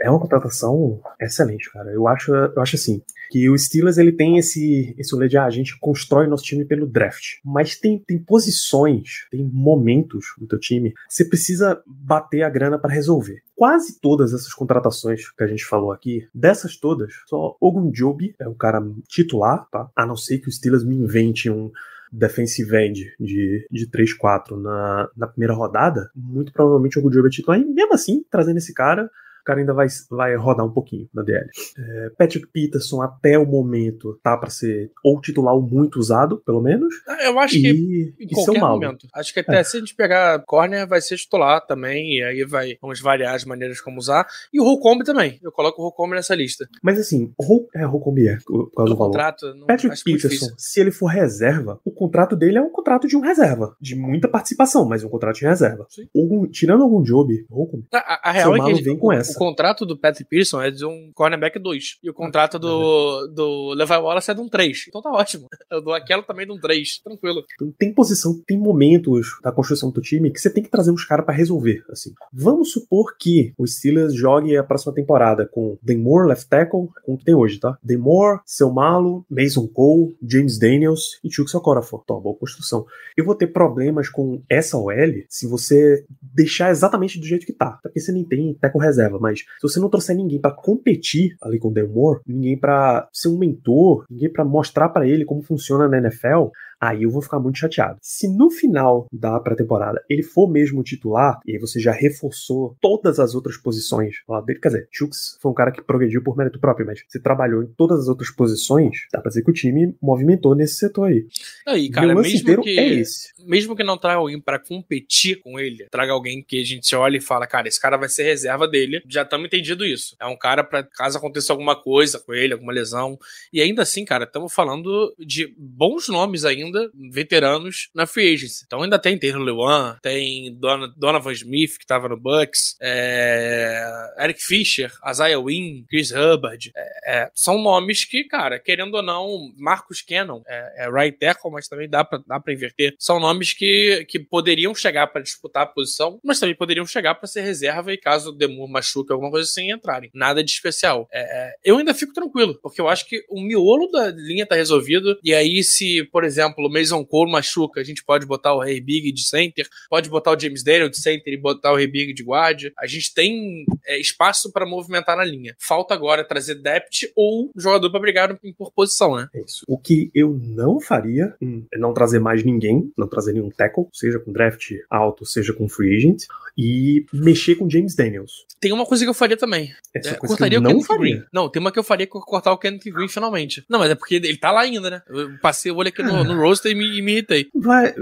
É 0.00 0.10
uma 0.10 0.20
contratação 0.20 1.00
excelente, 1.20 1.70
cara. 1.72 1.90
Eu 1.90 2.08
acho, 2.08 2.34
eu 2.34 2.60
acho 2.60 2.76
assim, 2.76 3.02
que 3.30 3.48
o 3.48 3.56
Steelers 3.56 3.96
ele 3.96 4.12
tem 4.12 4.38
esse, 4.38 4.94
esse 4.98 5.14
rolê 5.14 5.28
de 5.28 5.38
ah, 5.38 5.44
a 5.44 5.50
gente 5.50 5.78
constrói 5.78 6.26
nosso 6.26 6.42
time 6.42 6.64
pelo 6.64 6.86
draft. 6.86 7.36
Mas 7.44 7.76
tem, 7.76 7.98
tem 7.98 8.18
posições, 8.18 9.26
tem 9.30 9.44
momentos 9.44 10.34
do 10.36 10.46
teu 10.46 10.58
time, 10.58 10.92
você 11.08 11.24
precisa 11.24 11.80
bater 11.86 12.42
a 12.42 12.50
grana 12.50 12.78
para 12.78 12.92
resolver. 12.92 13.42
Quase 13.54 14.00
todas 14.00 14.34
essas 14.34 14.52
contratações 14.52 15.30
que 15.30 15.44
a 15.44 15.46
gente 15.46 15.64
falou 15.64 15.92
aqui, 15.92 16.26
dessas 16.34 16.76
todas, 16.76 17.12
só 17.26 17.56
Ogunjobi 17.60 18.34
é 18.40 18.48
o 18.48 18.54
cara 18.54 18.82
titular, 19.06 19.68
tá? 19.70 19.88
A 19.94 20.04
não 20.04 20.16
ser 20.16 20.38
que 20.38 20.48
o 20.48 20.52
Steelers 20.52 20.84
me 20.84 20.96
invente 20.96 21.48
um 21.48 21.70
defensive 22.12 22.76
end 22.76 23.14
de, 23.20 23.64
de 23.70 23.86
3-4 23.86 24.60
na, 24.60 25.08
na 25.16 25.26
primeira 25.28 25.54
rodada, 25.54 26.10
muito 26.16 26.52
provavelmente 26.52 26.98
o 26.98 27.00
Ogunjobi 27.00 27.28
é 27.28 27.30
titular. 27.30 27.60
E 27.60 27.64
mesmo 27.64 27.94
assim, 27.94 28.24
trazendo 28.28 28.56
esse 28.56 28.74
cara, 28.74 29.08
cara 29.50 29.60
ainda 29.60 29.74
vai, 29.74 29.86
vai 30.10 30.36
rodar 30.36 30.64
um 30.66 30.72
pouquinho 30.72 31.08
na 31.14 31.22
DL. 31.22 31.46
É, 31.78 32.10
Patrick 32.18 32.46
Peterson, 32.52 33.02
até 33.02 33.38
o 33.38 33.46
momento, 33.46 34.18
tá 34.22 34.36
para 34.36 34.50
ser 34.50 34.90
ou 35.04 35.20
titular 35.20 35.54
ou 35.54 35.62
muito 35.62 35.98
usado, 35.98 36.38
pelo 36.44 36.60
menos. 36.62 36.94
Ah, 37.08 37.24
Eu 37.24 37.38
acho 37.38 37.54
que 37.60 37.66
E, 37.70 38.14
em 38.20 38.26
e 38.26 38.34
seu 38.34 38.44
qualquer 38.44 38.60
malo. 38.60 38.74
momento. 38.80 39.06
Acho 39.14 39.32
que 39.34 39.40
até 39.40 39.60
É. 39.60 39.64
se 39.64 39.76
a 39.76 39.80
gente 39.80 39.94
pegar 39.94 40.38
corner, 40.46 40.86
vai 40.86 41.00
ser 41.00 41.16
titular 41.16 41.64
também, 41.66 42.18
e 42.18 42.22
aí 42.22 42.44
vai, 42.44 42.76
vamos 42.80 43.00
variar 43.00 43.34
as 43.34 43.44
maneiras 43.44 43.80
como 43.80 43.98
usar. 43.98 44.26
E 44.52 44.60
o 44.60 44.64
Holcomb 44.64 45.04
também. 45.04 45.38
Eu 45.42 45.52
coloco 45.52 45.80
o 45.80 45.84
Holcomb 45.84 46.14
nessa 46.14 46.34
lista. 46.34 46.68
Mas 46.82 46.98
assim, 46.98 47.32
o 47.38 47.66
é 47.74 47.84
Holcomb 47.84 48.18
é, 48.26 48.38
por 48.46 48.70
causa 48.72 48.90
No 48.90 48.94
do 48.94 48.98
valor. 48.98 49.10
contrato, 49.12 49.54
não, 49.54 49.66
Patrick 49.66 50.02
Peterson, 50.04 50.46
se 50.56 50.80
ele 50.80 50.90
for 50.90 51.06
reserva, 51.06 51.80
o 51.84 51.90
contrato 51.90 52.36
dele 52.36 52.58
é 52.58 52.62
um 52.62 52.70
contrato 52.70 53.06
de 53.06 53.16
um 53.16 53.20
reserva. 53.20 53.76
De 53.80 53.94
muita 53.96 54.28
participação, 54.28 54.84
mas 54.86 55.02
um 55.04 55.08
contrato 55.08 55.36
de 55.36 55.44
reserva. 55.46 55.86
Algum- 56.16 56.46
tirando 56.46 56.82
algum 56.82 57.02
job, 57.02 57.44
Holcomb, 57.50 57.84
A, 57.92 57.98
a- 57.98 58.30
a 58.30 58.34
Seu 58.40 58.52
real 58.52 58.68
é 58.68 58.74
que 58.74 58.82
vem 58.82 58.96
com 58.96 59.08
o, 59.08 59.12
essa. 59.12 59.32
o 59.32 59.38
contrato 59.40 59.86
do 59.86 59.96
Patrick 59.96 60.28
Pearson 60.28 60.60
é 60.60 60.70
de 60.70 60.84
um 60.84 61.10
cornerback 61.14 61.58
2. 61.58 62.00
E 62.02 62.10
o 62.10 62.12
contrato 62.12 62.58
do, 62.58 63.26
do 63.28 63.72
Levi 63.72 63.94
Wallace 63.94 64.30
é 64.30 64.34
de 64.34 64.40
um 64.42 64.48
3. 64.50 64.84
Então 64.88 65.00
tá 65.00 65.10
ótimo. 65.10 65.48
Eu 65.72 65.80
dou 65.80 65.94
aquela 65.94 66.22
também 66.22 66.44
de 66.44 66.52
um 66.52 66.60
3. 66.60 66.98
Tranquilo. 67.02 67.42
Então, 67.54 67.72
tem 67.78 67.94
posição, 67.94 68.38
tem 68.46 68.58
momentos 68.58 69.38
da 69.42 69.50
construção 69.50 69.90
do 69.90 70.02
time 70.02 70.30
que 70.30 70.38
você 70.38 70.50
tem 70.50 70.62
que 70.62 70.68
trazer 70.68 70.90
uns 70.90 71.06
caras 71.06 71.24
para 71.24 71.34
resolver. 71.34 71.82
Assim, 71.88 72.12
vamos 72.30 72.72
supor 72.72 73.16
que 73.18 73.54
o 73.56 73.66
Steelers 73.66 74.14
jogue 74.14 74.54
a 74.58 74.62
próxima 74.62 74.92
temporada 74.92 75.46
com 75.46 75.78
Demore, 75.80 76.28
left 76.28 76.46
tackle, 76.46 76.88
com 77.02 77.14
o 77.14 77.16
que 77.16 77.24
tem 77.24 77.34
hoje, 77.34 77.58
tá? 77.58 77.78
Demore, 77.82 78.40
Seu 78.44 78.70
Malo, 78.70 79.24
Mason 79.30 79.66
Cole, 79.68 80.14
James 80.22 80.58
Daniels 80.58 81.18
e 81.24 81.32
Chuck 81.32 81.50
Socorafor. 81.50 82.04
Tá, 82.06 82.12
boa 82.12 82.36
construção. 82.36 82.84
Eu 83.16 83.24
vou 83.24 83.34
ter 83.34 83.46
problemas 83.46 84.10
com 84.10 84.42
essa 84.50 84.76
OL 84.76 84.92
se 85.30 85.46
você 85.46 86.04
deixar 86.20 86.70
exatamente 86.70 87.18
do 87.18 87.24
jeito 87.24 87.46
que 87.46 87.54
tá. 87.54 87.78
Porque 87.82 88.00
você 88.00 88.12
nem 88.12 88.24
tem 88.24 88.52
tackle 88.60 88.82
reserva, 88.82 89.18
mas 89.20 89.40
se 89.40 89.62
você 89.62 89.78
não 89.78 89.88
trouxer 89.88 90.16
ninguém 90.16 90.40
para 90.40 90.50
competir 90.50 91.36
ali 91.42 91.58
com 91.58 91.68
o 91.68 91.72
Demore, 91.72 92.20
ninguém 92.26 92.58
para 92.58 93.08
ser 93.12 93.28
um 93.28 93.38
mentor, 93.38 94.04
ninguém 94.10 94.32
para 94.32 94.44
mostrar 94.44 94.88
para 94.88 95.06
ele 95.06 95.24
como 95.24 95.42
funciona 95.42 95.88
na 95.88 95.98
NFL, 95.98 96.48
aí 96.80 97.02
eu 97.02 97.10
vou 97.10 97.20
ficar 97.20 97.38
muito 97.38 97.58
chateado. 97.58 97.98
Se 98.00 98.26
no 98.28 98.50
final 98.50 99.06
da 99.12 99.38
pré-temporada 99.38 100.02
ele 100.08 100.22
for 100.22 100.48
mesmo 100.48 100.82
titular, 100.82 101.38
e 101.46 101.52
aí 101.52 101.58
você 101.58 101.78
já 101.78 101.92
reforçou 101.92 102.76
todas 102.80 103.20
as 103.20 103.34
outras 103.34 103.56
posições 103.56 104.16
lá 104.28 104.40
dele, 104.40 104.60
quer 104.60 104.68
dizer, 104.68 104.88
Chux 104.90 105.38
foi 105.40 105.50
um 105.50 105.54
cara 105.54 105.70
que 105.70 105.82
progrediu 105.82 106.22
por 106.22 106.36
mérito 106.36 106.58
próprio, 106.58 106.86
mas 106.86 107.02
você 107.06 107.20
trabalhou 107.20 107.62
em 107.62 107.66
todas 107.66 108.00
as 108.00 108.08
outras 108.08 108.30
posições, 108.30 109.06
dá 109.12 109.20
pra 109.20 109.28
dizer 109.28 109.42
que 109.42 109.50
o 109.50 109.54
time 109.54 109.94
movimentou 110.00 110.54
nesse 110.54 110.76
setor 110.76 111.08
aí. 111.08 111.26
Aí, 111.66 111.90
cara, 111.90 112.14
mesmo 112.14 112.62
que, 112.62 112.78
é 112.78 112.94
esse. 112.94 113.28
mesmo 113.46 113.76
que 113.76 113.84
não 113.84 113.98
traga 113.98 114.18
alguém 114.18 114.40
para 114.40 114.58
competir 114.58 115.40
com 115.40 115.58
ele, 115.58 115.86
traga 115.90 116.12
alguém 116.12 116.42
que 116.42 116.60
a 116.60 116.64
gente 116.64 116.94
olha 116.94 117.18
e 117.18 117.20
fala, 117.20 117.46
cara, 117.46 117.68
esse 117.68 117.80
cara 117.80 117.96
vai 117.96 118.08
ser 118.08 118.22
reserva 118.22 118.66
dele, 118.66 119.02
já 119.06 119.22
estamos 119.22 119.46
entendido 119.46 119.84
isso. 119.84 120.16
É 120.20 120.26
um 120.26 120.36
cara 120.36 120.64
para 120.64 120.82
caso 120.82 121.18
aconteça 121.18 121.52
alguma 121.52 121.76
coisa 121.76 122.18
com 122.18 122.32
ele, 122.32 122.54
alguma 122.54 122.72
lesão. 122.72 123.18
E 123.52 123.60
ainda 123.60 123.82
assim, 123.82 124.04
cara, 124.04 124.24
estamos 124.24 124.52
falando 124.52 125.14
de 125.18 125.54
bons 125.58 126.08
nomes 126.08 126.44
ainda 126.44 126.69
ainda 126.70 126.90
veteranos 127.12 127.90
na 127.94 128.06
free 128.06 128.32
agency. 128.32 128.64
Então 128.66 128.82
ainda 128.82 128.98
tem 128.98 129.18
Taylor 129.18 129.42
Lewan, 129.42 129.96
tem 130.02 130.56
Donovan 130.96 131.32
Smith, 131.32 131.76
que 131.76 131.84
estava 131.84 132.08
no 132.08 132.16
Bucks, 132.16 132.76
é, 132.80 133.82
Eric 134.18 134.42
Fisher, 134.42 134.92
Isaiah 135.08 135.38
Wynn, 135.38 135.84
Chris 135.88 136.10
Hubbard. 136.10 136.70
É, 136.74 137.22
é, 137.22 137.30
são 137.34 137.60
nomes 137.60 138.04
que, 138.04 138.24
cara, 138.24 138.58
querendo 138.58 138.94
ou 138.94 139.02
não, 139.02 139.52
Marcus 139.56 140.02
Cannon 140.02 140.42
é, 140.46 140.84
é 140.84 140.90
right 140.90 141.16
tackle, 141.18 141.50
mas 141.50 141.68
também 141.68 141.88
dá 141.88 142.04
pra, 142.04 142.20
dá 142.26 142.40
pra 142.40 142.52
inverter. 142.52 142.94
São 142.98 143.20
nomes 143.20 143.52
que, 143.52 144.04
que 144.08 144.18
poderiam 144.18 144.74
chegar 144.74 145.06
para 145.08 145.22
disputar 145.22 145.64
a 145.64 145.66
posição, 145.66 146.20
mas 146.24 146.38
também 146.38 146.54
poderiam 146.54 146.86
chegar 146.86 147.14
para 147.14 147.26
ser 147.26 147.42
reserva 147.42 147.92
e 147.92 147.98
caso 147.98 148.30
o 148.30 148.32
Demur 148.32 148.68
machuque 148.68 149.12
alguma 149.12 149.30
coisa 149.30 149.48
assim 149.48 149.70
entrarem. 149.70 150.10
Nada 150.14 150.42
de 150.42 150.50
especial. 150.50 151.08
É, 151.12 151.20
é, 151.20 151.54
eu 151.64 151.78
ainda 151.78 151.94
fico 151.94 152.12
tranquilo, 152.12 152.58
porque 152.62 152.80
eu 152.80 152.88
acho 152.88 153.06
que 153.06 153.24
o 153.28 153.40
miolo 153.40 153.88
da 153.90 154.10
linha 154.10 154.46
tá 154.46 154.54
resolvido. 154.54 155.18
E 155.22 155.34
aí, 155.34 155.62
se, 155.62 156.04
por 156.04 156.24
exemplo, 156.24 156.59
exemplo, 156.60 156.66
o 156.66 156.72
Mason 156.72 157.04
Cole 157.04 157.30
machuca, 157.30 157.80
a 157.80 157.84
gente 157.84 158.04
pode 158.04 158.26
botar 158.26 158.54
o 158.54 158.60
Ray 158.60 158.80
Big 158.80 159.12
de 159.12 159.22
center, 159.22 159.66
pode 159.88 160.08
botar 160.08 160.32
o 160.32 160.38
James 160.38 160.62
Daniel 160.62 160.88
de 160.88 160.98
center 160.98 161.32
e 161.32 161.36
botar 161.36 161.72
o 161.72 161.76
Ray 161.76 161.86
Big 161.86 162.12
de 162.12 162.22
guard. 162.22 162.64
A 162.78 162.86
gente 162.86 163.14
tem 163.14 163.64
é, 163.86 163.98
espaço 163.98 164.52
para 164.52 164.66
movimentar 164.66 165.16
na 165.16 165.24
linha. 165.24 165.56
Falta 165.58 165.94
agora 165.94 166.24
trazer 166.24 166.56
depth 166.56 167.10
ou 167.16 167.50
jogador 167.56 167.90
para 167.90 168.00
brigar 168.00 168.38
por 168.56 168.72
posição, 168.72 169.16
né? 169.16 169.28
É 169.34 169.40
isso. 169.40 169.64
O 169.66 169.78
que 169.78 170.10
eu 170.14 170.38
não 170.42 170.80
faria 170.80 171.34
hum, 171.40 171.64
é 171.72 171.78
não 171.78 171.94
trazer 171.94 172.18
mais 172.18 172.44
ninguém, 172.44 172.92
não 172.96 173.08
trazer 173.08 173.32
nenhum 173.32 173.50
tackle, 173.50 173.86
seja 173.92 174.18
com 174.18 174.32
draft 174.32 174.72
alto, 174.88 175.24
seja 175.24 175.52
com 175.52 175.68
free 175.68 175.96
agent, 175.96 176.24
e 176.56 177.06
mexer 177.12 177.54
com 177.54 177.68
James 177.68 177.94
Daniels. 177.94 178.46
Tem 178.60 178.72
uma 178.72 178.84
coisa 178.84 179.04
que 179.04 179.08
eu 179.08 179.14
faria 179.14 179.36
também. 179.36 179.72
Essa 179.94 180.10
é, 180.10 180.14
coisa 180.14 180.34
cortaria 180.34 180.60
que 180.60 180.66
eu 180.66 180.70
não 180.70 180.82
faria. 180.82 181.16
Green. 181.16 181.26
Não, 181.32 181.48
tem 181.48 181.60
uma 181.60 181.72
que 181.72 181.78
eu 181.78 181.82
faria 181.82 182.06
que 182.06 182.14
eu 182.14 182.20
cortar 182.20 182.52
o 182.52 182.58
Kenneth 182.58 182.92
Green 182.92 183.08
finalmente. 183.08 183.64
Não, 183.68 183.78
mas 183.78 183.90
é 183.90 183.94
porque 183.94 184.16
ele 184.16 184.36
tá 184.36 184.52
lá 184.52 184.60
ainda, 184.60 184.90
né? 184.90 185.02
Eu 185.08 185.38
passei 185.40 185.72
o 185.72 185.76
olho 185.76 185.88
aqui 185.88 186.02
no, 186.02 186.22
no 186.22 186.36
roster 186.50 186.72
e 186.72 186.74
me, 186.74 186.98
e 186.98 187.02
me 187.02 187.12
irritei. 187.12 187.48
Vai, 187.54 187.94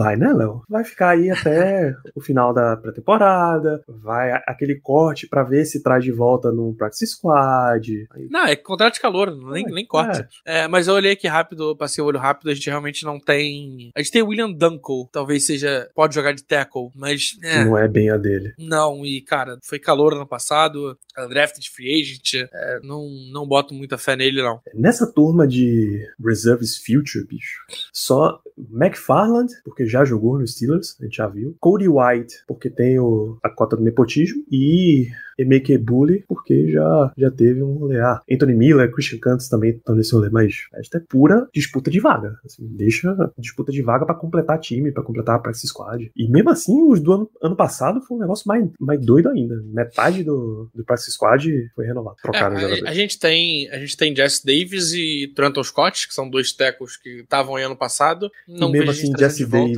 vai, 0.00 0.16
né, 0.16 0.32
Léo? 0.32 0.62
Vai 0.66 0.82
ficar 0.82 1.10
aí 1.10 1.30
até 1.30 1.94
o 2.16 2.20
final 2.22 2.54
da 2.54 2.74
pré-temporada, 2.76 3.84
vai 3.86 4.32
aquele 4.46 4.76
corte 4.76 5.26
para 5.26 5.42
ver 5.42 5.66
se 5.66 5.82
traz 5.82 6.02
de 6.02 6.10
volta 6.10 6.50
no 6.50 6.74
Practice 6.74 7.06
Squad. 7.06 8.06
Aí... 8.10 8.28
Não, 8.30 8.46
é 8.46 8.56
contrato 8.56 8.94
de 8.94 9.00
calor, 9.00 9.30
nem, 9.52 9.64
nem 9.66 9.86
corte. 9.86 10.26
É. 10.46 10.60
É, 10.60 10.68
mas 10.68 10.88
eu 10.88 10.94
olhei 10.94 11.12
aqui 11.12 11.28
rápido, 11.28 11.76
passei 11.76 12.02
o 12.02 12.06
olho 12.06 12.18
rápido, 12.18 12.50
a 12.50 12.54
gente 12.54 12.70
realmente 12.70 13.04
não 13.04 13.20
tem. 13.20 13.90
A 13.94 14.00
gente 14.00 14.10
tem 14.10 14.22
o 14.22 14.28
William 14.28 14.50
Dunkel, 14.50 15.08
talvez 15.12 15.44
seja. 15.44 15.90
Pode 15.94 16.14
jogar 16.14 16.32
de 16.32 16.44
tackle, 16.44 16.90
mas. 16.94 17.38
É, 17.42 17.64
não 17.64 17.76
é 17.76 17.86
bem 17.86 18.10
a 18.10 18.16
dele. 18.16 18.54
Não, 18.58 19.04
e 19.04 19.20
cara, 19.20 19.58
foi 19.62 19.78
calor 19.78 20.14
ano 20.14 20.26
passado, 20.26 20.96
draft 21.28 21.58
de 21.58 21.70
free 21.70 22.00
agent, 22.00 22.48
é, 22.52 22.80
não, 22.82 23.06
não 23.32 23.46
boto 23.46 23.74
muita 23.74 23.98
fé 23.98 24.16
nele, 24.16 24.42
não. 24.42 24.60
Nessa 24.74 25.06
turma 25.06 25.46
de 25.46 26.06
Reserves 26.24 26.78
Future, 26.78 27.26
bicho, 27.26 27.64
só 27.92 28.40
McFarland, 28.72 29.52
porque 29.64 29.86
já 29.90 30.04
jogou 30.04 30.38
no 30.38 30.46
Steelers, 30.46 30.96
a 31.00 31.04
gente 31.04 31.16
já 31.16 31.26
viu. 31.26 31.56
Cody 31.60 31.88
White, 31.88 32.44
porque 32.46 32.70
tem 32.70 32.98
o, 32.98 33.38
a 33.42 33.50
cota 33.50 33.76
do 33.76 33.82
nepotismo. 33.82 34.44
E 34.50 35.08
Emeke 35.40 35.78
Bully, 35.78 36.22
porque 36.28 36.70
já, 36.70 37.12
já 37.16 37.30
teve 37.30 37.62
um 37.62 37.72
rolê. 37.72 37.98
Ah, 37.98 38.20
Anthony 38.30 38.54
Miller, 38.54 38.92
Christian 38.92 39.18
Cantz 39.18 39.48
também 39.48 39.70
estão 39.70 39.94
nesse 39.94 40.12
rolê, 40.12 40.28
mas 40.28 40.66
esta 40.74 40.98
é 40.98 41.00
pura 41.00 41.48
disputa 41.54 41.90
de 41.90 41.98
vaga. 41.98 42.38
Assim, 42.44 42.66
deixa 42.68 43.16
disputa 43.38 43.72
de 43.72 43.80
vaga 43.80 44.04
para 44.04 44.14
completar 44.14 44.60
time, 44.60 44.92
para 44.92 45.02
completar 45.02 45.36
a 45.36 45.38
practice 45.38 45.68
squad. 45.68 46.10
E 46.14 46.28
mesmo 46.28 46.50
assim, 46.50 46.82
os 46.82 47.00
do 47.00 47.12
ano, 47.12 47.30
ano 47.42 47.56
passado 47.56 48.02
foi 48.02 48.18
um 48.18 48.20
negócio 48.20 48.46
mais, 48.46 48.68
mais 48.78 49.00
doido 49.00 49.30
ainda. 49.30 49.54
Metade 49.64 50.22
do, 50.22 50.70
do 50.74 50.84
practice 50.84 51.12
squad 51.12 51.70
foi 51.74 51.86
renovado. 51.86 52.16
Trocaram 52.22 52.58
é, 52.58 52.80
a, 52.80 52.90
a, 52.90 52.94
gente 52.94 53.18
tem 53.18 53.68
a 53.70 53.78
gente 53.78 53.96
tem 53.96 54.14
Jess 54.14 54.42
Davis 54.44 54.92
e 54.92 55.32
Trenton 55.34 55.64
Scott, 55.64 56.06
que 56.06 56.14
são 56.14 56.28
dois 56.28 56.52
tecos 56.52 56.98
que 56.98 57.20
estavam 57.20 57.56
ano 57.56 57.76
passado. 57.76 58.30
Não 58.46 58.68
e 58.68 58.72
mesmo 58.72 58.90
assim, 58.90 59.12
Jesse 59.18 59.46
Davis 59.46 59.69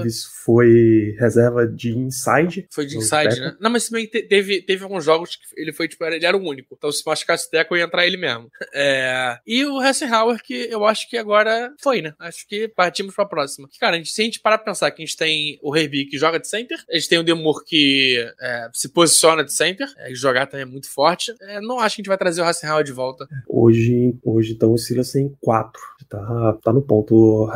foi 0.44 1.14
reserva 1.18 1.66
de 1.66 1.96
inside. 1.96 2.66
Foi 2.70 2.86
de 2.86 2.96
inside, 2.96 3.40
né? 3.40 3.56
Não, 3.60 3.70
mas 3.70 3.88
também 3.88 4.06
teve, 4.06 4.62
teve 4.62 4.82
alguns 4.82 5.04
jogos 5.04 5.36
que 5.36 5.42
ele 5.56 5.72
foi, 5.72 5.88
tipo, 5.88 6.04
ele 6.04 6.24
era 6.24 6.36
o 6.36 6.42
único. 6.42 6.74
Então 6.76 6.90
se 6.90 7.02
machucasse 7.06 7.50
Teco 7.50 7.76
ia 7.76 7.84
entrar 7.84 8.06
ele 8.06 8.16
mesmo. 8.16 8.50
É... 8.74 9.38
E 9.46 9.66
o 9.66 9.78
Hauer 9.80 10.42
que 10.42 10.66
eu 10.70 10.86
acho 10.86 11.08
que 11.08 11.18
agora 11.18 11.72
foi, 11.78 12.00
né? 12.00 12.14
Acho 12.18 12.48
que 12.48 12.68
partimos 12.68 13.14
pra 13.14 13.26
próxima. 13.26 13.68
Cara, 13.78 13.96
a 13.96 13.98
gente, 13.98 14.10
se 14.10 14.22
a 14.22 14.24
gente 14.24 14.40
parar 14.40 14.58
pra 14.58 14.72
pensar 14.72 14.90
que 14.90 15.02
a 15.02 15.04
gente 15.04 15.16
tem 15.16 15.58
o 15.62 15.76
Herbie 15.76 16.06
que 16.06 16.16
joga 16.16 16.40
de 16.40 16.48
center, 16.48 16.82
a 16.90 16.94
gente 16.94 17.08
tem 17.08 17.18
o 17.18 17.22
Demur 17.22 17.62
que 17.64 18.16
é, 18.40 18.70
se 18.72 18.88
posiciona 18.88 19.44
de 19.44 19.52
center, 19.52 19.86
é, 19.98 20.14
jogar 20.14 20.46
também 20.46 20.62
é 20.62 20.68
muito 20.68 20.88
forte. 20.90 21.34
É, 21.42 21.60
não 21.60 21.78
acho 21.78 21.96
que 21.96 22.00
a 22.00 22.02
gente 22.02 22.08
vai 22.08 22.18
trazer 22.18 22.40
o 22.40 22.44
Hauer 22.44 22.84
de 22.84 22.92
volta. 22.92 23.28
Hoje, 23.46 24.16
hoje 24.24 24.52
então, 24.52 24.72
o 24.72 24.78
Silas 24.78 25.12
tem 25.12 25.36
quatro. 25.40 25.80
Tá, 26.08 26.58
tá 26.62 26.72
no 26.72 26.82
ponto 26.82 27.48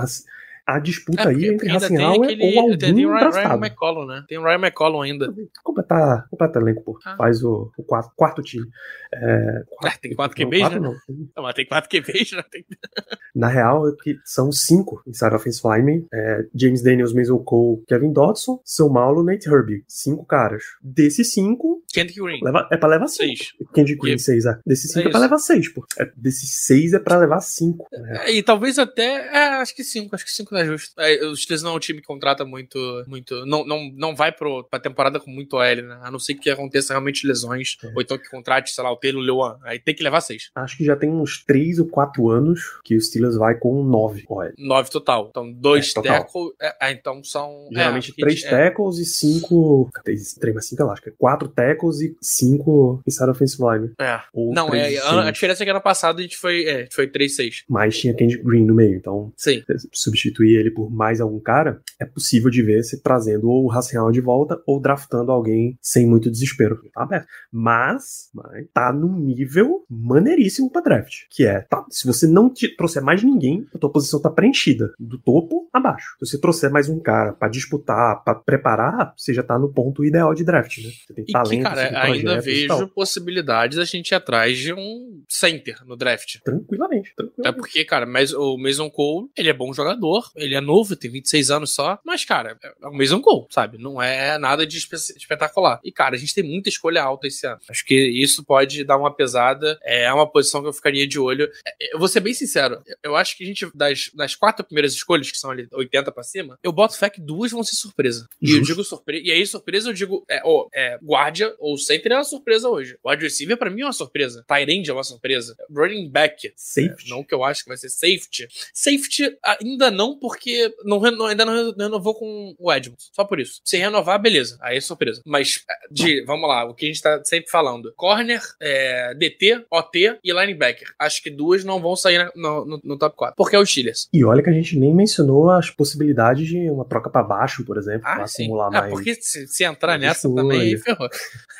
a 0.67 0.81
disputa 0.81 1.23
é, 1.23 1.29
aí 1.29 1.49
entre 1.49 1.71
aquele, 1.71 2.03
ou 2.03 2.61
algum 2.61 2.77
tem, 2.77 3.07
o 3.07 3.15
Ryan, 3.15 3.57
McCollum, 3.57 4.05
né? 4.05 4.25
Tem 4.27 4.37
o 4.37 4.43
Ryan 4.43 4.59
McCollum 4.59 5.01
ainda. 5.01 5.33
Completar, 5.63 6.27
completar 6.29 6.61
elenco, 6.61 6.83
pô. 6.83 6.99
Ah. 7.05 7.17
Faz 7.17 7.45
o, 7.45 7.71
o 7.79 7.85
quarto, 7.85 8.13
quarto 8.17 8.43
time. 8.43 8.67
É, 9.15 9.63
quatro, 9.77 10.01
tem 10.01 10.15
quatro 10.15 10.37
QBs, 10.37 10.71
né? 10.71 10.81
Não. 10.81 10.97
não, 11.37 11.43
mas 11.45 11.55
tem 11.55 11.65
quatro 11.65 11.89
QBs, 11.89 12.31
já 12.31 12.43
tem... 12.43 12.65
Na 13.35 13.49
real, 13.49 13.89
é 13.89 13.93
que 14.03 14.19
são 14.25 14.51
cinco 14.51 15.03
inside 15.07 15.35
offensive 15.35 15.69
linemen. 15.69 16.07
É, 16.13 16.47
James 16.55 16.83
Daniels, 16.83 17.13
Mason 17.13 17.39
Cole, 17.39 17.85
Kevin 17.87 18.13
Dodson, 18.13 18.61
São 18.65 18.93
Paulo, 18.93 19.23
Nate 19.23 19.49
Herbie. 19.49 19.85
Cinco 19.87 20.25
caras. 20.25 20.65
Desses 20.83 21.33
cinco... 21.33 21.85
Kendrick 21.93 22.21
Green. 22.21 22.41
Leva, 22.43 22.67
é 22.73 22.77
pra 22.77 22.89
levar 22.89 23.09
seis. 23.09 23.53
Kendrick 23.73 24.01
Green, 24.01 24.19
seis, 24.19 24.47
é. 24.47 24.59
Desses 24.67 24.91
cinco 24.91 25.07
é, 25.07 25.09
é 25.09 25.13
pra 25.13 25.21
levar 25.21 25.39
seis, 25.39 25.69
pô. 25.69 25.85
É, 25.99 26.11
desses 26.17 26.65
seis 26.65 26.93
é 26.93 26.99
pra 26.99 27.19
levar 27.19 27.41
cinco. 27.41 27.87
É, 27.93 28.33
e 28.33 28.43
talvez 28.43 28.79
até... 28.79 29.29
É, 29.29 29.49
acho 29.57 29.77
que 29.77 29.85
cinco. 29.85 30.15
Acho 30.15 30.25
que 30.25 30.33
cinco 30.33 30.56
não 30.57 30.63
é 30.63 30.67
justo. 30.67 31.01
É, 31.01 31.25
os 31.27 31.43
Steelers 31.43 31.63
não 31.63 31.73
é 31.73 31.75
um 31.77 31.79
time 31.79 32.01
que 32.01 32.07
contrata 32.07 32.45
muito... 32.45 33.05
muito 33.07 33.45
não, 33.47 33.65
não, 33.65 33.91
não 33.95 34.15
vai 34.15 34.33
pro, 34.33 34.65
pra 34.65 34.81
temporada 34.81 35.21
com 35.21 35.31
muito 35.31 35.57
OL, 35.57 35.83
né? 35.83 35.99
A 36.03 36.11
não 36.11 36.19
ser 36.19 36.35
que 36.35 36.51
aconteça 36.51 36.93
realmente 36.93 37.27
lesões. 37.27 37.77
É. 37.83 37.89
Ou 37.95 38.03
então 38.03 38.19
que 38.19 38.29
contrate, 38.29 38.71
sei 38.71 38.83
lá, 38.83 38.93
o 38.93 38.97
Taylor 38.97 39.23
Lewan. 39.23 39.59
Aí 39.63 39.79
tem 39.79 39.95
que 39.95 40.03
levar 40.03 40.21
seis. 40.21 40.51
Acho 40.55 40.77
que 40.77 40.85
já 40.85 40.97
tem 40.97 41.11
uns 41.11 41.45
três 41.45 41.79
ou 41.79 41.87
quatro 41.87 42.29
anos 42.31 42.61
que 42.85 42.97
o 42.97 43.01
Steelers 43.01 43.37
vai 43.37 43.55
com 43.57 43.83
nove 43.85 44.25
OL. 44.29 44.53
Nove 44.59 44.91
total. 44.91 45.29
Então, 45.31 45.53
dois 45.53 45.93
é, 45.97 46.03
tackles. 46.03 46.53
É, 46.61 46.93
então 46.93 47.23
são. 47.23 47.69
É, 47.73 47.77
Geralmente 47.77 48.15
três 48.15 48.45
é. 48.45 48.51
tackles 48.51 48.99
e 48.99 49.05
cinco. 49.05 49.91
Três, 50.05 50.35
três 50.35 50.55
mais 50.55 50.67
cinco, 50.67 50.83
eu 50.83 50.91
acho 50.91 51.03
que 51.03 51.11
é 51.11 51.13
quatro 51.17 51.49
tackles 51.49 52.01
e 52.01 52.17
cinco 52.21 53.03
inside 53.07 53.31
offensive 53.31 53.63
line. 53.63 53.93
É. 54.01 54.21
Ou 54.33 54.53
não, 54.53 54.75
é, 54.75 54.97
a, 54.99 55.29
a, 55.29 55.31
diferença 55.31 55.63
é 55.63 55.65
que 55.65 55.71
ano 55.71 55.81
passado 55.81 56.19
a 56.19 56.23
gente 56.23 56.37
foi, 56.37 56.65
é, 56.65 56.77
a 56.77 56.81
gente 56.81 56.95
foi 56.95 57.09
3-6. 57.09 57.65
Mas 57.69 57.99
tinha 57.99 58.15
Candy 58.15 58.39
Green 58.39 58.65
no 58.65 58.75
meio, 58.75 58.97
então. 58.97 59.33
Sim. 59.37 59.63
Substituir 59.93 60.46
ele 60.55 60.71
por 60.71 60.91
mais 60.91 61.21
algum 61.21 61.41
cara, 61.41 61.81
é 62.01 62.05
possível 62.05 62.51
de 62.51 62.63
ver 62.63 62.83
se 62.83 63.03
trazendo 63.03 63.49
ou 63.49 63.65
o 63.65 63.69
Racial 63.69 64.11
de 64.11 64.21
volta 64.21 64.61
ou 64.67 64.81
draftando 64.81 65.33
alguém 65.33 65.77
sem 65.81 66.07
muito 66.07 66.31
desespero. 66.31 66.81
Tá 66.93 67.03
aberto. 67.03 67.27
Mas, 67.53 68.31
mas 68.35 68.67
tá 68.73 68.93
num 68.93 69.19
nível 69.19 69.85
maneiríssimo 69.89 70.71
pra 70.71 70.83
draft. 70.83 71.25
Que 71.31 71.47
é, 71.47 71.61
tá, 71.61 71.85
se 71.91 72.07
você 72.07 72.27
não 72.27 72.53
te 72.53 72.75
trouxer 72.77 73.03
mais 73.03 73.23
ninguém, 73.23 73.67
a 73.75 73.79
tua 73.79 73.91
posição 73.91 74.21
tá 74.21 74.31
preenchida, 74.31 74.93
do 74.99 75.19
topo 75.19 75.69
a 75.73 75.81
baixo. 75.81 76.17
Se 76.19 76.27
você 76.27 76.41
trouxer 76.41 76.71
mais 76.71 76.89
um 76.89 77.01
cara 77.01 77.33
para 77.33 77.49
disputar, 77.49 78.23
para 78.25 78.35
preparar, 78.35 79.15
você 79.17 79.33
já 79.33 79.43
tá 79.43 79.59
no 79.59 79.73
ponto 79.73 80.05
ideal 80.05 80.35
de 80.35 80.45
draft, 80.45 80.79
né? 80.79 80.91
Você 80.91 81.15
tem 81.15 81.25
e 81.29 81.33
talento, 81.33 81.51
que, 81.51 81.63
cara, 81.63 82.03
ainda 82.03 82.41
vejo 82.41 82.89
possibilidades 82.89 83.79
a 83.79 83.85
gente 83.85 84.11
ir 84.11 84.15
atrás 84.15 84.59
de 84.59 84.73
um 84.73 85.23
center 85.29 85.85
no 85.87 85.97
draft. 85.97 86.39
Tranquilamente, 86.45 87.13
tranquilamente. 87.17 87.49
É 87.49 87.53
porque, 87.53 87.85
cara, 87.85 88.07
mas 88.07 88.33
o 88.33 88.57
Mason 88.57 88.91
Cole, 88.91 89.29
ele 89.37 89.49
é 89.49 89.53
bom 89.53 89.73
jogador, 89.73 90.31
ele 90.37 90.55
é 90.55 90.61
novo, 90.61 90.97
tem 90.97 91.11
26 91.11 91.51
anos 91.51 91.75
só, 91.75 91.99
mas, 92.05 92.25
cara, 92.25 92.59
é 92.63 92.87
o 92.87 92.93
Mason 92.93 93.21
Cole, 93.21 93.47
sabe? 93.51 93.79
Não 93.79 94.01
é 94.01 94.39
nada 94.39 94.67
de 94.67 94.77
espe 94.77 94.97
espetacular. 94.97 95.81
E, 95.85 95.93
cara, 95.93 96.15
a 96.15 96.19
gente 96.19 96.35
tem 96.35 96.45
muita 96.45 96.69
escolha 96.69 97.03
alta 97.03 97.27
esse 97.27 97.47
ano. 97.47 97.59
Acho 97.69 97.85
que 97.85 97.95
isso 97.95 98.45
pode 98.45 98.85
dar 98.85 98.97
uma 98.97 99.15
pesada. 99.15 99.79
É 99.83 100.13
uma 100.13 100.31
posição 100.31 100.63
que 100.63 100.69
eu 100.69 100.73
ficaria 100.73 101.07
de 101.07 101.19
olho. 101.19 101.51
É, 101.67 101.95
eu 101.95 101.99
vou 101.99 102.09
ser 102.09 102.21
bem 102.21 102.35
sincero, 102.35 102.83
eu 103.03 103.17
acho 103.17 103.37
que 103.37 103.45
a 103.45 103.47
gente, 103.47 103.69
das, 103.75 104.11
das 104.15 104.35
quatro 104.35 104.65
primeiras 104.65 104.93
escolhas, 104.93 105.31
que 105.31 105.39
são 105.39 105.51
ali 105.51 105.69
80 105.73 106.13
pra 106.13 106.23
cima, 106.23 106.59
eu 106.63 106.73
boto 106.73 106.97
fé 106.97 107.09
que 107.11 107.21
duas 107.21 107.51
vão 107.51 107.63
ser 107.63 107.77
surpresa. 107.77 108.29
E 108.41 108.53
eu 108.53 108.63
digo 108.63 108.83
surpresa. 108.85 109.23
E 109.25 109.31
aí, 109.31 109.47
surpresa, 109.47 109.91
eu 109.91 109.93
digo, 109.93 110.25
é, 110.29 110.41
oh, 110.45 110.69
é, 110.75 110.99
guardia 111.03 111.55
ou 111.59 111.77
center 111.79 112.13
é 112.13 112.17
uma 112.17 112.25
surpresa 112.25 112.69
hoje. 112.69 112.99
O 113.03 113.11
receiver, 113.15 113.57
pra 113.57 113.71
mim, 113.71 113.83
é 113.83 113.87
uma 113.87 113.93
surpresa. 113.93 114.45
Tyrande 114.47 114.91
é 114.91 114.93
uma 114.93 115.05
surpresa. 115.05 115.57
Running 115.71 116.11
back. 116.11 116.53
Safety. 116.57 117.07
É, 117.07 117.11
não 117.11 117.25
que 117.25 117.35
eu 117.35 117.45
acho 117.45 117.63
que 117.63 117.69
vai 117.69 117.77
ser 117.77 117.89
safety. 117.89 118.49
Safety 118.73 119.37
ainda 119.43 119.91
não, 119.91 120.19
porque 120.27 120.75
não, 120.85 120.99
não, 120.99 121.27
ainda 121.27 121.45
não 121.45 121.73
renovou 121.73 122.13
com 122.13 122.53
o 122.59 122.73
Edmonds. 122.73 123.11
Só 123.13 123.23
por 123.23 123.39
isso. 123.39 123.61
Se 123.65 123.77
renovar, 123.77 124.21
beleza. 124.21 124.59
Aí 124.61 124.77
é 124.77 124.81
surpresa. 124.81 125.23
Mas, 125.25 125.63
é, 125.71 125.75
de, 125.89 126.25
vamos 126.25 126.49
lá, 126.49 126.65
o 126.65 126.75
que 126.75 126.85
a 126.85 126.89
gente 126.89 127.01
tá 127.01 127.23
sempre 127.25 127.49
falando. 127.49 127.93
Corner, 127.95 128.43
é, 128.61 129.15
DT, 129.15 129.67
OT 129.71 130.19
e 130.25 130.33
linebacker. 130.33 130.89
Acho 130.99 131.23
que 131.23 131.31
duas 131.31 131.63
não 131.63 131.81
vão 131.81 131.95
sair 131.95 132.29
no, 132.35 132.65
no, 132.67 132.81
no, 132.83 132.99
top 132.99 133.15
4. 133.17 133.37
Porque 133.37 133.55
é 133.55 133.59
o 133.61 133.65
Steelers. 133.65 134.09
E 134.13 134.25
olha 134.25 134.43
que 134.43 134.51
a 134.51 134.53
gente 134.53 134.77
nem 134.77 134.93
mencionou 134.93 135.49
as 135.49 135.71
possibilidades 135.71 136.49
de 136.49 136.69
uma 136.71 136.85
troca 136.85 137.09
para 137.09 137.23
baixo, 137.23 137.65
por 137.65 137.79
exemplo, 137.79 138.03
ah, 138.05 138.17
pra 138.17 138.25
acumular 138.25 138.67
ah, 138.67 138.71
mais. 138.73 138.93
porque 138.93 139.15
se, 139.15 139.47
se 139.47 139.63
entrar 139.63 139.97
nessa 139.97 140.29
também, 140.35 140.77
ferrou. 140.77 141.09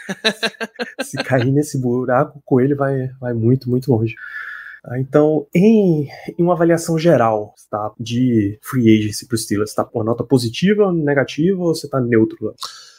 se 1.05 1.17
cair 1.19 1.53
nesse 1.53 1.81
buraco, 1.81 2.41
o 2.41 2.43
Coelho 2.43 2.77
vai, 2.77 3.11
vai 3.21 3.33
muito, 3.33 3.71
muito 3.71 3.93
longe. 3.93 4.17
Ah, 4.89 5.01
então, 5.01 5.47
em, 5.53 6.09
em, 6.39 6.43
uma 6.43 6.53
avaliação 6.53 6.97
geral 6.97 7.55
tá, 7.69 7.93
de 7.99 8.57
free 8.63 8.97
agency 8.97 9.27
para 9.27 9.35
os 9.35 9.43
Steelers, 9.43 9.71
está 9.71 9.89
uma 9.93 10.05
nota 10.05 10.23
positiva, 10.23 10.93
negativa 10.93 11.61
ou 11.61 11.75
você 11.75 11.87
está 11.87 12.01
neutro? 12.01 12.55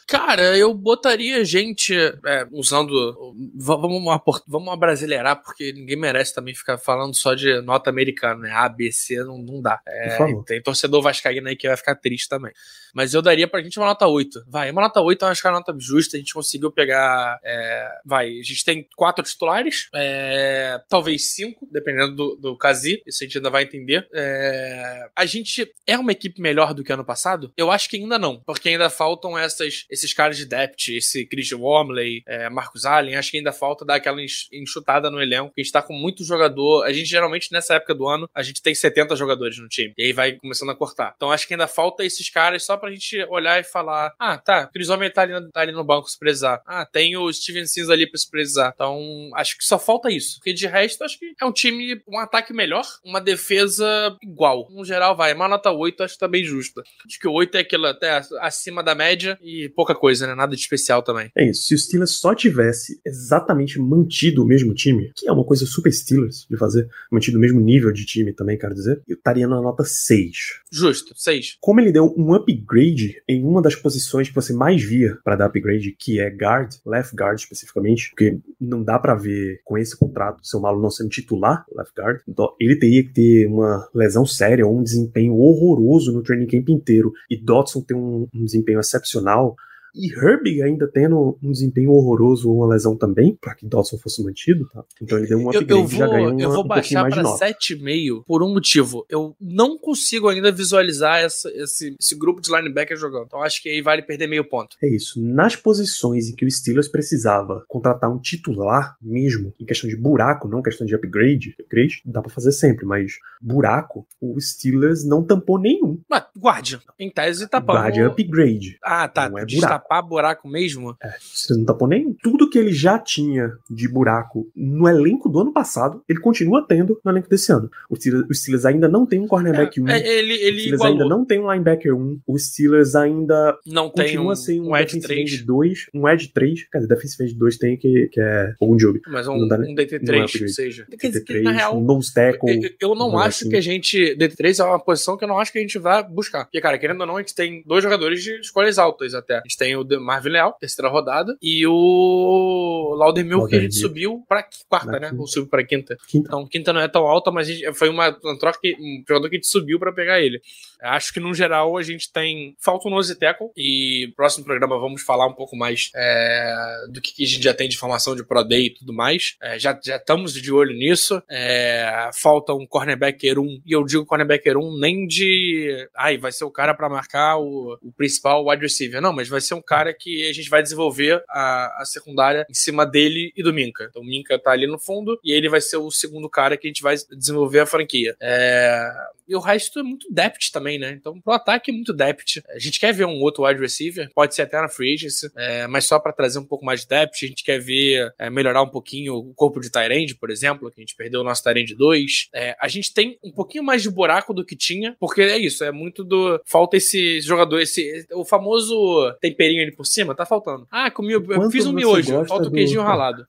Cara, 0.08 0.56
eu 0.56 0.72
botaria 0.72 1.44
gente 1.44 1.94
é, 1.94 2.46
usando. 2.50 3.34
Vamos, 3.54 4.02
vamos 4.46 4.72
abrasileirar, 4.72 5.42
porque 5.42 5.70
ninguém 5.70 5.96
merece 5.96 6.34
também 6.34 6.54
ficar 6.54 6.78
falando 6.78 7.14
só 7.14 7.34
de 7.34 7.60
nota 7.60 7.90
americana, 7.90 8.40
né? 8.40 8.50
A, 8.52 8.70
B, 8.70 8.90
C 8.90 9.22
não, 9.22 9.36
não 9.36 9.60
dá. 9.60 9.78
É, 9.86 10.16
tem 10.46 10.62
torcedor 10.62 11.02
vascaíno 11.02 11.46
aí 11.46 11.56
que 11.56 11.68
vai 11.68 11.76
ficar 11.76 11.94
triste 11.94 12.26
também. 12.26 12.52
Mas 12.94 13.12
eu 13.12 13.20
daria 13.20 13.46
pra 13.46 13.62
gente 13.62 13.78
uma 13.78 13.88
nota 13.88 14.06
8. 14.06 14.44
Vai, 14.48 14.70
uma 14.70 14.80
nota 14.80 14.98
8 14.98 15.22
eu 15.22 15.28
acho 15.28 15.42
que 15.42 15.46
é 15.46 15.50
uma 15.50 15.58
nota 15.58 15.76
justa. 15.78 16.16
A 16.16 16.20
gente 16.20 16.32
conseguiu 16.32 16.72
pegar. 16.72 17.38
É, 17.44 17.88
vai, 18.02 18.30
a 18.30 18.42
gente 18.42 18.64
tem 18.64 18.88
quatro 18.96 19.22
titulares, 19.22 19.88
é, 19.94 20.80
talvez 20.88 21.34
cinco, 21.34 21.68
dependendo 21.70 22.14
do, 22.14 22.36
do 22.36 22.56
Kazi. 22.56 23.02
Isso 23.06 23.22
a 23.22 23.26
gente 23.26 23.36
ainda 23.36 23.50
vai 23.50 23.64
entender. 23.64 24.08
É, 24.14 25.10
a 25.14 25.26
gente 25.26 25.70
é 25.86 25.98
uma 25.98 26.12
equipe 26.12 26.40
melhor 26.40 26.72
do 26.72 26.82
que 26.82 26.92
ano 26.92 27.04
passado? 27.04 27.52
Eu 27.58 27.70
acho 27.70 27.90
que 27.90 27.96
ainda 27.96 28.18
não, 28.18 28.40
porque 28.40 28.70
ainda 28.70 28.88
faltam 28.88 29.38
essas 29.38 29.86
esses 29.98 30.14
caras 30.14 30.36
de 30.36 30.46
depth, 30.46 30.88
esse 30.88 31.26
Chris 31.26 31.52
Wormley, 31.52 32.22
é, 32.26 32.48
Marcos 32.48 32.84
Allen, 32.84 33.16
acho 33.16 33.30
que 33.30 33.38
ainda 33.38 33.52
falta 33.52 33.84
dar 33.84 33.96
aquela 33.96 34.20
enxutada 34.52 35.10
no 35.10 35.20
elenco. 35.20 35.52
A 35.56 35.60
gente 35.60 35.72
tá 35.72 35.82
com 35.82 35.92
muito 35.92 36.24
jogador. 36.24 36.84
A 36.84 36.92
gente 36.92 37.06
geralmente, 37.06 37.52
nessa 37.52 37.74
época 37.74 37.94
do 37.94 38.08
ano, 38.08 38.28
a 38.34 38.42
gente 38.42 38.62
tem 38.62 38.74
70 38.74 39.16
jogadores 39.16 39.58
no 39.58 39.68
time. 39.68 39.92
E 39.96 40.04
aí 40.04 40.12
vai 40.12 40.32
começando 40.32 40.70
a 40.70 40.76
cortar. 40.76 41.12
Então 41.16 41.30
acho 41.30 41.46
que 41.46 41.54
ainda 41.54 41.66
falta 41.66 42.04
esses 42.04 42.30
caras 42.30 42.64
só 42.64 42.76
pra 42.76 42.90
gente 42.90 43.22
olhar 43.24 43.60
e 43.60 43.64
falar: 43.64 44.14
ah, 44.18 44.38
tá, 44.38 44.66
Chris 44.66 44.88
Wormley 44.88 45.10
tá 45.10 45.22
ali, 45.22 45.50
tá 45.52 45.60
ali 45.60 45.72
no 45.72 45.84
banco 45.84 46.08
se 46.08 46.18
precisar. 46.18 46.62
Ah, 46.66 46.86
tem 46.86 47.16
o 47.16 47.32
Steven 47.32 47.66
Sims 47.66 47.90
ali 47.90 48.08
pra 48.08 48.18
se 48.18 48.30
precisar. 48.30 48.72
Então 48.74 49.30
acho 49.34 49.56
que 49.58 49.64
só 49.64 49.78
falta 49.78 50.10
isso. 50.10 50.36
Porque 50.36 50.52
de 50.52 50.66
resto, 50.66 51.04
acho 51.04 51.18
que 51.18 51.34
é 51.40 51.44
um 51.44 51.52
time, 51.52 52.00
um 52.08 52.18
ataque 52.18 52.52
melhor, 52.52 52.84
uma 53.04 53.20
defesa 53.20 54.16
igual. 54.22 54.68
No 54.70 54.84
geral, 54.84 55.16
vai. 55.16 55.34
Uma 55.34 55.48
nota 55.48 55.70
8 55.70 56.02
acho 56.02 56.14
que 56.14 56.20
tá 56.20 56.28
bem 56.28 56.44
justa. 56.44 56.82
Acho 57.06 57.18
que 57.18 57.28
o 57.28 57.32
8 57.32 57.56
é 57.56 57.60
aquilo 57.60 57.86
até 57.86 58.20
acima 58.40 58.82
da 58.82 58.94
média 58.94 59.38
e 59.42 59.68
pouca 59.70 59.87
pouca 59.88 59.94
coisa, 59.94 60.26
né? 60.26 60.34
Nada 60.34 60.54
de 60.54 60.60
especial 60.60 61.02
também. 61.02 61.30
É 61.36 61.48
isso. 61.48 61.62
Se 61.62 61.74
o 61.74 61.78
Steelers 61.78 62.12
só 62.12 62.34
tivesse 62.34 63.00
exatamente 63.06 63.78
mantido 63.78 64.42
o 64.42 64.46
mesmo 64.46 64.74
time, 64.74 65.10
que 65.16 65.28
é 65.28 65.32
uma 65.32 65.44
coisa 65.44 65.64
super 65.64 65.92
Steelers 65.92 66.46
de 66.48 66.56
fazer, 66.56 66.88
mantido 67.10 67.38
o 67.38 67.40
mesmo 67.40 67.60
nível 67.60 67.92
de 67.92 68.04
time 68.04 68.32
também, 68.32 68.58
quero 68.58 68.74
dizer, 68.74 69.00
eu 69.08 69.16
estaria 69.16 69.46
na 69.46 69.60
nota 69.60 69.84
6. 69.84 70.34
Justo, 70.70 71.14
6. 71.16 71.56
Como 71.60 71.80
ele 71.80 71.92
deu 71.92 72.14
um 72.16 72.34
upgrade 72.34 73.22
em 73.28 73.42
uma 73.42 73.62
das 73.62 73.74
posições 73.74 74.28
que 74.28 74.34
você 74.34 74.52
mais 74.52 74.82
via 74.82 75.16
para 75.24 75.36
dar 75.36 75.46
upgrade, 75.46 75.96
que 75.98 76.20
é 76.20 76.28
guard, 76.28 76.74
left 76.84 77.14
guard 77.16 77.38
especificamente, 77.38 78.10
porque 78.10 78.38
não 78.60 78.82
dá 78.82 78.98
para 78.98 79.14
ver 79.14 79.60
com 79.64 79.78
esse 79.78 79.96
contrato 79.96 80.46
seu 80.46 80.60
malo 80.60 80.82
não 80.82 80.90
sendo 80.90 81.08
titular, 81.08 81.64
left 81.74 81.94
guard. 81.96 82.20
Então 82.28 82.54
ele 82.60 82.76
teria 82.76 83.02
que 83.02 83.12
ter 83.12 83.46
uma 83.46 83.88
lesão 83.94 84.26
séria 84.26 84.66
ou 84.66 84.78
um 84.78 84.82
desempenho 84.82 85.34
horroroso 85.34 86.12
no 86.12 86.22
training 86.22 86.46
camp 86.46 86.68
inteiro. 86.68 87.12
E 87.30 87.36
Dodson 87.36 87.80
tem 87.80 87.96
um, 87.96 88.28
um 88.34 88.44
desempenho 88.44 88.80
excepcional 88.80 89.56
e 89.98 90.12
Herbig 90.12 90.62
ainda 90.62 90.86
tendo 90.86 91.36
um 91.42 91.50
desempenho 91.50 91.90
horroroso 91.90 92.48
ou 92.48 92.58
uma 92.58 92.68
lesão 92.68 92.96
também, 92.96 93.36
para 93.40 93.54
que 93.54 93.66
Dodson 93.66 93.98
fosse 93.98 94.22
mantido, 94.22 94.68
tá? 94.72 94.84
Então 95.02 95.18
ele 95.18 95.26
deu 95.26 95.38
um 95.38 95.48
upgrade 95.48 95.70
eu, 95.70 95.78
eu 95.78 95.86
vou, 95.86 95.98
já 95.98 96.06
ganhou 96.06 96.30
uma, 96.30 96.40
Eu 96.40 96.50
vou 96.52 96.64
um 96.64 96.68
baixar 96.68 97.08
para 97.08 97.22
7,5 97.22 98.22
por 98.24 98.42
um 98.42 98.52
motivo. 98.52 99.04
Eu 99.08 99.34
não 99.40 99.76
consigo 99.76 100.28
ainda 100.28 100.52
visualizar 100.52 101.18
essa, 101.18 101.50
esse, 101.50 101.96
esse 101.98 102.14
grupo 102.16 102.40
de 102.40 102.50
linebacker 102.50 102.96
jogando. 102.96 103.24
Então 103.26 103.42
acho 103.42 103.60
que 103.60 103.68
aí 103.68 103.82
vale 103.82 104.02
perder 104.02 104.28
meio 104.28 104.44
ponto. 104.44 104.76
É 104.80 104.88
isso. 104.88 105.20
Nas 105.20 105.56
posições 105.56 106.28
em 106.28 106.36
que 106.36 106.44
o 106.44 106.50
Steelers 106.50 106.88
precisava 106.88 107.64
contratar 107.66 108.08
um 108.08 108.18
titular 108.18 108.96
mesmo, 109.02 109.52
em 109.58 109.64
questão 109.64 109.90
de 109.90 109.96
buraco, 109.96 110.46
não 110.46 110.62
questão 110.62 110.86
de 110.86 110.94
upgrade, 110.94 111.56
upgrade 111.58 112.02
dá 112.04 112.22
para 112.22 112.30
fazer 112.30 112.52
sempre, 112.52 112.86
mas 112.86 113.18
buraco, 113.40 114.06
o 114.20 114.40
Steelers 114.40 115.04
não 115.04 115.24
tampou 115.24 115.58
nenhum. 115.58 116.00
Mas 116.08 116.24
guarde. 116.36 116.78
Em 116.98 117.10
tese 117.10 117.48
tapamos. 117.48 117.82
Guarde 117.82 118.02
upgrade. 118.02 118.78
Ah, 118.82 119.08
tá. 119.08 119.28
Não 119.28 119.38
é 119.38 119.44
buraco 119.44 119.87
tapar 119.88 120.02
buraco 120.02 120.46
mesmo? 120.46 120.94
É, 121.02 121.14
você 121.20 121.54
não 121.54 121.64
tapou 121.64 121.88
nem 121.88 122.12
tudo 122.22 122.48
que 122.48 122.58
ele 122.58 122.72
já 122.72 122.98
tinha 122.98 123.52
de 123.68 123.88
buraco 123.88 124.50
no 124.54 124.86
elenco 124.86 125.28
do 125.28 125.40
ano 125.40 125.52
passado, 125.52 126.02
ele 126.06 126.20
continua 126.20 126.64
tendo 126.66 127.00
no 127.02 127.10
elenco 127.10 127.28
desse 127.28 127.50
ano. 127.50 127.70
O 127.88 127.96
Steelers, 127.96 128.26
o 128.28 128.34
Steelers 128.34 128.66
ainda 128.66 128.88
não 128.88 129.06
tem 129.06 129.18
um 129.18 129.26
cornerback 129.26 129.80
1. 129.80 129.88
É, 129.88 130.18
ele, 130.18 130.34
ele 130.34 130.56
o 130.56 130.60
Steelers 130.60 130.82
ainda 130.82 131.04
não 131.06 131.24
tem 131.24 131.40
um 131.40 131.50
linebacker 131.50 131.96
1. 131.96 132.20
O 132.26 132.38
Steelers 132.38 132.94
ainda 132.94 133.58
não 133.66 133.88
tem 133.88 134.18
um, 134.18 134.34
sem 134.34 134.60
um, 134.60 134.70
um 134.70 134.76
edge 134.76 135.00
3. 135.00 135.42
2, 135.44 135.86
um 135.94 136.08
edge 136.08 136.28
3. 136.28 136.68
Quer 136.70 136.78
dizer, 136.78 136.88
defensive 136.88 137.24
edge 137.24 137.34
2 137.34 137.56
tem 137.56 137.76
que, 137.76 138.08
que 138.12 138.20
é 138.20 138.54
um 138.60 138.76
job. 138.76 139.00
Mas 139.06 139.26
um, 139.26 139.34
um 139.34 139.48
DT3 139.48 140.22
é 140.22 140.26
que 140.26 140.48
seja. 140.48 140.86
DT3, 140.90 141.42
na 141.42 141.52
real, 141.52 141.78
um 141.78 141.80
nose 141.80 142.12
tackle. 142.12 142.62
Eu, 142.80 142.90
eu 142.90 142.94
não 142.94 143.18
acho 143.18 143.44
assim. 143.44 143.50
que 143.50 143.56
a 143.56 143.60
gente... 143.60 144.16
DT3 144.16 144.60
é 144.60 144.64
uma 144.64 144.78
posição 144.78 145.16
que 145.16 145.24
eu 145.24 145.28
não 145.28 145.38
acho 145.38 145.52
que 145.52 145.58
a 145.58 145.62
gente 145.62 145.78
vai 145.78 146.02
buscar. 146.02 146.44
Porque, 146.44 146.60
cara, 146.60 146.78
querendo 146.78 147.00
ou 147.00 147.06
não, 147.06 147.16
a 147.16 147.20
gente 147.20 147.34
tem 147.34 147.62
dois 147.66 147.82
jogadores 147.82 148.22
de 148.22 148.40
escolhas 148.40 148.78
altas 148.78 149.14
até. 149.14 149.36
A 149.36 149.42
gente 149.42 149.56
tem 149.56 149.67
o 149.76 149.84
Marvin 150.00 150.30
Leal, 150.30 150.52
terceira 150.54 150.88
rodada, 150.88 151.36
e 151.42 151.66
o 151.66 152.94
Laudermill 152.96 153.46
que 153.46 153.56
a 153.56 153.60
gente 153.60 153.76
subiu 153.76 154.24
pra 154.28 154.44
quarta, 154.68 154.92
Na 154.92 155.00
né? 155.00 155.10
Quinta. 155.10 155.20
Ou 155.20 155.26
subiu 155.26 155.48
pra 155.48 155.64
quinta. 155.64 155.96
quinta. 156.08 156.28
Então, 156.28 156.46
quinta 156.46 156.72
não 156.72 156.80
é 156.80 156.88
tão 156.88 157.06
alta, 157.06 157.30
mas 157.30 157.48
foi 157.74 157.88
uma, 157.88 158.16
uma 158.22 158.38
troca 158.38 158.58
que 158.60 158.74
um 158.74 159.02
jogador 159.06 159.28
que 159.28 159.36
a 159.36 159.38
gente 159.38 159.48
subiu 159.48 159.78
pra 159.78 159.92
pegar 159.92 160.20
ele. 160.20 160.40
Acho 160.80 161.12
que 161.12 161.20
no 161.20 161.34
geral 161.34 161.76
a 161.76 161.82
gente 161.82 162.10
tem. 162.12 162.54
Falta 162.60 162.86
o 162.86 162.90
nose 162.90 163.14
tackle 163.16 163.50
e 163.56 164.12
próximo 164.16 164.44
programa 164.44 164.78
vamos 164.78 165.02
falar 165.02 165.26
um 165.26 165.32
pouco 165.32 165.56
mais 165.56 165.90
é, 165.94 166.54
do 166.88 167.00
que, 167.00 167.22
a 167.22 167.26
gente 167.26 167.42
já 167.42 167.52
tem 167.52 167.68
de 167.68 167.74
informação 167.74 168.14
de 168.14 168.24
Pro 168.24 168.44
Day 168.44 168.66
e 168.66 168.74
tudo 168.74 168.92
mais. 168.92 169.36
É, 169.42 169.58
já, 169.58 169.78
já 169.82 169.96
estamos 169.96 170.32
de 170.32 170.52
olho 170.52 170.72
nisso. 170.72 171.20
É, 171.28 172.10
falta 172.14 172.54
um 172.54 172.66
cornerbacker 172.66 173.38
1, 173.38 173.62
e 173.66 173.72
eu 173.72 173.84
digo 173.84 174.06
cornerbacker 174.06 174.56
1 174.56 174.78
nem 174.78 175.06
de. 175.06 175.88
Ai, 175.96 176.16
vai 176.16 176.30
ser 176.30 176.44
o 176.44 176.50
cara 176.50 176.74
para 176.74 176.88
marcar 176.88 177.38
o, 177.38 177.76
o 177.82 177.92
principal 177.92 178.46
wide 178.46 178.62
receiver. 178.62 179.00
Não, 179.00 179.12
mas 179.12 179.28
vai 179.28 179.40
ser 179.40 179.54
um 179.54 179.57
cara 179.62 179.94
que 179.94 180.28
a 180.28 180.32
gente 180.32 180.48
vai 180.48 180.62
desenvolver 180.62 181.22
a, 181.28 181.82
a 181.82 181.84
secundária 181.84 182.46
em 182.48 182.54
cima 182.54 182.84
dele 182.84 183.32
e 183.36 183.42
do 183.42 183.52
Minka. 183.52 183.88
Então 183.90 184.02
o 184.02 184.04
Minka 184.04 184.38
tá 184.38 184.50
ali 184.50 184.66
no 184.66 184.78
fundo 184.78 185.18
e 185.22 185.32
ele 185.32 185.48
vai 185.48 185.60
ser 185.60 185.76
o 185.76 185.90
segundo 185.90 186.28
cara 186.28 186.56
que 186.56 186.66
a 186.66 186.70
gente 186.70 186.82
vai 186.82 186.96
desenvolver 187.16 187.60
a 187.60 187.66
franquia. 187.66 188.16
É, 188.20 188.90
E 189.28 189.36
o 189.36 189.40
resto 189.40 189.80
é 189.80 189.82
muito 189.82 190.06
depth 190.10 190.50
também, 190.52 190.78
né? 190.78 190.92
Então, 190.92 191.20
pro 191.20 191.32
ataque 191.32 191.70
é 191.70 191.74
muito 191.74 191.92
depth. 191.92 192.42
A 192.48 192.58
gente 192.58 192.80
quer 192.80 192.92
ver 192.92 193.04
um 193.04 193.20
outro 193.20 193.44
wide 193.44 193.60
receiver, 193.60 194.08
pode 194.14 194.34
ser 194.34 194.42
até 194.42 194.60
na 194.60 194.68
free 194.68 194.94
agency, 194.94 195.30
é, 195.36 195.66
mas 195.66 195.84
só 195.84 195.98
para 195.98 196.12
trazer 196.12 196.38
um 196.38 196.44
pouco 196.44 196.64
mais 196.64 196.80
de 196.80 196.88
depth. 196.88 197.16
A 197.22 197.26
gente 197.26 197.44
quer 197.44 197.58
ver 197.58 198.12
é, 198.18 198.30
melhorar 198.30 198.62
um 198.62 198.68
pouquinho 198.68 199.14
o 199.14 199.34
corpo 199.34 199.60
de 199.60 199.70
Tyrande, 199.70 200.14
por 200.14 200.30
exemplo, 200.30 200.70
que 200.70 200.80
a 200.80 200.82
gente 200.82 200.96
perdeu 200.96 201.20
o 201.20 201.24
nosso 201.24 201.42
Tyrande 201.42 201.74
2. 201.74 202.28
É, 202.34 202.56
a 202.60 202.68
gente 202.68 202.94
tem 202.94 203.18
um 203.22 203.30
pouquinho 203.30 203.62
mais 203.62 203.82
de 203.82 203.90
buraco 203.90 204.32
do 204.32 204.44
que 204.44 204.56
tinha, 204.56 204.96
porque 204.98 205.20
é 205.20 205.36
isso, 205.36 205.62
é 205.62 205.70
muito 205.70 206.02
do. 206.02 206.40
Falta 206.46 206.76
esse 206.76 207.20
jogador, 207.20 207.60
esse. 207.60 208.06
O 208.12 208.24
famoso 208.24 209.12
temperinho 209.20 209.62
ali 209.62 209.72
por 209.72 209.84
cima, 209.84 210.14
tá 210.14 210.24
faltando. 210.24 210.66
Ah, 210.70 210.90
comi, 210.90 211.12
eu 211.12 211.50
fiz 211.50 211.66
um 211.66 211.72
miojo, 211.72 212.24
falta 212.24 212.48
o 212.48 212.52
queijinho 212.52 212.80
do... 212.80 212.86
ralado. 212.88 213.26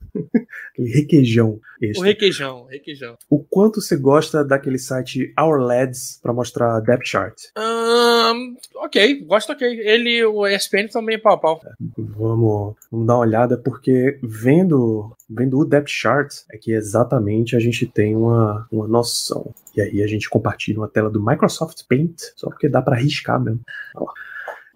requeijão. 0.77 1.59
Extra. 1.81 2.01
O 2.01 2.05
requeijão, 2.05 2.65
requeijão. 2.65 3.17
O 3.29 3.39
quanto 3.39 3.81
você 3.81 3.95
gosta 3.95 4.43
daquele 4.43 4.77
site 4.77 5.33
Our 5.39 5.59
Lads 5.89 6.19
pra 6.21 6.33
mostrar 6.33 6.79
depth 6.81 7.05
chart? 7.05 7.35
Um, 7.57 8.55
ok, 8.75 9.25
gosto 9.25 9.51
ok. 9.51 9.67
Ele 9.67 10.17
e 10.17 10.25
o 10.25 10.47
ESPN 10.47 10.87
também 10.91 11.15
é 11.15 11.19
pau 11.19 11.39
pau. 11.39 11.59
Vamos, 11.97 12.75
vamos 12.91 13.07
dar 13.07 13.15
uma 13.15 13.19
olhada, 13.19 13.57
porque 13.57 14.19
vendo, 14.21 15.15
vendo 15.29 15.57
o 15.57 15.65
depth 15.65 15.89
chart 15.89 16.33
é 16.51 16.57
que 16.57 16.71
exatamente 16.71 17.55
a 17.55 17.59
gente 17.59 17.85
tem 17.87 18.15
uma, 18.15 18.67
uma 18.71 18.87
noção. 18.87 19.53
E 19.75 19.81
aí 19.81 20.03
a 20.03 20.07
gente 20.07 20.29
compartilha 20.29 20.79
uma 20.79 20.87
tela 20.87 21.09
do 21.09 21.23
Microsoft 21.23 21.83
Paint, 21.87 22.21
só 22.35 22.49
porque 22.49 22.69
dá 22.69 22.81
para 22.81 22.97
riscar 22.97 23.39
mesmo. 23.39 23.61
Olha 23.95 24.05
lá. 24.05 24.13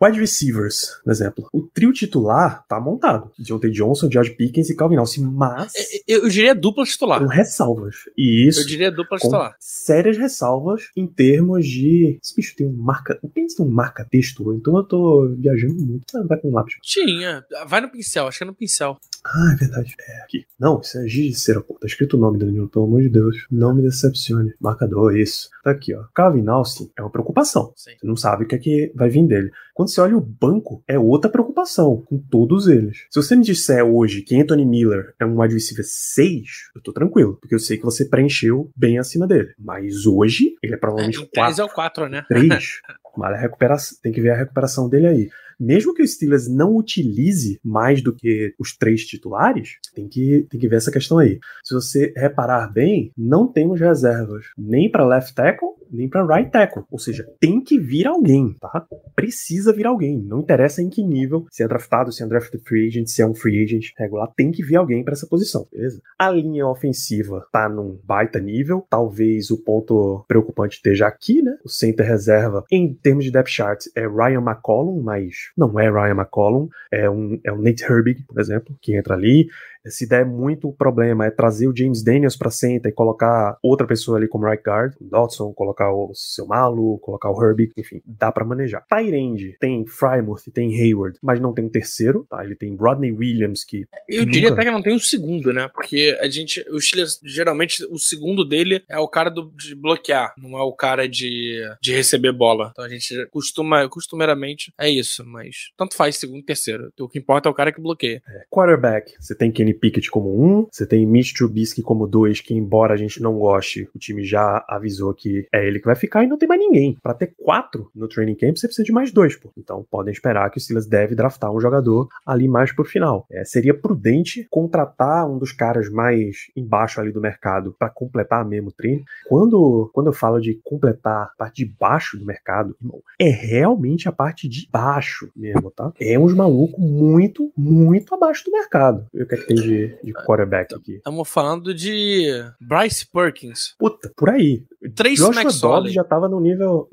Wide 0.04 0.20
receivers, 0.20 1.00
por 1.04 1.12
exemplo. 1.12 1.48
O 1.54 1.62
trio 1.62 1.94
titular 1.94 2.66
tá 2.68 2.80
montado. 2.80 3.32
Deontay 3.40 3.72
Johnson, 3.72 4.10
George 4.12 4.32
Pickens 4.32 4.70
e 4.70 4.76
Calvin 4.76 4.98
Austin, 4.98 5.22
mas... 5.22 5.72
Eu, 6.08 6.24
eu 6.24 6.30
diria 6.30 6.54
dupla 6.54 6.84
titular. 6.84 7.20
Com 7.20 7.28
ressalvas. 7.28 7.96
E 8.18 8.48
isso... 8.48 8.62
Eu 8.62 8.68
diria 8.68 8.92
dupla 8.92 9.18
titular. 9.18 9.56
sérias 9.60 10.18
ressalvas 10.18 10.90
em 10.96 11.08
termos 11.08 11.66
de... 11.66 12.20
Esse 12.22 12.36
bicho 12.36 12.56
tem 12.56 12.68
um 12.68 12.74
marca... 12.74 13.18
O 13.22 13.30
Pickens 13.30 13.56
tem 13.56 13.66
um 13.66 13.70
marca-texto, 13.70 14.54
então 14.54 14.76
eu 14.76 14.84
tô 14.84 15.34
viajando 15.38 15.76
muito. 15.76 16.04
Ah, 16.16 16.24
vai 16.28 16.38
com 16.38 16.50
um 16.50 16.54
lápis. 16.54 16.76
Tinha. 16.82 17.46
Vai 17.66 17.82
no 17.82 17.90
pincel, 17.90 18.28
acho 18.28 18.40
que 18.40 18.44
é 18.44 18.48
no 18.48 18.54
pincel. 18.54 18.98
Ah, 19.26 19.54
é 19.54 19.56
verdade. 19.56 19.96
É 20.08 20.24
aqui. 20.24 20.46
Não, 20.60 20.82
isso 20.82 20.98
é 20.98 21.08
giz 21.08 21.34
de 21.34 21.40
cera, 21.40 21.62
pô. 21.62 21.76
Tá 21.80 21.88
escrito 21.88 22.18
o 22.18 22.20
nome, 22.20 22.38
Danilo, 22.38 22.70
pelo 22.70 22.86
amor 22.86 23.02
de 23.02 23.10
Deus. 23.10 23.48
Não 23.50 23.74
me 23.74 23.82
decepcione. 23.82 24.54
Marcador, 24.60 25.16
isso. 25.16 25.50
Tá 25.64 25.72
aqui, 25.72 25.96
ó. 25.96 26.04
Calvin 26.14 26.48
Austin 26.48 26.92
é 26.98 27.02
uma 27.02 27.10
preocupação. 27.10 27.74
Sim. 27.76 27.92
Você 28.00 28.06
não 28.06 28.16
sabe 28.16 28.44
o 28.44 28.48
que 28.48 28.56
é 28.56 28.58
que 28.58 28.92
vai 28.96 29.10
vir 29.10 29.26
dele. 29.26 29.52
Quando 29.74 29.90
você 29.90 30.02
olha 30.02 30.18
o 30.18 30.22
banco, 30.22 30.84
é 30.88 31.00
outra 31.00 31.32
preocupação, 31.32 32.04
com 32.06 32.18
todos 32.18 32.68
eles. 32.68 33.06
Se 33.10 33.22
você 33.22 33.36
me 33.36 33.44
disser 33.44 33.84
hoje 33.84 34.22
que 34.22 34.40
Anthony 34.40 34.66
Miller 34.66 35.16
é 35.20 35.26
um 35.26 35.42
wide 35.42 35.54
receiver 35.54 35.86
6, 35.86 36.72
eu 36.76 36.82
tô 36.82 36.92
tranquilo, 36.92 37.38
porque 37.40 37.56
eu 37.56 37.60
sei 37.60 37.78
que 37.78 37.84
você 37.84 38.06
preencheu 38.06 38.72
bem 38.76 39.00
acima 39.00 39.26
dele. 39.26 39.54
Mas 39.58 40.06
hoje, 40.06 40.56
ele 40.62 40.76
é 40.76 40.78
provavelmente 40.78 41.18
é, 41.18 41.26
4. 41.26 41.32
3 41.34 41.60
é 41.60 41.64
o 41.64 41.70
4, 41.70 42.10
né? 42.10 42.26
3. 42.28 42.82
Mas 43.16 43.34
a 43.36 43.38
recuperação, 43.38 43.98
tem 44.02 44.12
que 44.12 44.22
ver 44.22 44.32
a 44.32 44.38
recuperação 44.38 44.90
dele 44.90 45.08
aí 45.08 45.30
mesmo 45.64 45.94
que 45.94 46.04
o 46.04 46.08
Steelers 46.08 46.48
não 46.48 46.76
utilize 46.76 47.60
mais 47.64 48.02
do 48.02 48.14
que 48.14 48.54
os 48.60 48.76
três 48.76 49.06
titulares, 49.06 49.78
tem 49.96 50.08
que, 50.08 50.46
tem 50.50 50.60
que 50.60 50.68
ver 50.68 50.76
essa 50.76 50.92
questão 50.92 51.18
aí. 51.18 51.40
Se 51.64 51.74
você 51.74 52.14
reparar 52.16 52.72
bem, 52.72 53.12
não 53.18 53.48
temos 53.48 53.80
reservas 53.80 54.46
nem 54.58 54.92
para 54.92 55.08
left 55.08 55.34
tackle 55.34 55.70
nem 55.94 56.10
para 56.10 56.26
right 56.26 56.52
tackle. 56.52 56.84
Ou 56.92 57.00
seja, 57.00 57.26
tem 57.40 57.62
que 57.62 57.80
vir 57.80 58.08
alguém, 58.08 58.56
tá? 58.60 58.86
Precisa 59.16 59.72
vir 59.72 59.86
alguém. 59.86 60.18
Não 60.18 60.40
interessa 60.40 60.82
em 60.82 60.90
que 60.90 61.04
nível, 61.04 61.46
se 61.52 61.64
é 61.64 61.68
draftado, 61.68 62.12
se 62.12 62.24
é 62.24 62.26
drafted 62.26 62.64
free 62.68 62.88
agent, 62.88 63.08
se 63.08 63.22
é 63.22 63.28
um 63.28 63.34
free 63.34 63.64
agent 63.64 63.92
regular, 63.98 64.32
tem 64.36 64.52
que 64.52 64.64
vir 64.64 64.76
alguém 64.76 65.04
para 65.04 65.14
essa 65.14 65.28
posição, 65.28 65.68
beleza? 65.72 66.02
A 66.18 66.30
linha 66.30 66.68
ofensiva 66.68 67.48
tá 67.52 67.70
num 67.70 68.00
baita 68.04 68.40
nível. 68.40 68.86
Talvez 68.90 69.52
o 69.52 69.64
ponto 69.64 70.26
preocupante 70.28 70.78
esteja 70.78 71.08
aqui, 71.08 71.42
né? 71.42 71.58
O 71.64 71.70
center 71.70 72.06
reserva, 72.06 72.64
em 72.72 72.94
termos 72.94 73.26
de 73.26 73.32
depth 73.32 73.50
chart, 73.50 73.86
é 73.96 74.08
Ryan 74.08 74.42
McCollum, 74.42 75.02
mas 75.02 75.52
não 75.56 75.80
é 75.80 75.90
Ryan 75.90 76.16
McCollum, 76.16 76.68
é 76.92 77.10
um, 77.10 77.40
é 77.44 77.52
um 77.52 77.62
Nate 77.62 77.84
Herbig, 77.84 78.24
por 78.24 78.40
exemplo, 78.40 78.76
que 78.82 78.96
entra 78.96 79.14
ali 79.14 79.48
se 79.88 80.08
der 80.08 80.26
muito 80.26 80.72
problema, 80.72 81.26
é 81.26 81.32
trazer 81.32 81.68
o 81.68 81.76
James 81.76 82.04
Daniels 82.04 82.36
para 82.36 82.50
center 82.50 82.92
e 82.92 82.96
colocar 82.96 83.58
outra 83.62 83.86
pessoa 83.86 84.18
ali 84.18 84.28
como 84.28 84.46
right 84.46 84.64
guard, 84.64 84.94
o 85.00 85.06
Dodson, 85.06 85.54
colocar 85.54 85.94
o 85.94 86.12
seu 86.14 86.46
Malu, 86.48 87.00
colocar 87.00 87.30
o 87.30 87.44
Herbie, 87.44 87.72
enfim, 87.78 88.02
dá 88.06 88.32
para 88.32 88.46
manejar. 88.46 88.86
Tyrande 88.88 89.58
tem 89.60 89.86
Frymouth, 89.86 90.44
tem 90.54 90.80
Hayward, 90.80 91.18
mas 91.22 91.40
não 91.40 91.54
tem 91.54 91.66
um 91.66 91.70
terceiro, 91.70 92.26
tá? 92.30 92.44
Ele 92.44 92.56
tem 92.56 92.76
Rodney 92.76 93.12
Williams 93.12 93.64
que 93.64 93.86
Eu 94.08 94.22
nunca... 94.22 94.32
diria 94.32 94.52
até 94.52 94.64
que 94.64 94.72
não 94.72 94.82
tem 94.82 94.96
um 94.96 95.00
segundo, 95.00 95.52
né? 95.52 95.70
Porque 95.74 96.18
a 96.20 96.30
gente, 96.30 96.62
o 96.70 96.80
Steelers, 96.80 97.20
geralmente 97.24 97.86
o 97.86 97.98
segundo 97.98 98.46
dele 98.46 98.84
é 98.90 98.98
o 98.98 99.08
cara 99.08 99.30
do, 99.30 99.52
de 99.56 99.76
bloquear, 99.76 100.34
não 100.38 100.58
é 100.58 100.62
o 100.62 100.74
cara 100.74 101.08
de, 101.08 101.62
de 101.82 101.94
receber 101.94 102.32
bola. 102.32 102.70
Então 102.72 102.86
a 102.86 102.90
gente 102.90 103.26
costuma, 103.28 103.88
costumeiramente 103.90 104.74
é 104.80 104.90
isso, 104.90 105.26
mas 105.26 105.72
tanto 105.78 105.96
faz 105.96 106.18
segundo 106.18 106.40
e 106.40 106.46
terceiro. 106.46 106.92
O 107.00 107.10
que 107.10 107.20
importa 107.20 107.50
é 107.50 107.52
o 107.52 107.56
cara 107.56 107.72
que 107.72 107.82
bloqueia. 107.82 108.22
É. 108.28 108.44
Quarterback, 108.50 109.14
você 109.20 109.36
tem 109.36 109.52
Kenny 109.52 109.73
Pickett 109.74 110.10
como 110.10 110.30
um, 110.30 110.68
você 110.72 110.86
tem 110.86 111.06
Mitch 111.06 111.34
Trubisky 111.34 111.82
como 111.82 112.08
dois, 112.08 112.42
que 112.42 112.54
embora 112.54 112.94
a 112.94 112.98
gente 112.98 113.22
não 113.22 113.38
goste, 113.38 113.90
o 113.94 114.00
time 114.00 114.24
já 114.24 114.64
avisou 114.68 115.14
que 115.14 115.48
é 115.54 115.68
ele 115.68 115.80
que 115.80 115.86
vai 115.86 115.96
ficar 115.96 116.24
e 116.24 116.28
não 116.28 116.38
tem 116.38 116.48
mais 116.48 116.60
ninguém. 116.60 116.98
Para 117.02 117.14
ter 117.14 117.34
quatro 117.38 117.90
no 117.96 118.08
training 118.08 118.36
camp, 118.36 118.56
você 118.56 118.68
precisa 118.68 118.86
de 118.86 118.92
mais 118.92 119.12
dois, 119.12 119.36
pô. 119.36 119.52
Então 119.58 119.86
podem 119.90 120.12
esperar 120.12 120.50
que 120.50 120.58
o 120.58 120.62
Steelers 120.62 120.88
deve 120.88 121.16
draftar 121.16 121.52
um 121.52 121.60
jogador 121.60 122.08
ali 122.26 122.48
mais 122.48 122.72
pro 122.72 122.86
final. 122.86 123.26
É, 123.32 123.44
seria 123.44 123.74
prudente 123.74 124.48
contratar 124.50 125.30
um 125.30 125.38
dos 125.38 125.52
caras 125.52 125.90
mais 125.90 126.48
embaixo 126.56 127.00
ali 127.00 127.12
do 127.12 127.22
mercado 127.22 127.76
para 127.78 127.90
completar 127.90 128.46
mesmo 128.46 128.70
o 128.70 128.72
treino. 128.72 129.04
Quando, 129.28 129.90
quando 129.94 130.08
eu 130.08 130.14
falo 130.14 130.40
de 130.40 130.60
completar 130.64 131.24
a 131.24 131.32
parte 131.38 131.66
de 131.66 131.74
baixo 131.80 132.18
do 132.18 132.26
mercado, 132.26 132.76
irmão, 132.82 133.02
é 133.20 133.30
realmente 133.30 134.08
a 134.08 134.12
parte 134.12 134.48
de 134.48 134.68
baixo 134.72 135.30
mesmo, 135.36 135.72
tá? 135.72 135.92
É 136.00 136.18
uns 136.18 136.34
malucos 136.34 136.80
muito, 136.80 137.52
muito 137.58 138.14
abaixo 138.14 138.46
do 138.46 138.52
mercado. 138.52 139.06
Eu 139.14 139.28
quero 139.28 139.42
que 139.42 139.48
tem 139.48 139.58
de, 139.64 139.98
de 140.04 140.14
quarterback 140.14 140.74
aqui. 140.76 140.96
Estamos 140.96 141.30
falando 141.30 141.74
de 141.74 142.28
Bryce 142.60 143.08
Perkins. 143.08 143.76
Puta, 143.78 144.12
por 144.16 144.30
aí. 144.30 144.64
Três 144.96 145.20
Joshua 145.20 145.52
Dobbs 145.62 145.94
já 145.94 146.04
tava 146.04 146.28
no 146.28 146.40
nível. 146.40 146.90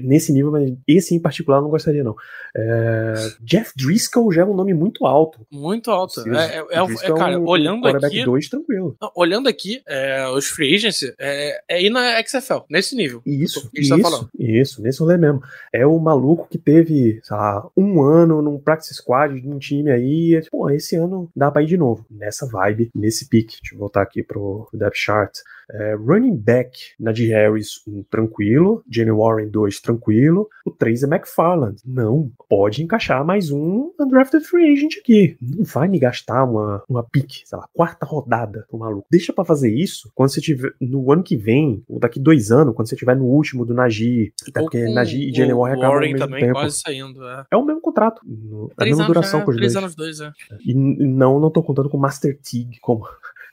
Nesse 0.00 0.32
nível, 0.32 0.50
mas 0.50 0.72
esse 0.86 1.14
em 1.14 1.20
particular 1.20 1.58
eu 1.58 1.62
não 1.62 1.70
gostaria, 1.70 2.02
não. 2.02 2.16
É, 2.56 3.14
Jeff 3.40 3.72
Driscoll 3.76 4.32
já 4.32 4.42
é 4.42 4.44
um 4.44 4.54
nome 4.54 4.74
muito 4.74 5.06
alto. 5.06 5.46
Muito 5.50 5.90
alto. 5.90 6.20
É, 6.28 6.58
é, 6.58 6.58
é, 6.58 6.82
é, 6.82 7.14
cara, 7.14 7.38
um, 7.38 7.46
olhando 7.46 7.86
um 7.86 7.88
aqui. 7.88 8.24
2, 8.24 8.48
tranquilo. 8.48 8.96
Não, 9.00 9.10
olhando 9.14 9.48
aqui, 9.48 9.80
é, 9.86 10.28
os 10.28 10.46
free 10.46 10.74
agents 10.74 11.02
é, 11.18 11.60
é 11.68 11.82
ir 11.82 11.90
na 11.90 12.20
XFL, 12.24 12.64
nesse 12.68 12.96
nível. 12.96 13.22
Isso, 13.24 13.70
isso, 13.72 14.00
tá 14.00 14.28
isso, 14.38 14.82
nesse 14.82 14.98
rolê 15.00 15.16
mesmo. 15.16 15.40
É 15.72 15.86
o 15.86 15.98
maluco 15.98 16.48
que 16.50 16.58
teve, 16.58 17.20
sei 17.22 17.36
lá, 17.36 17.68
um 17.76 18.02
ano 18.02 18.42
num 18.42 18.58
practice 18.58 18.94
squad 18.94 19.40
de 19.40 19.48
um 19.48 19.58
time 19.58 19.90
aí. 19.90 20.42
Pô, 20.50 20.68
esse 20.70 20.96
ano 20.96 21.30
dá 21.36 21.50
pra 21.50 21.62
ir 21.62 21.66
de 21.66 21.76
novo 21.76 22.04
nessa 22.10 22.46
vibe, 22.46 22.90
nesse 22.94 23.28
pique. 23.28 23.58
Deixa 23.60 23.74
eu 23.74 23.78
voltar 23.78 24.02
aqui 24.02 24.22
pro 24.22 24.68
depth 24.72 24.96
chart. 24.96 25.38
É, 25.70 25.94
running 25.94 26.36
back, 26.36 26.78
Najee 26.98 27.28
Harris, 27.28 27.82
um 27.86 28.02
tranquilo. 28.02 28.82
Jenny 28.90 29.10
Warren, 29.10 29.48
dois, 29.48 29.80
tranquilo. 29.80 30.48
O 30.64 30.70
três 30.70 31.02
é 31.02 31.06
McFarland. 31.06 31.80
Não, 31.84 32.30
pode 32.48 32.82
encaixar 32.82 33.24
mais 33.24 33.50
um 33.50 33.92
undrafted 34.00 34.44
free 34.44 34.72
agent 34.72 34.96
aqui. 34.98 35.36
Não 35.40 35.64
vai 35.64 35.88
me 35.88 35.98
gastar 35.98 36.44
uma, 36.44 36.82
uma 36.88 37.02
pick, 37.02 37.42
sei 37.44 37.58
lá, 37.58 37.68
quarta 37.72 38.06
rodada 38.06 38.66
pro 38.68 38.78
maluco. 38.78 39.06
Deixa 39.10 39.32
para 39.32 39.44
fazer 39.44 39.72
isso 39.72 40.10
quando 40.14 40.30
você 40.30 40.40
tiver 40.40 40.72
no 40.80 41.12
ano 41.12 41.22
que 41.22 41.36
vem, 41.36 41.82
ou 41.88 41.98
daqui 41.98 42.18
dois 42.18 42.50
anos, 42.50 42.74
quando 42.74 42.88
você 42.88 42.96
tiver 42.96 43.16
no 43.16 43.24
último 43.24 43.64
do 43.64 43.74
Najee. 43.74 44.32
Até 44.48 44.60
porque 44.60 44.84
Najee 44.84 45.30
e 45.30 45.34
Jenny 45.34 45.52
Warren 45.52 45.78
acabam 45.78 46.00
mesmo 46.00 46.18
também 46.18 46.40
tempo. 46.40 46.54
quase 46.54 46.80
saindo, 46.80 47.24
é. 47.26 47.46
é 47.50 47.56
o 47.56 47.64
mesmo 47.64 47.80
contrato. 47.80 48.22
No, 48.24 48.70
a 48.76 48.84
mesma 48.84 49.06
duração 49.06 49.40
é, 49.40 49.44
com 49.44 49.50
os 49.50 49.56
três 49.56 49.72
dois. 49.72 49.84
anos 49.84 49.94
dois, 49.94 50.20
é. 50.20 50.32
E 50.64 50.74
não, 50.74 51.38
não 51.38 51.50
tô 51.50 51.62
contando 51.62 51.88
com 51.90 51.98
Master 51.98 52.38
Teague 52.38 52.78
como 52.80 53.06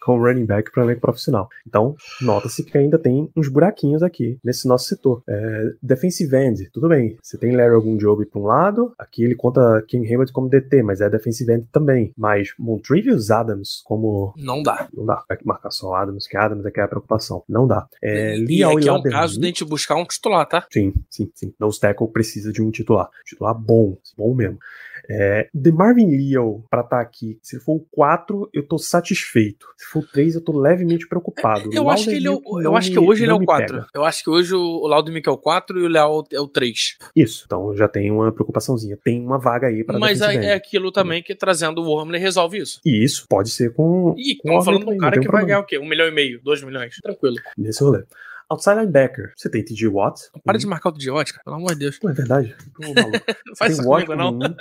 com 0.05 0.19
running 0.19 0.45
back 0.45 0.71
para 0.71 0.83
elenco 0.83 1.01
profissional. 1.01 1.49
Então, 1.67 1.95
nota-se 2.21 2.63
que 2.63 2.77
ainda 2.77 2.99
tem 2.99 3.27
uns 3.35 3.47
buraquinhos 3.47 4.03
aqui 4.03 4.37
nesse 4.43 4.67
nosso 4.67 4.87
setor. 4.87 5.23
É, 5.27 5.73
defensive 5.81 6.35
end, 6.37 6.69
tudo 6.71 6.87
bem. 6.87 7.17
Você 7.23 7.39
tem 7.39 7.55
Larry 7.55 7.73
Ogunjobi 7.73 8.27
para 8.27 8.39
um 8.39 8.45
lado, 8.45 8.93
aqui 8.99 9.23
ele 9.23 9.35
conta 9.35 9.83
King 9.87 10.07
Hayward 10.07 10.31
como 10.31 10.47
DT, 10.47 10.83
mas 10.83 11.01
é 11.01 11.09
defensive 11.09 11.51
end 11.51 11.67
também. 11.71 12.13
Mas 12.15 12.49
Montrevious 12.59 13.31
Adams 13.31 13.81
como... 13.83 14.33
Não 14.37 14.61
dá. 14.61 14.87
Não 14.93 15.05
dá. 15.05 15.23
Vai 15.27 15.39
marcar 15.43 15.71
só 15.71 15.95
Adams, 15.95 16.27
que 16.27 16.37
Adams 16.37 16.65
é 16.65 16.71
que 16.71 16.79
é 16.79 16.83
a 16.83 16.87
preocupação. 16.87 17.43
Não 17.49 17.65
dá. 17.65 17.87
É, 18.03 18.37
e 18.37 18.63
aqui 18.63 18.87
é 18.87 18.93
um 18.93 19.01
caso 19.01 19.39
de 19.39 19.45
a 19.45 19.47
gente 19.47 19.65
buscar 19.65 19.95
um 19.95 20.05
titular, 20.05 20.47
tá? 20.47 20.67
Sim, 20.71 20.93
sim, 21.09 21.31
sim. 21.33 21.51
Nose 21.59 21.79
tackle 21.79 22.07
precisa 22.09 22.51
de 22.51 22.61
um 22.61 22.69
titular. 22.69 23.09
Titular 23.25 23.55
bom, 23.55 23.97
bom 24.15 24.35
mesmo. 24.35 24.59
É, 25.09 25.49
The 25.53 25.71
Marvin 25.71 26.09
Leo, 26.09 26.63
pra 26.69 26.81
estar 26.81 26.97
tá 26.97 27.01
aqui, 27.01 27.39
se 27.41 27.59
for 27.59 27.75
o 27.75 27.85
4, 27.91 28.49
eu 28.53 28.67
tô 28.67 28.77
satisfeito. 28.77 29.67
Se 29.77 29.85
for 29.87 29.99
o 29.99 30.07
3, 30.07 30.35
eu 30.35 30.41
tô 30.41 30.57
levemente 30.57 31.07
preocupado. 31.07 31.69
Eu 31.71 31.89
acho 31.89 32.05
que, 32.05 32.15
ele 32.15 32.27
é 32.27 32.31
o, 32.31 32.41
eu 32.61 32.75
acho 32.75 32.91
que 32.91 32.99
hoje 32.99 33.23
ele 33.23 33.31
é 33.31 33.35
o 33.35 33.43
4. 33.43 33.75
Pega. 33.75 33.87
Eu 33.93 34.03
acho 34.03 34.23
que 34.23 34.29
hoje 34.29 34.53
o 34.53 34.87
Laudemick 34.87 35.27
é 35.27 35.31
o 35.31 35.37
4 35.37 35.79
e 35.79 35.83
o 35.83 35.87
Léo 35.87 36.23
é 36.31 36.39
o 36.39 36.47
3. 36.47 36.97
Isso, 37.15 37.43
então 37.45 37.75
já 37.75 37.87
tem 37.87 38.11
uma 38.11 38.31
preocupaçãozinha. 38.31 38.97
Tem 39.03 39.23
uma 39.23 39.37
vaga 39.37 39.67
aí 39.67 39.83
pra 39.83 39.99
Mas 39.99 40.21
é, 40.21 40.35
é 40.35 40.53
aquilo 40.53 40.91
também 40.91 41.21
que 41.21 41.35
trazendo 41.35 41.81
o 41.81 41.85
Wormley 41.85 42.19
resolve 42.19 42.57
isso. 42.57 42.79
E 42.85 43.03
isso 43.03 43.25
pode 43.29 43.49
ser 43.49 43.73
com. 43.73 44.13
E 44.17 44.33
estamos 44.33 44.65
falando 44.65 44.85
de 44.85 44.93
um 44.93 44.97
cara 44.97 45.19
que 45.19 45.27
vai 45.27 45.45
ganhar 45.45 45.59
o 45.59 45.65
quê? 45.65 45.77
Um 45.77 45.87
milhão 45.87 46.07
e 46.07 46.11
meio, 46.11 46.41
dois 46.43 46.63
milhões? 46.63 46.95
Tranquilo. 47.01 47.35
Nesse 47.57 47.83
rolê. 47.83 48.03
Outside 48.49 48.77
linebacker, 48.77 49.33
você 49.35 49.49
tem 49.49 49.63
TJ 49.63 49.87
Watt. 49.87 50.21
Para 50.43 50.57
de 50.57 50.67
marcar 50.67 50.89
o 50.89 50.93
TJ 50.93 51.11
Watt, 51.11 51.33
cara, 51.33 51.43
pelo 51.43 51.55
amor 51.55 51.73
de 51.73 51.79
Deus. 51.79 51.99
Não 52.03 52.11
é 52.11 52.13
verdade. 52.13 52.55
Não 52.79 53.55
faz 53.55 53.73
isso 53.73 53.87
Watt 53.87 54.05
comigo, 54.05 54.15
não. 54.15 54.35
um, 54.35 54.55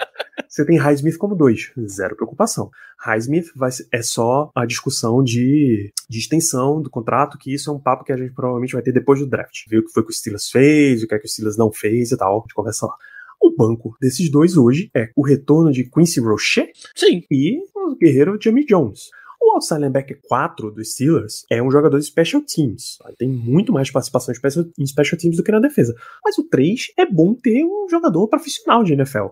você 0.49 0.65
tem 0.65 0.79
Highsmith 0.79 1.19
como 1.19 1.35
dois. 1.35 1.73
Zero 1.87 2.17
preocupação. 2.17 2.71
Highsmith 2.99 3.47
vai, 3.57 3.71
é 3.93 4.03
só 4.03 4.51
a 4.55 4.65
discussão 4.65 5.23
de, 5.23 5.93
de 6.09 6.19
extensão 6.19 6.81
do 6.81 6.89
contrato, 6.89 7.37
que 7.37 7.53
isso 7.53 7.71
é 7.71 7.73
um 7.73 7.79
papo 7.79 8.05
que 8.05 8.13
a 8.13 8.17
gente 8.17 8.33
provavelmente 8.33 8.73
vai 8.73 8.83
ter 8.83 8.93
depois 8.93 9.19
do 9.21 9.27
draft. 9.27 9.65
Ver 9.69 9.79
o 9.79 9.85
que 9.85 9.93
foi 9.93 10.05
que 10.05 10.11
o 10.11 10.15
Steelers 10.15 10.49
fez, 10.49 11.03
o 11.03 11.09
que 11.09 11.15
é 11.15 11.19
que 11.19 11.27
o 11.27 11.29
Steelers 11.29 11.57
não 11.57 11.73
fez 11.73 12.13
e 12.13 12.17
tal. 12.17 12.39
A 12.39 12.41
gente 12.43 12.55
conversa 12.55 12.87
lá. 12.87 12.95
O 13.43 13.55
banco 13.55 13.97
desses 14.01 14.31
dois 14.31 14.57
hoje 14.57 14.91
é 14.95 15.11
o 15.15 15.27
retorno 15.27 15.71
de 15.71 15.85
Quincy 15.85 16.21
Roche 16.21 16.71
Sim. 16.95 17.25
e 17.31 17.59
o 17.75 17.97
guerreiro 17.97 18.39
Jamie 18.41 18.65
Jones. 18.65 19.11
O 19.55 19.59
outside 19.59 19.79
linebacker 19.81 20.19
4 20.29 20.73
dos 20.73 20.95
Steelers 20.95 21.45
é 21.49 21.63
um 21.63 21.71
jogador 21.71 21.97
de 22.01 22.05
special 22.05 22.43
teams. 22.43 22.99
Ele 23.07 23.17
Tem 23.17 23.29
muito 23.29 23.73
mais 23.73 23.89
participação 23.89 24.33
em 24.33 24.37
special, 24.37 24.65
em 24.77 24.85
special 24.87 25.17
teams 25.17 25.37
do 25.37 25.45
que 25.45 25.53
na 25.53 25.61
defesa. 25.61 25.95
Mas 26.25 26.37
o 26.39 26.43
3 26.43 26.93
é 26.99 27.07
bom 27.07 27.35
ter 27.35 27.65
um 27.65 27.87
jogador 27.89 28.27
profissional 28.27 28.83
de 28.83 28.95
NFL. 28.95 29.27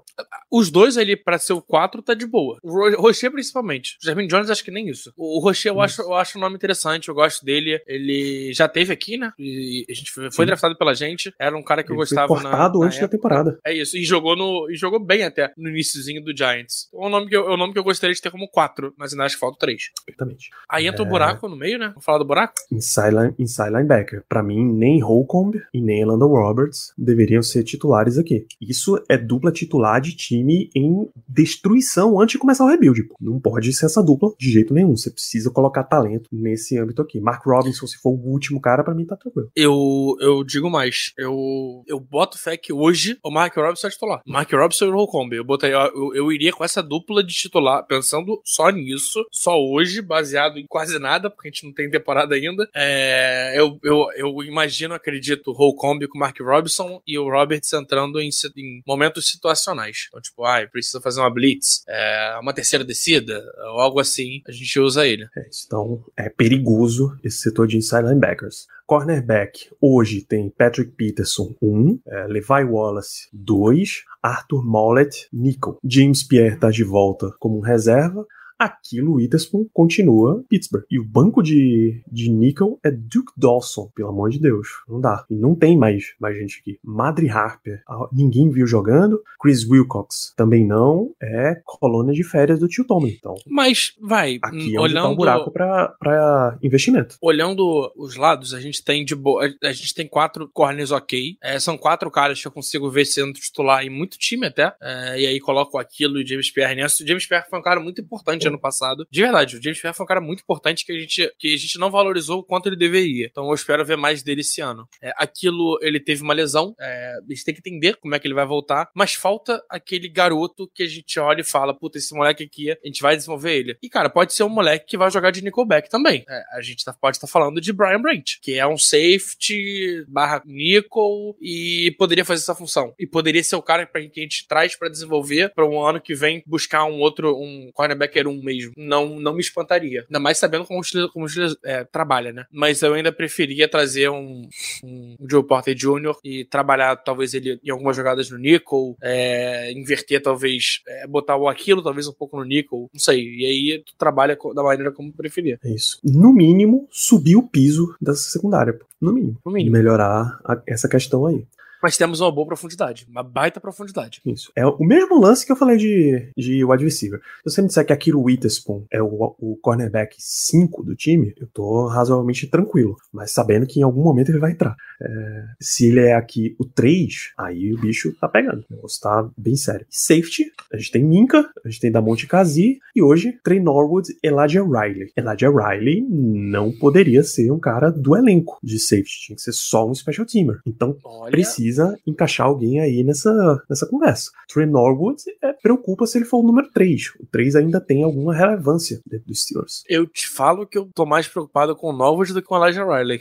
Os 0.49 0.71
dois 0.71 0.97
ali, 0.97 1.17
pra 1.17 1.39
ser 1.39 1.55
o 1.55 1.61
4, 1.61 2.03
tá 2.03 2.15
de 2.15 2.25
boa. 2.27 2.59
O 2.63 2.71
Ro- 2.71 3.01
Rocher, 3.01 3.33
principalmente. 3.33 3.97
O 4.01 4.05
Jermaine 4.07 4.29
Jones, 4.29 4.49
acho 4.49 4.63
que 4.63 4.71
nem 4.71 4.89
isso. 4.89 5.13
O 5.17 5.41
Rocher, 5.41 5.73
eu 5.73 5.81
acho, 5.81 6.03
eu 6.03 6.15
acho 6.15 6.39
um 6.39 6.41
nome 6.41 6.55
interessante, 6.55 7.09
eu 7.09 7.15
gosto 7.17 7.45
dele. 7.45 7.81
Ele 7.87 8.53
já 8.53 8.69
teve 8.69 8.93
aqui, 8.93 9.17
né? 9.17 9.33
E 9.37 9.85
a 9.91 9.93
gente 9.95 10.13
foi, 10.13 10.31
foi 10.31 10.45
Sim. 10.45 10.47
draftado 10.47 10.79
pela 10.79 10.95
gente. 10.95 11.35
Era 11.37 11.57
um 11.57 11.65
cara 11.65 11.83
que 11.83 11.91
eu 11.91 11.97
Ele 11.97 12.07
foi 12.07 12.17
gostava 12.17 12.35
na- 12.37 12.43
cortado 12.51 12.79
na 12.79 12.87
antes 12.87 13.01
da 13.01 13.09
temporada. 13.09 13.59
É 13.67 13.75
isso. 13.75 13.97
E 13.97 14.05
jogou, 14.05 14.37
no, 14.37 14.71
e 14.71 14.77
jogou 14.77 15.01
bem 15.05 15.25
até 15.25 15.53
no 15.57 15.69
iníciozinho 15.69 16.23
do 16.23 16.37
Giants. 16.37 16.89
É 16.95 16.97
um 17.05 17.09
nome 17.09 17.29
que 17.29 17.37
eu, 17.37 17.49
é 17.51 17.55
um 17.55 17.57
nome 17.57 17.73
que 17.73 17.79
eu 17.81 17.85
gostaria 17.85 18.15
de 18.15 18.23
ter 18.23 18.31
como 18.31 18.49
4, 18.49 18.95
mas 18.97 19.13
ainda 19.13 19.25
acho 19.25 19.35
que 19.35 19.41
falta 19.41 19.59
3. 19.59 19.83
Perfeitamente. 20.13 20.51
Aí 20.69 20.87
entra 20.87 21.03
o 21.03 21.07
É. 21.07 21.09
buraco 21.09 21.49
no 21.49 21.57
meio, 21.57 21.79
né? 21.79 21.89
Vamos 21.89 22.05
falar 22.05 22.19
do 22.19 22.25
buraco? 22.25 22.55
Inside, 22.71 23.11
line- 23.17 23.35
inside 23.39 23.71
linebacker. 23.71 24.25
Pra 24.29 24.43
mim, 24.43 24.65
nem 24.73 25.01
Holcomb 25.01 25.55
e 25.73 25.81
nem 25.81 26.05
Landon 26.05 26.29
Roberts 26.29 26.93
deveriam 26.97 27.43
ser 27.43 27.63
titulares 27.65 28.19
aqui. 28.19 28.47
Isso 28.61 29.03
é 29.09 29.17
dupla 29.17 29.51
titular 29.53 30.01
de 30.01 30.15
time 30.17 30.71
em 30.75 31.09
destruição 31.29 32.21
antes 32.21 32.33
de 32.33 32.39
começar 32.39 32.65
o 32.65 32.69
rebuild. 32.69 33.03
pô. 33.05 33.17
Não 33.21 33.41
pode 33.41 33.73
ser 33.73 33.87
essa 33.87 34.03
dupla 34.03 34.33
de 34.39 34.51
jeito 34.51 34.73
nenhum. 34.75 34.97
Você 34.97 35.11
precisa 35.11 35.51
colocar 35.51 35.85
talento 35.85 36.29
nesse 36.33 36.79
âmbito 36.79 37.03
aqui. 37.03 37.21
Mark 37.21 37.45
Robinson, 37.47 37.87
se 37.87 37.99
for 37.99 38.11
o 38.11 38.31
último 38.31 38.61
cara, 38.61 38.83
pra 38.85 38.95
mim 38.95 39.05
tá 39.05 39.17
tranquilo. 39.17 39.51
Eu, 39.57 40.17
eu 40.21 40.45
digo 40.45 40.71
mais. 40.71 41.13
Eu, 41.19 41.83
eu 41.87 41.99
boto 42.01 42.39
fé 42.39 42.57
que 42.57 42.73
hoje 42.73 43.19
o 43.25 43.31
Mark 43.31 43.55
Robinson 43.57 43.87
é 43.87 43.91
titular. 43.91 44.23
Mark 44.27 44.51
Robinson 44.53 44.87
e 44.87 44.89
o 44.89 44.95
Holcomb. 44.95 45.35
Eu, 45.35 45.45
botaria, 45.45 45.77
eu, 45.95 46.15
eu 46.15 46.33
iria 46.33 46.53
com 46.53 46.65
essa 46.65 46.83
dupla 46.83 47.23
de 47.25 47.33
titular, 47.35 47.85
pensando 47.87 48.41
só 48.45 48.71
nisso, 48.71 49.25
só 49.31 49.53
hoje, 49.59 50.02
baseado 50.05 50.59
em 50.59 50.67
quase 50.67 50.99
nada, 50.99 51.31
porque 51.31 51.49
a 51.49 51.51
gente 51.51 51.65
não 51.65 51.73
tem 51.73 51.91
temporada 51.91 52.35
ainda. 52.35 52.69
É, 52.75 53.55
eu, 53.57 53.79
eu, 53.83 54.07
eu 54.17 54.43
imagino, 54.43 54.95
acredito, 54.95 55.51
o 55.51 55.55
Holcomb 55.55 56.07
com 56.09 56.19
o 56.19 56.21
Mark 56.21 56.39
Robinson 56.41 57.01
e 57.07 57.19
o 57.19 57.29
Roberts 57.29 57.73
entrando 57.73 58.21
em, 58.21 58.31
em 58.57 58.83
momentos 58.87 59.31
situacionais. 59.31 60.07
Então, 60.09 60.21
tipo, 60.21 60.45
ah, 60.45 60.67
precisa 60.71 61.01
fazer 61.01 61.21
uma 61.21 61.31
blitz, 61.31 61.83
é, 61.89 62.39
uma 62.41 62.53
terceira 62.53 62.85
descida, 62.85 63.43
ou 63.73 63.81
algo 63.81 64.01
assim, 64.01 64.43
a 64.47 64.53
gente 64.53 64.79
usa 64.79 65.07
ele. 65.07 65.25
É, 65.37 65.43
então, 65.67 66.05
é 66.17 66.29
perigoso 66.29 67.17
esse 67.23 67.39
setor 67.39 67.67
de 67.67 67.77
inside 67.77 68.03
linebackers. 68.03 68.67
Cornerback, 68.87 69.71
hoje 69.81 70.23
tem 70.23 70.51
Patrick 70.51 70.93
Peterson, 70.93 71.55
1, 71.63 71.67
um, 71.67 71.99
é, 72.07 72.27
Levi 72.27 72.65
Wallace, 72.69 73.29
2, 73.33 74.05
Arthur 74.23 74.63
Mollett, 74.65 75.29
Nickel. 75.33 75.79
James 75.83 76.23
Pierre 76.23 76.59
tá 76.59 76.69
de 76.69 76.85
volta 76.85 77.31
como 77.39 77.61
reserva. 77.61 78.27
Aquilo, 78.63 79.15
Witherspoon 79.15 79.67
continua 79.73 80.45
Pittsburgh. 80.49 80.85
E 80.89 80.97
o 80.97 81.05
banco 81.05 81.43
de, 81.43 82.01
de 82.07 82.31
Nickel 82.31 82.79
é 82.85 82.93
Duke 82.93 83.33
Dawson, 83.37 83.91
pelo 83.93 84.11
amor 84.11 84.31
de 84.31 84.39
Deus. 84.39 84.69
Não 84.89 85.01
dá. 85.01 85.25
E 85.29 85.35
não 85.35 85.57
tem 85.57 85.77
mais, 85.77 86.15
mais 86.21 86.37
gente 86.37 86.61
aqui. 86.61 86.79
Madre 86.85 87.29
Harper, 87.29 87.83
ah, 87.89 88.09
ninguém 88.13 88.51
viu 88.51 88.65
jogando. 88.65 89.21
Chris 89.41 89.69
Wilcox, 89.69 90.33
também 90.37 90.65
não. 90.65 91.11
É 91.21 91.61
colônia 91.65 92.15
de 92.15 92.23
férias 92.23 92.61
do 92.61 92.69
tio 92.69 92.85
Tomlin. 92.85 93.17
Então, 93.19 93.35
Mas, 93.49 93.95
vai, 94.01 94.39
aqui 94.41 94.77
é 94.77 94.93
tá 94.93 95.09
um 95.09 95.17
buraco 95.17 95.51
pra 95.51 96.57
investimento. 96.63 97.17
olhando 97.21 97.93
os 97.97 98.15
lados, 98.15 98.55
a 98.55 98.61
gente 98.61 98.85
tem 98.85 99.05
de 99.05 99.17
boa. 99.17 99.53
A 99.65 99.73
gente 99.73 99.93
tem 99.93 100.07
quatro 100.07 100.49
corners 100.49 100.93
ok. 100.93 101.37
É, 101.43 101.59
são 101.59 101.77
quatro 101.77 102.09
caras 102.13 102.41
que 102.41 102.47
eu 102.47 102.53
consigo 102.53 102.89
ver 102.89 103.07
sendo 103.07 103.33
titular 103.33 103.85
em 103.85 103.91
muito 103.91 104.17
time 104.17 104.47
até. 104.47 104.73
É, 104.81 105.21
e 105.21 105.27
aí 105.27 105.41
coloco 105.41 105.79
aquilo 105.79 106.21
e 106.21 106.27
James 106.27 106.49
Pierre 106.49 106.77
nessa. 106.77 107.03
O 107.03 107.07
James 107.07 107.27
Pierre 107.27 107.47
foi 107.51 107.59
um 107.59 107.63
cara 107.63 107.81
muito 107.81 108.01
importante 108.01 108.52
ano 108.53 108.61
passado. 108.61 109.07
De 109.11 109.21
verdade, 109.21 109.57
o 109.57 109.63
James 109.63 109.81
Pierre 109.81 109.97
foi 109.97 110.05
um 110.05 110.09
cara 110.09 110.21
muito 110.21 110.41
importante 110.43 110.85
que 110.85 110.93
a 110.93 110.99
gente, 110.99 111.33
que 111.39 111.55
a 111.55 111.57
gente 111.57 111.79
não 111.79 111.91
valorizou 111.91 112.41
o 112.41 112.45
quanto 112.45 112.69
ele 112.69 112.77
deveria. 112.77 113.27
Então 113.31 113.49
eu 113.49 113.55
espero 113.55 113.85
ver 113.85 113.97
mais 113.97 114.23
dele 114.23 114.41
esse 114.41 114.61
ano. 114.61 114.89
É, 115.01 115.13
aquilo, 115.17 115.79
ele 115.83 116.01
teve 116.01 116.23
uma 116.23 116.35
lesão. 116.35 116.75
É, 116.79 117.15
a 117.19 117.33
gente 117.33 117.45
tem 117.45 117.55
que 117.55 117.61
entender 117.61 117.97
como 117.97 118.15
é 118.15 118.19
que 118.19 118.27
ele 118.27 118.35
vai 118.35 118.47
voltar. 118.47 118.91
Mas 118.95 119.15
falta 119.15 119.63
aquele 119.69 120.09
garoto 120.09 120.71
que 120.75 120.83
a 120.83 120.87
gente 120.87 121.19
olha 121.19 121.41
e 121.41 121.45
fala: 121.45 121.75
puta, 121.75 121.99
esse 121.99 122.15
moleque 122.15 122.45
aqui, 122.45 122.71
a 122.71 122.77
gente 122.87 123.03
vai 123.03 123.17
desenvolver 123.17 123.55
ele. 123.55 123.77
E 123.83 123.89
cara, 123.89 124.09
pode 124.09 124.33
ser 124.33 124.45
um 124.45 124.49
moleque 124.49 124.87
que 124.87 124.97
vai 124.97 125.11
jogar 125.11 125.31
de 125.31 125.43
Nickelback 125.43 125.89
também. 125.89 126.25
É, 126.29 126.43
a 126.57 126.61
gente 126.63 126.85
tá- 126.85 126.93
pode 126.93 127.17
estar 127.17 127.27
falando 127.27 127.61
de 127.61 127.73
Brian 127.73 128.01
Branch, 128.01 128.39
que 128.41 128.59
é 128.59 128.67
um 128.67 128.77
safety 128.79 130.05
barra 130.09 130.43
nickel 130.45 131.37
e 131.41 131.95
poderia 131.99 132.25
fazer 132.25 132.43
essa 132.43 132.55
função. 132.55 132.95
E 132.99 133.07
poderia 133.07 133.43
ser 133.43 133.57
o 133.57 133.63
cara 133.63 133.87
pra, 133.87 134.01
que 134.03 134.21
a 134.21 134.23
gente 134.23 134.47
traz 134.47 134.77
pra 134.77 134.89
desenvolver 134.89 135.53
pra 135.55 135.67
um 135.67 135.81
ano 135.85 136.01
que 136.01 136.15
vem 136.15 136.43
buscar 136.47 136.85
um 136.85 137.01
outro, 137.01 137.37
um 137.37 137.71
cornerbacker 137.73 138.27
um 138.27 138.42
mesmo. 138.43 138.73
Não, 138.77 139.19
não 139.21 139.35
me 139.35 139.41
espantaria. 139.41 140.03
Ainda 140.03 140.19
mais 140.21 140.39
sabendo 140.39 140.65
como 140.65 140.81
o 140.81 140.85
Steelers, 140.85 141.13
como 141.13 141.25
o 141.25 141.29
Steelers, 141.29 141.57
é, 141.65 141.85
trabalha, 141.85 142.33
né? 142.33 142.45
Mas 142.51 142.83
eu 142.83 142.95
ainda 142.95 143.13
preferia 143.13 143.69
trazer 143.69 144.09
um, 144.11 144.49
um 144.85 145.17
Joe 145.29 145.43
Porter 145.47 145.75
Jr. 145.75 146.17
e 146.25 146.45
trabalhar 146.45 146.97
talvez 146.97 147.35
ele 147.35 147.61
em 147.63 147.71
algumas 147.71 147.97
jogadas 147.97 148.31
no 148.31 148.39
nickel, 148.39 148.97
é, 149.03 149.73
inverter 149.73 150.23
talvez, 150.23 150.81
é, 150.87 151.07
botar 151.07 151.37
o 151.37 151.49
aquilo 151.49 151.83
talvez 151.83 152.07
um 152.07 152.13
pouco 152.13 152.37
no 152.37 152.45
nickel, 152.45 152.89
não 152.93 153.01
sei. 153.01 153.23
E 153.23 153.45
aí 153.47 153.83
tu 153.85 153.95
trabalha 153.99 154.37
da 154.55 154.63
maneira 154.63 154.93
como 154.93 155.13
preferir. 155.13 155.59
É 155.65 155.71
isso. 155.71 155.99
No 156.05 156.33
mínimo, 156.33 156.89
subir 156.91 157.37
o 157.37 157.43
piso 157.43 157.95
dessa 158.01 158.31
secundária. 158.31 158.79
No 159.01 159.13
mínimo. 159.13 159.39
No 159.45 159.53
mínimo. 159.53 159.73
Melhorar 159.77 160.39
a- 160.45 160.63
essa 160.67 160.89
questão 160.89 161.27
aí. 161.27 161.45
Mas 161.83 161.97
temos 161.97 162.21
uma 162.21 162.31
boa 162.31 162.47
profundidade, 162.47 163.07
uma 163.11 163.23
baita 163.23 163.61
profundidade. 163.61 164.21
Isso. 164.25 164.53
É 164.55 164.65
o 164.65 164.79
mesmo 164.85 165.19
lance 165.19 165.45
que 165.45 165.51
eu 165.51 165.57
falei 165.57 165.77
de, 165.77 166.31
de 166.37 166.65
wide 166.65 166.85
receiver. 166.85 167.19
Se 167.19 167.51
você 167.51 167.63
me 167.63 167.69
disser 167.69 167.85
que 167.85 167.93
Akiro 167.93 168.21
Witherspoon 168.21 168.85
é 168.91 169.03
o, 169.03 169.35
o 169.39 169.59
cornerback 169.61 170.15
5 170.19 170.85
do 170.85 170.95
time, 170.95 171.35
eu 171.37 171.49
tô 171.49 171.87
razoavelmente 171.89 172.47
tranquilo. 172.47 172.97
Mas 173.13 173.33
sabendo 173.33 173.67
que 173.67 173.81
em 173.81 173.83
algum 173.83 174.03
momento 174.03 174.31
ele 174.31 174.39
vai 174.39 174.53
entrar. 174.53 174.77
É, 175.01 175.45
se 175.61 175.89
ele 175.89 176.01
é 176.01 176.15
aqui 176.15 176.55
o 176.59 176.65
3, 176.65 177.33
aí 177.37 177.73
o 177.73 177.81
bicho 177.81 178.15
tá 178.21 178.29
pegando. 178.29 178.65
O 178.71 178.75
negócio 178.75 179.01
tá 179.01 179.29
bem 179.37 179.57
sério. 179.57 179.85
Safety, 179.91 180.53
a 180.73 180.77
gente 180.77 180.93
tem 180.93 181.05
Minka, 181.05 181.51
a 181.65 181.69
gente 181.69 181.81
tem 181.81 181.91
Damonte 181.91 182.27
Kazi 182.27 182.79
e 182.95 183.03
hoje 183.03 183.39
Trey 183.43 183.59
Norwood 183.59 184.09
Elijah 184.23 184.63
Riley. 184.63 185.11
Elijah 185.17 185.51
Riley 185.51 186.07
não 186.09 186.71
poderia 186.71 187.25
ser 187.25 187.51
um 187.51 187.59
cara 187.59 187.91
do 187.91 188.17
elenco 188.17 188.59
de 188.63 188.79
safety. 188.79 189.27
Tinha 189.27 189.37
que 189.37 189.43
ser 189.43 189.53
só 189.53 189.89
um 189.89 189.95
special 189.95 190.27
teamer. 190.27 190.61
Então 190.65 190.97
Olha, 191.05 191.31
precisa 191.31 191.72
encaixar 192.07 192.47
alguém 192.47 192.81
aí 192.81 193.03
nessa, 193.05 193.63
nessa 193.69 193.87
conversa. 193.87 194.31
Trey 194.53 194.67
Norwood 194.67 195.23
é, 195.43 195.53
preocupa 195.53 196.07
se 196.07 196.19
ele 196.19 196.25
for 196.25 196.39
o 196.39 196.47
número 196.47 196.69
3. 196.73 197.13
O 197.21 197.27
3 197.27 197.57
ainda 197.57 197.81
tem 197.81 198.03
alguma 198.03 198.35
relevância 198.35 199.01
dentro 199.07 199.27
dos 199.29 199.43
Steelers. 199.43 199.83
eu 199.89 200.07
te 200.07 200.29
falo 200.29 200.67
que 200.67 200.77
eu 200.79 200.89
tô 200.95 201.05
mais 201.07 201.27
preocupado 201.29 201.75
com 201.77 201.89
o 201.91 201.93
Novos 201.93 202.33
do 202.33 202.41
que 202.43 202.49
com 202.49 202.55
o 202.57 202.65
Elijah 202.65 202.85
Riley. 202.85 203.21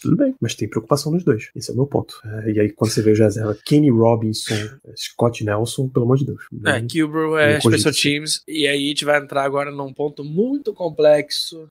Tudo 0.00 0.16
bem, 0.16 0.34
mas 0.40 0.54
tem 0.54 0.68
preocupação 0.68 1.12
nos 1.12 1.24
dois. 1.24 1.50
Esse 1.54 1.70
é 1.70 1.74
o 1.74 1.76
meu 1.76 1.86
ponto. 1.86 2.14
É, 2.24 2.50
e 2.52 2.60
aí, 2.60 2.70
quando 2.70 2.90
você 2.90 3.02
vê 3.02 3.12
o 3.12 3.16
reserva, 3.16 3.56
Kenny 3.64 3.90
Robinson, 3.90 4.54
Scott 4.96 5.44
Nelson, 5.44 5.88
pelo 5.88 6.04
amor 6.04 6.16
de 6.16 6.26
Deus. 6.26 6.42
É, 6.64 6.80
Não- 6.80 6.86
Kilbro 6.86 7.36
é 7.36 7.60
Special. 7.60 7.92
Teams, 7.92 8.42
e 8.46 8.66
aí 8.66 8.84
a 8.84 8.88
gente 8.88 9.04
vai 9.04 9.18
entrar 9.20 9.44
agora 9.44 9.70
num 9.70 9.92
ponto 9.92 10.24
muito 10.24 10.72
complexo. 10.74 11.68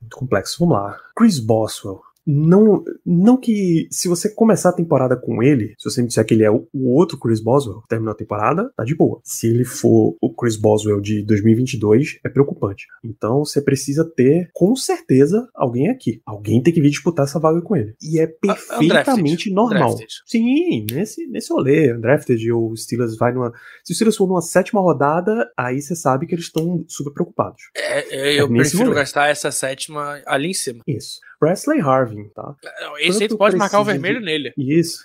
muito 0.00 0.16
complexo. 0.16 0.56
Vamos 0.60 0.74
lá. 0.76 0.96
Chris 1.16 1.38
Boswell. 1.38 2.00
Não, 2.30 2.84
não 3.06 3.38
que 3.38 3.88
se 3.90 4.06
você 4.06 4.28
começar 4.28 4.68
a 4.68 4.74
temporada 4.74 5.16
com 5.16 5.42
ele, 5.42 5.74
se 5.78 5.90
você 5.90 6.02
me 6.02 6.08
disser 6.08 6.26
que 6.26 6.34
ele 6.34 6.44
é 6.44 6.50
o, 6.50 6.68
outro 6.74 7.18
Chris 7.18 7.40
Boswell, 7.40 7.80
que 7.80 7.88
terminou 7.88 8.12
a 8.12 8.16
temporada, 8.16 8.70
tá 8.76 8.84
de 8.84 8.94
boa. 8.94 9.18
Se 9.24 9.46
ele 9.46 9.64
for 9.64 10.14
o 10.20 10.34
Chris 10.34 10.56
Boswell 10.56 11.00
de 11.00 11.22
2022, 11.24 12.18
é 12.22 12.28
preocupante. 12.28 12.86
Então 13.02 13.44
você 13.44 13.62
precisa 13.62 14.04
ter, 14.04 14.50
com 14.52 14.76
certeza, 14.76 15.48
alguém 15.54 15.88
aqui. 15.88 16.20
Alguém 16.26 16.62
tem 16.62 16.74
que 16.74 16.82
vir 16.82 16.90
disputar 16.90 17.24
essa 17.24 17.40
vaga 17.40 17.62
com 17.62 17.74
ele. 17.74 17.94
E 18.02 18.20
é 18.20 18.26
perfeitamente 18.26 19.50
Undrafted. 19.50 19.54
normal. 19.54 19.92
Undrafted. 19.92 20.12
Sim, 20.26 20.86
nesse, 20.92 21.26
nesse 21.28 21.50
rolê, 21.50 21.94
Undrafted 21.94 22.52
ou 22.52 22.72
o 22.72 22.76
Steelers 22.76 23.16
vai 23.16 23.32
numa. 23.32 23.52
Se 23.82 23.92
o 23.92 23.94
Steelers 23.94 24.16
for 24.16 24.28
numa 24.28 24.42
sétima 24.42 24.80
rodada, 24.82 25.50
aí 25.56 25.80
você 25.80 25.96
sabe 25.96 26.26
que 26.26 26.34
eles 26.34 26.44
estão 26.44 26.84
super 26.88 27.12
preocupados. 27.12 27.62
É, 27.74 28.34
é, 28.34 28.40
eu 28.40 28.46
É 28.46 28.48
nesse 28.50 28.70
prefiro 28.72 28.90
rolê. 28.90 29.00
gastar 29.00 29.28
essa 29.28 29.50
sétima 29.50 30.20
ali 30.26 30.48
em 30.48 30.54
cima. 30.54 30.82
Isso. 30.86 31.20
Presley 31.40 31.80
Harvin. 31.80 32.17
Tá? 32.34 32.54
Esse 32.98 33.24
aí 33.24 33.28
tu 33.28 33.36
pode 33.36 33.56
marcar 33.56 33.80
o 33.80 33.84
vermelho 33.84 34.20
de... 34.20 34.26
nele. 34.26 34.52
Isso. 34.56 35.04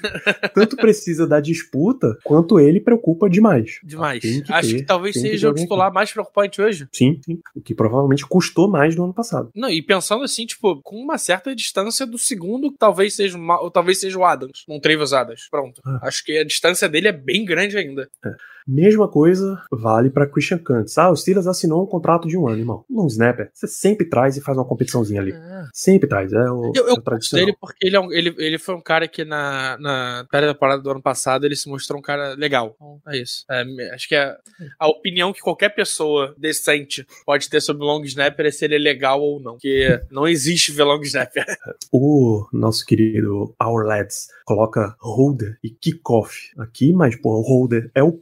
Tanto 0.54 0.76
precisa 0.76 1.26
da 1.26 1.40
disputa, 1.40 2.16
quanto 2.24 2.58
ele 2.58 2.80
preocupa 2.80 3.28
demais. 3.28 3.78
Demais. 3.82 4.20
Que 4.20 4.42
Acho 4.48 4.70
ter, 4.70 4.76
que 4.76 4.82
talvez 4.82 5.20
seja 5.20 5.50
o 5.50 5.54
titular 5.54 5.92
mais 5.92 6.12
preocupante 6.12 6.60
hoje. 6.60 6.88
Sim, 6.92 7.20
sim. 7.24 7.40
O 7.54 7.60
que 7.60 7.74
provavelmente 7.74 8.26
custou 8.26 8.68
mais 8.68 8.96
no 8.96 9.04
ano 9.04 9.14
passado. 9.14 9.50
Não, 9.54 9.68
e 9.68 9.82
pensando 9.82 10.24
assim, 10.24 10.46
tipo, 10.46 10.80
com 10.82 10.96
uma 10.96 11.18
certa 11.18 11.54
distância 11.54 12.06
do 12.06 12.18
segundo, 12.18 12.72
talvez 12.72 13.14
seja, 13.14 13.36
uma, 13.36 13.60
ou 13.60 13.70
talvez 13.70 14.00
seja 14.00 14.18
o 14.18 14.24
Adams, 14.24 14.64
um 14.68 14.80
Travis 14.80 15.12
Adams. 15.12 15.48
Pronto. 15.50 15.80
Ah. 15.84 16.00
Acho 16.02 16.24
que 16.24 16.38
a 16.38 16.44
distância 16.44 16.88
dele 16.88 17.08
é 17.08 17.12
bem 17.12 17.44
grande 17.44 17.76
ainda. 17.76 18.08
É. 18.24 18.30
Mesma 18.66 19.08
coisa 19.08 19.62
vale 19.70 20.10
para 20.10 20.26
Christian 20.26 20.58
Kantz. 20.58 20.96
Ah, 20.96 21.10
o 21.10 21.16
Steelers 21.16 21.46
assinou 21.46 21.82
um 21.82 21.86
contrato 21.86 22.26
de 22.26 22.36
um 22.36 22.48
ano, 22.48 22.58
irmão. 22.58 22.84
Num 22.88 23.06
snapper, 23.06 23.50
você 23.52 23.66
sempre 23.66 24.08
traz 24.08 24.36
e 24.36 24.40
faz 24.40 24.56
uma 24.56 24.64
competiçãozinha 24.64 25.20
ali. 25.20 25.32
É. 25.32 25.64
Sempre 25.72 26.08
traz, 26.08 26.32
é 26.32 26.50
o, 26.50 26.72
eu, 26.74 26.88
eu 26.88 26.94
é 26.94 27.00
gosto 27.00 27.36
dele 27.36 27.54
porque 27.60 27.86
ele, 27.86 27.96
é 27.96 28.00
um, 28.00 28.12
ele, 28.12 28.34
ele 28.38 28.58
foi 28.58 28.74
um 28.74 28.80
cara 28.80 29.06
que 29.06 29.24
na, 29.24 29.76
na 29.78 30.26
temporada 30.30 30.82
do 30.82 30.90
ano 30.90 31.02
passado 31.02 31.44
ele 31.44 31.56
se 31.56 31.68
mostrou 31.68 31.98
um 31.98 32.02
cara 32.02 32.34
legal. 32.34 32.74
Então, 32.74 33.00
é 33.08 33.18
isso. 33.18 33.44
É, 33.50 33.64
acho 33.94 34.08
que 34.08 34.14
é 34.14 34.34
a 34.78 34.88
opinião 34.88 35.32
que 35.32 35.40
qualquer 35.40 35.70
pessoa 35.70 36.34
decente 36.38 37.06
pode 37.26 37.50
ter 37.50 37.60
sobre 37.60 37.84
o 37.84 37.86
long 37.86 38.02
snapper 38.04 38.46
é 38.46 38.50
se 38.50 38.64
ele 38.64 38.76
é 38.76 38.78
legal 38.78 39.20
ou 39.20 39.40
não. 39.40 39.52
Porque 39.52 40.00
não 40.10 40.26
existe 40.26 40.72
ver 40.72 40.84
long 40.84 41.00
snapper. 41.02 41.44
O 41.92 42.46
nosso 42.52 42.84
querido 42.84 43.54
Our 43.62 43.84
Lads 43.84 44.28
coloca 44.44 44.94
holder 45.00 45.58
e 45.62 45.70
kickoff 45.70 46.50
aqui, 46.58 46.92
mas, 46.92 47.16
pô, 47.16 47.38
o 47.38 47.42
holder 47.42 47.90
é 47.94 48.02
o 48.02 48.12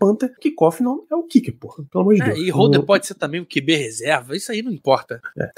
Kickoff 0.41 0.83
não 0.83 1.05
é 1.11 1.15
o 1.15 1.23
kicker, 1.23 1.55
porra. 1.55 1.85
Pelo 1.91 2.03
amor 2.03 2.15
de 2.15 2.23
é, 2.23 2.25
Deus. 2.27 2.39
E 2.39 2.51
holder 2.51 2.83
pode 2.83 3.07
ser 3.07 3.15
também 3.15 3.41
o 3.41 3.47
QB 3.47 3.77
reserva, 3.77 4.37
isso 4.37 4.53
aí 4.53 4.63
não 4.63 4.73
importa. 4.73 5.21
É. 5.39 5.53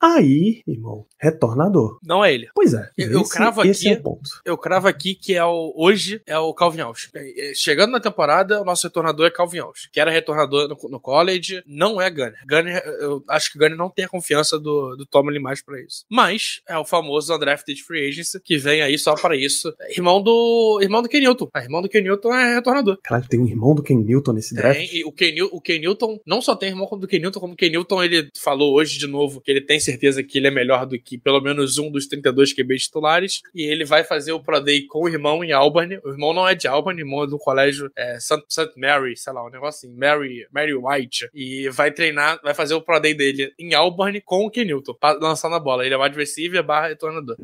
Aí, 0.00 0.62
irmão, 0.66 1.06
retornador. 1.18 1.98
Não 2.02 2.24
é 2.24 2.34
ele. 2.34 2.48
Pois 2.54 2.74
é. 2.74 2.90
Eu, 2.96 3.22
esse, 3.22 3.32
cravo 3.32 3.60
aqui. 3.60 3.88
É 3.88 4.02
eu 4.44 4.58
cravo 4.58 4.88
aqui 4.88 5.14
que 5.14 5.34
é 5.34 5.44
o 5.44 5.72
hoje 5.76 6.20
é 6.26 6.38
o 6.38 6.52
Calvin 6.54 6.80
Austin. 6.80 7.08
É, 7.14 7.50
é, 7.50 7.54
chegando 7.54 7.92
na 7.92 8.00
temporada, 8.00 8.60
o 8.60 8.64
nosso 8.64 8.86
retornador 8.86 9.26
é 9.26 9.30
Calvin 9.30 9.58
Austin, 9.58 9.88
que 9.92 10.00
era 10.00 10.10
retornador 10.10 10.68
no, 10.68 10.76
no 10.90 11.00
college, 11.00 11.62
não 11.66 12.00
é 12.00 12.10
Gunner. 12.10 12.44
Gunner, 12.46 12.82
eu 13.00 13.24
acho 13.28 13.52
que 13.52 13.58
Gunner 13.58 13.76
não 13.76 13.90
tem 13.90 14.04
a 14.04 14.08
confiança 14.08 14.58
do, 14.58 14.96
do 14.96 15.06
Tomlin 15.06 15.40
mais 15.40 15.62
para 15.62 15.80
isso. 15.80 16.04
Mas 16.10 16.60
é 16.68 16.76
o 16.78 16.84
famoso 16.84 17.34
undrafted 17.34 17.82
free 17.82 18.08
agency 18.08 18.40
que 18.42 18.58
vem 18.58 18.82
aí 18.82 18.98
só 18.98 19.14
para 19.14 19.36
isso. 19.36 19.72
Irmão 19.90 20.22
do 20.22 20.78
irmão 20.82 21.02
do 21.02 21.08
Ken 21.08 21.20
Newton. 21.20 21.48
A 21.54 21.62
irmão 21.62 21.80
do 21.80 21.88
Ken 21.88 22.02
Newton 22.02 22.34
é 22.34 22.54
retornador. 22.54 22.98
Caralho, 23.02 23.28
tem 23.28 23.40
um 23.40 23.46
irmão 23.46 23.74
do 23.74 23.82
Ken 23.82 23.96
Newton 23.96 24.32
nesse 24.32 24.54
draft. 24.54 24.78
Tem, 24.78 24.96
e 24.96 25.04
o 25.04 25.12
Ken, 25.12 25.34
o 25.50 25.60
Ken 25.60 25.78
Newton 25.78 26.20
não 26.26 26.40
só 26.40 26.54
tem 26.54 26.68
irmão 26.68 26.86
do 26.98 27.08
Ken 27.08 27.18
Newton, 27.18 27.40
como 27.40 27.54
o 27.54 27.56
Ken 27.56 27.70
Newton 27.70 28.02
ele 28.02 28.28
falou 28.36 28.74
hoje 28.74 28.98
de 28.98 29.06
novo 29.06 29.40
que 29.40 29.50
ele 29.50 29.60
tem 29.60 29.80
certeza 29.86 30.22
que 30.22 30.38
ele 30.38 30.48
é 30.48 30.50
melhor 30.50 30.86
do 30.86 30.98
que 30.98 31.16
pelo 31.18 31.40
menos 31.40 31.78
um 31.78 31.90
dos 31.90 32.06
32 32.06 32.52
QB 32.52 32.76
titulares. 32.76 33.40
E 33.54 33.62
ele 33.62 33.84
vai 33.84 34.04
fazer 34.04 34.32
o 34.32 34.42
Pro 34.42 34.60
Day 34.60 34.82
com 34.86 35.04
o 35.04 35.08
irmão 35.08 35.42
em 35.42 35.52
Albany. 35.52 35.98
O 36.04 36.10
irmão 36.10 36.34
não 36.34 36.46
é 36.46 36.54
de 36.54 36.68
Albany, 36.68 37.02
o 37.02 37.06
irmão 37.06 37.24
é 37.24 37.26
do 37.26 37.38
colégio 37.38 37.90
é, 37.96 38.18
St. 38.20 38.72
Mary, 38.76 39.16
sei 39.16 39.32
lá, 39.32 39.46
um 39.46 39.50
negócio 39.50 39.88
assim, 39.88 39.96
Mary, 39.96 40.46
Mary 40.52 40.74
White. 40.74 41.28
E 41.34 41.68
vai 41.70 41.90
treinar, 41.90 42.40
vai 42.42 42.54
fazer 42.54 42.74
o 42.74 42.82
Pro 42.82 43.00
Day 43.00 43.14
dele 43.14 43.52
em 43.58 43.74
Albany 43.74 44.20
com 44.20 44.46
o 44.46 44.50
Ken 44.50 44.64
Newton, 44.64 44.94
lançando 45.20 45.54
a 45.54 45.60
bola. 45.60 45.84
Ele 45.84 45.94
é 45.94 45.98
wide 45.98 46.16
receiver 46.16 46.62
barra 46.62 46.88
retornador. 46.88 47.36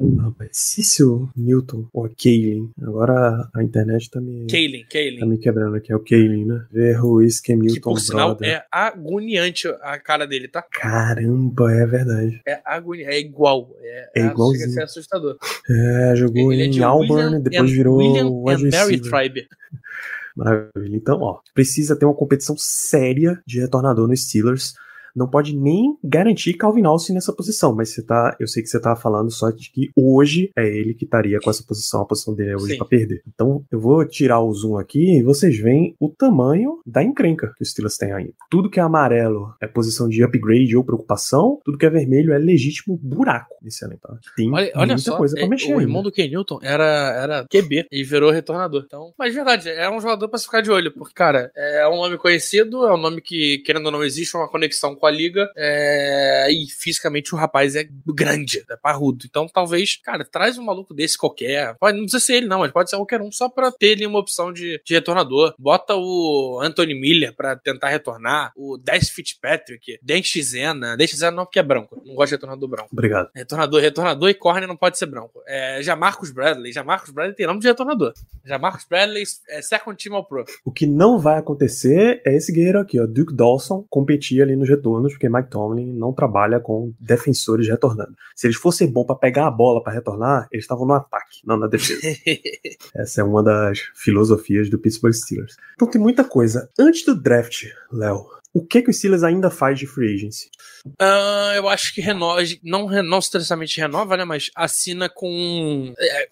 Cício 0.50 1.30
Newton 1.36 1.88
ou 1.92 2.08
Kaylin. 2.08 2.70
Agora 2.82 3.48
a 3.54 3.62
internet 3.62 4.10
tá 4.10 4.20
me. 4.20 4.46
Kaylin, 4.46 4.84
Kaylin. 4.90 5.20
Tá 5.20 5.26
me 5.26 5.38
quebrando 5.38 5.76
aqui. 5.76 5.92
É 5.92 5.96
o 5.96 6.00
Kaylin, 6.00 6.44
né? 6.44 6.66
Ver 6.70 6.94
Ruiz, 6.94 7.40
Cam 7.40 7.56
Newton. 7.56 7.74
Que 7.74 7.80
por 7.80 8.00
sinal 8.00 8.36
é 8.42 8.64
agoniante 8.70 9.68
a 9.80 9.98
cara 9.98 10.26
dele, 10.26 10.48
tá? 10.48 10.62
Caramba, 10.62 11.72
é 11.72 11.86
verdade. 11.86 12.31
É 12.46 12.60
agoniante 12.64 13.10
é 13.10 13.20
igual. 13.20 13.74
É, 13.80 14.10
é 14.16 14.26
igualzinho. 14.26 14.60
Chega 14.60 14.70
a 14.70 14.74
ser 14.74 14.82
assustador. 14.82 15.36
É, 15.68 16.16
jogou 16.16 16.52
ele 16.52 16.62
é 16.62 16.66
em 16.66 16.82
Auburn, 16.82 17.40
depois 17.40 17.70
and, 17.70 17.74
virou 17.74 17.98
William 17.98 18.26
and 18.26 18.70
Mary 18.70 19.00
Tribe. 19.00 19.48
Maravilha. 20.36 20.96
Então, 20.96 21.20
ó, 21.20 21.40
precisa 21.54 21.94
ter 21.94 22.04
uma 22.04 22.14
competição 22.14 22.56
séria 22.58 23.40
de 23.46 23.60
retornador 23.60 24.08
no 24.08 24.16
Steelers 24.16 24.74
não 25.14 25.28
pode 25.28 25.56
nem 25.56 25.96
garantir 26.02 26.54
Calvin 26.54 26.84
Austin 26.84 27.14
nessa 27.14 27.32
posição, 27.32 27.74
mas 27.74 27.90
você 27.90 28.02
tá, 28.02 28.36
eu 28.38 28.46
sei 28.46 28.62
que 28.62 28.68
você 28.68 28.80
tá 28.80 28.94
falando 28.96 29.30
só 29.30 29.50
de 29.50 29.70
que 29.70 29.90
hoje 29.96 30.50
é 30.56 30.66
ele 30.66 30.94
que 30.94 31.04
estaria 31.04 31.38
com 31.40 31.50
essa 31.50 31.64
posição, 31.66 32.02
a 32.02 32.06
posição 32.06 32.34
dele 32.34 32.50
é 32.50 32.56
hoje 32.56 32.76
para 32.76 32.86
perder. 32.86 33.22
Então, 33.26 33.64
eu 33.70 33.80
vou 33.80 34.04
tirar 34.06 34.40
o 34.40 34.52
zoom 34.52 34.76
aqui 34.78 35.18
e 35.18 35.22
vocês 35.22 35.58
veem 35.58 35.94
o 36.00 36.08
tamanho 36.08 36.80
da 36.86 37.02
encrenca 37.02 37.52
que 37.56 37.62
os 37.62 37.70
Steelers 37.70 37.96
têm 37.96 38.12
aí. 38.12 38.34
Tudo 38.50 38.70
que 38.70 38.80
é 38.80 38.82
amarelo 38.82 39.54
é 39.60 39.66
posição 39.66 40.08
de 40.08 40.22
upgrade 40.22 40.76
ou 40.76 40.84
preocupação, 40.84 41.60
tudo 41.64 41.78
que 41.78 41.86
é 41.86 41.90
vermelho 41.90 42.32
é 42.32 42.38
legítimo 42.38 42.98
buraco 43.02 43.56
nesse 43.62 43.84
elenco. 43.84 44.02
Tá? 44.02 44.16
Tem 44.36 44.52
olha, 44.52 44.72
olha 44.74 44.86
muita 44.94 45.10
só, 45.10 45.16
coisa 45.16 45.34
pra 45.34 45.44
é, 45.44 45.48
mexer. 45.48 45.74
O 45.74 45.80
irmão 45.80 46.02
do 46.02 46.12
Ken 46.12 46.28
Newton 46.28 46.58
era, 46.62 46.84
era 46.84 47.46
QB 47.48 47.86
e 47.90 48.04
virou 48.04 48.30
retornador. 48.30 48.84
Então, 48.86 49.12
mas 49.18 49.30
de 49.30 49.36
verdade, 49.36 49.68
é 49.68 49.90
um 49.90 50.00
jogador 50.00 50.28
para 50.28 50.38
se 50.38 50.44
ficar 50.44 50.60
de 50.60 50.70
olho, 50.70 50.92
porque, 50.92 51.14
cara, 51.14 51.50
é 51.56 51.86
um 51.88 51.96
nome 51.96 52.18
conhecido, 52.18 52.86
é 52.86 52.94
um 52.94 52.98
nome 52.98 53.20
que, 53.20 53.58
querendo 53.58 53.86
ou 53.86 53.92
não, 53.92 54.04
existe 54.04 54.36
uma 54.36 54.48
conexão 54.48 54.94
com 55.02 55.06
a 55.06 55.10
liga. 55.10 55.50
É, 55.56 56.46
e 56.48 56.66
fisicamente 56.70 57.34
o 57.34 57.38
rapaz 57.38 57.74
é 57.74 57.84
grande, 58.06 58.64
é 58.70 58.76
parrudo. 58.76 59.26
Então 59.28 59.48
talvez, 59.52 59.96
cara, 59.96 60.24
traz 60.24 60.56
um 60.56 60.64
maluco 60.64 60.94
desse 60.94 61.18
qualquer. 61.18 61.74
Pode, 61.80 61.96
não 61.96 62.04
precisa 62.04 62.24
ser 62.24 62.34
ele, 62.34 62.46
não, 62.46 62.60
mas 62.60 62.70
pode 62.70 62.88
ser 62.88 62.94
qualquer 62.94 63.20
um, 63.20 63.32
só 63.32 63.48
pra 63.48 63.72
ter 63.72 63.94
ali 63.94 64.06
uma 64.06 64.20
opção 64.20 64.52
de, 64.52 64.80
de 64.84 64.94
retornador. 64.94 65.54
Bota 65.58 65.96
o 65.96 66.60
Anthony 66.62 66.94
Miller 66.94 67.34
pra 67.34 67.56
tentar 67.56 67.88
retornar, 67.88 68.52
o 68.56 68.78
Des 68.78 69.10
Fitzpatrick, 69.10 69.98
Dente 70.00 70.40
Zena. 70.40 70.96
Dente 70.96 71.16
Zena 71.16 71.32
não, 71.32 71.44
porque 71.44 71.58
é 71.58 71.64
branco. 71.64 72.00
Não 72.06 72.14
gosto 72.14 72.30
de 72.30 72.36
retornador 72.36 72.68
branco. 72.68 72.88
Obrigado. 72.92 73.28
Retornador, 73.34 73.80
retornador 73.80 74.28
e 74.28 74.34
corner 74.34 74.68
não 74.68 74.76
pode 74.76 74.98
ser 74.98 75.06
branco. 75.06 75.42
É, 75.48 75.82
já 75.82 75.96
Marcus 75.96 76.30
Bradley. 76.30 76.72
Já 76.72 76.84
Marcus 76.84 77.10
Bradley 77.10 77.34
tem 77.34 77.46
nome 77.46 77.58
de 77.58 77.66
retornador. 77.66 78.12
Já 78.44 78.56
Marcus 78.56 78.84
Bradley 78.88 79.24
é 79.48 79.60
second 79.62 80.00
team 80.00 80.14
all 80.14 80.24
pro. 80.24 80.44
O 80.64 80.70
que 80.70 80.86
não 80.86 81.18
vai 81.18 81.38
acontecer 81.38 82.22
é 82.24 82.36
esse 82.36 82.52
guerreiro 82.52 82.78
aqui, 82.78 83.00
ó. 83.00 83.06
Duke 83.06 83.34
Dawson 83.34 83.84
competir 83.88 84.42
ali 84.42 84.54
nos 84.54 84.68
retornos, 84.68 84.91
porque 85.00 85.28
Mike 85.28 85.50
Tomlin 85.50 85.92
não 85.92 86.12
trabalha 86.12 86.60
com 86.60 86.92
defensores 87.00 87.68
retornando. 87.68 88.14
Se 88.34 88.46
eles 88.46 88.56
fossem 88.56 88.90
bons 88.90 89.06
para 89.06 89.16
pegar 89.16 89.46
a 89.46 89.50
bola 89.50 89.82
para 89.82 89.92
retornar, 89.92 90.48
eles 90.52 90.64
estavam 90.64 90.86
no 90.86 90.94
ataque, 90.94 91.40
não 91.44 91.56
na 91.56 91.66
defesa. 91.66 92.00
Essa 92.94 93.20
é 93.20 93.24
uma 93.24 93.42
das 93.42 93.80
filosofias 93.94 94.68
do 94.68 94.78
Pittsburgh 94.78 95.14
Steelers. 95.14 95.56
Então 95.74 95.88
tem 95.88 96.00
muita 96.00 96.24
coisa. 96.24 96.68
Antes 96.78 97.04
do 97.04 97.14
draft, 97.14 97.64
Léo, 97.92 98.26
o 98.54 98.64
que, 98.64 98.82
que 98.82 98.90
o 98.90 98.92
Steelers 98.92 99.22
ainda 99.22 99.50
faz 99.50 99.78
de 99.78 99.86
free 99.86 100.14
agency? 100.14 100.50
Uh, 100.86 101.54
eu 101.54 101.68
acho 101.68 101.94
que 101.94 102.00
renova, 102.00 102.42
não, 102.62 102.88
não 102.88 103.18
necessariamente 103.18 103.80
renova, 103.80 104.16
né? 104.16 104.24
Mas 104.24 104.50
assina 104.54 105.08
com. 105.08 105.92
É, 105.98 106.28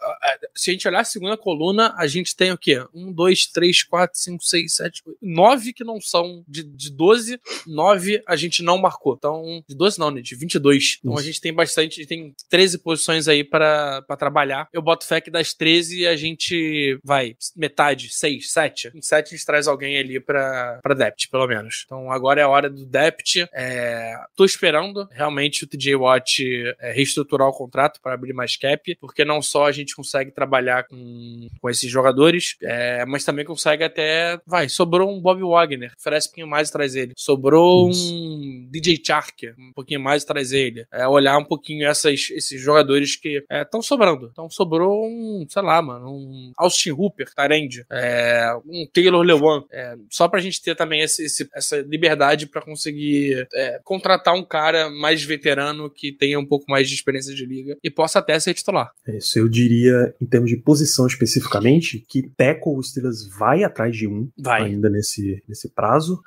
se 0.55 0.71
a 0.71 0.73
gente 0.73 0.89
olhar 0.89 1.01
a 1.01 1.05
segunda 1.05 1.37
coluna, 1.37 1.95
a 1.97 2.07
gente 2.07 2.35
tem 2.35 2.53
o 2.53 2.59
quê? 2.59 2.85
Um, 2.95 3.13
dois, 3.13 3.47
três, 3.47 3.83
quatro, 3.83 4.19
cinco, 4.19 4.43
seis, 4.43 4.75
sete, 4.75 5.03
oito, 5.07 5.19
nove 5.23 5.73
que 5.73 5.85
não 5.85 6.01
são 6.01 6.45
de, 6.47 6.63
de 6.63 6.91
12, 6.91 7.41
nove 7.67 8.23
a 8.27 8.37
gente 8.37 8.63
não 8.63 8.79
marcou. 8.79 9.15
Então, 9.15 9.63
de 9.69 9.75
12 9.75 9.99
não, 9.99 10.11
né? 10.11 10.21
De 10.21 10.35
22. 10.35 10.99
Então 10.99 11.13
Isso. 11.13 11.21
a 11.21 11.25
gente 11.25 11.41
tem 11.41 11.53
bastante, 11.53 12.07
tem 12.07 12.35
13 12.49 12.79
posições 12.79 13.29
aí 13.29 13.45
para 13.45 14.03
trabalhar. 14.19 14.69
Eu 14.73 14.83
boto 14.83 15.07
fé 15.07 15.21
que 15.21 15.31
das 15.31 15.55
13 15.55 16.07
a 16.07 16.17
gente 16.17 16.99
vai 17.05 17.37
metade, 17.57 18.13
6, 18.13 18.53
7. 18.53 18.93
Em 18.95 19.03
7 19.03 19.27
a 19.27 19.37
gente 19.37 19.47
traz 19.47 19.67
alguém 19.69 19.99
ali 19.99 20.21
pra, 20.21 20.79
pra 20.83 20.95
depth, 20.95 21.31
pelo 21.31 21.47
menos. 21.47 21.83
Então 21.85 22.11
agora 22.11 22.41
é 22.41 22.45
a 22.45 22.49
hora 22.49 22.69
do 22.69 22.87
depth. 22.87 23.49
É, 23.53 24.15
tô 24.41 24.45
esperando 24.47 25.07
realmente 25.13 25.65
o 25.65 25.67
TJ 25.67 25.97
Watt 25.97 26.43
é, 26.81 26.93
reestruturar 26.93 27.47
o 27.47 27.53
contrato 27.53 28.01
para 28.01 28.15
abrir 28.15 28.33
mais 28.33 28.57
cap, 28.57 28.97
porque 28.99 29.23
não 29.23 29.43
só 29.43 29.67
a 29.67 29.73
gente 29.73 29.95
consegue 29.95 30.31
trabalhar 30.31 30.85
com, 30.85 31.47
com 31.61 31.69
esses 31.69 31.91
jogadores, 31.91 32.57
é, 32.63 33.05
mas 33.05 33.23
também 33.23 33.45
consegue 33.45 33.85
até. 33.85 34.41
Vai, 34.47 34.67
sobrou 34.71 35.15
um 35.15 35.21
Bob 35.21 35.43
Wagner, 35.43 35.93
oferece 35.99 36.29
um 36.29 36.31
pouquinho 36.31 36.47
mais 36.47 36.71
traz 36.71 36.95
ele. 36.97 37.13
Sobrou 37.19 37.91
Isso. 37.91 38.15
um 38.15 38.67
DJ 38.71 38.99
Chark, 39.07 39.53
um 39.59 39.75
pouquinho 39.75 40.01
mais 40.01 40.25
traz 40.25 40.53
ele. 40.53 40.87
É, 40.91 41.07
olhar 41.07 41.37
um 41.37 41.45
pouquinho 41.45 41.87
essas, 41.87 42.31
esses 42.31 42.59
jogadores 42.59 43.17
que 43.17 43.45
estão 43.51 43.81
é, 43.81 43.83
sobrando. 43.83 44.31
Então 44.33 44.49
sobrou 44.49 45.05
um, 45.05 45.45
sei 45.51 45.61
lá, 45.61 45.83
mano, 45.83 46.09
um 46.09 46.53
Austin 46.57 46.93
Hooper, 46.93 47.31
Tarend, 47.35 47.85
é, 47.91 48.59
um 48.65 48.87
Taylor 48.91 49.23
Lewan. 49.23 49.65
É, 49.71 49.97
só 50.09 50.29
pra 50.29 50.41
gente 50.41 50.63
ter 50.63 50.75
também 50.75 51.03
esse, 51.03 51.27
esse, 51.27 51.47
essa 51.55 51.77
liberdade 51.83 52.47
para 52.47 52.63
conseguir 52.63 53.47
contratar 53.85 54.30
um 54.33 54.45
cara 54.45 54.91
mais 54.91 55.23
veterano 55.23 55.91
que 55.91 56.13
tenha 56.13 56.39
um 56.39 56.47
pouco 56.47 56.67
mais 56.69 56.89
de 56.89 56.95
experiência 56.95 57.35
de 57.35 57.45
liga 57.45 57.77
e 57.83 57.91
possa 57.91 58.19
até 58.19 58.39
ser 58.39 58.55
titular. 58.55 58.91
É 59.07 59.17
isso, 59.17 59.39
eu 59.39 59.49
diria, 59.49 60.15
em 60.21 60.27
termos 60.27 60.51
de 60.51 60.57
posição 60.57 61.07
especificamente, 61.07 62.05
que 62.09 62.23
Teco 62.37 62.77
o 62.77 62.83
Steelers 62.83 63.27
vai 63.39 63.65
atrás 63.65 63.97
de 63.97 64.07
um 64.07 64.29
vai. 64.39 64.63
ainda 64.63 64.89
nesse, 64.89 65.43
nesse 65.49 65.69
prazo. 65.69 66.21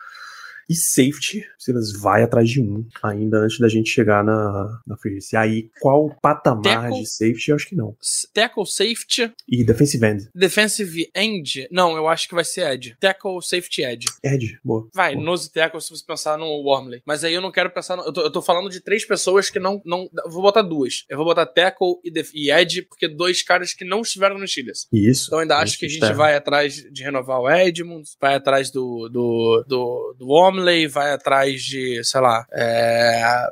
E 0.69 0.75
safety, 0.75 1.39
o 1.39 1.61
Steelers 1.61 1.99
vai 1.99 2.23
atrás 2.23 2.49
de 2.49 2.61
um, 2.61 2.85
ainda 3.01 3.37
antes 3.37 3.59
da 3.59 3.67
gente 3.67 3.89
chegar 3.89 4.23
na, 4.23 4.81
na 4.87 4.97
free 4.97 5.11
agency. 5.11 5.35
Aí, 5.35 5.69
qual 5.81 6.09
patamar 6.21 6.91
de 6.91 7.05
safety? 7.05 7.49
Eu 7.49 7.55
acho 7.55 7.67
que 7.67 7.75
não. 7.75 7.95
Tackle, 8.33 8.65
safety, 8.65 9.31
E 9.47 9.63
defensive 9.63 10.05
end. 10.05 10.29
defensive 10.33 11.09
end. 11.15 11.67
Não, 11.71 11.95
eu 11.97 12.07
acho 12.07 12.27
que 12.27 12.35
vai 12.35 12.43
ser 12.43 12.61
edge. 12.71 12.95
Tackle, 12.99 13.41
safety, 13.41 13.83
edge. 13.83 14.07
Edge, 14.23 14.57
boa. 14.63 14.87
Vai, 14.93 15.13
Boa. 15.13 15.25
nose 15.25 15.51
tackle 15.51 15.81
se 15.81 15.89
você 15.89 16.03
pensar 16.05 16.37
no 16.37 16.45
Wormley. 16.45 17.01
Mas 17.05 17.23
aí 17.23 17.33
eu 17.33 17.41
não 17.41 17.51
quero 17.51 17.69
pensar. 17.69 17.95
No, 17.97 18.03
eu, 18.03 18.13
tô, 18.13 18.21
eu 18.21 18.31
tô 18.31 18.41
falando 18.41 18.69
de 18.69 18.79
três 18.79 19.05
pessoas 19.05 19.49
que 19.49 19.59
não. 19.59 19.81
não 19.85 20.09
vou 20.27 20.41
botar 20.41 20.61
duas. 20.61 21.05
Eu 21.09 21.17
vou 21.17 21.25
botar 21.25 21.45
tackle 21.45 21.95
e, 22.03 22.11
def, 22.11 22.31
e 22.33 22.51
edge, 22.51 22.81
porque 22.83 23.07
dois 23.07 23.41
caras 23.43 23.73
que 23.73 23.83
não 23.85 24.01
estiveram 24.01 24.37
no 24.37 24.47
Steelers. 24.47 24.87
Isso. 24.91 25.27
Então 25.27 25.39
ainda 25.39 25.57
acho 25.57 25.77
que 25.77 25.85
a 25.85 25.89
gente 25.89 25.97
Externo. 25.97 26.17
vai 26.17 26.35
atrás 26.35 26.75
de 26.75 27.03
renovar 27.03 27.39
o 27.39 27.49
Edmunds, 27.49 28.15
vai 28.19 28.35
atrás 28.35 28.71
do, 28.71 29.09
do, 29.09 29.65
do, 29.67 30.15
do 30.17 30.27
Wormley, 30.27 30.52
vai 30.89 31.11
atrás 31.13 31.63
de, 31.63 32.03
sei 32.03 32.21
lá, 32.21 32.45
é, 32.51 33.49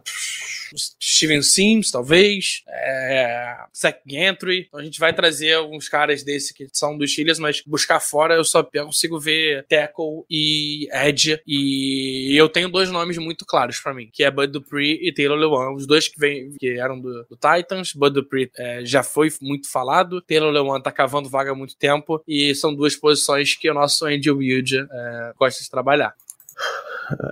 Steven 1.01 1.41
Sims, 1.41 1.91
talvez, 1.91 2.63
é, 2.67 3.57
Zach 3.75 3.99
Gantry. 4.05 4.65
Então 4.67 4.79
a 4.79 4.83
gente 4.83 4.99
vai 4.99 5.13
trazer 5.13 5.53
alguns 5.53 5.89
caras 5.89 6.23
desse 6.23 6.53
que 6.53 6.67
são 6.71 6.97
dos 6.97 7.11
Steelers, 7.11 7.39
mas 7.39 7.61
buscar 7.61 7.99
fora 7.99 8.35
eu 8.35 8.43
só 8.43 8.63
consigo 8.63 9.19
ver 9.19 9.65
tackle 9.67 10.23
e 10.29 10.87
edge. 10.91 11.39
E 11.45 12.35
eu 12.35 12.47
tenho 12.49 12.69
dois 12.69 12.89
nomes 12.89 13.17
muito 13.17 13.45
claros 13.45 13.79
pra 13.79 13.93
mim, 13.93 14.09
que 14.11 14.23
é 14.23 14.31
Bud 14.31 14.47
Dupree 14.47 14.99
e 15.01 15.13
Taylor 15.13 15.37
Lewan. 15.37 15.73
Os 15.73 15.85
dois 15.85 16.07
que, 16.07 16.19
vem, 16.19 16.51
que 16.59 16.79
eram 16.79 16.99
do, 16.99 17.25
do 17.25 17.37
Titans. 17.37 17.93
Bud 17.93 18.13
Dupree 18.13 18.51
é, 18.57 18.85
já 18.85 19.03
foi 19.03 19.31
muito 19.41 19.69
falado. 19.69 20.21
Taylor 20.21 20.51
Lewan 20.51 20.81
tá 20.81 20.91
cavando 20.91 21.29
vaga 21.29 21.51
há 21.51 21.55
muito 21.55 21.75
tempo. 21.75 22.23
E 22.27 22.53
são 22.55 22.73
duas 22.73 22.95
posições 22.95 23.55
que 23.55 23.69
o 23.69 23.73
nosso 23.73 24.05
Andy 24.05 24.31
Wilde 24.31 24.79
é, 24.79 25.33
gosta 25.37 25.63
de 25.63 25.69
trabalhar. 25.69 26.15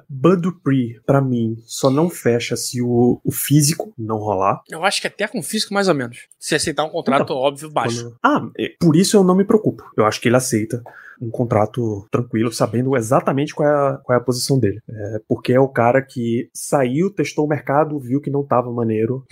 Bud 0.10 0.42
Dupree, 0.42 1.00
pra 1.06 1.22
mim, 1.22 1.58
só 1.66 1.90
não 1.90 2.10
fecha 2.10 2.56
se 2.56 2.82
o, 2.82 3.20
o 3.24 3.32
físico 3.32 3.94
não 3.98 4.18
rolar. 4.18 4.62
Eu 4.70 4.84
acho 4.84 5.02
que 5.02 5.08
até 5.08 5.28
com 5.28 5.42
físico, 5.42 5.74
mais 5.74 5.88
ou 5.88 5.96
menos. 5.96 6.28
Se 6.40 6.56
aceitar 6.56 6.84
um 6.84 6.90
contrato 6.90 7.24
Então, 7.24 7.36
óbvio, 7.38 7.70
baixo. 7.72 8.04
Quando- 8.04 8.18
Ah, 8.24 8.50
é, 8.60 8.74
por 8.80 8.96
isso 8.96 9.16
eu 9.18 9.24
não 9.24 9.36
me 9.36 9.44
preocupo. 9.46 9.84
Eu 9.98 10.06
acho 10.06 10.20
que 10.22 10.28
ele 10.28 10.38
aceita 10.38 10.84
um 11.22 11.30
contrato 11.30 12.08
tranquilo, 12.12 12.52
sabendo 12.52 12.96
exatamente 12.96 13.54
qual 13.54 13.68
é 13.68 13.72
a, 13.72 13.98
qual 14.04 14.18
é 14.18 14.22
a 14.22 14.24
posição 14.24 14.60
dele. 14.60 14.80
É, 14.90 15.22
porque 15.28 15.54
é 15.54 15.60
o 15.60 15.68
cara 15.68 16.02
que 16.02 16.50
saiu, 16.54 17.14
testou 17.14 17.46
o 17.46 17.50
mercado, 17.50 18.00
viu 18.00 18.22
que 18.22 18.30
não 18.30 18.46
tava 18.46 18.72
maneiro, 18.72 19.26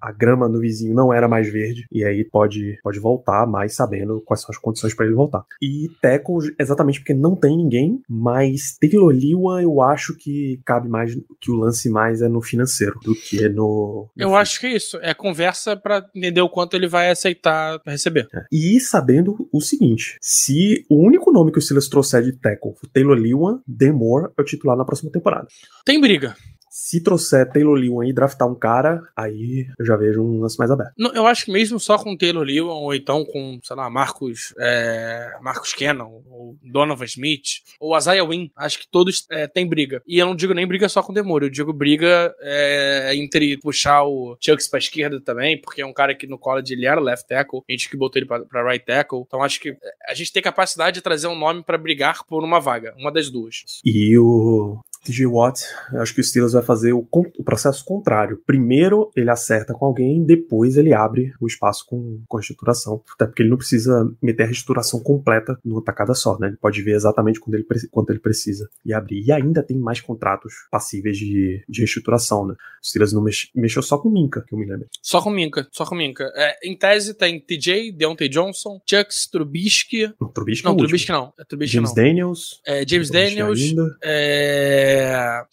a 0.00 0.12
grama 0.12 0.48
no 0.48 0.60
vizinho 0.60 0.94
não 0.94 1.12
era 1.12 1.28
mais 1.28 1.50
verde, 1.50 1.86
e 1.90 2.04
aí 2.04 2.24
pode, 2.24 2.78
pode 2.82 2.98
voltar, 2.98 3.46
mais 3.46 3.74
sabendo 3.74 4.22
quais 4.24 4.40
são 4.40 4.50
as 4.50 4.58
condições 4.58 4.94
pra 4.94 5.06
ele 5.06 5.14
voltar. 5.14 5.44
E 5.60 5.90
tackle, 6.00 6.54
exatamente 6.58 7.00
porque 7.00 7.14
não 7.14 7.36
tem 7.36 7.56
ninguém, 7.56 8.00
mas 8.08 8.76
Taylor 8.80 9.12
Lewan 9.12 9.62
eu 9.62 9.80
acho 9.80 10.16
que 10.16 10.60
cabe 10.64 10.88
mais, 10.88 11.14
que 11.40 11.50
o 11.50 11.56
lance 11.56 11.88
mais 11.88 12.22
é 12.22 12.28
no 12.28 12.42
financeiro 12.42 12.98
do 13.02 13.14
que 13.14 13.48
no. 13.48 14.08
no 14.16 14.22
Eu 14.22 14.34
acho 14.34 14.60
que 14.60 14.66
é 14.66 14.76
isso. 14.76 14.98
É 15.02 15.14
conversa 15.14 15.76
pra 15.76 16.04
entender 16.14 16.40
o 16.40 16.48
quanto 16.48 16.74
ele 16.74 16.86
vai 16.86 17.10
aceitar 17.10 17.80
receber. 17.86 18.28
E 18.50 18.80
sabendo 18.80 19.48
o 19.52 19.60
seguinte: 19.60 20.16
se 20.20 20.84
o 20.88 20.96
único 20.96 21.21
nome 21.30 21.52
que 21.52 21.58
o 21.58 21.62
Silas 21.62 21.88
trouxer 21.88 22.22
de 22.22 22.32
tackle 22.32 22.72
for 22.74 22.88
Taylor 22.90 23.18
Lewan, 23.18 23.60
Demore 23.66 24.32
é 24.38 24.42
o 24.42 24.44
titular 24.44 24.76
na 24.76 24.84
próxima 24.84 25.12
temporada. 25.12 25.46
Tem 25.84 26.00
briga. 26.00 26.34
Se 26.84 27.00
trouxer 27.00 27.48
Taylor 27.48 27.74
Lewan 27.74 28.04
e 28.04 28.12
draftar 28.12 28.48
um 28.48 28.56
cara, 28.56 29.00
aí 29.16 29.68
eu 29.78 29.86
já 29.86 29.96
vejo 29.96 30.20
um 30.20 30.40
lance 30.40 30.58
mais 30.58 30.68
aberto. 30.68 30.92
Não, 30.98 31.14
eu 31.14 31.28
acho 31.28 31.44
que 31.44 31.52
mesmo 31.52 31.78
só 31.78 31.96
com 31.96 32.16
Taylor 32.16 32.42
Lewan, 32.42 32.74
ou 32.74 32.92
então 32.92 33.24
com, 33.24 33.60
sei 33.62 33.76
lá, 33.76 33.88
Marcos, 33.88 34.52
é, 34.58 35.30
Marcos 35.40 35.74
Cannon, 35.74 36.20
ou 36.28 36.58
Donovan 36.60 37.04
Smith, 37.04 37.60
ou 37.78 37.96
Isaiah 37.96 38.24
Wynn, 38.24 38.48
acho 38.56 38.80
que 38.80 38.88
todos 38.90 39.24
é, 39.30 39.46
têm 39.46 39.64
briga. 39.64 40.02
E 40.04 40.18
eu 40.18 40.26
não 40.26 40.34
digo 40.34 40.52
nem 40.54 40.66
briga 40.66 40.88
só 40.88 41.04
com 41.04 41.12
o 41.12 41.14
Demore, 41.14 41.46
eu 41.46 41.50
digo 41.50 41.72
briga 41.72 42.34
é, 42.40 43.14
entre 43.14 43.56
puxar 43.58 44.02
o 44.02 44.36
Chucks 44.40 44.66
pra 44.66 44.80
esquerda 44.80 45.20
também, 45.20 45.60
porque 45.60 45.82
é 45.82 45.86
um 45.86 45.94
cara 45.94 46.16
que 46.16 46.26
no 46.26 46.36
college 46.36 46.74
ele 46.74 46.84
era 46.84 47.00
left 47.00 47.28
tackle, 47.28 47.60
a 47.60 47.72
gente 47.72 47.88
que 47.88 47.96
botou 47.96 48.18
ele 48.18 48.26
pra, 48.26 48.40
pra 48.40 48.68
right 48.68 48.84
tackle. 48.84 49.22
Então 49.24 49.40
acho 49.40 49.60
que 49.60 49.68
é, 49.68 49.76
a 50.08 50.14
gente 50.14 50.32
tem 50.32 50.42
capacidade 50.42 50.96
de 50.96 51.00
trazer 51.00 51.28
um 51.28 51.38
nome 51.38 51.62
pra 51.62 51.78
brigar 51.78 52.24
por 52.24 52.42
uma 52.42 52.58
vaga, 52.58 52.92
uma 52.98 53.12
das 53.12 53.30
duas. 53.30 53.80
E 53.84 54.18
o 54.18 54.80
TJ 55.04 55.26
Watt, 55.26 55.60
acho 55.94 56.14
que 56.14 56.20
o 56.20 56.24
Steelers 56.24 56.52
vai 56.52 56.62
fazer 56.62 56.92
o, 56.92 57.06
o 57.10 57.44
processo 57.44 57.84
contrário. 57.84 58.40
Primeiro 58.46 59.10
ele 59.16 59.30
acerta 59.30 59.74
com 59.74 59.84
alguém, 59.86 60.24
depois 60.24 60.76
ele 60.76 60.92
abre 60.94 61.32
o 61.40 61.46
espaço 61.46 61.84
com, 61.86 62.20
com 62.28 62.36
a 62.36 62.40
reestruturação. 62.40 63.02
Até 63.14 63.26
porque 63.26 63.42
ele 63.42 63.50
não 63.50 63.56
precisa 63.56 64.08
meter 64.22 64.44
a 64.44 64.46
reestruturação 64.46 65.00
completa 65.00 65.58
numa 65.64 65.82
tacada 65.82 66.14
só, 66.14 66.38
né? 66.38 66.48
Ele 66.48 66.56
pode 66.56 66.80
ver 66.82 66.94
exatamente 66.94 67.40
quando 67.40 67.54
ele, 67.54 67.64
quanto 67.90 68.10
ele 68.10 68.18
precisa 68.20 68.68
e 68.84 68.92
abrir. 68.92 69.22
E 69.24 69.32
ainda 69.32 69.62
tem 69.62 69.76
mais 69.78 70.00
contratos 70.00 70.52
passíveis 70.70 71.16
de, 71.18 71.62
de 71.68 71.80
reestruturação, 71.80 72.46
né? 72.46 72.54
O 72.54 72.86
Steelers 72.86 73.12
não 73.12 73.22
mex- 73.22 73.48
mexeu 73.54 73.82
só 73.82 73.98
com 73.98 74.08
o 74.08 74.12
Minka, 74.12 74.42
que 74.46 74.54
eu 74.54 74.58
me 74.58 74.66
lembro. 74.66 74.86
Só 75.02 75.20
com 75.20 75.30
Minka, 75.30 75.66
só 75.72 75.84
com 75.84 75.94
Minka. 75.94 76.24
É, 76.34 76.68
em 76.68 76.76
tese 76.76 77.14
tem 77.14 77.40
TJ, 77.40 77.92
Deontay 77.92 78.28
Johnson, 78.28 78.80
Chucks, 78.88 79.26
Trubisky. 79.30 80.12
Não, 80.20 80.28
Trubisky 80.28 80.64
Não, 80.64 80.72
é 80.72 80.74
o 80.74 80.76
último. 80.76 80.88
Trubisky 80.88 81.12
não. 81.12 81.32
É 81.38 81.44
Trubisky 81.44 81.74
James 81.74 81.90
não. 81.90 81.94
Daniels. 81.94 82.60
É, 82.66 82.86
James 82.88 83.10
Daniels, 83.10 83.60
ainda. 83.60 83.96
é, 84.02 84.91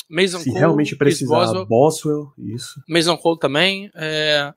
Mason 0.09 0.39
Se 0.39 0.45
Cole, 0.49 0.59
realmente 0.59 0.95
Chris 0.95 0.97
precisar, 0.97 1.35
Boswell, 1.35 1.65
Boswell, 1.65 2.33
isso. 2.37 2.81
Mason 2.87 3.17
Cole 3.17 3.39
também. 3.39 3.91
é, 3.95 4.53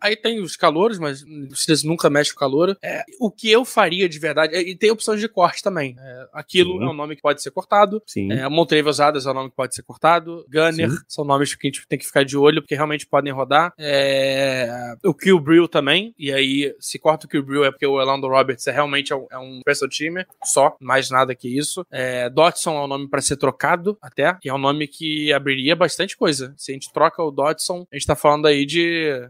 Aí 0.00 0.16
tem 0.16 0.40
os 0.40 0.56
calouros, 0.56 0.98
mas 0.98 1.24
vocês 1.50 1.82
nunca 1.82 2.08
mexem 2.08 2.34
com 2.34 2.40
calouro. 2.40 2.76
É, 2.82 3.04
o 3.18 3.30
que 3.30 3.50
eu 3.50 3.64
faria 3.64 4.08
de 4.08 4.18
verdade. 4.18 4.56
E 4.56 4.74
tem 4.74 4.90
opções 4.90 5.20
de 5.20 5.28
corte 5.28 5.62
também. 5.62 5.96
É, 5.98 6.28
aquilo 6.32 6.78
Sim. 6.78 6.84
é 6.84 6.88
um 6.88 6.94
nome 6.94 7.16
que 7.16 7.22
pode 7.22 7.42
ser 7.42 7.50
cortado. 7.50 8.02
Sim. 8.06 8.32
É, 8.32 8.48
Montreve 8.48 8.88
Osadas 8.88 9.26
é 9.26 9.30
um 9.30 9.34
nome 9.34 9.50
que 9.50 9.56
pode 9.56 9.74
ser 9.74 9.82
cortado. 9.82 10.44
Gunner 10.48 10.90
Sim. 10.90 10.98
são 11.08 11.24
nomes 11.24 11.54
que 11.54 11.66
a 11.66 11.70
gente 11.70 11.86
tem 11.86 11.98
que 11.98 12.06
ficar 12.06 12.24
de 12.24 12.36
olho, 12.36 12.62
porque 12.62 12.74
realmente 12.74 13.06
podem 13.06 13.32
rodar. 13.32 13.72
É, 13.78 14.94
o 15.04 15.14
Kill 15.14 15.38
Brill 15.38 15.68
também. 15.68 16.14
E 16.18 16.32
aí, 16.32 16.74
se 16.80 16.98
corta 16.98 17.26
o 17.26 17.28
Kill 17.28 17.42
Brill 17.42 17.64
é 17.64 17.70
porque 17.70 17.86
o 17.86 17.92
Orlando 17.92 18.28
Roberts 18.28 18.66
é 18.66 18.72
realmente 18.72 19.12
é 19.12 19.16
um, 19.16 19.26
é 19.30 19.38
um 19.38 19.60
special 19.60 19.88
teamer. 19.90 20.26
Só, 20.44 20.76
mais 20.80 21.10
nada 21.10 21.34
que 21.34 21.48
isso. 21.48 21.86
É, 21.90 22.28
Dodson 22.30 22.76
é 22.76 22.84
um 22.84 22.86
nome 22.86 23.08
para 23.08 23.20
ser 23.20 23.36
trocado 23.36 23.98
até. 24.00 24.36
E 24.44 24.48
é 24.48 24.54
um 24.54 24.58
nome 24.58 24.86
que 24.86 25.32
abriria 25.32 25.76
bastante 25.76 26.16
coisa. 26.16 26.54
Se 26.56 26.72
a 26.72 26.74
gente 26.74 26.92
troca 26.92 27.22
o 27.22 27.30
Dodson, 27.30 27.86
a 27.92 27.96
gente 27.96 28.06
tá 28.06 28.16
falando 28.16 28.46
aí 28.46 28.64
de 28.64 29.28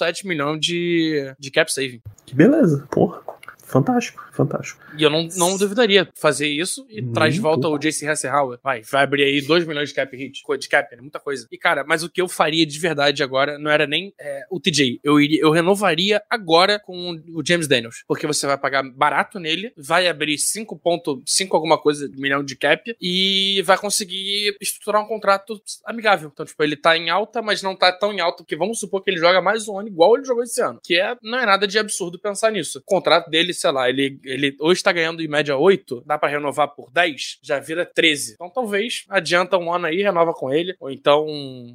2,7 0.00 0.26
milhões 0.26 0.60
de, 0.60 1.34
de 1.38 1.50
cap 1.50 1.72
saving. 1.72 2.00
Que 2.26 2.34
beleza. 2.34 2.86
Porra. 2.90 3.20
Fantástico, 3.70 4.28
fantástico. 4.32 4.82
E 4.98 5.02
eu 5.02 5.08
não, 5.08 5.28
não 5.36 5.56
duvidaria 5.56 6.08
fazer 6.14 6.48
isso 6.48 6.84
e 6.88 7.00
Nem 7.00 7.12
traz 7.12 7.34
de 7.34 7.40
volta 7.40 7.68
o 7.68 7.78
Jason 7.78 8.08
Hasselhauer. 8.08 8.58
Vai, 8.64 8.82
vai 8.82 9.04
abrir 9.04 9.22
aí 9.22 9.40
2 9.40 9.64
milhões 9.64 9.90
de 9.90 9.94
cap 9.94 10.16
hit, 10.16 10.42
de 10.58 10.68
cap, 10.68 10.96
né? 10.96 11.00
muita 11.00 11.20
coisa. 11.20 11.46
E 11.52 11.56
cara, 11.56 11.84
mas 11.86 12.02
o 12.02 12.10
que 12.10 12.20
eu 12.20 12.28
faria 12.28 12.66
de 12.66 12.78
verdade 12.80 13.22
agora 13.22 13.58
não 13.58 13.70
era 13.70 13.86
nem 13.86 14.12
é, 14.18 14.42
o 14.50 14.58
TJ. 14.58 14.98
Eu, 15.04 15.20
iria, 15.20 15.40
eu 15.40 15.52
renovaria 15.52 16.20
agora 16.28 16.80
com 16.80 17.16
o 17.32 17.46
James 17.46 17.68
Daniels. 17.68 18.02
Porque 18.08 18.26
você 18.26 18.44
vai 18.44 18.58
pagar 18.58 18.82
barato 18.82 19.38
nele, 19.38 19.72
vai 19.76 20.08
abrir 20.08 20.34
5,5 20.34 21.48
alguma 21.52 21.78
coisa 21.78 22.08
de 22.08 22.20
milhão 22.20 22.42
de 22.42 22.56
cap 22.56 22.92
e 23.00 23.62
vai 23.64 23.78
conseguir 23.78 24.56
estruturar 24.60 25.00
um 25.00 25.06
contrato 25.06 25.62
amigável. 25.86 26.28
Então, 26.32 26.44
tipo, 26.44 26.60
ele 26.64 26.76
tá 26.76 26.96
em 26.96 27.08
alta, 27.08 27.40
mas 27.40 27.62
não 27.62 27.76
tá 27.76 27.92
tão 27.92 28.12
em 28.12 28.20
alta, 28.20 28.38
porque 28.38 28.56
vamos 28.56 28.80
supor 28.80 29.00
que 29.00 29.10
ele 29.10 29.20
joga 29.20 29.40
mais 29.40 29.68
um 29.68 29.78
ano 29.78 29.86
igual 29.86 30.16
ele 30.16 30.24
jogou 30.24 30.42
esse 30.42 30.60
ano. 30.60 30.80
Que 30.82 31.00
é, 31.00 31.16
não 31.22 31.38
é 31.38 31.46
nada 31.46 31.68
de 31.68 31.78
absurdo 31.78 32.18
pensar 32.18 32.50
nisso. 32.50 32.80
O 32.80 32.82
contrato 32.82 33.30
dele, 33.30 33.54
sei 33.60 33.70
lá, 33.72 33.88
ele, 33.88 34.18
ele 34.24 34.56
hoje 34.60 34.82
tá 34.82 34.90
ganhando 34.92 35.22
em 35.22 35.28
média 35.28 35.56
8, 35.56 36.02
dá 36.06 36.18
pra 36.18 36.28
renovar 36.28 36.68
por 36.68 36.90
10, 36.90 37.38
já 37.42 37.58
vira 37.58 37.84
13. 37.84 38.34
Então 38.34 38.48
talvez 38.50 39.04
adianta 39.08 39.58
um 39.58 39.72
ano 39.72 39.86
aí, 39.86 40.02
renova 40.02 40.32
com 40.32 40.52
ele, 40.52 40.74
ou 40.80 40.90
então 40.90 41.26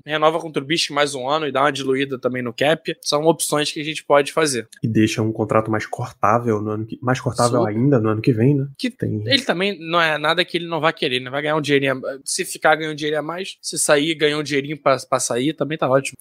renova 0.05 0.39
com 0.39 0.47
o 0.47 0.51
Trubisky 0.51 0.93
mais 0.93 1.13
um 1.15 1.27
ano 1.29 1.47
e 1.47 1.51
dá 1.51 1.61
uma 1.61 1.71
diluída 1.71 2.17
também 2.19 2.41
no 2.41 2.53
cap. 2.53 2.95
São 3.01 3.23
opções 3.25 3.71
que 3.71 3.79
a 3.79 3.83
gente 3.83 4.03
pode 4.03 4.31
fazer. 4.33 4.67
E 4.83 4.87
deixa 4.87 5.21
um 5.21 5.31
contrato 5.31 5.69
mais 5.69 5.85
cortável 5.85 6.61
no 6.61 6.71
ano 6.71 6.85
que. 6.85 6.97
Mais 7.01 7.19
cortável 7.21 7.59
Super. 7.59 7.69
ainda 7.71 7.99
no 7.99 8.09
ano 8.09 8.21
que 8.21 8.33
vem, 8.33 8.55
né? 8.55 8.67
Que 8.77 8.89
Tem. 8.89 9.23
Ele 9.27 9.43
também 9.43 9.77
não 9.79 9.99
é 10.01 10.17
nada 10.17 10.43
que 10.45 10.57
ele 10.57 10.67
não 10.67 10.79
vai 10.79 10.93
querer, 10.93 11.19
né? 11.19 11.29
Vai 11.29 11.41
ganhar 11.41 11.55
um 11.55 11.61
dinheirinho. 11.61 12.01
a- 12.05 12.19
Se 12.23 12.43
ficar 12.45 12.75
ganhando 12.75 12.95
dinheiro 12.95 13.19
a 13.19 13.21
mais, 13.21 13.57
se 13.61 13.77
sair, 13.77 14.15
ganhar 14.15 14.37
um 14.37 14.43
dinheirinho 14.43 14.77
pra, 14.77 14.97
pra 15.09 15.19
sair, 15.19 15.53
também 15.53 15.77
tá 15.77 15.87
ótimo. 15.89 16.17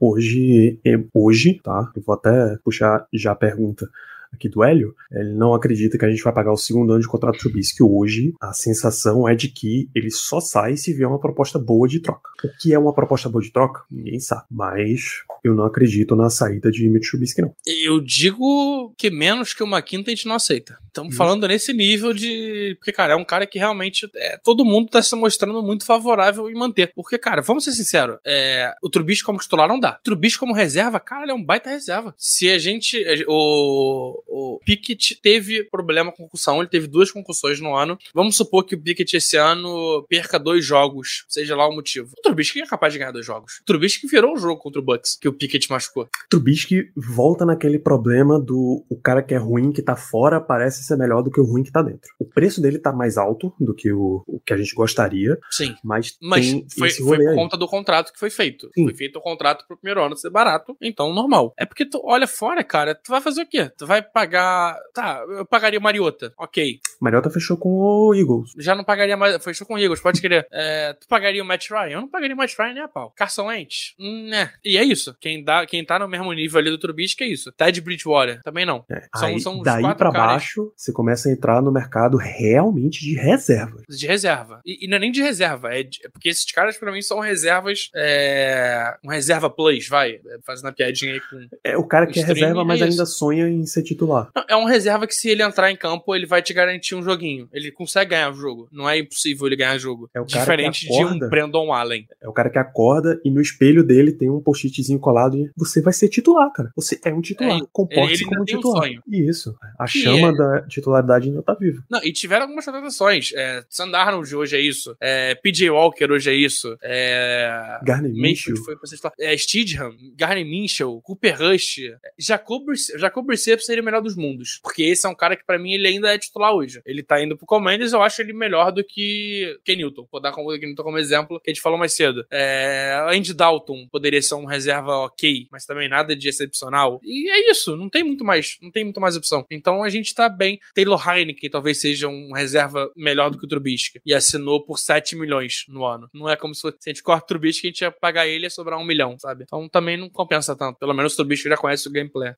Hoje, 0.00 0.78
hoje, 1.14 1.60
tá? 1.62 1.90
Eu 1.96 2.02
vou 2.02 2.14
até 2.14 2.56
puxar 2.64 3.06
já 3.12 3.32
a 3.32 3.36
pergunta 3.36 3.88
aqui 4.32 4.48
do 4.48 4.62
Hélio. 4.62 4.94
Ele 5.10 5.32
não 5.34 5.54
acredita 5.54 5.98
que 5.98 6.04
a 6.04 6.10
gente 6.10 6.22
vai 6.22 6.32
pagar 6.32 6.52
o 6.52 6.56
segundo 6.56 6.92
ano 6.92 7.00
de 7.00 7.08
contrato 7.08 7.36
do 7.36 7.40
Trubisky 7.40 7.82
hoje. 7.82 8.34
A 8.40 8.52
sensação 8.52 9.28
é 9.28 9.34
de 9.34 9.48
que 9.48 9.88
ele 9.94 10.10
só 10.10 10.40
sai 10.40 10.76
se 10.76 10.92
vier 10.92 11.08
uma 11.08 11.20
proposta 11.20 11.58
boa 11.58 11.88
de 11.88 12.00
troca. 12.00 12.30
O 12.44 12.48
que 12.60 12.72
é 12.72 12.78
uma 12.78 12.92
proposta 12.92 13.28
boa 13.28 13.42
de 13.42 13.52
troca? 13.52 13.82
Ninguém 13.90 14.20
sabe. 14.20 14.44
Mas 14.50 15.22
eu 15.48 15.54
não 15.54 15.64
acredito 15.64 16.14
na 16.14 16.30
saída 16.30 16.70
de 16.70 16.88
Mitch 16.88 17.10
Trubisky, 17.10 17.42
não. 17.42 17.54
Eu 17.66 18.00
digo 18.00 18.94
que 18.96 19.10
menos 19.10 19.54
que 19.54 19.62
uma 19.62 19.80
quinta 19.82 20.10
a 20.10 20.14
gente 20.14 20.26
não 20.26 20.36
aceita. 20.36 20.78
Estamos 20.86 21.14
falando 21.14 21.46
nesse 21.46 21.72
nível 21.72 22.12
de. 22.12 22.74
Porque, 22.78 22.92
cara, 22.92 23.12
é 23.12 23.16
um 23.16 23.24
cara 23.24 23.46
que 23.46 23.58
realmente. 23.58 24.08
É, 24.14 24.38
todo 24.38 24.64
mundo 24.64 24.88
tá 24.88 25.02
se 25.02 25.14
mostrando 25.14 25.62
muito 25.62 25.84
favorável 25.84 26.48
em 26.48 26.54
manter. 26.54 26.92
Porque, 26.94 27.18
cara, 27.18 27.42
vamos 27.42 27.64
ser 27.64 27.72
sinceros, 27.72 28.18
é, 28.24 28.74
o 28.82 28.88
Trubisky 28.88 29.24
como 29.24 29.38
titular 29.38 29.68
não 29.68 29.78
dá. 29.78 29.98
O 30.00 30.02
Trubisky 30.02 30.38
como 30.38 30.54
reserva, 30.54 30.98
cara, 30.98 31.22
ele 31.24 31.32
é 31.32 31.34
um 31.34 31.44
baita 31.44 31.70
reserva. 31.70 32.14
Se 32.16 32.50
a 32.50 32.58
gente. 32.58 33.04
O, 33.28 34.22
o 34.26 34.60
Pickett 34.64 35.20
teve 35.20 35.64
problema 35.64 36.10
com 36.10 36.26
concussão, 36.26 36.60
ele 36.60 36.68
teve 36.68 36.86
duas 36.86 37.10
concussões 37.10 37.60
no 37.60 37.74
ano. 37.74 37.98
Vamos 38.14 38.36
supor 38.36 38.64
que 38.64 38.74
o 38.74 38.80
Pickett 38.80 39.16
esse 39.16 39.36
ano 39.36 40.04
perca 40.08 40.38
dois 40.38 40.64
jogos, 40.64 41.24
seja 41.28 41.54
lá 41.54 41.68
o 41.68 41.74
motivo. 41.74 42.12
O 42.18 42.22
Trubisky 42.22 42.60
é 42.60 42.66
capaz 42.66 42.92
de 42.92 42.98
ganhar 42.98 43.12
dois 43.12 43.24
jogos. 43.24 43.58
O 43.60 43.64
Trubisky 43.64 44.06
virou 44.06 44.34
o 44.34 44.38
jogo 44.38 44.60
contra 44.60 44.80
o 44.80 44.84
Bucks, 44.84 45.16
que 45.20 45.28
o 45.28 45.32
Pickett 45.36 45.70
machucou. 45.70 46.08
Trubisky 46.28 46.90
volta 46.96 47.44
naquele 47.44 47.78
problema 47.78 48.40
do 48.40 48.84
o 48.88 49.00
cara 49.00 49.22
que 49.22 49.34
é 49.34 49.38
ruim, 49.38 49.72
que 49.72 49.82
tá 49.82 49.96
fora, 49.96 50.40
parece 50.40 50.82
ser 50.84 50.96
melhor 50.96 51.22
do 51.22 51.30
que 51.30 51.40
o 51.40 51.44
ruim 51.44 51.62
que 51.62 51.72
tá 51.72 51.82
dentro. 51.82 52.10
O 52.18 52.24
preço 52.24 52.60
dele 52.60 52.78
tá 52.78 52.92
mais 52.92 53.16
alto 53.16 53.52
do 53.60 53.74
que 53.74 53.92
o, 53.92 54.22
o 54.26 54.40
que 54.40 54.52
a 54.52 54.56
gente 54.56 54.74
gostaria. 54.74 55.38
Sim. 55.50 55.74
Mas, 55.82 56.16
Mas 56.20 56.46
foi, 56.76 56.90
foi 56.90 57.18
por 57.18 57.28
aí. 57.28 57.34
conta 57.34 57.56
do 57.56 57.66
contrato 57.68 58.12
que 58.12 58.18
foi 58.18 58.30
feito. 58.30 58.68
Sim. 58.74 58.84
Foi 58.84 58.94
feito 58.94 59.16
o 59.18 59.22
contrato 59.22 59.66
pro 59.66 59.76
primeiro 59.76 60.04
ano 60.04 60.16
ser 60.16 60.30
barato, 60.30 60.76
então 60.80 61.12
normal. 61.12 61.52
É 61.58 61.64
porque 61.64 61.84
tu 61.84 62.00
olha 62.04 62.26
fora, 62.26 62.62
cara, 62.64 62.94
tu 62.94 63.10
vai 63.10 63.20
fazer 63.20 63.42
o 63.42 63.46
quê? 63.46 63.70
Tu 63.76 63.86
vai 63.86 64.02
pagar. 64.02 64.76
Tá, 64.94 65.24
eu 65.28 65.44
pagaria 65.46 65.78
o 65.78 65.82
Mariota, 65.82 66.32
ok. 66.38 66.78
Mariota 67.00 67.30
fechou 67.30 67.56
com 67.56 67.68
o 67.70 68.14
Eagles. 68.14 68.52
Já 68.58 68.74
não 68.74 68.84
pagaria 68.84 69.16
mais. 69.16 69.42
Fechou 69.42 69.66
com 69.66 69.74
o 69.74 69.78
Eagles, 69.78 70.00
pode 70.00 70.20
querer. 70.20 70.46
É, 70.52 70.92
tu 70.94 71.06
pagaria 71.08 71.42
o 71.42 71.46
Matt 71.46 71.70
Ryan? 71.70 71.90
Eu 71.90 72.00
não 72.02 72.08
pagaria 72.08 72.34
o 72.34 72.38
Matt 72.38 72.54
Ryan 72.58 72.74
nem 72.74 72.82
a 72.82 72.88
pau. 72.88 73.12
Carson 73.16 73.46
Wentz? 73.46 73.94
Hum, 73.98 74.28
né. 74.28 74.52
E 74.64 74.76
é 74.76 74.84
isso. 74.84 75.14
Quem, 75.26 75.42
dá, 75.42 75.66
quem 75.66 75.84
tá 75.84 75.98
no 75.98 76.06
mesmo 76.06 76.32
nível 76.32 76.60
ali 76.60 76.70
do 76.70 76.78
Trubisky 76.78 77.24
é 77.24 77.26
isso. 77.26 77.50
Ted 77.50 77.80
Bridgewater, 77.80 78.40
também 78.44 78.64
não. 78.64 78.84
É, 78.88 79.02
São- 79.16 79.28
aí, 79.28 79.40
são 79.40 79.60
daí 79.62 79.82
caras. 79.82 80.12
baixo, 80.12 80.72
você 80.76 80.92
começa 80.92 81.28
a 81.28 81.32
entrar 81.32 81.60
no 81.60 81.72
mercado 81.72 82.16
realmente 82.16 83.00
de 83.00 83.14
reserva. 83.16 83.82
De 83.88 84.06
reserva. 84.06 84.60
E, 84.64 84.84
e 84.84 84.88
não 84.88 84.98
é 84.98 85.00
nem 85.00 85.10
de 85.10 85.20
reserva, 85.20 85.74
é, 85.74 85.82
de- 85.82 85.98
é 86.04 86.08
porque 86.08 86.28
esses 86.28 86.44
caras 86.52 86.76
pra 86.78 86.92
mim 86.92 87.02
são 87.02 87.18
reservas. 87.18 87.90
É, 87.94 88.94
um 89.04 89.08
reserva 89.10 89.50
plus, 89.50 89.88
vai. 89.88 90.20
Fazendo 90.44 90.68
a 90.68 90.72
piadinha 90.72 91.14
aí 91.14 91.20
com. 91.20 91.46
É 91.64 91.76
o 91.76 91.82
cara 91.84 92.06
que 92.06 92.20
é 92.20 92.24
reserva, 92.24 92.64
mas 92.64 92.80
é 92.80 92.84
ainda 92.84 93.04
sonha 93.04 93.48
em 93.48 93.66
ser 93.66 93.82
titular. 93.82 94.30
Não, 94.34 94.44
É 94.48 94.56
um 94.56 94.64
reserva 94.64 95.06
que 95.08 95.14
se 95.14 95.28
ele 95.28 95.42
entrar 95.42 95.72
em 95.72 95.76
campo, 95.76 96.14
ele 96.14 96.26
vai 96.26 96.40
te 96.40 96.54
garantir 96.54 96.94
um 96.94 97.02
joguinho. 97.02 97.48
Ele 97.52 97.72
consegue 97.72 98.10
ganhar 98.10 98.30
o 98.30 98.34
jogo. 98.34 98.68
Não 98.70 98.88
é 98.88 98.98
impossível 98.98 99.46
ele 99.48 99.56
ganhar 99.56 99.76
jogo. 99.78 100.08
É 100.14 100.20
o 100.20 100.26
cara 100.26 100.40
Diferente 100.40 100.86
que 100.86 100.92
de 100.92 101.02
um 101.02 101.06
acorda. 101.08 101.28
Brandon 101.28 101.72
Allen. 101.72 102.06
É 102.22 102.28
o 102.28 102.32
cara 102.32 102.48
que 102.50 102.58
acorda 102.58 103.20
e 103.24 103.30
no 103.30 103.40
espelho 103.40 103.82
dele 103.82 104.12
tem 104.12 104.30
um 104.30 104.40
post-itzinho 104.40 104.98
colado 105.00 105.15
e 105.34 105.50
você 105.56 105.80
vai 105.80 105.92
ser 105.92 106.08
titular, 106.08 106.52
cara. 106.52 106.70
Você 106.76 107.00
é 107.04 107.12
um 107.12 107.20
titular. 107.20 107.58
É, 107.58 107.60
Comporte-se 107.72 108.24
como 108.24 108.44
tem 108.44 108.56
um 108.56 108.58
titular. 108.58 108.82
sonho. 108.82 109.02
Isso. 109.08 109.54
A 109.78 109.84
Que 109.86 110.00
chama 110.00 110.28
é- 110.28 110.32
da 110.32 110.62
titularidade 110.68 111.28
ainda 111.28 111.42
tá 111.42 111.54
viva. 111.54 111.82
Não, 111.90 112.00
e 112.04 112.12
tiveram 112.12 112.42
algumas 112.42 112.64
contratações. 112.64 113.32
É, 113.34 113.64
Sam 113.68 113.90
Darnold 113.90 114.34
hoje 114.36 114.56
é 114.56 114.60
isso. 114.60 114.96
É, 115.00 115.34
PJ 115.36 115.70
Walker 115.70 116.10
hoje 116.12 116.30
é 116.30 116.34
isso. 116.34 116.76
É, 116.82 117.78
Garner. 117.82 118.12
Mayfield 118.14 118.60
foi 118.64 118.76
pra. 118.76 119.12
É, 119.20 119.36
Steedham, 119.36 119.92
Garner 120.16 120.44
Minshew, 120.44 121.00
Cooper 121.02 121.36
Rush. 121.38 121.78
é, 121.78 121.96
Jacob, 122.18 122.64
Jacob 122.96 123.26
Brissett 123.26 123.64
seria 123.64 123.82
o 123.82 123.84
melhor 123.84 124.02
dos 124.02 124.16
mundos. 124.16 124.58
Porque 124.62 124.82
esse 124.82 125.06
é 125.06 125.08
um 125.10 125.14
cara 125.14 125.36
que 125.36 125.44
pra 125.44 125.58
mim 125.58 125.72
ele 125.72 125.86
ainda 125.88 126.12
é 126.12 126.18
titular 126.18 126.52
hoje. 126.52 126.80
Ele 126.84 127.02
tá 127.02 127.22
indo 127.22 127.36
pro 127.36 127.46
Commanders, 127.46 127.92
eu 127.92 128.02
acho 128.02 128.20
ele 128.22 128.32
melhor 128.32 128.70
do 128.72 128.84
que 128.84 129.58
Ken 129.64 129.76
Newton. 129.76 130.06
Vou 130.10 130.20
dar 130.20 130.32
como 130.32 130.50
Ken 130.58 130.66
Newton 130.66 130.82
como 130.82 130.98
exemplo, 130.98 131.40
que 131.40 131.50
a 131.50 131.54
gente 131.54 131.62
falou 131.62 131.78
mais 131.78 131.92
cedo. 131.94 132.24
É, 132.30 132.96
Andy 133.10 133.34
Dalton 133.34 133.86
poderia 133.90 134.20
ser 134.22 134.34
um 134.34 134.44
reserva 134.44 134.95
ok, 135.04 135.46
mas 135.50 135.64
também 135.64 135.88
nada 135.88 136.14
de 136.16 136.28
excepcional. 136.28 137.00
E 137.02 137.30
é 137.30 137.50
isso, 137.50 137.76
não 137.76 137.88
tem 137.88 138.02
muito 138.02 138.24
mais, 138.24 138.56
não 138.62 138.70
tem 138.70 138.84
muito 138.84 139.00
mais 139.00 139.16
opção. 139.16 139.44
Então 139.50 139.82
a 139.82 139.88
gente 139.88 140.14
tá 140.14 140.28
bem. 140.28 140.58
Taylor 140.74 141.08
Heineken 141.08 141.50
talvez 141.50 141.80
seja 141.80 142.08
um 142.08 142.32
reserva 142.32 142.90
melhor 142.96 143.30
do 143.30 143.38
que 143.38 143.44
o 143.44 143.48
Trubisky. 143.48 144.00
E 144.04 144.14
assinou 144.14 144.64
por 144.64 144.78
7 144.78 145.16
milhões 145.16 145.64
no 145.68 145.84
ano. 145.84 146.08
Não 146.12 146.28
é 146.28 146.36
como 146.36 146.54
se, 146.54 146.60
se 146.60 146.90
a 146.90 146.92
gente 146.92 147.02
corta 147.02 147.24
o 147.24 147.28
Trubisky, 147.28 147.66
a 147.66 147.70
gente 147.70 147.80
ia 147.80 147.90
pagar 147.90 148.26
ele 148.26 148.44
e 148.44 148.46
ia 148.46 148.50
sobrar 148.50 148.78
um 148.78 148.84
milhão, 148.84 149.18
sabe? 149.18 149.44
Então 149.44 149.68
também 149.68 149.96
não 149.96 150.08
compensa 150.08 150.54
tanto. 150.56 150.78
Pelo 150.78 150.94
menos 150.94 151.14
o 151.14 151.16
Trubisky 151.16 151.48
já 151.48 151.56
conhece 151.56 151.88
o 151.88 151.92
gameplay. 151.92 152.32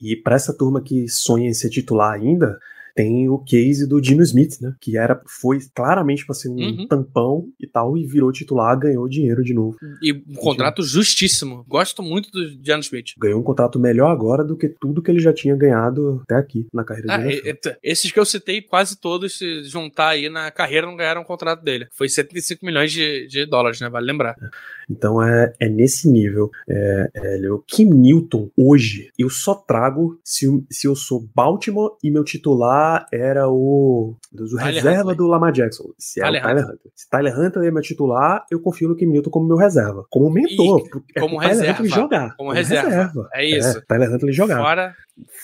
E 0.00 0.16
pra 0.16 0.36
essa 0.36 0.56
turma 0.56 0.82
que 0.82 1.08
sonha 1.08 1.48
em 1.48 1.54
ser 1.54 1.70
titular 1.70 2.12
ainda, 2.12 2.58
tem 2.94 3.28
o 3.28 3.38
case 3.38 3.86
do 3.88 4.00
Dino 4.00 4.22
Smith, 4.22 4.60
né? 4.60 4.74
Que 4.80 4.96
era, 4.96 5.20
foi 5.26 5.58
claramente 5.74 6.24
pra 6.24 6.34
ser 6.34 6.48
um 6.48 6.54
Uhum. 6.54 6.86
tampão 6.88 7.48
e 7.60 7.66
tal, 7.66 7.96
e 7.98 8.06
virou 8.06 8.30
titular, 8.32 8.78
ganhou 8.78 9.08
dinheiro 9.08 9.42
de 9.42 9.52
novo. 9.52 9.76
E 10.02 10.12
um 10.12 10.34
contrato 10.34 10.82
justíssimo. 10.82 11.64
Gosto 11.68 12.02
muito 12.02 12.30
do 12.30 12.48
Jan 12.64 12.78
Smith. 12.80 13.12
Ganhou 13.18 13.40
um 13.40 13.42
contrato 13.42 13.78
melhor 13.78 14.10
agora 14.10 14.44
do 14.44 14.56
que 14.56 14.68
tudo 14.68 15.02
que 15.02 15.10
ele 15.10 15.20
já 15.20 15.32
tinha 15.32 15.56
ganhado 15.56 16.20
até 16.24 16.36
aqui 16.36 16.66
na 16.72 16.84
carreira 16.84 17.12
Ah, 17.14 17.18
dele. 17.18 17.42
esses 17.82 18.10
que 18.12 18.18
eu 18.18 18.24
citei, 18.24 18.62
quase 18.62 18.96
todos, 18.98 19.36
se 19.38 19.64
juntar 19.64 20.10
aí 20.10 20.28
na 20.28 20.50
carreira, 20.50 20.86
não 20.86 20.96
ganharam 20.96 21.22
o 21.22 21.24
contrato 21.26 21.62
dele. 21.62 21.86
Foi 21.92 22.08
75 22.08 22.64
milhões 22.64 22.92
de, 22.92 23.26
de 23.26 23.44
dólares, 23.46 23.80
né? 23.80 23.88
Vale 23.88 24.06
lembrar. 24.06 24.36
Então 24.88 25.22
é, 25.22 25.52
é 25.58 25.68
nesse 25.68 26.08
nível. 26.08 26.50
É, 26.68 27.10
é, 27.14 27.50
o 27.50 27.58
Kim 27.58 27.86
Newton, 27.90 28.50
hoje, 28.56 29.10
eu 29.18 29.28
só 29.30 29.54
trago 29.54 30.18
se, 30.24 30.46
se 30.70 30.86
eu 30.86 30.94
sou 30.94 31.26
Baltimore 31.34 31.96
e 32.02 32.10
meu 32.10 32.22
titular 32.22 32.83
era 33.12 33.48
o, 33.48 34.16
o 34.32 34.56
Tyler 34.56 34.74
reserva 34.74 35.00
Huntley. 35.00 35.16
do 35.16 35.26
Lamar 35.26 35.52
Jackson. 35.52 35.84
Se 35.98 36.20
é 36.20 36.24
Tyler 36.24 36.42
o 36.42 36.46
Tyler 36.46 36.64
Hunter. 36.64 36.92
Se 36.94 37.10
Tyler 37.10 37.38
Hunter 37.40 37.62
é 37.62 37.70
meu 37.70 37.82
titular, 37.82 38.46
eu 38.50 38.60
confio 38.60 38.88
no 38.88 38.96
Kim 38.96 39.06
Newton 39.06 39.30
como 39.30 39.46
meu 39.46 39.56
reserva. 39.56 40.04
Como 40.10 40.30
mentor. 40.30 40.82
E 41.14 41.18
é 41.18 41.20
como 41.20 41.38
Tyler 41.40 41.48
reserva. 41.48 41.72
Huntley 41.72 41.88
jogar. 41.90 42.36
Como 42.36 42.52
reserva. 42.52 43.28
É 43.32 43.44
isso. 43.44 43.82
Tyler 43.86 44.12
Huntley 44.12 44.32
jogar. 44.32 44.56
Fora, 44.58 44.94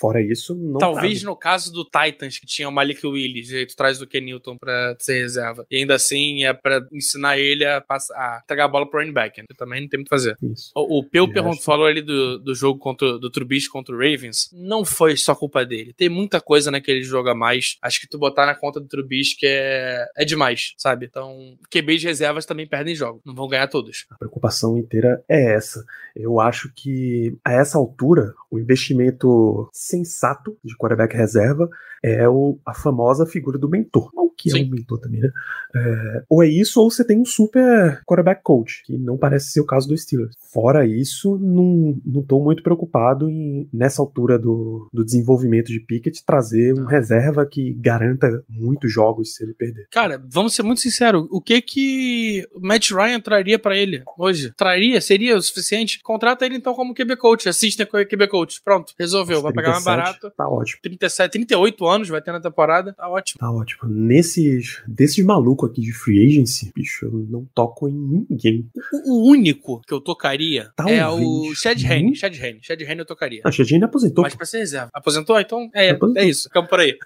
Fora 0.01 0.21
isso, 0.21 0.55
não 0.55 0.79
talvez 0.79 1.21
trago. 1.21 1.31
no 1.31 1.37
caso 1.39 1.73
do 1.73 1.85
Titans, 1.85 2.39
que 2.39 2.47
tinha 2.47 2.69
o 2.69 2.73
Malik 2.73 3.07
Willis, 3.07 3.51
tu 3.69 3.77
traz 3.77 4.03
o 4.03 4.07
Ken 4.07 4.21
Newton 4.21 4.57
pra 4.59 4.97
ser 4.99 5.21
reserva. 5.21 5.65
E 5.71 5.77
ainda 5.77 5.95
assim 5.95 6.45
é 6.45 6.53
pra 6.53 6.85
ensinar 6.93 7.39
ele 7.39 7.65
a, 7.65 7.81
passar, 7.81 8.15
a 8.17 8.41
entregar 8.43 8.65
a 8.65 8.69
bola 8.69 8.89
pro 8.89 8.99
running 8.99 9.13
back. 9.13 9.41
né? 9.41 9.47
Também 9.57 9.83
não 9.83 9.89
tem 9.89 9.99
muito 9.99 10.09
o 10.09 10.11
que 10.11 10.17
fazer. 10.17 10.37
Isso. 10.43 10.73
O, 10.75 11.01
o 11.01 11.51
acho. 11.51 11.63
falou 11.63 11.87
ali 11.87 12.03
do, 12.03 12.39
do 12.39 12.55
jogo 12.55 12.81
contra, 12.81 13.19
do 13.19 13.31
Trubisky 13.31 13.71
contra 13.71 13.95
o 13.95 13.99
Ravens. 13.99 14.51
Não 14.53 14.85
foi 14.85 15.17
só 15.17 15.35
culpa 15.37 15.65
dele. 15.65 15.93
Tem 15.97 16.09
muita 16.09 16.41
coisa 16.41 16.71
naquele 16.71 17.03
jogo 17.03 17.29
a 17.31 17.35
mais. 17.35 17.77
Acho 17.83 18.01
que 18.01 18.09
tu 18.09 18.19
botar 18.19 18.47
na 18.47 18.55
conta 18.55 18.81
do 18.81 18.89
Trubisky 18.89 19.47
é, 19.47 20.07
é 20.17 20.25
demais, 20.25 20.75
sabe? 20.77 21.07
Então, 21.07 21.57
QB 21.71 21.99
de 21.99 22.07
reservas 22.07 22.47
também 22.47 22.67
perdem 22.67 22.95
jogo. 22.95 23.21
Não 23.25 23.35
vão 23.35 23.49
ganhar 23.49 23.69
todos. 23.69 24.07
A 24.11 24.19
preocupação 24.19 24.77
inteira 24.77 25.23
é 25.29 25.55
essa. 25.55 25.85
Eu 26.15 26.41
acho 26.41 26.73
que 26.75 27.37
a 27.45 27.53
essa 27.53 27.79
altura, 27.79 28.35
o 28.51 28.59
investimento 28.59 29.69
sensato 29.73 30.57
de 30.65 30.77
quarterback 30.77 31.17
reserva 31.17 31.69
é 32.03 32.29
o, 32.29 32.59
a 32.65 32.75
famosa 32.75 33.27
figura 33.27 33.59
do 33.59 33.69
mentor. 33.69 34.11
O 34.15 34.31
que 34.31 34.49
é 34.49 34.53
Sim. 34.53 34.69
um 34.69 34.71
mentor 34.71 34.99
também, 34.99 35.21
né? 35.21 35.31
É, 35.75 36.23
ou 36.29 36.43
é 36.43 36.49
isso, 36.49 36.81
ou 36.81 36.91
você 36.91 37.05
tem 37.05 37.21
um 37.21 37.25
super 37.25 38.03
quarterback 38.07 38.43
coach, 38.43 38.83
que 38.85 38.97
não 38.97 39.19
parece 39.19 39.51
ser 39.51 39.61
o 39.61 39.67
caso 39.67 39.87
do 39.87 39.97
Steelers. 39.97 40.35
Fora 40.53 40.87
isso, 40.87 41.37
não, 41.39 42.01
não 42.05 42.23
tô 42.23 42.43
muito 42.43 42.63
preocupado 42.63 43.29
em, 43.29 43.69
nessa 43.73 44.01
altura 44.01 44.39
do, 44.39 44.89
do 44.93 45.05
desenvolvimento 45.05 45.67
de 45.67 45.81
Pickett, 45.81 46.25
trazer 46.25 46.75
um 46.75 46.87
reserva 46.87 47.20
que 47.51 47.73
garanta 47.75 48.43
muitos 48.49 48.93
jogos 48.93 49.35
se 49.35 49.43
ele 49.45 49.55
perder. 49.55 49.87
Cara, 49.91 50.23
vamos 50.29 50.55
ser 50.55 50.63
muito 50.63 50.81
sinceros. 50.81 51.27
O 51.31 51.41
que 51.41 51.61
que 51.61 52.47
o 52.53 52.61
Matt 52.61 52.91
Ryan 52.91 53.21
traria 53.21 53.59
pra 53.59 53.77
ele 53.77 54.03
hoje? 54.19 54.53
Traria? 54.57 55.01
Seria 55.01 55.37
o 55.37 55.43
suficiente? 55.43 56.01
Contrata 56.03 56.45
ele 56.47 56.57
então 56.57 56.75
como 56.75 56.95
QB 56.95 57.17
coach. 57.17 57.49
Assista 57.49 57.85
com 57.87 57.97
o 57.97 58.07
QB 58.07 58.29
coach. 58.29 58.61
Pronto, 58.63 58.93
resolveu. 58.99 59.43
Vai 59.43 59.53
pagar 59.53 59.73
mais 59.73 59.85
37, 59.85 59.97
barato. 60.05 60.37
Tá 60.37 60.49
ótimo. 60.49 60.81
37, 60.83 61.31
38 61.33 61.87
anos 61.87 62.09
vai 62.09 62.21
ter 62.23 62.33
na 62.33 62.41
temporada. 62.41 62.93
Tá 62.93 63.09
ótimo. 63.09 63.39
Tá 63.39 63.51
ótimo. 63.51 63.89
Nesses, 63.89 64.83
desses 64.87 65.25
malucos 65.25 65.71
aqui 65.71 65.81
de 65.81 65.93
free 65.93 66.27
agency, 66.27 66.71
bicho, 66.75 67.07
eu 67.07 67.27
não 67.29 67.47
toco 67.55 67.89
em 67.89 68.27
ninguém. 68.29 68.69
O, 69.05 69.13
o 69.27 69.31
único 69.31 69.81
que 69.87 69.93
eu 69.95 70.01
tocaria 70.01 70.71
é 70.89 71.07
o 71.07 71.11
Talvez. 71.11 71.59
Chad 71.59 71.83
Henne. 71.83 72.03
Muito. 72.05 72.19
Chad 72.19 72.35
Henne. 72.37 72.59
Chad 72.63 72.81
Henne 72.81 73.01
eu 73.01 73.07
tocaria. 73.07 73.43
A 73.45 73.51
Chadinho 73.51 73.85
aposentou. 73.85 74.23
Mas 74.23 74.35
pra 74.35 74.47
ser 74.47 74.59
reserva. 74.59 74.91
Aposentou? 74.93 75.39
Então 75.41 75.71
é, 75.75 75.91
Aposentou. 75.91 76.23
é 76.23 76.27
isso. 76.27 76.45
Ficamos 76.45 76.71
por 76.71 76.81
aí. 76.81 76.97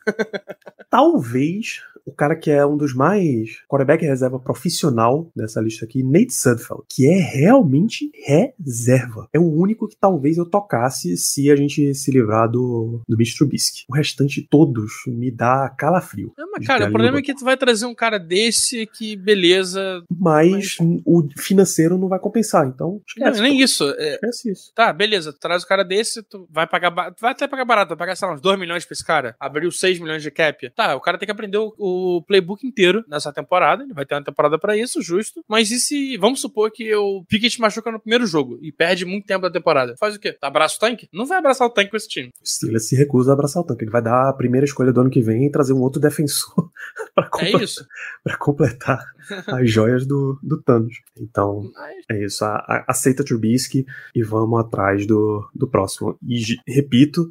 Talvez 0.90 1.82
o 2.06 2.12
cara 2.12 2.36
que 2.36 2.50
é 2.50 2.64
um 2.66 2.76
dos 2.76 2.94
mais 2.94 3.62
quarterback 3.66 4.04
reserva 4.04 4.38
profissional 4.38 5.30
dessa 5.34 5.60
lista 5.60 5.86
aqui, 5.86 6.02
Nate 6.02 6.34
Sudfeld, 6.34 6.82
que 6.88 7.06
é 7.06 7.18
realmente 7.18 8.10
reserva. 8.26 9.26
É 9.32 9.38
o 9.38 9.50
único 9.50 9.88
que 9.88 9.96
talvez 9.98 10.36
eu 10.36 10.44
tocasse 10.44 11.16
se 11.16 11.50
a 11.50 11.56
gente 11.56 11.94
se 11.94 12.10
livrar 12.10 12.50
do, 12.50 13.00
do 13.08 13.16
Mitch 13.16 13.34
Trubisky. 13.36 13.84
O 13.88 13.94
restante 13.94 14.46
todos 14.50 14.92
me 15.06 15.30
dá 15.30 15.68
calafrio. 15.70 16.32
Não, 16.36 16.50
mas, 16.52 16.66
cara, 16.66 16.88
o 16.88 16.92
problema 16.92 17.18
é 17.18 17.22
que 17.22 17.34
tu 17.34 17.44
vai 17.44 17.56
trazer 17.56 17.86
um 17.86 17.94
cara 17.94 18.18
desse 18.18 18.86
que, 18.86 19.16
beleza. 19.16 20.02
Mas 20.14 20.76
o 21.06 21.26
financeiro 21.38 21.96
não 21.96 22.08
vai 22.08 22.18
compensar, 22.18 22.66
então 22.66 23.00
Não, 23.16 23.28
esquece. 23.28 23.40
nem 23.40 23.60
isso. 23.62 23.84
É, 23.96 24.14
Esquece 24.16 24.52
isso. 24.52 24.72
Tá, 24.74 24.92
beleza. 24.92 25.32
Tu 25.32 25.38
traz 25.40 25.62
o 25.62 25.66
cara 25.66 25.82
desse, 25.82 26.22
tu 26.22 26.46
vai 26.50 26.66
pagar. 26.66 26.90
Tu 27.12 27.20
vai 27.22 27.32
até 27.32 27.48
pagar 27.48 27.64
barato, 27.64 27.88
vai 27.90 27.98
pagar, 27.98 28.16
sei 28.16 28.28
lá, 28.28 28.34
uns 28.34 28.40
2 28.42 28.58
milhões 28.58 28.84
pra 28.84 28.92
esse 28.92 29.04
cara. 29.04 29.34
Abriu 29.40 29.70
6 29.84 29.98
milhões 30.00 30.22
de 30.22 30.30
cap. 30.30 30.70
Tá, 30.70 30.96
o 30.96 31.00
cara 31.00 31.18
tem 31.18 31.26
que 31.26 31.32
aprender 31.32 31.58
o, 31.58 31.74
o 31.78 32.22
playbook 32.22 32.66
inteiro 32.66 33.04
nessa 33.08 33.32
temporada. 33.32 33.82
Ele 33.82 33.92
vai 33.92 34.06
ter 34.06 34.14
uma 34.14 34.24
temporada 34.24 34.58
para 34.58 34.76
isso, 34.76 35.02
justo. 35.02 35.44
Mas 35.48 35.70
e 35.70 35.78
se. 35.78 36.16
Vamos 36.16 36.40
supor 36.40 36.70
que 36.70 36.94
o 36.94 37.22
Pickett 37.28 37.60
machuca 37.60 37.90
no 37.92 38.00
primeiro 38.00 38.26
jogo 38.26 38.58
e 38.62 38.72
perde 38.72 39.04
muito 39.04 39.26
tempo 39.26 39.42
da 39.42 39.50
temporada. 39.50 39.94
Faz 39.98 40.14
o 40.16 40.18
quê? 40.20 40.36
Abraça 40.40 40.76
o 40.76 40.80
tanque? 40.80 41.08
Não 41.12 41.26
vai 41.26 41.38
abraçar 41.38 41.66
o 41.66 41.70
tanque 41.70 41.90
com 41.90 41.96
esse 41.96 42.08
time. 42.08 42.30
O 42.42 42.48
Steelers 42.48 42.88
se 42.88 42.96
recusa 42.96 43.32
a 43.32 43.34
abraçar 43.34 43.62
o 43.62 43.66
tanque. 43.66 43.84
Ele 43.84 43.90
vai 43.90 44.02
dar 44.02 44.28
a 44.28 44.32
primeira 44.32 44.64
escolha 44.64 44.92
do 44.92 45.00
ano 45.02 45.10
que 45.10 45.20
vem 45.20 45.46
e 45.46 45.50
trazer 45.50 45.72
um 45.74 45.80
outro 45.80 46.00
defensor 46.00 46.70
para 47.14 47.26
É 47.26 47.28
completar, 47.28 47.62
isso. 47.62 47.86
pra 48.22 48.36
completar 48.38 49.04
as 49.48 49.70
joias 49.70 50.06
do, 50.06 50.38
do 50.42 50.60
Thanos. 50.62 50.94
Então, 51.20 51.70
Mas- 51.74 52.04
é 52.10 52.24
isso. 52.24 52.44
A- 52.44 52.56
a- 52.68 52.84
aceita 52.88 53.24
Trubisky 53.24 53.84
e 54.14 54.22
vamos 54.22 54.58
atrás 54.60 55.06
do, 55.06 55.48
do 55.54 55.68
próximo. 55.68 56.16
E 56.26 56.40
repito, 56.66 57.28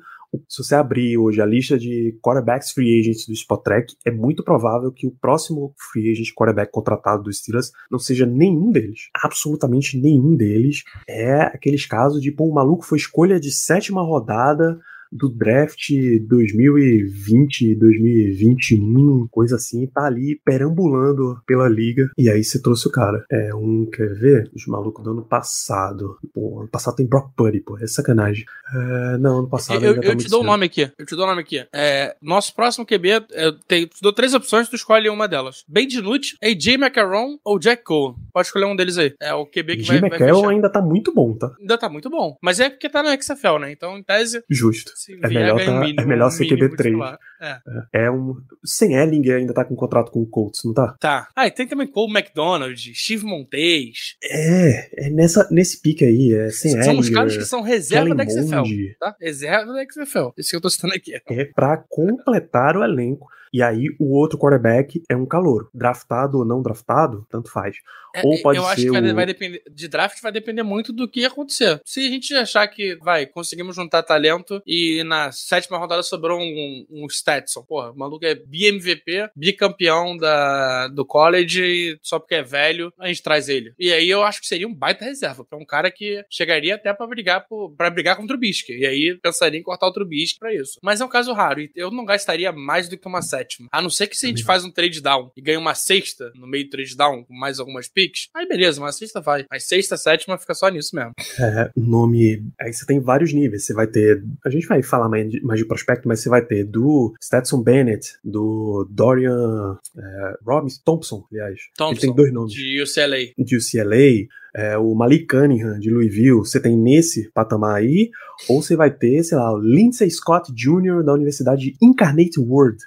se 0.47 0.63
você 0.63 0.75
abrir 0.75 1.17
hoje 1.17 1.41
a 1.41 1.45
lista 1.45 1.77
de 1.77 2.17
quarterbacks 2.21 2.71
free 2.71 2.99
agents 2.99 3.25
do 3.25 3.33
Spotrack, 3.33 3.95
é 4.05 4.11
muito 4.11 4.43
provável 4.43 4.91
que 4.91 5.07
o 5.07 5.11
próximo 5.11 5.73
free 5.91 6.11
agent 6.11 6.33
quarterback 6.33 6.71
contratado 6.71 7.23
dos 7.23 7.37
Steelers 7.37 7.71
não 7.89 7.99
seja 7.99 8.25
nenhum 8.25 8.71
deles. 8.71 9.09
Absolutamente 9.23 9.99
nenhum 9.99 10.35
deles. 10.35 10.83
É 11.07 11.41
aqueles 11.41 11.85
casos 11.85 12.21
de, 12.21 12.31
pô, 12.31 12.45
o 12.45 12.53
maluco 12.53 12.85
foi 12.85 12.97
escolha 12.97 13.39
de 13.39 13.51
sétima 13.51 14.01
rodada 14.01 14.79
do 15.13 15.29
draft 15.29 15.89
2020, 16.27 17.75
2021, 17.75 19.27
coisa 19.29 19.55
assim, 19.55 19.85
tá 19.87 20.05
ali 20.05 20.39
perambulando 20.43 21.41
pela 21.45 21.67
liga. 21.69 22.09
E 22.17 22.29
aí 22.29 22.43
você 22.43 22.61
trouxe 22.61 22.87
o 22.87 22.91
cara. 22.91 23.23
É 23.31 23.53
um, 23.55 23.85
quer 23.85 24.13
ver? 24.13 24.49
Os 24.53 24.65
malucos 24.67 25.03
do 25.03 25.11
ano 25.11 25.23
passado. 25.23 26.17
Pô, 26.33 26.59
ano 26.61 26.69
passado 26.69 26.95
tem 26.95 27.05
Brock 27.07 27.31
Purdy, 27.35 27.59
pô, 27.61 27.77
é 27.77 27.87
sacanagem. 27.87 28.45
É, 28.73 29.17
não, 29.17 29.39
ano 29.39 29.49
passado 29.49 29.83
Eu, 29.83 29.91
ainda 29.91 30.01
tá 30.01 30.07
eu 30.07 30.15
te 30.15 30.29
dou 30.29 30.39
o 30.39 30.43
cedo. 30.43 30.51
nome 30.51 30.65
aqui. 30.65 30.91
Eu 30.97 31.05
te 31.05 31.15
dou 31.15 31.25
o 31.25 31.27
nome 31.27 31.41
aqui. 31.41 31.65
É, 31.73 32.15
nosso 32.21 32.53
próximo 32.55 32.85
QB, 32.85 33.25
eu 33.31 33.53
te, 33.59 33.87
te 33.87 34.01
dou 34.01 34.13
três 34.13 34.33
opções, 34.33 34.67
tu 34.69 34.75
escolhe 34.75 35.09
uma 35.09 35.27
delas. 35.27 35.63
Ben 35.67 35.87
DiNucci, 35.87 36.37
AJ 36.43 36.75
McCarron 36.75 37.37
ou 37.43 37.59
Jack 37.59 37.83
Cole. 37.83 38.15
Pode 38.33 38.47
escolher 38.47 38.65
um 38.65 38.75
deles 38.75 38.97
aí. 38.97 39.13
É 39.21 39.33
o 39.33 39.45
QB 39.45 39.77
que 39.77 39.83
vai, 39.83 39.95
Jim 39.97 40.01
vai 40.01 40.09
McCarroll 40.09 40.41
fechar. 40.41 40.53
ainda 40.53 40.69
tá 40.69 40.81
muito 40.81 41.13
bom, 41.13 41.33
tá? 41.35 41.51
Ainda 41.59 41.77
tá 41.77 41.89
muito 41.89 42.09
bom. 42.09 42.37
Mas 42.41 42.59
é 42.59 42.69
porque 42.69 42.89
tá 42.89 43.03
na 43.03 43.15
XFL, 43.19 43.59
né? 43.59 43.71
Então, 43.71 43.97
em 43.97 44.03
tese, 44.03 44.43
Justo. 44.49 44.91
Se 45.03 45.13
É 45.21 45.27
melhor 45.27 45.63
tá- 45.63 45.79
mínimo, 45.79 46.01
é 46.01 46.05
melhor 46.05 46.29
ser 46.29 46.43
mínimo 46.43 46.69
QB3. 46.69 46.83
titular. 46.83 47.17
É. 47.41 47.59
É 48.05 48.11
um. 48.11 48.35
Sem 48.63 48.95
Ellinger 48.95 49.37
ainda 49.37 49.53
tá 49.53 49.65
com 49.65 49.75
contrato 49.75 50.11
com 50.11 50.21
o 50.21 50.25
Colts, 50.25 50.61
não 50.63 50.73
tá? 50.73 50.95
Tá. 50.99 51.27
Ah, 51.35 51.45
e 51.47 51.51
tem 51.51 51.67
também 51.67 51.87
Cole 51.87 52.11
McDonald, 52.13 52.93
Steve 52.95 53.25
Montez. 53.25 54.15
É, 54.23 55.07
é 55.07 55.09
nessa, 55.09 55.47
nesse 55.51 55.81
pique 55.81 56.05
aí, 56.05 56.33
é 56.33 56.49
sem 56.49 56.81
São 56.81 56.97
os 56.97 57.09
caras 57.09 57.35
que 57.35 57.45
são 57.45 57.61
reserva 57.61 58.15
Kellen 58.15 58.17
da 58.17 58.25
XFL. 58.25 58.95
Tá? 58.99 59.15
Reserva 59.19 59.73
da 59.73 59.83
XFL. 59.83 60.29
Isso 60.37 60.49
que 60.51 60.55
eu 60.55 60.61
tô 60.61 60.69
citando 60.69 60.93
aqui. 60.93 61.13
é 61.15 61.45
pra 61.45 61.77
completar 61.89 62.77
o 62.77 62.83
elenco. 62.83 63.27
E 63.53 63.61
aí 63.61 63.85
o 63.99 64.17
outro 64.17 64.37
quarterback 64.39 65.01
é 65.09 65.15
um 65.15 65.25
calouro. 65.25 65.69
Draftado 65.73 66.39
ou 66.39 66.45
não 66.45 66.61
draftado, 66.61 67.25
tanto 67.29 67.51
faz. 67.51 67.77
É, 68.15 68.21
Ou 68.25 68.39
pode 68.41 68.57
eu 68.59 68.65
acho 68.65 68.81
ser 68.81 68.87
que 68.87 68.91
vai, 68.91 69.11
o- 69.11 69.15
vai 69.15 69.25
depender. 69.25 69.63
De 69.71 69.87
draft 69.87 70.21
vai 70.21 70.31
depender 70.31 70.61
muito 70.63 70.91
do 70.93 71.07
que 71.07 71.25
acontecer. 71.25 71.81
Se 71.85 71.99
a 72.05 72.09
gente 72.09 72.33
achar 72.35 72.67
que, 72.67 72.95
vai, 72.97 73.25
conseguimos 73.25 73.75
juntar 73.75 74.03
talento 74.03 74.61
e 74.67 75.03
na 75.03 75.31
sétima 75.31 75.77
rodada 75.79 76.03
sobrou 76.03 76.39
um, 76.39 76.85
um 76.91 77.09
Stetson. 77.09 77.63
Porra, 77.63 77.91
o 77.91 77.97
maluco 77.97 78.23
é 78.25 78.35
BMVP, 78.35 79.29
bicampeão 79.35 80.15
da, 80.17 80.87
do 80.89 81.05
college, 81.05 81.63
e 81.63 81.97
só 82.01 82.19
porque 82.19 82.35
é 82.35 82.43
velho, 82.43 82.93
a 82.99 83.07
gente 83.07 83.23
traz 83.23 83.49
ele. 83.49 83.73
E 83.79 83.91
aí 83.91 84.09
eu 84.09 84.23
acho 84.23 84.41
que 84.41 84.47
seria 84.47 84.67
um 84.67 84.73
baita 84.73 85.05
reserva. 85.05 85.43
Pra 85.45 85.57
um 85.57 85.65
cara 85.65 85.89
que 85.91 86.23
chegaria 86.29 86.75
até 86.75 86.93
pra 86.93 87.07
brigar 87.07 87.47
por, 87.47 87.71
pra 87.75 87.89
brigar 87.89 88.15
contra 88.15 88.25
o 88.25 88.27
Trubisky. 88.39 88.73
E 88.73 88.85
aí 88.85 89.17
pensaria 89.21 89.59
em 89.59 89.63
cortar 89.63 89.87
o 89.87 89.93
Trubisky 89.93 90.39
pra 90.39 90.53
isso. 90.53 90.79
Mas 90.81 91.01
é 91.01 91.05
um 91.05 91.09
caso 91.09 91.33
raro. 91.33 91.61
E 91.61 91.71
eu 91.75 91.91
não 91.91 92.05
gastaria 92.05 92.51
mais 92.51 92.87
do 92.87 92.97
que 92.97 93.07
uma 93.07 93.21
sétima. 93.43 93.67
A 93.71 93.81
não 93.81 93.89
ser 93.89 94.07
que 94.07 94.15
se 94.15 94.25
a 94.25 94.29
gente 94.29 94.43
faz 94.43 94.63
um 94.63 94.71
trade 94.71 95.01
down 95.01 95.31
e 95.35 95.41
ganha 95.41 95.59
uma 95.59 95.75
sexta 95.75 96.31
no 96.35 96.47
meio 96.47 96.65
do 96.65 96.69
trade 96.71 96.95
down, 96.95 97.23
com 97.23 97.33
mais 97.33 97.59
algumas 97.59 97.87
picks, 97.87 98.29
aí 98.33 98.47
beleza, 98.47 98.79
uma 98.79 98.91
sexta 98.91 99.21
vai. 99.21 99.45
Mas 99.49 99.65
sexta, 99.65 99.97
sétima 99.97 100.37
fica 100.37 100.53
só 100.53 100.69
nisso 100.69 100.95
mesmo. 100.95 101.13
É, 101.39 101.71
o 101.75 101.81
nome. 101.81 102.43
Aí 102.59 102.73
você 102.73 102.85
tem 102.85 102.99
vários 102.99 103.33
níveis. 103.33 103.65
Você 103.65 103.73
vai 103.73 103.87
ter. 103.87 104.23
A 104.45 104.49
gente 104.49 104.67
vai 104.67 104.81
falar 104.81 105.09
mais 105.09 105.29
de, 105.29 105.41
mais 105.41 105.59
de 105.59 105.65
prospecto, 105.65 106.07
mas 106.07 106.19
você 106.19 106.29
vai 106.29 106.43
ter 106.43 106.63
do 106.63 107.13
Stetson 107.21 107.61
Bennett, 107.61 108.13
do 108.23 108.87
Dorian 108.89 109.77
é, 109.97 110.33
Robinson, 110.45 110.81
Thompson, 110.85 111.27
aliás. 111.31 111.59
Ele 111.59 111.89
tem 111.99 112.09
Thompson, 112.09 112.15
dois 112.15 112.33
nomes. 112.33 112.53
de 112.53 112.81
UCLA. 112.81 113.33
De 113.37 113.57
UCLA, 113.57 114.27
é, 114.55 114.77
o 114.77 114.93
Malik 114.93 115.25
Cunningham 115.27 115.79
de 115.79 115.89
Louisville. 115.89 116.37
Você 116.39 116.59
tem 116.59 116.77
nesse 116.77 117.29
patamar 117.31 117.75
aí. 117.75 118.09
Ou 118.49 118.61
você 118.61 118.75
vai 118.75 118.89
ter, 118.91 119.23
sei 119.23 119.37
lá, 119.37 119.53
o 119.53 119.57
Lindsay 119.59 120.09
Scott 120.09 120.51
Jr. 120.51 121.03
da 121.03 121.13
Universidade 121.13 121.61
de 121.71 121.77
Incarnate 121.81 122.39
Word. 122.39 122.77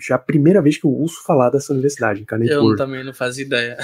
Já 0.00 0.14
é 0.14 0.16
a 0.16 0.18
primeira 0.18 0.62
vez 0.62 0.78
que 0.78 0.86
eu 0.86 0.90
ouço 0.90 1.22
falar 1.24 1.50
dessa 1.50 1.72
universidade, 1.72 2.22
Incarnate 2.22 2.50
Eu 2.50 2.62
Word. 2.62 2.78
também 2.78 3.04
não 3.04 3.12
fazia 3.12 3.44
ideia. 3.44 3.76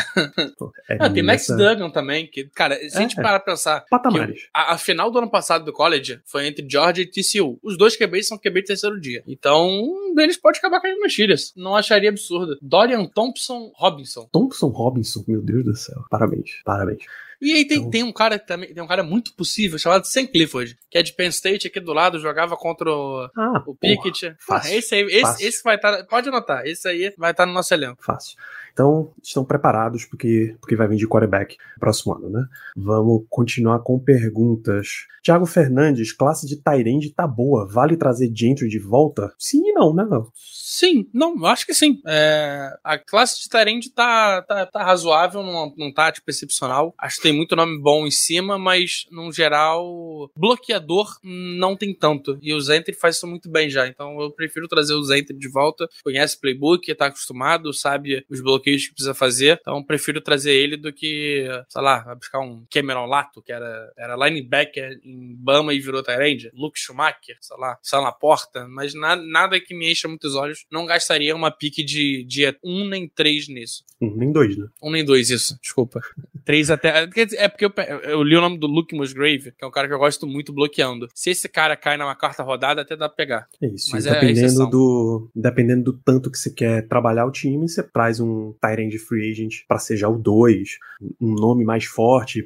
É 0.89 0.97
Ah, 0.99 1.11
tem 1.11 1.23
Max 1.23 1.47
Duggan 1.47 1.91
também, 1.91 2.27
que, 2.27 2.45
cara, 2.55 2.75
se 2.89 2.97
a 2.97 3.01
gente 3.03 3.19
É. 3.19 3.23
parar 3.23 3.39
pra 3.41 3.53
pensar, 3.53 3.85
Patamares. 3.91 4.49
A, 4.55 4.75
a 4.75 4.79
final 4.79 5.11
do 5.11 5.19
ano 5.19 5.31
passado 5.31 5.65
do 5.65 5.73
college 5.73 6.21
foi 6.25 6.47
entre 6.47 6.67
Georgia 6.69 7.03
e 7.05 7.07
TCU. 7.07 7.59
Os 7.63 7.77
dois 7.77 7.97
QBs 7.97 8.27
são 8.29 8.39
QB 8.39 8.63
de 8.63 8.67
terceiro 8.69 8.99
dia. 9.01 9.23
Então, 9.27 9.69
um 9.69 10.15
deles 10.15 10.37
pode 10.37 10.59
acabar 10.59 10.81
caindo 10.81 11.01
nas 11.01 11.15
filhas. 11.15 11.53
Não 11.57 11.77
acharia 11.77 12.09
absurdo. 12.09 12.57
Dorian 12.63 13.05
Thompson 13.07 13.71
Robinson. 13.77 14.29
Thompson 14.33 14.69
Robinson, 14.69 15.23
meu 15.29 15.43
Deus 15.43 15.65
do 15.65 15.77
céu. 15.77 16.03
Parabéns, 16.11 16.61
parabéns. 16.65 17.03
E 17.41 17.53
aí 17.55 17.65
tem, 17.67 17.79
Então- 17.79 17.91
tem 17.91 18.03
um 18.03 18.13
cara 18.13 18.39
também, 18.39 18.73
tem 18.75 18.83
um 18.83 18.87
cara 18.87 19.03
muito 19.03 19.33
possível 19.35 19.79
chamado 19.79 20.05
Sam 20.07 20.27
Clifford, 20.27 20.77
que 20.91 20.99
é 20.99 21.03
de 21.03 21.13
Penn 21.15 21.29
State 21.31 21.67
aqui 21.69 21.81
do 21.81 21.93
lado, 21.93 22.19
jogava 22.19 22.57
contra 22.57 22.91
o, 22.91 23.31
Ah, 23.37 23.63
o 23.67 23.75
Pickett. 23.75 24.35
fácil, 24.39 24.77
esse 24.79 24.95
aí, 24.95 25.03
esse, 25.05 25.21
fácil. 25.23 25.49
esse 25.49 25.63
vai 25.63 25.77
estar, 25.77 26.05
pode 26.05 26.29
anotar, 26.29 26.67
esse 26.67 26.87
aí 26.87 27.15
vai 27.17 27.31
estar 27.31 27.47
no 27.47 27.53
nosso 27.53 27.73
elenco. 27.73 28.05
Fácil. 28.05 28.37
Então, 28.73 29.13
estão 29.23 29.45
preparados 29.45 30.05
porque, 30.05 30.57
porque 30.61 30.77
vai 30.77 30.89
vir 30.89 30.97
de 30.97 31.09
quarterback 31.09 31.57
próximo 31.79 32.15
ano, 32.15 32.31
né? 32.31 32.45
Vamos 32.77 33.25
continuar 33.29 33.81
com 33.81 33.99
perguntas. 33.99 35.07
Thiago 35.23 35.45
Fernandes, 35.45 36.13
classe 36.13 36.47
de 36.47 36.57
Tyrande 36.57 37.11
tá 37.11 37.27
boa. 37.27 37.69
Vale 37.69 37.97
trazer 37.97 38.31
Gentry 38.35 38.69
de 38.69 38.79
volta? 38.79 39.33
Sim 39.39 39.61
e 39.69 39.73
não, 39.73 39.95
né, 39.95 40.07
não? 40.09 40.31
Sim, 40.35 41.09
não, 41.13 41.45
acho 41.47 41.67
que 41.67 41.75
sim. 41.75 42.01
É, 42.07 42.71
a 42.83 42.97
classe 42.97 43.43
de 43.43 43.49
Tyrande 43.49 43.91
tá, 43.91 44.41
tá, 44.43 44.65
tá 44.65 44.83
razoável, 44.83 45.43
não, 45.43 45.75
não 45.77 45.93
tá 45.93 46.11
tipo 46.11 46.31
excepcional. 46.31 46.95
Acho 46.99 47.17
que 47.17 47.23
tem 47.23 47.33
muito 47.33 47.57
nome 47.57 47.79
bom 47.81 48.07
em 48.07 48.11
cima, 48.11 48.59
mas 48.59 49.07
no 49.11 49.31
geral, 49.33 50.31
bloqueador 50.37 51.19
não 51.23 51.77
tem 51.77 51.93
tanto. 51.93 52.39
E 52.41 52.55
o 52.55 52.61
Zentry 52.61 52.95
faz 52.95 53.17
isso 53.17 53.27
muito 53.27 53.51
bem 53.51 53.69
já. 53.69 53.87
Então 53.87 54.21
eu 54.21 54.31
prefiro 54.31 54.69
trazer 54.69 54.95
o 54.95 55.03
Zentry 55.03 55.37
de 55.37 55.49
volta. 55.51 55.89
Conhece 56.03 56.41
playbook, 56.41 56.95
tá 56.95 57.07
acostumado, 57.07 57.75
sabe 57.75 58.25
os 58.31 58.41
bloqueios 58.61 58.87
que 58.87 58.95
precisa 58.95 59.15
fazer. 59.15 59.59
Então 59.61 59.83
prefiro 59.83 60.21
trazer 60.21 60.53
ele 60.53 60.77
do 60.77 60.93
que, 60.93 61.47
sei 61.69 61.83
lá, 61.83 62.01
vai 62.01 62.15
buscar 62.15 62.41
um 62.41 62.65
Cameron 62.71 63.07
Lato, 63.07 63.43
que 63.43 63.53
era, 63.53 63.93
era 63.97 64.17
linebacker 64.17 65.01
em 65.03 65.35
Bama 65.37 65.73
e 65.75 65.81
virou 65.81 66.03
Tyrande. 66.03 66.51
Luke 66.55 66.79
Schumacher, 66.79 67.37
sei 67.41 67.57
lá, 67.59 67.79
Sal 67.83 68.03
na 68.03 68.13
porta. 68.13 68.67
Mas 68.69 68.95
na, 68.95 69.17
nada 69.17 69.61
que 69.61 69.75
me 69.75 69.91
encha 69.91 70.07
muitos 70.07 70.35
olhos. 70.35 70.67
Não 70.71 70.87
gastaria 70.87 71.35
uma 71.35 71.51
pique 71.51 71.83
de 71.83 72.25
dia 72.25 72.57
1 72.63 72.89
nem 72.89 73.09
3 73.09 73.49
nisso. 73.49 73.85
Um, 74.01 74.17
nem 74.17 74.33
dois, 74.33 74.57
né? 74.57 74.67
Um 74.83 74.91
nem 74.91 75.05
dois, 75.05 75.31
isso. 75.31 75.59
Desculpa. 75.61 76.01
Três 76.45 76.71
até. 76.71 77.07
dizer, 77.07 77.37
É 77.37 77.49
porque 77.49 77.67
eu, 77.67 77.73
eu 78.05 78.23
li 78.23 78.35
o 78.35 78.41
nome 78.41 78.59
do 78.59 78.67
Luke 78.67 78.97
Musgrave, 78.97 79.53
que 79.53 79.65
é 79.65 79.67
um 79.67 79.71
cara 79.71 79.87
que 79.87 79.95
eu 79.95 79.99
gosto 79.99 80.27
muito 80.27 80.53
bloqueando. 80.53 81.07
Se 81.15 81.31
esse 81.31 81.49
cara 81.49 81.77
cai 81.77 81.97
numa 81.97 82.17
quarta 82.17 82.43
rodada, 82.43 82.81
até 82.81 82.97
dá 82.97 83.09
pra 83.09 83.17
pegar. 83.17 83.49
É 83.63 83.67
isso. 83.67 83.91
Mas 83.93 84.07
é 84.07 84.15
dependendo, 84.15 84.47
exceção. 84.47 84.71
do, 84.71 85.31
dependendo 85.35 85.85
do 85.85 85.93
tanto 85.93 86.31
que 86.31 86.39
você 86.39 86.51
quer 86.51 86.89
trabalhar 86.89 87.27
o 87.27 87.31
time, 87.31 87.69
você 87.69 87.83
traz 87.83 88.21
um 88.21 88.50
Tyrande 88.61 88.99
Free 88.99 89.31
Agent 89.31 89.65
pra 89.69 89.79
ser 89.79 89.97
já 89.97 90.09
o 90.09 90.19
2, 90.19 90.79
um 91.21 91.35
nome 91.35 91.65
mais 91.65 91.85
forte 91.85 92.43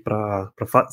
fa- 0.66 0.86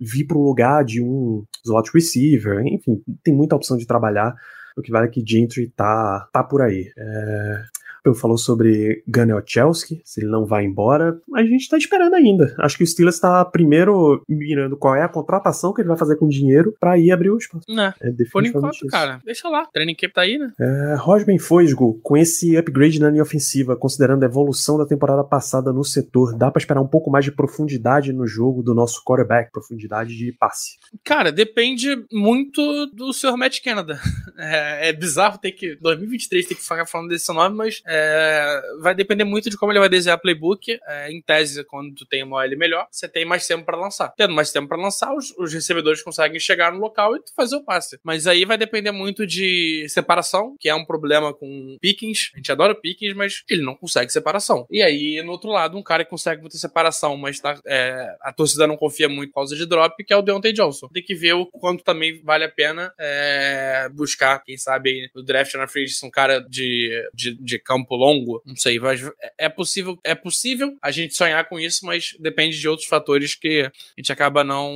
vir 0.00 0.24
pro 0.24 0.42
lugar 0.42 0.84
de 0.84 1.02
um 1.02 1.44
slot 1.64 1.90
receiver. 1.92 2.60
Enfim, 2.66 3.02
tem 3.22 3.34
muita 3.34 3.56
opção 3.56 3.76
de 3.76 3.86
trabalhar. 3.86 4.34
O 4.76 4.82
que 4.82 4.90
vale 4.90 5.06
é 5.06 5.10
que 5.10 5.24
Gentry 5.26 5.68
tá, 5.74 6.28
tá 6.32 6.44
por 6.44 6.60
aí. 6.62 6.92
É... 6.96 7.62
Eu 8.06 8.14
falou 8.14 8.38
sobre 8.38 9.02
Gunnar 9.08 9.42
Chelsky, 9.44 10.00
se 10.04 10.20
ele 10.20 10.30
não 10.30 10.46
vai 10.46 10.64
embora. 10.64 11.20
A 11.34 11.42
gente 11.42 11.68
tá 11.68 11.76
esperando 11.76 12.14
ainda. 12.14 12.54
Acho 12.58 12.78
que 12.78 12.84
o 12.84 12.86
Steelers 12.86 13.18
tá 13.18 13.44
primeiro 13.44 14.22
mirando 14.28 14.76
qual 14.76 14.94
é 14.94 15.02
a 15.02 15.08
contratação 15.08 15.72
que 15.72 15.80
ele 15.80 15.88
vai 15.88 15.96
fazer 15.96 16.16
com 16.16 16.28
dinheiro 16.28 16.74
pra 16.78 16.96
ir 16.96 17.10
abrir 17.10 17.30
o 17.30 17.36
espaço. 17.36 17.64
Né? 17.68 17.92
É 18.00 18.10
Por 18.30 18.46
enquanto, 18.46 18.74
isso. 18.74 18.86
cara. 18.86 19.20
Deixa 19.24 19.48
lá. 19.48 19.66
Training 19.72 19.94
camp 19.94 20.12
tá 20.12 20.20
aí, 20.22 20.38
né? 20.38 20.52
É, 20.60 20.94
Rosben 20.98 21.38
Fosgo, 21.38 21.98
com 22.02 22.16
esse 22.16 22.56
upgrade 22.56 23.00
na 23.00 23.10
linha 23.10 23.22
ofensiva, 23.22 23.76
considerando 23.76 24.22
a 24.22 24.26
evolução 24.26 24.78
da 24.78 24.86
temporada 24.86 25.24
passada 25.24 25.72
no 25.72 25.82
setor, 25.82 26.36
dá 26.36 26.50
pra 26.50 26.60
esperar 26.60 26.80
um 26.80 26.86
pouco 26.86 27.10
mais 27.10 27.24
de 27.24 27.32
profundidade 27.32 28.12
no 28.12 28.26
jogo 28.26 28.62
do 28.62 28.72
nosso 28.74 29.02
quarterback, 29.04 29.50
profundidade 29.50 30.16
de 30.16 30.32
passe. 30.32 30.78
Cara, 31.04 31.32
depende 31.32 32.04
muito 32.12 32.86
do 32.86 33.12
Sr. 33.12 33.36
Matt 33.36 33.60
Canada. 33.62 33.98
É, 34.38 34.90
é 34.90 34.92
bizarro 34.92 35.38
ter 35.38 35.52
que. 35.52 35.76
2023 35.76 36.46
ter 36.46 36.54
que 36.54 36.60
ficar 36.60 36.84
falando 36.84 37.08
desse 37.08 37.32
nome, 37.32 37.56
mas 37.56 37.80
é, 37.86 37.95
é, 37.96 38.62
vai 38.80 38.94
depender 38.94 39.24
muito 39.24 39.48
de 39.48 39.56
como 39.56 39.72
ele 39.72 39.78
vai 39.78 39.88
desenhar 39.88 40.20
playbook. 40.20 40.78
É, 40.86 41.10
em 41.10 41.22
tese, 41.22 41.64
quando 41.64 41.94
tu 41.94 42.06
tem 42.06 42.22
uma 42.22 42.38
OL 42.38 42.56
melhor, 42.56 42.86
você 42.90 43.08
tem 43.08 43.24
mais 43.24 43.46
tempo 43.46 43.64
para 43.64 43.76
lançar. 43.76 44.12
Tendo 44.16 44.34
mais 44.34 44.52
tempo 44.52 44.68
para 44.68 44.76
lançar, 44.76 45.14
os, 45.14 45.32
os, 45.38 45.52
recebedores 45.52 46.02
conseguem 46.02 46.38
chegar 46.38 46.72
no 46.72 46.78
local 46.78 47.16
e 47.16 47.20
fazer 47.34 47.56
o 47.56 47.64
passe. 47.64 47.98
Mas 48.04 48.26
aí 48.26 48.44
vai 48.44 48.58
depender 48.58 48.92
muito 48.92 49.26
de 49.26 49.86
separação, 49.88 50.54
que 50.60 50.68
é 50.68 50.74
um 50.74 50.84
problema 50.84 51.32
com 51.32 51.76
pickings. 51.80 52.30
A 52.34 52.36
gente 52.36 52.52
adora 52.52 52.74
pickings, 52.74 53.16
mas 53.16 53.42
ele 53.48 53.62
não 53.62 53.74
consegue 53.74 54.12
separação. 54.12 54.66
E 54.70 54.82
aí, 54.82 55.22
no 55.22 55.32
outro 55.32 55.50
lado, 55.50 55.78
um 55.78 55.82
cara 55.82 56.04
que 56.04 56.10
consegue 56.10 56.40
muita 56.40 56.58
separação, 56.58 57.16
mas 57.16 57.40
tá, 57.40 57.58
é, 57.66 58.14
a 58.20 58.32
torcida 58.32 58.66
não 58.66 58.76
confia 58.76 59.08
muito 59.08 59.30
por 59.30 59.40
causa 59.40 59.56
de 59.56 59.66
drop, 59.66 60.04
que 60.04 60.12
é 60.12 60.16
o 60.16 60.22
Deontay 60.22 60.52
Johnson. 60.52 60.88
Tem 60.88 61.02
que 61.02 61.14
ver 61.14 61.34
o 61.34 61.46
quanto 61.46 61.82
também 61.82 62.20
vale 62.22 62.44
a 62.44 62.48
pena 62.48 62.92
é, 62.98 63.88
buscar, 63.92 64.42
quem 64.44 64.56
sabe, 64.56 65.10
no 65.14 65.22
draft 65.22 65.54
na 65.54 65.66
free 65.66 65.86
um 66.02 66.10
cara 66.10 66.40
de, 66.40 67.08
de, 67.14 67.34
de, 67.34 67.58
campo 67.58 67.85
longo. 67.94 68.42
Não 68.44 68.56
sei, 68.56 68.78
vai, 68.78 68.96
é 69.38 69.48
possível, 69.48 69.98
é 70.02 70.14
possível 70.14 70.76
a 70.82 70.90
gente 70.90 71.14
sonhar 71.14 71.48
com 71.48 71.58
isso, 71.58 71.84
mas 71.84 72.16
depende 72.18 72.58
de 72.58 72.68
outros 72.68 72.88
fatores 72.88 73.34
que 73.34 73.62
a 73.62 73.70
gente 73.96 74.12
acaba 74.12 74.42
não, 74.42 74.72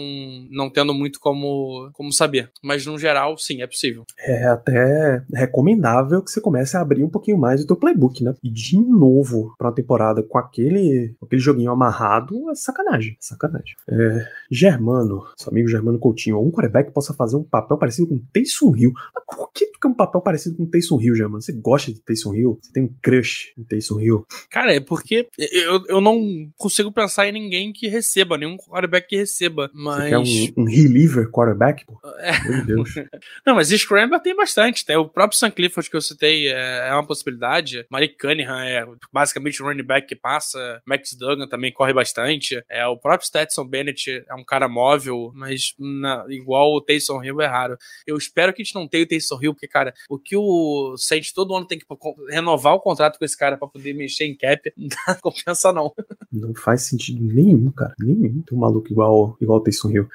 não 0.50 0.70
tendo 0.70 0.94
muito 0.94 1.18
como, 1.18 1.90
como 1.92 2.12
saber. 2.12 2.50
Mas 2.62 2.86
no 2.86 2.98
geral, 2.98 3.36
sim, 3.36 3.62
é 3.62 3.66
possível. 3.66 4.04
É 4.18 4.44
até 4.46 5.22
recomendável 5.34 6.22
que 6.22 6.30
você 6.30 6.40
comece 6.40 6.76
a 6.76 6.80
abrir 6.80 7.02
um 7.02 7.10
pouquinho 7.10 7.38
mais 7.38 7.62
o 7.62 7.66
teu 7.66 7.76
playbook, 7.76 8.22
né? 8.22 8.34
E 8.42 8.50
de 8.50 8.78
novo, 8.78 9.54
pra 9.58 9.68
uma 9.68 9.74
temporada 9.74 10.22
com 10.22 10.38
aquele, 10.38 11.14
aquele 11.22 11.40
joguinho 11.40 11.70
amarrado, 11.70 12.50
é 12.50 12.54
sacanagem. 12.54 13.16
Sacanagem. 13.18 13.74
É, 13.88 14.26
Germano, 14.50 15.26
seu 15.36 15.50
amigo 15.50 15.68
Germano 15.68 15.98
Coutinho, 15.98 16.36
algum 16.36 16.50
quarterback 16.50 16.92
possa 16.92 17.14
fazer 17.14 17.36
um 17.36 17.44
papel 17.44 17.78
parecido 17.78 18.08
com 18.08 18.18
Taysom 18.32 18.76
Hill. 18.76 18.92
Mas 19.14 19.24
por 19.24 19.50
que 19.52 19.69
tu 19.80 19.88
quer 19.88 19.88
um 19.88 19.94
papel 19.94 20.20
parecido 20.20 20.56
com 20.56 20.66
Taysom 20.66 21.00
Hill, 21.00 21.16
Germano? 21.16 21.40
Você 21.40 21.52
gosta 21.52 21.92
de 21.92 22.00
Taysom 22.02 22.34
Hill? 22.34 22.58
Você 22.60 22.72
tem 22.72 22.84
um 22.84 22.94
crush 23.02 23.52
em 23.58 23.64
Taysom 23.64 24.00
Hill? 24.00 24.26
Cara, 24.50 24.74
é 24.74 24.80
porque 24.80 25.28
eu, 25.38 25.84
eu 25.88 26.00
não 26.00 26.50
consigo 26.56 26.92
pensar 26.92 27.26
em 27.26 27.32
ninguém 27.32 27.72
que 27.72 27.88
receba, 27.88 28.36
nenhum 28.36 28.56
quarterback 28.56 29.08
que 29.08 29.16
receba, 29.16 29.70
mas... 29.72 30.04
Você 30.04 30.10
quer 30.10 30.18
um, 30.58 30.62
um 30.62 30.66
reliever 30.66 31.30
quarterback, 31.30 31.84
pô? 31.86 31.98
É. 32.18 32.48
Meu 32.48 32.66
Deus. 32.66 32.94
não, 33.46 33.54
mas 33.54 33.68
Scrambler 33.68 34.20
tem 34.20 34.36
bastante, 34.36 34.84
tem 34.84 34.96
o 34.96 35.08
próprio 35.08 35.38
Sam 35.38 35.50
Clifford 35.50 35.88
que 35.88 35.96
eu 35.96 36.02
citei 36.02 36.48
é, 36.48 36.88
é 36.88 36.92
uma 36.92 37.06
possibilidade, 37.06 37.86
Malik 37.90 38.16
Cunningham 38.18 38.62
é 38.62 38.86
basicamente 39.12 39.62
um 39.62 39.66
running 39.66 39.82
back 39.82 40.06
que 40.06 40.16
passa, 40.16 40.82
Max 40.86 41.14
Duggan 41.14 41.48
também 41.48 41.72
corre 41.72 41.92
bastante, 41.92 42.62
é 42.68 42.86
o 42.86 42.96
próprio 42.96 43.26
Stetson 43.26 43.66
Bennett 43.66 44.24
é 44.28 44.34
um 44.34 44.44
cara 44.44 44.68
móvel, 44.68 45.32
mas 45.34 45.74
na, 45.78 46.24
igual 46.28 46.74
o 46.74 46.80
Taysom 46.80 47.22
Hill 47.22 47.40
é 47.40 47.46
raro. 47.46 47.76
Eu 48.06 48.16
espero 48.16 48.52
que 48.52 48.62
a 48.62 48.64
gente 48.64 48.74
não 48.74 48.88
tenha 48.88 49.04
o 49.04 49.06
Taysom 49.08 49.38
Hill, 49.40 49.54
porque, 49.54 49.68
cara, 49.70 49.94
o 50.08 50.18
que 50.18 50.36
o 50.36 50.96
Saints 50.96 51.32
todo 51.32 51.54
ano 51.54 51.66
tem 51.66 51.78
que 51.78 51.86
renovar 52.28 52.74
o 52.74 52.80
contrato 52.80 53.18
com 53.18 53.24
esse 53.24 53.36
cara 53.36 53.56
para 53.56 53.68
poder 53.68 53.94
mexer 53.94 54.24
em 54.24 54.36
cap, 54.36 54.72
não 54.76 54.88
dá 54.88 55.14
compensa 55.16 55.72
não. 55.72 55.92
Não 56.32 56.54
faz 56.54 56.82
sentido 56.82 57.22
nenhum, 57.22 57.70
cara, 57.70 57.94
nenhum. 57.98 58.42
Tem 58.42 58.56
um 58.56 58.60
maluco 58.60 58.90
igual, 58.90 59.36
igual 59.40 59.58
o 59.58 59.62
Taysom 59.62 59.90
Hill. 59.90 60.08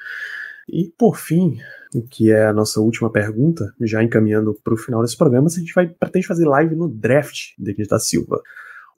E 0.68 0.92
por 0.98 1.16
fim, 1.16 1.58
o 1.94 2.02
que 2.02 2.30
é 2.30 2.46
a 2.46 2.52
nossa 2.52 2.80
última 2.80 3.10
pergunta, 3.10 3.72
já 3.80 4.02
encaminhando 4.02 4.54
para 4.64 4.74
o 4.74 4.76
final 4.76 5.02
desse 5.02 5.16
programa, 5.16 5.48
se 5.48 5.58
a 5.58 5.60
gente 5.60 5.74
vai 5.74 5.86
pretende 5.86 6.26
fazer 6.26 6.44
live 6.44 6.74
no 6.74 6.88
draft 6.88 7.52
de 7.58 7.74
da 7.86 7.98
Silva. 7.98 8.42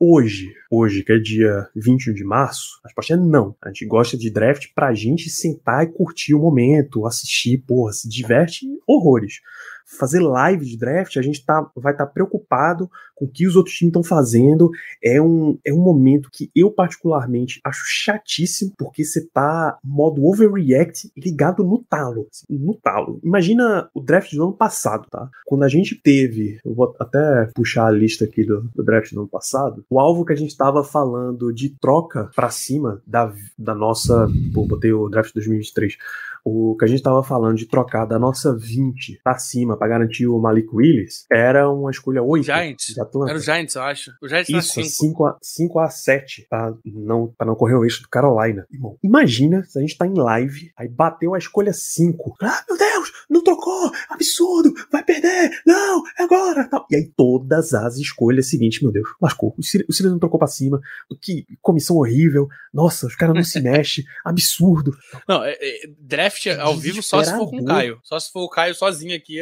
Hoje, 0.00 0.54
hoje, 0.70 1.02
que 1.02 1.12
é 1.12 1.18
dia 1.18 1.68
21 1.74 2.14
de 2.14 2.22
março, 2.22 2.78
a 2.84 2.88
resposta 2.88 3.14
é 3.14 3.16
não. 3.16 3.56
A 3.60 3.68
gente 3.68 3.84
gosta 3.84 4.16
de 4.16 4.30
draft 4.30 4.66
pra 4.72 4.94
gente 4.94 5.28
sentar 5.28 5.84
e 5.84 5.92
curtir 5.92 6.34
o 6.34 6.38
momento, 6.38 7.04
assistir, 7.04 7.58
porra, 7.66 7.92
se 7.92 8.08
diverte 8.08 8.64
horrores 8.86 9.40
fazer 9.88 10.20
live 10.20 10.66
de 10.66 10.76
draft, 10.76 11.16
a 11.16 11.22
gente 11.22 11.44
tá, 11.44 11.66
vai 11.74 11.92
estar 11.92 12.06
tá 12.06 12.12
preocupado 12.12 12.90
com 13.14 13.24
o 13.24 13.28
que 13.28 13.46
os 13.46 13.56
outros 13.56 13.74
times 13.74 13.90
estão 13.90 14.04
fazendo. 14.04 14.70
É 15.02 15.20
um, 15.20 15.58
é 15.64 15.72
um 15.72 15.80
momento 15.80 16.28
que 16.32 16.50
eu, 16.54 16.70
particularmente, 16.70 17.60
acho 17.64 17.82
chatíssimo, 17.86 18.72
porque 18.76 19.04
você 19.04 19.26
tá 19.26 19.78
modo 19.82 20.24
overreact 20.24 21.10
ligado 21.16 21.64
no 21.64 21.82
talo. 21.88 22.28
Assim, 22.30 22.44
no 22.50 22.74
talo. 22.74 23.18
Imagina 23.24 23.88
o 23.94 24.00
draft 24.00 24.32
do 24.34 24.42
ano 24.42 24.52
passado, 24.52 25.06
tá? 25.10 25.28
Quando 25.46 25.64
a 25.64 25.68
gente 25.68 25.94
teve, 25.94 26.60
eu 26.64 26.74
vou 26.74 26.94
até 27.00 27.50
puxar 27.54 27.86
a 27.86 27.90
lista 27.90 28.24
aqui 28.24 28.44
do, 28.44 28.70
do 28.74 28.84
draft 28.84 29.12
do 29.12 29.20
ano 29.20 29.28
passado, 29.28 29.84
o 29.88 29.98
alvo 29.98 30.24
que 30.24 30.32
a 30.32 30.36
gente 30.36 30.50
estava 30.50 30.84
falando 30.84 31.52
de 31.52 31.70
troca 31.80 32.30
para 32.36 32.50
cima 32.50 33.02
da, 33.06 33.32
da 33.58 33.74
nossa. 33.74 34.28
Pô, 34.52 34.66
botei 34.66 34.92
o 34.92 35.08
draft 35.08 35.32
2023 35.34 35.96
o 36.44 36.76
que 36.76 36.84
a 36.84 36.88
gente 36.88 36.98
estava 36.98 37.22
falando 37.22 37.56
de 37.56 37.66
trocar 37.66 38.04
da 38.04 38.18
nossa 38.18 38.56
20 38.56 39.20
para 39.22 39.38
cima 39.38 39.76
para 39.76 39.88
garantir 39.88 40.26
o 40.26 40.38
Malik 40.38 40.68
Willis 40.72 41.26
era 41.30 41.70
uma 41.70 41.90
escolha 41.90 42.22
8 42.22 42.44
Giants. 42.44 42.94
Era 43.28 43.38
o 43.38 43.40
Giants, 43.40 43.74
eu 43.74 43.82
acho. 43.82 44.12
O 44.22 44.28
Giants 44.28 44.48
Isso, 44.48 44.82
5 44.82 45.26
a, 45.26 45.38
5 45.42 45.78
a 45.78 45.88
7 45.90 46.46
para 46.48 46.74
não, 46.84 47.32
pra 47.36 47.46
não 47.46 47.54
correr 47.54 47.74
o 47.74 47.84
eixo 47.84 48.02
do 48.02 48.08
Carolina. 48.08 48.66
Irmão, 48.70 48.96
imagina 49.02 49.62
se 49.64 49.78
a 49.78 49.82
gente 49.82 49.96
tá 49.96 50.06
em 50.06 50.14
live, 50.14 50.70
aí 50.76 50.88
bateu 50.88 51.34
a 51.34 51.38
escolha 51.38 51.72
5. 51.72 52.36
Ah, 52.42 52.64
meu 52.68 52.78
Deus, 52.78 53.12
não 53.28 53.42
trocou, 53.42 53.90
absurdo, 54.08 54.72
vai 54.90 55.04
perder, 55.04 55.50
não, 55.66 56.02
é 56.18 56.22
agora. 56.22 56.68
E 56.90 56.96
aí 56.96 57.12
todas 57.16 57.74
as 57.74 57.96
escolhas 57.96 58.48
seguintes, 58.48 58.82
meu 58.82 58.92
Deus, 58.92 59.08
lascou. 59.20 59.54
O 59.56 59.62
Silas 59.62 60.12
não 60.12 60.18
trocou 60.18 60.38
para 60.38 60.48
cima, 60.48 60.80
que 61.20 61.46
comissão 61.60 61.96
horrível, 61.96 62.48
nossa, 62.72 63.06
os 63.06 63.16
caras 63.16 63.34
não 63.34 63.44
se 63.44 63.60
mexem, 63.62 64.04
absurdo. 64.24 64.96
Não, 65.28 65.44
é, 65.44 65.56
é, 65.60 65.90
draft 65.98 66.27
draft 66.28 66.46
ao 66.60 66.76
vivo 66.76 67.02
só 67.02 67.22
se 67.22 67.30
for 67.36 67.50
com 67.50 67.60
o 67.60 67.64
Caio. 67.64 67.98
Só 68.02 68.18
se 68.18 68.30
for 68.30 68.42
o 68.42 68.48
Caio 68.48 68.74
sozinho 68.74 69.16
aqui. 69.16 69.40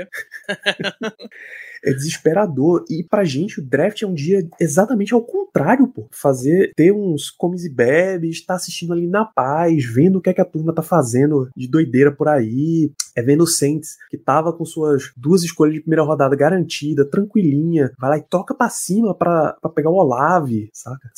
é 1.84 1.92
desesperador. 1.92 2.84
E 2.88 3.04
pra 3.04 3.24
gente, 3.24 3.60
o 3.60 3.64
draft 3.64 4.02
é 4.02 4.06
um 4.06 4.14
dia 4.14 4.46
exatamente 4.60 5.12
ao 5.12 5.22
contrário, 5.22 5.86
pô. 5.88 6.08
Fazer, 6.12 6.72
ter 6.74 6.92
uns 6.92 7.30
comes 7.30 7.64
e 7.64 7.72
bebes, 7.72 8.36
estar 8.36 8.54
tá 8.54 8.56
assistindo 8.56 8.92
ali 8.92 9.06
na 9.06 9.24
paz, 9.24 9.84
vendo 9.84 10.16
o 10.16 10.20
que 10.20 10.30
é 10.30 10.34
que 10.34 10.40
a 10.40 10.44
turma 10.44 10.74
tá 10.74 10.82
fazendo 10.82 11.48
de 11.56 11.68
doideira 11.68 12.12
por 12.12 12.28
aí. 12.28 12.90
É 13.16 13.22
vendo 13.22 13.44
o 13.44 13.46
Saints, 13.46 13.96
que 14.10 14.18
tava 14.18 14.52
com 14.52 14.64
suas 14.64 15.10
duas 15.16 15.42
escolhas 15.42 15.74
de 15.74 15.80
primeira 15.80 16.02
rodada 16.02 16.36
garantida, 16.36 17.08
tranquilinha, 17.08 17.90
vai 17.98 18.10
lá 18.10 18.18
e 18.18 18.22
toca 18.22 18.54
pra 18.54 18.68
cima 18.68 19.14
pra, 19.14 19.56
pra 19.60 19.70
pegar 19.70 19.90
o 19.90 19.94
Olave, 19.94 20.68
saca? 20.72 21.10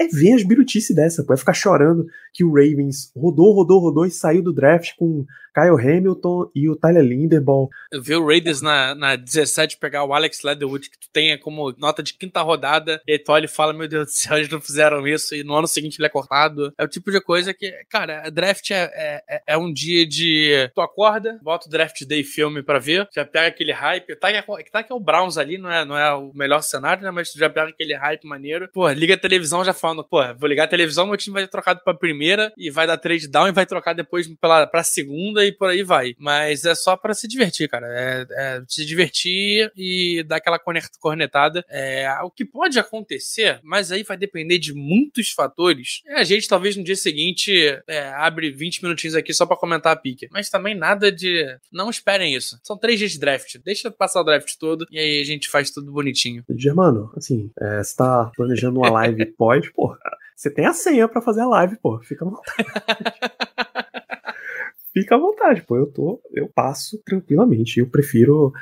É 0.00 0.08
ver 0.08 0.32
as 0.32 0.42
birutices 0.42 0.94
dessa, 0.94 1.22
pô. 1.22 1.32
É 1.32 1.36
ficar 1.36 1.52
chorando 1.52 2.06
que 2.38 2.44
o 2.44 2.52
Ravens 2.52 3.10
rodou, 3.16 3.52
rodou, 3.52 3.80
rodou 3.80 4.06
e 4.06 4.12
saiu 4.12 4.40
do 4.40 4.52
draft 4.52 4.92
com 4.96 5.26
Kyle 5.58 5.74
Hamilton 5.76 6.50
e 6.54 6.68
o 6.68 6.76
Tyler 6.76 7.02
Linderbaum. 7.02 7.68
Ver 7.92 8.14
o 8.14 8.24
Raiders 8.24 8.62
na, 8.62 8.94
na 8.94 9.16
17 9.16 9.76
pegar 9.78 10.04
o 10.04 10.14
Alex 10.14 10.42
Leatherwood, 10.44 10.88
que 10.88 10.98
tu 10.98 11.08
tenha 11.12 11.36
como 11.36 11.74
nota 11.76 12.00
de 12.00 12.14
quinta 12.14 12.40
rodada, 12.40 13.02
e 13.08 13.12
aí 13.12 13.18
tu 13.18 13.32
olha 13.32 13.46
e 13.46 13.48
fala, 13.48 13.72
meu 13.72 13.88
Deus 13.88 14.06
do 14.06 14.10
céu, 14.10 14.36
eles 14.36 14.48
não 14.48 14.60
fizeram 14.60 15.06
isso, 15.06 15.34
e 15.34 15.42
no 15.42 15.54
ano 15.54 15.66
seguinte 15.66 15.98
ele 15.98 16.06
é 16.06 16.10
cortado. 16.10 16.72
É 16.78 16.84
o 16.84 16.88
tipo 16.88 17.10
de 17.10 17.20
coisa 17.20 17.52
que, 17.52 17.72
cara, 17.88 18.30
draft 18.30 18.70
é, 18.70 18.84
é, 18.94 19.22
é, 19.28 19.42
é 19.48 19.58
um 19.58 19.72
dia 19.72 20.06
de... 20.06 20.70
Tu 20.72 20.80
acorda, 20.80 21.40
bota 21.42 21.66
o 21.66 21.70
Draft 21.70 22.04
Day 22.04 22.22
filme 22.22 22.62
pra 22.62 22.78
ver, 22.78 23.08
já 23.12 23.24
pega 23.24 23.48
aquele 23.48 23.72
hype, 23.72 24.14
tá 24.14 24.30
que, 24.30 24.36
é, 24.36 24.42
tá 24.70 24.82
que 24.84 24.92
é 24.92 24.94
o 24.94 25.00
Browns 25.00 25.36
ali, 25.36 25.58
não 25.58 25.70
é, 25.70 25.84
não 25.84 25.98
é 25.98 26.14
o 26.14 26.30
melhor 26.34 26.62
cenário, 26.62 27.02
né, 27.02 27.10
mas 27.10 27.32
tu 27.32 27.38
já 27.38 27.50
pega 27.50 27.70
aquele 27.70 27.94
hype 27.94 28.24
maneiro. 28.28 28.68
Pô, 28.72 28.88
liga 28.90 29.14
a 29.14 29.18
televisão 29.18 29.64
já 29.64 29.72
falando, 29.72 30.04
pô, 30.04 30.18
vou 30.36 30.48
ligar 30.48 30.64
a 30.64 30.68
televisão, 30.68 31.06
meu 31.06 31.16
time 31.16 31.34
vai 31.34 31.42
ter 31.42 31.50
trocado 31.50 31.80
pra 31.82 31.94
primeira, 32.28 32.52
e 32.56 32.70
vai 32.70 32.86
dar 32.86 32.98
trade 32.98 33.28
down, 33.28 33.48
e 33.48 33.52
vai 33.52 33.64
trocar 33.64 33.94
depois 33.94 34.28
pela, 34.36 34.66
pra 34.66 34.82
segunda, 34.82 35.44
e 35.44 35.52
por 35.52 35.68
aí 35.68 35.82
vai. 35.82 36.14
Mas 36.18 36.64
é 36.64 36.74
só 36.74 36.96
para 36.96 37.14
se 37.14 37.26
divertir, 37.26 37.68
cara. 37.68 37.86
É, 37.88 38.26
é, 38.30 38.62
se 38.66 38.84
divertir 38.84 39.72
e 39.76 40.22
dar 40.24 40.36
aquela 40.36 40.60
cornetada. 41.00 41.64
É, 41.70 42.08
o 42.22 42.30
que 42.30 42.44
pode 42.44 42.78
acontecer, 42.78 43.60
mas 43.62 43.90
aí 43.90 44.02
vai 44.02 44.16
depender 44.16 44.58
de 44.58 44.74
muitos 44.74 45.30
fatores. 45.30 46.02
É, 46.06 46.20
a 46.20 46.24
gente 46.24 46.48
talvez 46.48 46.76
no 46.76 46.84
dia 46.84 46.96
seguinte 46.96 47.52
é, 47.86 48.08
abre 48.10 48.50
20 48.50 48.82
minutinhos 48.82 49.14
aqui 49.14 49.32
só 49.32 49.46
para 49.46 49.56
comentar 49.56 49.92
a 49.92 49.96
pique. 49.96 50.28
Mas 50.30 50.50
também 50.50 50.74
nada 50.74 51.10
de. 51.10 51.46
Não 51.72 51.88
esperem 51.88 52.34
isso. 52.34 52.58
São 52.62 52.76
três 52.76 52.98
dias 52.98 53.12
de 53.12 53.18
draft. 53.18 53.56
Deixa 53.64 53.90
passar 53.90 54.20
o 54.20 54.24
draft 54.24 54.54
todo 54.58 54.86
e 54.90 54.98
aí 54.98 55.20
a 55.20 55.24
gente 55.24 55.48
faz 55.48 55.70
tudo 55.70 55.92
bonitinho. 55.92 56.44
Germano, 56.50 57.10
assim, 57.16 57.50
é, 57.60 57.82
você 57.82 57.96
tá 57.96 58.30
planejando 58.36 58.80
uma 58.80 58.90
live 58.90 59.24
pós, 59.38 59.68
pô, 59.70 59.96
você 60.38 60.54
tem 60.54 60.66
a 60.66 60.72
senha 60.72 61.08
para 61.08 61.20
fazer 61.20 61.40
a 61.40 61.48
live, 61.48 61.76
pô. 61.78 61.98
Fica 62.00 62.24
à 62.24 62.28
vontade. 62.28 62.68
fica 64.92 65.14
à 65.14 65.18
vontade, 65.18 65.62
pô. 65.62 65.76
Eu 65.76 65.86
tô, 65.86 66.20
eu 66.32 66.48
passo 66.48 67.00
tranquilamente. 67.04 67.80
Eu 67.80 67.88
prefiro, 67.88 68.52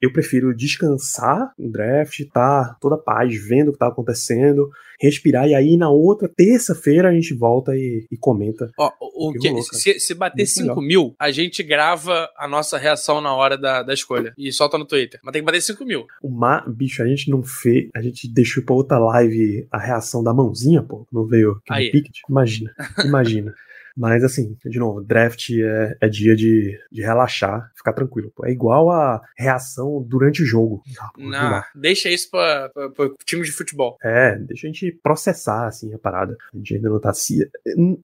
eu 0.00 0.12
prefiro 0.12 0.54
descansar 0.54 1.52
no 1.58 1.70
draft, 1.70 2.20
tá 2.32 2.76
toda 2.80 2.98
paz, 2.98 3.34
vendo 3.46 3.68
o 3.68 3.72
que 3.72 3.78
tá 3.78 3.88
acontecendo, 3.88 4.70
respirar 5.00 5.48
e 5.48 5.54
aí 5.54 5.76
na 5.76 5.90
outra 5.90 6.28
terça-feira 6.28 7.08
a 7.08 7.12
gente 7.12 7.34
volta 7.34 7.76
e, 7.76 8.06
e 8.10 8.16
comenta. 8.16 8.70
Ó, 8.78 8.90
o 9.00 9.32
que, 9.32 9.48
rolou, 9.48 9.62
se, 9.62 9.98
se 10.00 10.14
bater 10.14 10.46
5 10.46 10.80
mil, 10.80 11.14
a 11.18 11.30
gente 11.30 11.62
grava 11.62 12.28
a 12.36 12.48
nossa 12.48 12.78
reação 12.78 13.20
na 13.20 13.34
hora 13.34 13.56
da, 13.56 13.82
da 13.82 13.94
escolha 13.94 14.34
e 14.36 14.52
solta 14.52 14.78
no 14.78 14.86
Twitter. 14.86 15.20
Mas 15.22 15.32
tem 15.32 15.42
que 15.42 15.46
bater 15.46 15.60
5 15.60 15.84
mil. 15.84 16.06
Uma, 16.22 16.64
bicho, 16.66 17.02
a 17.02 17.06
gente 17.06 17.30
não 17.30 17.42
fez, 17.42 17.88
a 17.94 18.02
gente 18.02 18.28
deixou 18.28 18.62
pra 18.62 18.74
outra 18.74 18.98
live 18.98 19.66
a 19.70 19.78
reação 19.78 20.22
da 20.22 20.34
mãozinha, 20.34 20.82
pô. 20.82 21.06
Não 21.12 21.26
veio 21.26 21.60
aquele 21.68 21.90
Pickett. 21.90 22.22
Imagina, 22.28 22.74
imagina. 23.04 23.54
Mas 23.96 24.24
assim, 24.24 24.56
de 24.64 24.78
novo, 24.78 25.02
draft 25.02 25.50
é, 25.50 25.96
é 26.00 26.08
dia 26.08 26.34
de, 26.34 26.78
de 26.90 27.02
relaxar, 27.02 27.70
ficar 27.76 27.92
tranquilo. 27.92 28.32
Pô. 28.34 28.44
É 28.44 28.50
igual 28.50 28.90
a 28.90 29.22
reação 29.36 30.04
durante 30.06 30.42
o 30.42 30.46
jogo. 30.46 30.82
Ah, 30.98 31.10
pô, 31.14 31.22
não, 31.22 31.50
não 31.50 31.62
deixa 31.74 32.10
isso 32.10 32.30
pra, 32.30 32.68
pra, 32.70 32.90
pra, 32.90 33.10
time 33.24 33.42
de 33.42 33.52
futebol. 33.52 33.96
É, 34.02 34.36
deixa 34.36 34.66
a 34.66 34.70
gente 34.70 34.92
processar 35.02 35.66
assim 35.66 35.94
a 35.94 35.98
parada. 35.98 36.36
A 36.52 36.56
gente 36.56 36.74
ainda 36.74 36.88
não 36.88 37.00
tá. 37.00 37.12
Se... 37.12 37.48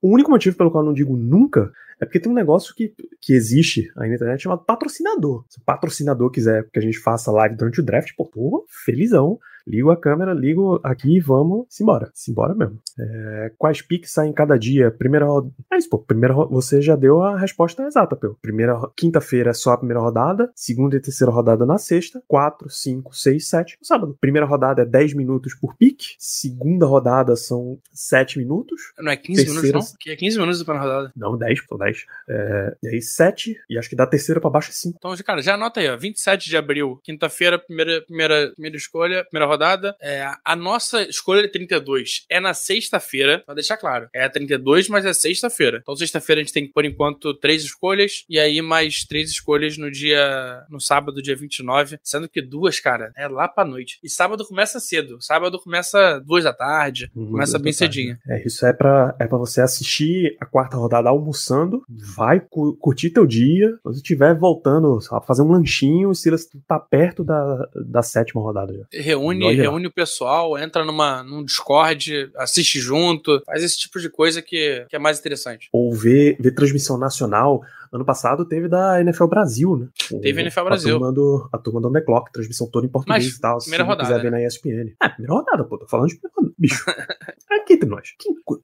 O 0.01 0.15
único 0.15 0.31
motivo 0.31 0.57
pelo 0.57 0.71
qual 0.71 0.85
eu 0.85 0.87
não 0.87 0.95
digo 0.95 1.17
nunca 1.17 1.73
é 2.01 2.07
porque 2.07 2.19
tem 2.19 2.33
um 2.33 2.35
negócio 2.35 2.75
que, 2.75 2.95
que 3.21 3.35
existe 3.35 3.93
aí 3.99 4.09
na 4.09 4.15
internet 4.15 4.43
chamado 4.43 4.65
patrocinador. 4.65 5.45
Se 5.49 5.59
o 5.59 5.63
patrocinador 5.63 6.31
quiser 6.31 6.67
que 6.73 6.79
a 6.79 6.83
gente 6.83 6.99
faça 6.99 7.31
live 7.31 7.57
durante 7.57 7.81
o 7.81 7.85
draft, 7.85 8.13
pô, 8.17 8.25
tô 8.25 8.65
felizão 8.85 9.39
ligo 9.71 9.91
a 9.91 9.97
câmera, 9.97 10.35
ligo 10.35 10.81
aqui 10.83 11.17
e 11.17 11.21
vamos 11.21 11.67
embora. 11.81 12.11
Simbora 12.13 12.55
mesmo. 12.55 12.79
É, 12.99 13.53
quais 13.57 13.81
piques 13.81 14.13
saem 14.13 14.33
cada 14.33 14.59
dia? 14.59 14.91
Primeira 14.91 15.27
rodada. 15.27 15.55
É 15.73 15.77
isso, 15.77 15.89
pô. 15.89 15.99
Primeira 15.99 16.35
Você 16.35 16.83
já 16.83 16.97
deu 16.97 17.23
a 17.23 17.39
resposta 17.39 17.85
exata, 17.85 18.17
pô. 18.17 18.37
Primeira 18.43 18.79
quinta-feira 18.97 19.51
é 19.51 19.55
só 19.55 19.73
a 19.73 19.79
primeira 19.79 20.01
rodada. 20.01 20.51
Segunda 20.55 20.97
e 20.97 21.01
terceira 21.01 21.33
rodada 21.33 21.65
na 21.65 21.79
sexta. 21.79 22.21
Quatro, 22.27 22.69
cinco, 22.69 23.15
seis, 23.15 23.49
sete 23.49 23.79
no 23.81 23.87
sábado. 23.87 24.17
Primeira 24.21 24.47
rodada 24.47 24.83
é 24.83 24.85
10 24.85 25.15
minutos 25.15 25.55
por 25.55 25.77
pique. 25.77 26.17
Segunda 26.19 26.87
rodada 26.87 27.37
são 27.37 27.79
7 27.93 28.39
minutos. 28.39 28.93
Não 28.99 29.13
é 29.13 29.17
15 29.17 29.45
terceira... 29.45 29.69
minutos, 29.69 29.93
não? 29.93 29.99
Que 29.99 30.11
é 30.11 30.17
15 30.17 30.39
minutos 30.39 30.59
da 30.59 30.65
primeira 30.65 30.87
rodada. 30.87 31.13
Não, 31.17 31.39
10, 31.39 31.67
pô, 31.67 31.79
10. 31.79 32.07
É, 32.29 32.77
e 32.83 32.89
aí 32.89 33.03
7. 33.03 33.57
E 33.69 33.79
acho 33.79 33.89
que 33.89 33.97
da 33.97 34.07
terceira 34.07 34.41
pra 34.41 34.51
baixo 34.51 34.71
é 34.71 34.73
5. 34.73 34.97
Então, 34.99 35.15
cara, 35.25 35.41
já 35.41 35.55
anota 35.55 35.81
aí, 35.81 35.89
ó. 35.89 35.97
27 35.97 36.49
de 36.49 36.57
abril, 36.57 37.01
quinta-feira, 37.05 37.59
primeira, 37.59 38.03
primeira, 38.03 38.53
primeira 38.53 38.77
escolha, 38.77 39.25
primeira 39.25 39.47
rodada. 39.47 39.60
É, 40.01 40.27
a 40.45 40.57
nossa 40.57 41.03
escolha 41.03 41.43
de 41.43 41.49
32 41.49 42.25
é 42.29 42.41
na 42.41 42.55
sexta-feira, 42.55 43.43
pra 43.45 43.55
deixar 43.55 43.77
claro. 43.77 44.09
É 44.15 44.25
a 44.25 44.31
32, 44.31 44.89
mas 44.89 45.05
é 45.05 45.13
sexta-feira. 45.13 45.79
Então, 45.83 45.97
sexta-feira 45.97 46.41
a 46.41 46.45
gente 46.45 46.53
tem, 46.53 46.71
por 46.71 46.85
enquanto, 46.85 47.35
três 47.35 47.63
escolhas. 47.63 48.25
E 48.29 48.39
aí, 48.39 48.61
mais 48.63 49.05
três 49.05 49.31
escolhas 49.31 49.77
no 49.77 49.91
dia. 49.91 50.65
no 50.71 50.81
sábado, 50.81 51.23
dia 51.23 51.37
29. 51.37 51.99
Sendo 52.03 52.29
que 52.29 52.41
duas, 52.41 52.81
cara, 52.81 53.13
é 53.17 53.29
lá 53.29 53.49
pra 53.49 53.65
noite. 53.65 53.99
E 54.03 54.09
sábado 54.09 54.47
começa 54.47 54.81
cedo. 54.81 55.21
Sábado 55.21 55.59
começa 55.59 56.21
duas 56.21 56.45
da 56.45 56.53
tarde. 56.53 57.11
Começa 57.15 57.59
bem 57.59 57.73
cedinho. 57.73 58.19
É, 58.29 58.45
isso 58.47 58.65
é 58.67 58.73
pra, 58.73 59.15
é 59.19 59.27
pra 59.27 59.39
você 59.39 59.61
assistir 59.61 60.37
a 60.41 60.47
quarta 60.47 60.77
rodada 60.77 61.09
almoçando. 61.09 61.83
Vai 62.17 62.41
cu 62.41 62.77
curtir 62.77 63.11
teu 63.11 63.27
dia. 63.27 63.79
Quando 63.83 63.97
estiver 63.97 64.35
voltando, 64.35 65.01
sabe, 65.01 65.27
fazer 65.27 65.43
um 65.43 65.51
lanchinho, 65.51 66.15
Silas 66.15 66.49
tá 66.67 66.79
perto 66.79 67.25
da, 67.25 67.69
da 67.87 68.03
sétima 68.03 68.41
rodada 68.43 68.73
já. 68.73 68.85
Reúne, 68.93 69.40
reúne 69.49 69.87
o 69.87 69.93
pessoal, 69.93 70.59
entra 70.59 70.85
numa, 70.85 71.23
num 71.23 71.45
Discord, 71.45 72.31
assiste 72.37 72.81
junto, 72.81 73.43
faz 73.45 73.63
esse 73.63 73.79
tipo 73.79 74.01
de 74.01 74.09
coisa 74.11 74.43
que, 74.43 74.87
que 74.89 74.97
é 74.97 74.99
mais 74.99 75.19
interessante. 75.19 75.69
Ou 75.73 75.95
ver, 75.95 76.37
ver 76.39 76.53
transmissão 76.53 76.99
nacional. 76.99 77.63
Ano 77.93 78.05
passado 78.05 78.45
teve 78.45 78.69
da 78.69 79.01
NFL 79.01 79.27
Brasil, 79.27 79.77
né? 79.77 79.89
Teve 80.23 80.41
NFL 80.41 80.65
Brasil. 80.65 80.97
A 80.97 80.99
turma 80.99 81.13
do, 81.13 81.49
a 81.53 81.59
turma 81.59 81.81
do 81.81 81.89
On 81.89 81.93
The 81.93 82.01
Clock, 82.03 82.33
transmissão 82.33 82.69
toda 82.71 82.87
em 82.87 82.89
português 82.89 83.25
Mas, 83.25 83.37
e 83.37 83.41
tal. 83.41 83.59
Primeira 83.59 83.85
se 83.85 83.89
rodada. 83.89 84.09
quiser 84.09 84.23
ver 84.23 84.31
né? 84.31 84.39
na 84.39 84.47
ESPN. 84.47 84.95
É, 85.03 85.09
primeira 85.09 85.35
rodada, 85.35 85.65
pô. 85.65 85.79
Tô 85.79 85.89
falando 85.89 86.09
de 86.09 86.15
primeira 86.15 86.35
rodada. 86.37 86.55
Bicho. 86.57 86.85
Aqui 87.51 87.75
entre 87.75 87.89
nós. 87.89 88.15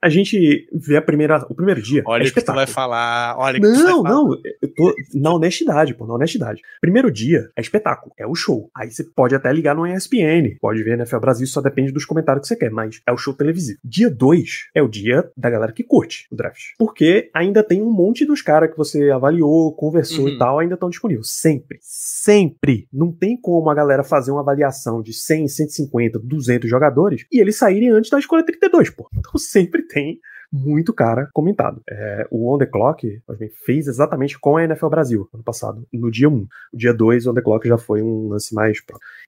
A 0.02 0.08
gente 0.08 0.68
vê 0.72 0.96
a 0.96 1.02
primeira, 1.02 1.44
o 1.48 1.54
primeiro 1.54 1.82
dia. 1.82 2.02
Olha 2.06 2.24
é 2.24 2.28
o 2.28 2.32
que 2.32 2.40
tu 2.40 2.52
vai 2.52 2.66
falar. 2.66 3.36
Olha 3.38 3.58
não, 3.58 3.72
que 3.72 3.78
tu 3.78 3.82
vai 3.82 3.92
falar. 3.92 4.10
não. 4.10 4.40
Eu 4.62 4.74
tô 4.74 4.94
na 5.14 5.34
honestidade, 5.34 5.94
pô. 5.94 6.06
Na 6.06 6.14
honestidade. 6.14 6.60
Primeiro 6.80 7.10
dia 7.10 7.50
é 7.56 7.60
espetáculo. 7.60 8.12
É 8.18 8.26
o 8.26 8.34
show. 8.34 8.70
Aí 8.76 8.90
você 8.90 9.02
pode 9.02 9.34
até 9.34 9.52
ligar 9.52 9.74
no 9.74 9.86
ESPN. 9.86 10.56
Pode 10.60 10.82
ver 10.82 10.92
NFL 10.92 11.18
Brasil, 11.18 11.46
só 11.46 11.60
depende 11.60 11.90
dos 11.90 12.04
comentários 12.04 12.42
que 12.42 12.48
você 12.48 12.56
quer. 12.56 12.70
Mas 12.70 13.00
é 13.06 13.12
o 13.12 13.16
show 13.16 13.34
televisivo. 13.34 13.78
Dia 13.82 14.10
2 14.10 14.70
é 14.74 14.82
o 14.82 14.88
dia 14.88 15.28
da 15.36 15.50
galera 15.50 15.72
que 15.72 15.82
curte 15.82 16.26
o 16.30 16.36
draft. 16.36 16.74
Porque 16.78 17.30
ainda 17.34 17.62
tem 17.62 17.82
um 17.82 17.90
monte 17.90 18.24
dos 18.24 18.42
caras 18.42 18.70
que 18.70 18.76
você 18.76 19.10
avaliou, 19.16 19.74
conversou 19.74 20.24
uhum. 20.24 20.30
e 20.30 20.38
tal, 20.38 20.58
ainda 20.58 20.74
estão 20.74 20.88
disponíveis. 20.88 21.30
Sempre. 21.30 21.78
Sempre. 21.80 22.88
Não 22.92 23.12
tem 23.12 23.38
como 23.40 23.70
a 23.70 23.74
galera 23.74 24.02
fazer 24.02 24.30
uma 24.30 24.40
avaliação 24.40 25.02
de 25.02 25.12
100, 25.12 25.48
150, 25.48 26.18
200 26.18 26.68
jogadores 26.68 27.26
e 27.30 27.40
eles 27.40 27.56
saírem 27.56 27.90
antes 27.90 28.10
da 28.10 28.18
escolha 28.18 28.44
32, 28.44 28.90
pô. 28.90 29.08
Então 29.16 29.32
sempre 29.38 29.82
tem 29.86 30.18
muito 30.52 30.92
cara 30.92 31.28
comentado. 31.32 31.82
É, 31.88 32.26
o 32.30 32.52
On 32.52 32.58
The 32.58 32.66
Clock 32.66 33.22
fez 33.64 33.86
exatamente 33.86 34.38
com 34.38 34.56
a 34.56 34.64
NFL 34.64 34.88
Brasil 34.88 35.28
ano 35.32 35.42
passado, 35.42 35.86
no 35.92 36.10
dia 36.10 36.28
1. 36.28 36.46
O 36.72 36.76
dia 36.76 36.94
2, 36.94 37.26
o 37.26 37.30
On 37.30 37.34
The 37.34 37.42
Clock 37.42 37.68
já 37.68 37.78
foi 37.78 38.02
um 38.02 38.28
lance 38.28 38.54
mais. 38.54 38.78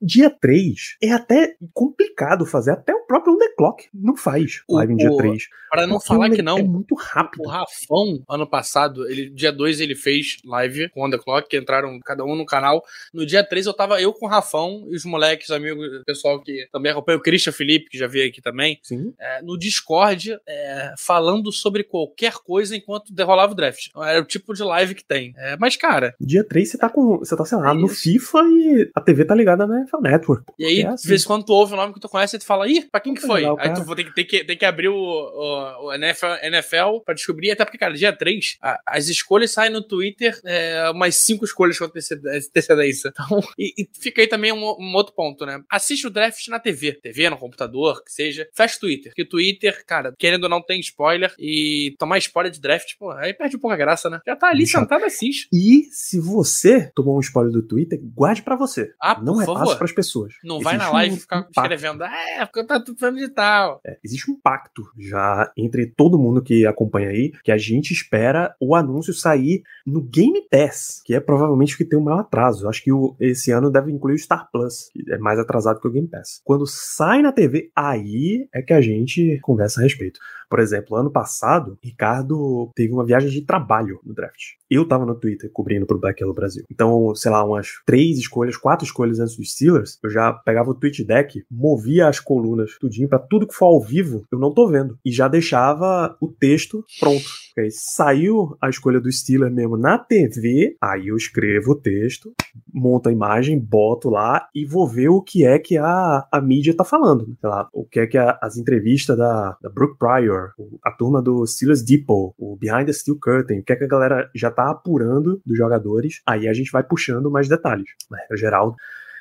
Dia 0.01 0.31
3 0.31 0.97
é 1.03 1.13
até 1.13 1.57
complicado 1.73 2.47
fazer, 2.47 2.73
até 2.73 2.95
o 2.95 3.07
próprio 3.07 3.35
On 3.35 3.39
The 3.39 3.49
Clock 3.57 3.89
não 3.93 4.17
faz 4.17 4.63
live 4.69 4.93
o, 4.93 4.97
no 4.97 4.99
dia 4.99 5.17
3. 5.17 5.43
Para 5.71 5.87
não 5.87 6.01
falar 6.01 6.31
que 6.31 6.43
não. 6.43 6.59
É 6.59 6.63
muito 6.63 6.95
rápido. 6.95 7.45
O 7.45 7.49
Rafão, 7.49 8.23
ano 8.29 8.47
passado, 8.47 9.09
ele, 9.09 9.31
dia 9.31 9.53
2 9.53 9.81
ele 9.81 9.95
fez 9.95 10.39
live 10.45 10.89
com 10.91 11.05
On 11.05 11.11
The 11.11 11.19
Clock, 11.19 11.49
que 11.49 11.57
entraram 11.57 11.99
cada 12.01 12.25
um 12.25 12.35
no 12.35 12.47
canal. 12.47 12.83
No 13.13 13.27
dia 13.27 13.45
3 13.45 13.67
eu 13.67 13.75
tava 13.75 14.01
eu 14.01 14.13
com 14.13 14.27
o 14.27 14.29
Rafão 14.29 14.87
e 14.89 14.97
os 14.97 15.05
moleques, 15.05 15.51
amigos, 15.51 16.03
pessoal 16.05 16.41
que 16.41 16.69
também 16.73 16.93
acompanha, 16.93 17.19
o 17.19 17.23
Christian 17.23 17.53
Felipe, 17.53 17.91
que 17.91 17.99
já 17.99 18.07
veio 18.07 18.29
aqui 18.29 18.41
também. 18.41 18.79
Sim. 18.83 19.13
É, 19.19 19.43
no 19.43 19.59
Discord, 19.59 20.39
é, 20.47 20.95
falando 21.09 21.51
sobre 21.51 21.83
qualquer 21.83 22.35
coisa 22.35 22.77
enquanto 22.77 23.15
derrolava 23.15 23.53
o 23.53 23.55
draft. 23.55 23.89
Era 23.97 24.21
o 24.21 24.27
tipo 24.27 24.53
de 24.53 24.63
live 24.63 24.95
que 24.95 25.03
tem. 25.03 25.33
É, 25.39 25.57
mas, 25.57 25.75
cara. 25.75 26.15
Dia 26.21 26.45
3 26.45 26.69
você 26.69 26.77
tá 26.77 26.91
com. 26.91 27.17
Você 27.19 27.35
tá, 27.35 27.47
sei 27.47 27.57
lá, 27.57 27.71
é 27.71 27.75
no 27.75 27.89
FIFA 27.89 28.41
e 28.43 28.91
a 28.95 29.01
TV 29.01 29.25
tá 29.25 29.35
ligada 29.35 29.67
na 29.67 29.79
NFL 29.79 30.01
Network. 30.03 30.53
E 30.59 30.67
aí, 30.67 30.81
é 30.81 30.89
assim. 30.89 31.03
de 31.05 31.09
vez 31.09 31.23
em 31.23 31.27
quando 31.27 31.47
tu 31.47 31.55
ouve 31.55 31.73
o 31.73 31.77
nome 31.77 31.95
que 31.95 32.01
tu 32.01 32.11
conhece 32.11 32.37
e 32.37 32.39
tu 32.39 32.45
fala, 32.45 32.69
ih, 32.69 32.87
pra 32.91 33.01
quem 33.01 33.15
que 33.15 33.23
foi? 33.23 33.41
Legal, 33.41 33.57
aí 33.59 33.73
tu 33.73 33.95
tem 33.95 34.05
que, 34.05 34.15
tem 34.15 34.27
que, 34.27 34.45
tem 34.45 34.57
que 34.59 34.65
abrir 34.67 34.89
o, 34.89 34.95
o, 34.95 35.87
o 35.87 35.95
NFL, 35.95 36.27
NFL 36.43 37.01
pra 37.05 37.15
descobrir, 37.15 37.53
até 37.53 37.65
porque, 37.65 37.79
cara, 37.79 37.95
dia 37.95 38.13
3, 38.13 38.59
a, 38.61 38.79
as 38.87 39.09
escolhas 39.09 39.51
saem 39.51 39.73
no 39.73 39.83
Twitter, 39.83 40.39
é, 40.45 40.91
umas 40.91 41.17
5 41.17 41.45
escolhas 41.45 41.79
com 41.79 41.87
antecedência. 41.87 43.13
Então, 43.19 43.41
e, 43.59 43.73
e, 43.83 43.89
fica 44.01 44.21
aí 44.21 44.29
também 44.29 44.53
um, 44.53 44.59
um, 44.59 44.95
outro 44.95 45.15
ponto, 45.15 45.45
né? 45.45 45.61
Assiste 45.71 46.07
o 46.07 46.11
draft 46.11 46.47
na 46.49 46.61
TV. 46.61 46.93
TV, 46.93 47.29
no 47.29 47.37
computador, 47.37 48.03
que 48.05 48.13
seja. 48.13 48.49
Fecha 48.55 48.77
o 48.77 48.81
Twitter. 48.81 49.11
Porque 49.11 49.23
o 49.23 49.29
Twitter, 49.29 49.85
cara, 49.85 50.15
querendo 50.17 50.45
ou 50.45 50.51
não, 50.51 50.63
tem 50.63 50.79
spoiler 50.99 51.33
e 51.39 51.95
tomar 51.97 52.19
spoiler 52.19 52.51
de 52.51 52.61
draft, 52.61 52.95
pô, 52.99 53.13
aí 53.13 53.33
perde 53.33 53.57
um 53.57 53.61
pouco 53.61 53.75
a 53.75 53.77
graça, 53.77 54.11
né? 54.11 54.21
Já 54.27 54.35
tá 54.35 54.49
ali 54.49 54.67
sentado, 54.67 55.05
assiste. 55.05 55.49
E 55.53 55.85
se 55.93 56.21
você 56.21 56.91
tomou 56.95 57.17
um 57.17 57.21
spoiler 57.21 57.53
do 57.53 57.63
Twitter, 57.63 58.01
guarde 58.03 58.43
para 58.43 58.57
você. 58.57 58.93
Ah, 59.01 59.21
não 59.23 59.41
é 59.41 59.47
fácil 59.47 59.79
pras 59.79 59.93
pessoas. 59.93 60.35
Não 60.43 60.57
existe 60.57 60.65
vai 60.65 60.77
na 60.77 60.91
live 60.91 61.15
um 61.15 61.19
ficar 61.19 61.43
pacto. 61.43 61.61
escrevendo, 61.61 62.03
ah, 62.03 62.29
é, 62.37 62.45
porque 62.45 62.65
tá 62.65 62.81
tudo 62.81 62.99
falando 62.99 63.19
de 63.19 63.29
tal. 63.29 63.81
É, 63.87 63.99
existe 64.03 64.31
um 64.31 64.39
pacto 64.41 64.83
já 64.99 65.53
entre 65.57 65.87
todo 65.87 66.19
mundo 66.19 66.43
que 66.43 66.67
acompanha 66.67 67.11
aí, 67.11 67.33
que 67.45 67.53
a 67.53 67.59
gente 67.59 67.93
espera 67.93 68.55
o 68.61 68.75
anúncio 68.75 69.15
sair 69.15 69.63
no 69.87 70.03
Game 70.03 70.43
Pass, 70.51 71.01
que 71.05 71.15
é 71.15 71.21
provavelmente 71.21 71.75
o 71.75 71.79
que 71.79 71.85
tem 71.85 71.99
o 71.99 72.03
maior 72.03 72.21
atraso. 72.21 72.69
Acho 72.69 72.83
que 72.83 72.93
o, 72.93 73.15
esse 73.21 73.53
ano 73.53 73.71
deve 73.71 73.93
incluir 73.93 74.15
o 74.15 74.19
Star 74.19 74.49
Plus, 74.51 74.89
que 74.93 75.13
é 75.13 75.19
mais 75.19 75.39
atrasado 75.39 75.81
que 75.81 75.87
o 75.87 75.93
Game 75.93 76.09
Pass. 76.09 76.41
Quando 76.45 76.67
sai 76.67 77.23
na 77.23 77.33
TV, 77.33 77.71
aí 77.77 78.49
é 78.53 78.63
que 78.63 78.73
a 78.73 78.81
gente 78.81 79.39
conversa 79.43 79.81
a 79.81 79.85
respeito. 79.85 80.19
Por 80.49 80.61
exemplo, 80.61 80.88
ano 80.97 81.11
passado, 81.11 81.79
Ricardo 81.83 82.71
teve 82.75 82.93
uma 82.93 83.05
viagem 83.05 83.31
de 83.31 83.43
trabalho 83.43 84.01
no 84.05 84.15
draft. 84.15 84.58
Eu 84.71 84.87
tava 84.87 85.07
no 85.07 85.15
Twitter 85.15 85.51
cobrindo 85.53 85.87
pro 85.87 85.99
Black 85.99 86.23
Yellow 86.23 86.35
Brasil. 86.35 86.65
Então, 86.71 87.15
sei 87.15 87.31
lá, 87.31 87.45
umas 87.45 87.69
três 87.87 88.19
escolhas, 88.19 88.57
quatro 88.57 88.85
escolhas 88.85 89.19
antes 89.19 89.37
dos 89.37 89.53
Steelers, 89.53 89.99
eu 90.03 90.11
já 90.11 90.33
pegava 90.33 90.71
o 90.71 90.75
tweet 90.75 91.05
deck, 91.05 91.45
movia 91.51 92.09
as 92.09 92.21
colunas 92.21 92.77
tudinho 92.79 93.09
para 93.09 93.19
tudo 93.19 93.47
que 93.47 93.55
for 93.55 93.67
ao 93.67 93.81
vivo, 93.81 94.25
eu 94.31 94.39
não 94.39 94.53
tô 94.53 94.69
vendo. 94.69 94.99
E 95.05 95.11
já 95.11 95.29
deixava 95.29 96.17
o 96.21 96.29
texto 96.29 96.85
pronto. 97.01 97.25
Saiu 97.71 98.57
a 98.63 98.69
escolha 98.69 99.01
do 99.01 99.11
Steelers 99.11 99.53
mesmo 99.53 99.77
na 99.77 99.99
TV, 99.99 100.77
aí 100.81 101.09
eu 101.09 101.17
escrevo 101.17 101.73
o 101.73 101.75
texto, 101.75 102.33
monto 102.73 103.09
a 103.09 103.13
imagem, 103.13 103.59
boto 103.59 104.09
lá 104.09 104.49
e 104.55 104.65
vou 104.65 104.87
ver 104.87 105.09
o 105.09 105.21
que 105.21 105.45
é 105.45 105.59
que 105.59 105.77
a, 105.77 106.27
a 106.31 106.41
mídia 106.41 106.77
tá 106.77 106.85
falando. 106.85 107.37
Sei 107.41 107.49
lá, 107.49 107.69
o 107.73 107.85
que 107.85 108.01
é 108.01 108.07
que 108.07 108.17
a, 108.17 108.39
as 108.41 108.57
entrevistas 108.57 109.17
da, 109.17 109.57
da 109.61 109.69
Brooke 109.69 109.99
Pryor 109.99 110.53
a 110.85 110.93
turma 110.93 111.21
do 111.21 111.47
Steelers 111.47 111.83
Depot, 111.83 112.35
o 112.39 112.57
Behind 112.57 112.87
the 112.87 112.93
Steel 112.93 113.19
Curtain, 113.21 113.61
o 113.61 113.65
que 113.65 113.73
é 113.73 113.77
que 113.77 113.85
a 113.85 113.89
galera 113.89 114.31
já 114.35 114.51
tá 114.65 114.71
apurando 114.71 115.41
dos 115.47 115.57
jogadores, 115.57 116.21
aí 116.27 116.49
a 116.49 116.53
gente 116.53 116.71
vai 116.73 116.83
puxando 116.83 117.31
mais 117.31 117.49
detalhes. 117.49 117.89
Né? 118.11 118.19
Geral, 118.37 118.77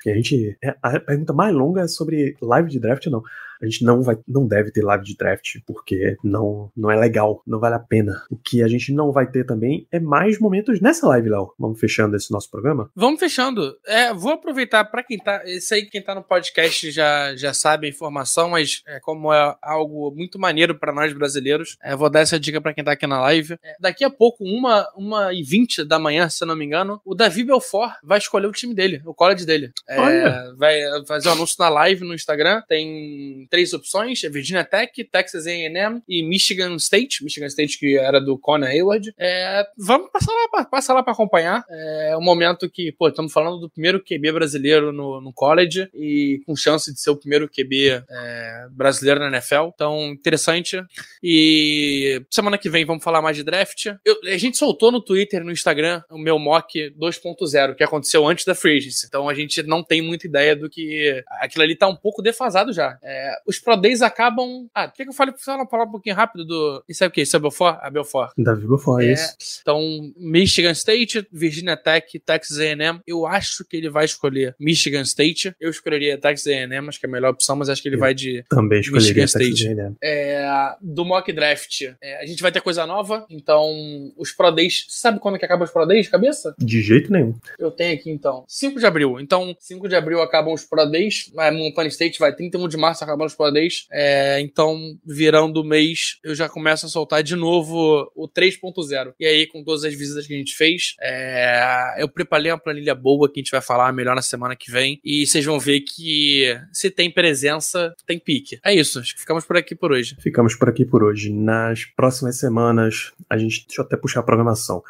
a 0.05 0.09
gente. 0.09 0.57
É, 0.63 0.75
a 0.81 0.99
pergunta 0.99 1.33
mais 1.33 1.53
longa 1.53 1.81
é 1.81 1.87
sobre 1.87 2.35
live 2.41 2.69
de 2.69 2.79
draft, 2.79 3.05
não 3.07 3.21
a 3.61 3.65
gente 3.65 3.83
não 3.83 4.01
vai, 4.01 4.17
não 4.27 4.47
deve 4.47 4.71
ter 4.71 4.83
live 4.83 5.03
de 5.03 5.15
draft, 5.15 5.57
porque 5.65 6.17
não, 6.23 6.71
não 6.75 6.91
é 6.91 6.95
legal, 6.95 7.41
não 7.45 7.59
vale 7.59 7.75
a 7.75 7.79
pena. 7.79 8.23
O 8.29 8.37
que 8.37 8.63
a 8.63 8.67
gente 8.67 8.91
não 8.93 9.11
vai 9.11 9.29
ter 9.29 9.45
também 9.45 9.87
é 9.91 9.99
mais 9.99 10.39
momentos 10.39 10.79
nessa 10.81 11.07
live, 11.07 11.29
Léo. 11.29 11.53
Vamos 11.57 11.79
fechando 11.79 12.15
esse 12.15 12.31
nosso 12.31 12.49
programa? 12.49 12.89
Vamos 12.95 13.19
fechando. 13.19 13.77
É, 13.85 14.13
vou 14.13 14.33
aproveitar 14.33 14.83
para 14.85 15.03
quem 15.03 15.17
tá. 15.17 15.43
Isso 15.45 15.73
aí, 15.73 15.85
quem 15.85 16.01
tá 16.01 16.13
no 16.13 16.23
podcast 16.23 16.91
já, 16.91 17.35
já 17.35 17.53
sabe 17.53 17.87
a 17.87 17.89
informação, 17.89 18.49
mas 18.49 18.81
é, 18.87 18.99
como 18.99 19.33
é 19.33 19.55
algo 19.61 20.11
muito 20.15 20.39
maneiro 20.39 20.75
para 20.75 20.93
nós 20.93 21.13
brasileiros, 21.13 21.77
é, 21.81 21.95
vou 21.95 22.09
dar 22.09 22.21
essa 22.21 22.39
dica 22.39 22.61
para 22.61 22.73
quem 22.73 22.83
tá 22.83 22.91
aqui 22.91 23.07
na 23.07 23.21
live. 23.21 23.53
É, 23.63 23.75
daqui 23.79 24.03
a 24.03 24.09
pouco, 24.09 24.43
uma, 24.43 24.87
uma 24.95 25.33
e 25.33 25.43
vinte 25.43 25.83
da 25.83 25.99
manhã, 25.99 26.29
se 26.29 26.43
eu 26.43 26.47
não 26.47 26.55
me 26.55 26.65
engano, 26.65 27.01
o 27.05 27.15
Davi 27.15 27.43
Belfort 27.43 27.95
vai 28.03 28.17
escolher 28.17 28.47
o 28.47 28.51
time 28.51 28.73
dele, 28.73 29.01
o 29.05 29.13
college 29.13 29.45
dele. 29.45 29.71
É, 29.87 30.53
vai 30.55 30.79
fazer 31.07 31.29
um 31.29 31.33
anúncio 31.33 31.55
na 31.59 31.69
live 31.69 32.05
no 32.05 32.13
Instagram. 32.13 32.61
Tem 32.67 33.46
três 33.49 33.73
opções: 33.73 34.23
é 34.23 34.29
Virginia 34.29 34.63
Tech, 34.63 35.03
Texas 35.05 35.47
A&M 35.47 36.01
e 36.07 36.23
Michigan 36.23 36.75
State. 36.75 37.23
Michigan 37.23 37.47
State 37.47 37.77
que 37.79 37.97
era 37.97 38.19
do 38.19 38.37
Conor 38.37 38.69
Hayward. 38.69 39.13
É, 39.17 39.65
vamos 39.77 40.09
passar 40.11 40.31
lá, 40.31 40.65
passar 40.65 40.93
lá 40.93 41.03
para 41.03 41.13
acompanhar. 41.13 41.65
É 41.69 42.17
um 42.17 42.23
momento 42.23 42.69
que, 42.69 42.91
pô, 42.91 43.07
estamos 43.09 43.31
falando 43.31 43.59
do 43.59 43.69
primeiro 43.69 44.03
QB 44.03 44.31
brasileiro 44.31 44.91
no, 44.91 45.21
no 45.21 45.33
college 45.33 45.89
e 45.93 46.41
com 46.45 46.55
chance 46.55 46.93
de 46.93 46.99
ser 46.99 47.09
o 47.09 47.17
primeiro 47.17 47.49
QB 47.49 48.03
é, 48.09 48.67
brasileiro 48.71 49.19
na 49.19 49.27
NFL. 49.27 49.69
Então, 49.73 50.11
interessante. 50.11 50.81
E 51.23 52.21
semana 52.29 52.57
que 52.57 52.69
vem 52.69 52.85
vamos 52.85 53.03
falar 53.03 53.21
mais 53.21 53.35
de 53.35 53.43
draft. 53.43 53.87
Eu, 54.05 54.19
a 54.25 54.37
gente 54.37 54.57
soltou 54.57 54.91
no 54.91 55.01
Twitter, 55.01 55.43
no 55.43 55.51
Instagram, 55.51 56.01
o 56.09 56.17
meu 56.17 56.39
mock 56.39 56.91
2.0, 56.91 57.75
que 57.75 57.83
aconteceu 57.83 58.27
antes 58.27 58.45
da 58.45 58.55
Free 58.55 58.77
Agency. 58.77 59.05
Então 59.07 59.29
a 59.29 59.33
gente 59.33 59.63
não 59.63 59.83
tem 59.83 60.01
muita 60.01 60.27
ideia 60.27 60.55
do 60.55 60.69
que. 60.69 61.23
Aquilo 61.39 61.63
ali 61.63 61.75
tá 61.75 61.87
um 61.87 61.95
pouco 61.95 62.21
defasado 62.21 62.73
já. 62.73 62.97
É, 63.03 63.35
os 63.45 63.59
Pro 63.59 63.75
Days 63.75 64.01
acabam. 64.01 64.67
Ah, 64.73 64.87
quer 64.87 65.03
que 65.03 65.09
eu 65.09 65.13
fale, 65.13 65.33
falar 65.37 65.63
um 65.83 65.91
pouquinho 65.91 66.15
rápido 66.15 66.45
do. 66.45 66.83
Isso 66.87 67.03
é 67.03 67.07
o 67.07 67.11
quê? 67.11 67.21
Isso 67.21 67.35
é 67.35 67.39
Belfort? 67.39 67.79
A 67.81 67.89
Belfort. 67.89 68.31
Davi 68.37 68.67
Belfort, 68.67 69.03
é, 69.03 69.13
isso. 69.13 69.59
Então, 69.61 69.81
Michigan 70.17 70.71
State, 70.71 71.27
Virginia 71.31 71.77
Tech, 71.77 72.19
Texas 72.19 72.59
A&M. 72.59 72.99
Eu 73.05 73.25
acho 73.25 73.65
que 73.65 73.77
ele 73.77 73.89
vai 73.89 74.05
escolher 74.05 74.55
Michigan 74.59 75.01
State. 75.01 75.53
Eu 75.59 75.69
escolheria 75.69 76.17
Texas 76.17 76.47
A&M, 76.47 76.87
acho 76.87 76.99
que 76.99 77.05
é 77.05 77.09
a 77.09 77.11
melhor 77.11 77.31
opção, 77.31 77.55
mas 77.55 77.69
acho 77.69 77.81
que 77.81 77.87
ele 77.87 77.95
eu 77.95 77.99
vai 77.99 78.13
de 78.13 78.43
também 78.49 78.79
Michigan 78.79 79.25
State. 79.25 79.67
É, 80.01 80.75
do 80.81 81.05
mock 81.05 81.31
draft, 81.31 81.81
é, 82.01 82.21
a 82.21 82.25
gente 82.25 82.41
vai 82.41 82.51
ter 82.51 82.61
coisa 82.61 82.85
nova. 82.85 83.25
Então, 83.29 84.11
os 84.17 84.31
Pro 84.31 84.51
Days. 84.51 84.85
Sabe 84.89 85.19
quando 85.19 85.37
que 85.37 85.45
acaba 85.45 85.63
os 85.63 85.71
Pro 85.71 85.85
Days 85.85 86.07
cabeça? 86.07 86.55
De 86.57 86.81
jeito 86.81 87.11
nenhum. 87.11 87.35
Eu 87.59 87.71
tenho 87.71 87.93
aqui 87.93 88.09
então. 88.09 88.43
5 88.47 88.79
de 88.79 88.85
abril. 88.85 89.19
Então, 89.19 89.55
5 89.59 89.87
de 89.87 89.95
abril 89.95 90.21
acabam 90.21 90.53
os 90.53 90.65
Pro 90.65 90.85
Days. 90.85 91.31
A 91.37 91.51
Montana 91.51 91.87
State 91.87 92.19
vai 92.19 92.33
31 92.33 92.67
de 92.67 92.77
março 92.77 93.03
acabando 93.03 93.26
os 93.27 93.35
Pro 93.35 93.51
Days. 93.51 93.85
É, 93.91 94.39
então, 94.41 94.97
virando 95.05 95.61
o 95.61 95.63
mês, 95.63 96.17
eu 96.23 96.33
já 96.33 96.49
começo 96.49 96.85
a 96.85 96.89
soltar 96.89 97.23
de 97.23 97.35
novo 97.35 98.11
o 98.15 98.27
3.0. 98.27 99.13
E 99.19 99.25
aí, 99.25 99.47
com 99.47 99.63
todas 99.63 99.83
as 99.83 99.93
visitas 99.93 100.25
que 100.25 100.33
a 100.33 100.37
gente 100.37 100.55
fez, 100.55 100.95
é, 101.01 101.95
eu 101.99 102.09
preparei 102.09 102.51
uma 102.51 102.57
planilha 102.57 102.95
boa 102.95 103.31
que 103.31 103.39
a 103.39 103.43
gente 103.43 103.51
vai 103.51 103.61
falar 103.61 103.91
melhor 103.93 104.15
na 104.15 104.21
semana 104.21 104.55
que 104.55 104.71
vem. 104.71 104.99
E 105.03 105.25
vocês 105.25 105.45
vão 105.45 105.59
ver 105.59 105.81
que 105.81 106.57
se 106.71 106.89
tem 106.89 107.11
presença, 107.11 107.93
tem 108.05 108.19
pique. 108.19 108.59
É 108.63 108.73
isso. 108.73 108.99
Acho 108.99 109.13
que 109.13 109.21
ficamos 109.21 109.45
por 109.45 109.57
aqui 109.57 109.75
por 109.75 109.91
hoje. 109.91 110.15
Ficamos 110.19 110.55
por 110.55 110.69
aqui 110.69 110.85
por 110.85 111.03
hoje. 111.03 111.31
Nas 111.31 111.85
próximas 111.85 112.39
semanas, 112.39 113.11
a 113.29 113.37
gente. 113.37 113.65
Deixa 113.67 113.81
eu 113.81 113.85
até 113.85 113.97
puxar 113.97 114.21
a 114.21 114.23
programação. 114.23 114.83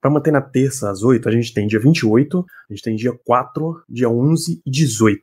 Para 0.00 0.10
manter 0.10 0.30
na 0.30 0.42
terça 0.42 0.90
às 0.90 1.02
8, 1.02 1.26
a 1.28 1.32
gente 1.32 1.54
tem 1.54 1.66
dia 1.66 1.80
28, 1.80 2.44
a 2.68 2.72
gente 2.72 2.82
tem 2.82 2.96
dia 2.96 3.12
4, 3.24 3.82
dia 3.88 4.10
11 4.10 4.60
e 4.64 4.70
18. 4.70 5.22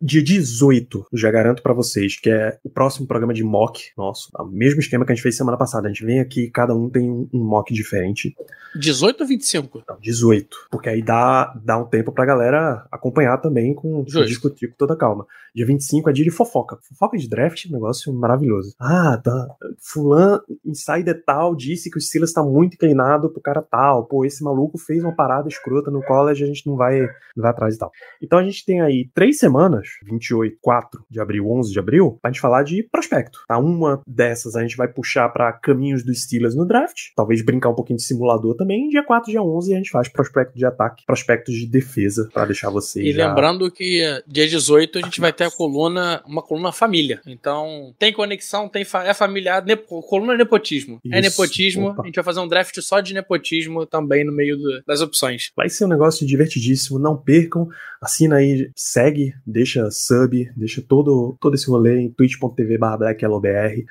Dia 0.00 0.22
18, 0.22 1.06
já 1.12 1.30
garanto 1.30 1.62
para 1.62 1.72
vocês 1.72 2.18
que 2.18 2.28
é 2.28 2.58
o 2.64 2.68
próximo 2.68 3.06
programa 3.06 3.32
de 3.32 3.44
mock 3.44 3.90
nosso. 3.96 4.30
É 4.38 4.42
o 4.42 4.46
mesmo 4.46 4.80
esquema 4.80 5.04
que 5.04 5.12
a 5.12 5.14
gente 5.14 5.22
fez 5.22 5.36
semana 5.36 5.56
passada. 5.56 5.86
A 5.86 5.90
gente 5.90 6.04
vem 6.04 6.20
aqui 6.20 6.50
cada 6.50 6.74
um 6.74 6.90
tem 6.90 7.10
um, 7.10 7.28
mock 7.32 7.72
diferente. 7.72 8.34
18 8.74 9.20
ou 9.20 9.26
25? 9.26 9.84
Não, 9.88 9.98
18. 10.00 10.56
Porque 10.70 10.88
aí 10.88 11.02
dá, 11.02 11.54
dá 11.64 11.78
um 11.78 11.84
tempo 11.84 12.12
pra 12.12 12.26
galera 12.26 12.86
acompanhar 12.90 13.38
também, 13.38 13.74
com 13.74 14.04
discutir 14.04 14.68
com 14.68 14.76
toda 14.76 14.96
calma. 14.96 15.26
Dia 15.54 15.66
25 15.66 16.10
é 16.10 16.12
dia 16.12 16.24
de 16.24 16.30
fofoca. 16.30 16.78
Fofoca 16.82 17.16
de 17.16 17.28
draft, 17.28 17.66
negócio 17.70 18.12
maravilhoso. 18.12 18.74
Ah, 18.80 19.16
tá. 19.22 19.48
Fulano, 19.78 20.42
insider 20.64 21.22
tal, 21.24 21.54
disse 21.54 21.88
que 21.90 21.98
o 21.98 22.00
Silas 22.00 22.32
tá 22.32 22.42
muito 22.42 22.74
inclinado 22.74 23.30
pro 23.30 23.40
cara 23.40 23.62
tal. 23.62 24.04
Pô, 24.06 24.24
esse 24.24 24.42
maluco 24.42 24.76
fez 24.76 25.04
uma 25.04 25.14
parada 25.14 25.48
escrota 25.48 25.90
no 25.90 26.02
college, 26.02 26.42
a 26.42 26.46
gente 26.46 26.66
não 26.66 26.76
vai, 26.76 27.00
não 27.00 27.42
vai 27.42 27.50
atrás 27.52 27.76
e 27.76 27.78
tal. 27.78 27.92
Então 28.20 28.38
a 28.38 28.42
gente 28.42 28.64
tem 28.64 28.80
aí 28.80 29.08
três 29.14 29.38
semanas 29.38 29.83
28, 30.04 30.58
4 30.60 31.04
de 31.10 31.20
abril, 31.20 31.50
11 31.50 31.72
de 31.72 31.78
abril, 31.78 32.18
pra 32.20 32.30
gente 32.30 32.40
falar 32.40 32.62
de 32.62 32.82
prospecto. 32.90 33.40
Tá? 33.46 33.58
Uma 33.58 34.00
dessas 34.06 34.56
a 34.56 34.62
gente 34.62 34.76
vai 34.76 34.88
puxar 34.88 35.28
para 35.28 35.52
caminhos 35.52 36.04
dos 36.04 36.22
Steelers 36.22 36.54
no 36.54 36.66
draft, 36.66 37.10
talvez 37.16 37.42
brincar 37.42 37.70
um 37.70 37.74
pouquinho 37.74 37.96
de 37.96 38.04
simulador 38.04 38.54
também. 38.56 38.88
Dia 38.88 39.02
4, 39.02 39.30
dia 39.30 39.42
11 39.42 39.74
a 39.74 39.76
gente 39.76 39.90
faz 39.90 40.08
prospecto 40.08 40.56
de 40.56 40.64
ataque, 40.64 41.04
prospectos 41.06 41.54
de 41.54 41.66
defesa, 41.66 42.28
para 42.32 42.46
deixar 42.46 42.70
vocês. 42.70 43.06
E 43.06 43.12
já... 43.12 43.28
lembrando 43.28 43.70
que 43.70 44.22
dia 44.26 44.48
18 44.48 44.98
a 44.98 45.02
gente 45.02 45.20
vai 45.20 45.32
ter 45.32 45.44
a 45.44 45.50
coluna, 45.50 46.22
uma 46.26 46.42
coluna 46.42 46.72
família. 46.72 47.20
Então, 47.26 47.94
tem 47.98 48.12
conexão, 48.12 48.68
tem 48.68 48.84
fa 48.84 49.04
é 49.04 49.14
familiar, 49.14 49.64
nepo, 49.64 50.02
coluna 50.02 50.36
nepotismo. 50.36 51.00
É 51.04 51.08
Isso. 51.08 51.16
É 51.18 51.20
nepotismo, 51.20 51.88
Opa. 51.88 52.02
a 52.02 52.06
gente 52.06 52.14
vai 52.14 52.24
fazer 52.24 52.40
um 52.40 52.48
draft 52.48 52.78
só 52.80 53.00
de 53.00 53.14
nepotismo 53.14 53.86
também 53.86 54.24
no 54.24 54.32
meio 54.32 54.56
do, 54.56 54.82
das 54.86 55.00
opções. 55.00 55.50
Vai 55.56 55.68
ser 55.68 55.84
um 55.84 55.88
negócio 55.88 56.26
divertidíssimo, 56.26 56.98
não 56.98 57.16
percam. 57.16 57.68
Assina 58.00 58.36
aí, 58.36 58.70
segue, 58.76 59.34
deixa 59.74 59.90
sub, 59.90 60.52
deixa 60.56 60.82
todo, 60.82 61.36
todo 61.40 61.54
esse 61.54 61.68
rolê 61.68 62.00
em 62.00 62.12
twitch.tv 62.12 62.78
blacklobr, 62.78 63.84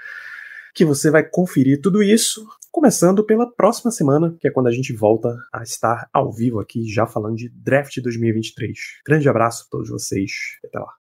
que 0.73 0.85
você 0.85 1.11
vai 1.11 1.23
conferir 1.23 1.81
tudo 1.81 2.01
isso, 2.01 2.45
começando 2.72 3.23
pela 3.26 3.49
próxima 3.49 3.91
semana, 3.91 4.35
que 4.39 4.47
é 4.47 4.51
quando 4.51 4.68
a 4.68 4.72
gente 4.72 4.93
volta 4.93 5.35
a 5.53 5.61
estar 5.61 6.10
ao 6.14 6.31
vivo 6.31 6.60
aqui, 6.60 6.88
já 6.91 7.05
falando 7.05 7.35
de 7.35 7.49
Draft 7.49 7.99
2023. 8.01 8.77
Grande 9.05 9.30
abraço 9.30 9.65
a 9.68 9.69
todos 9.69 9.89
vocês, 9.89 10.31
até 10.65 10.80
lá. 10.80 11.02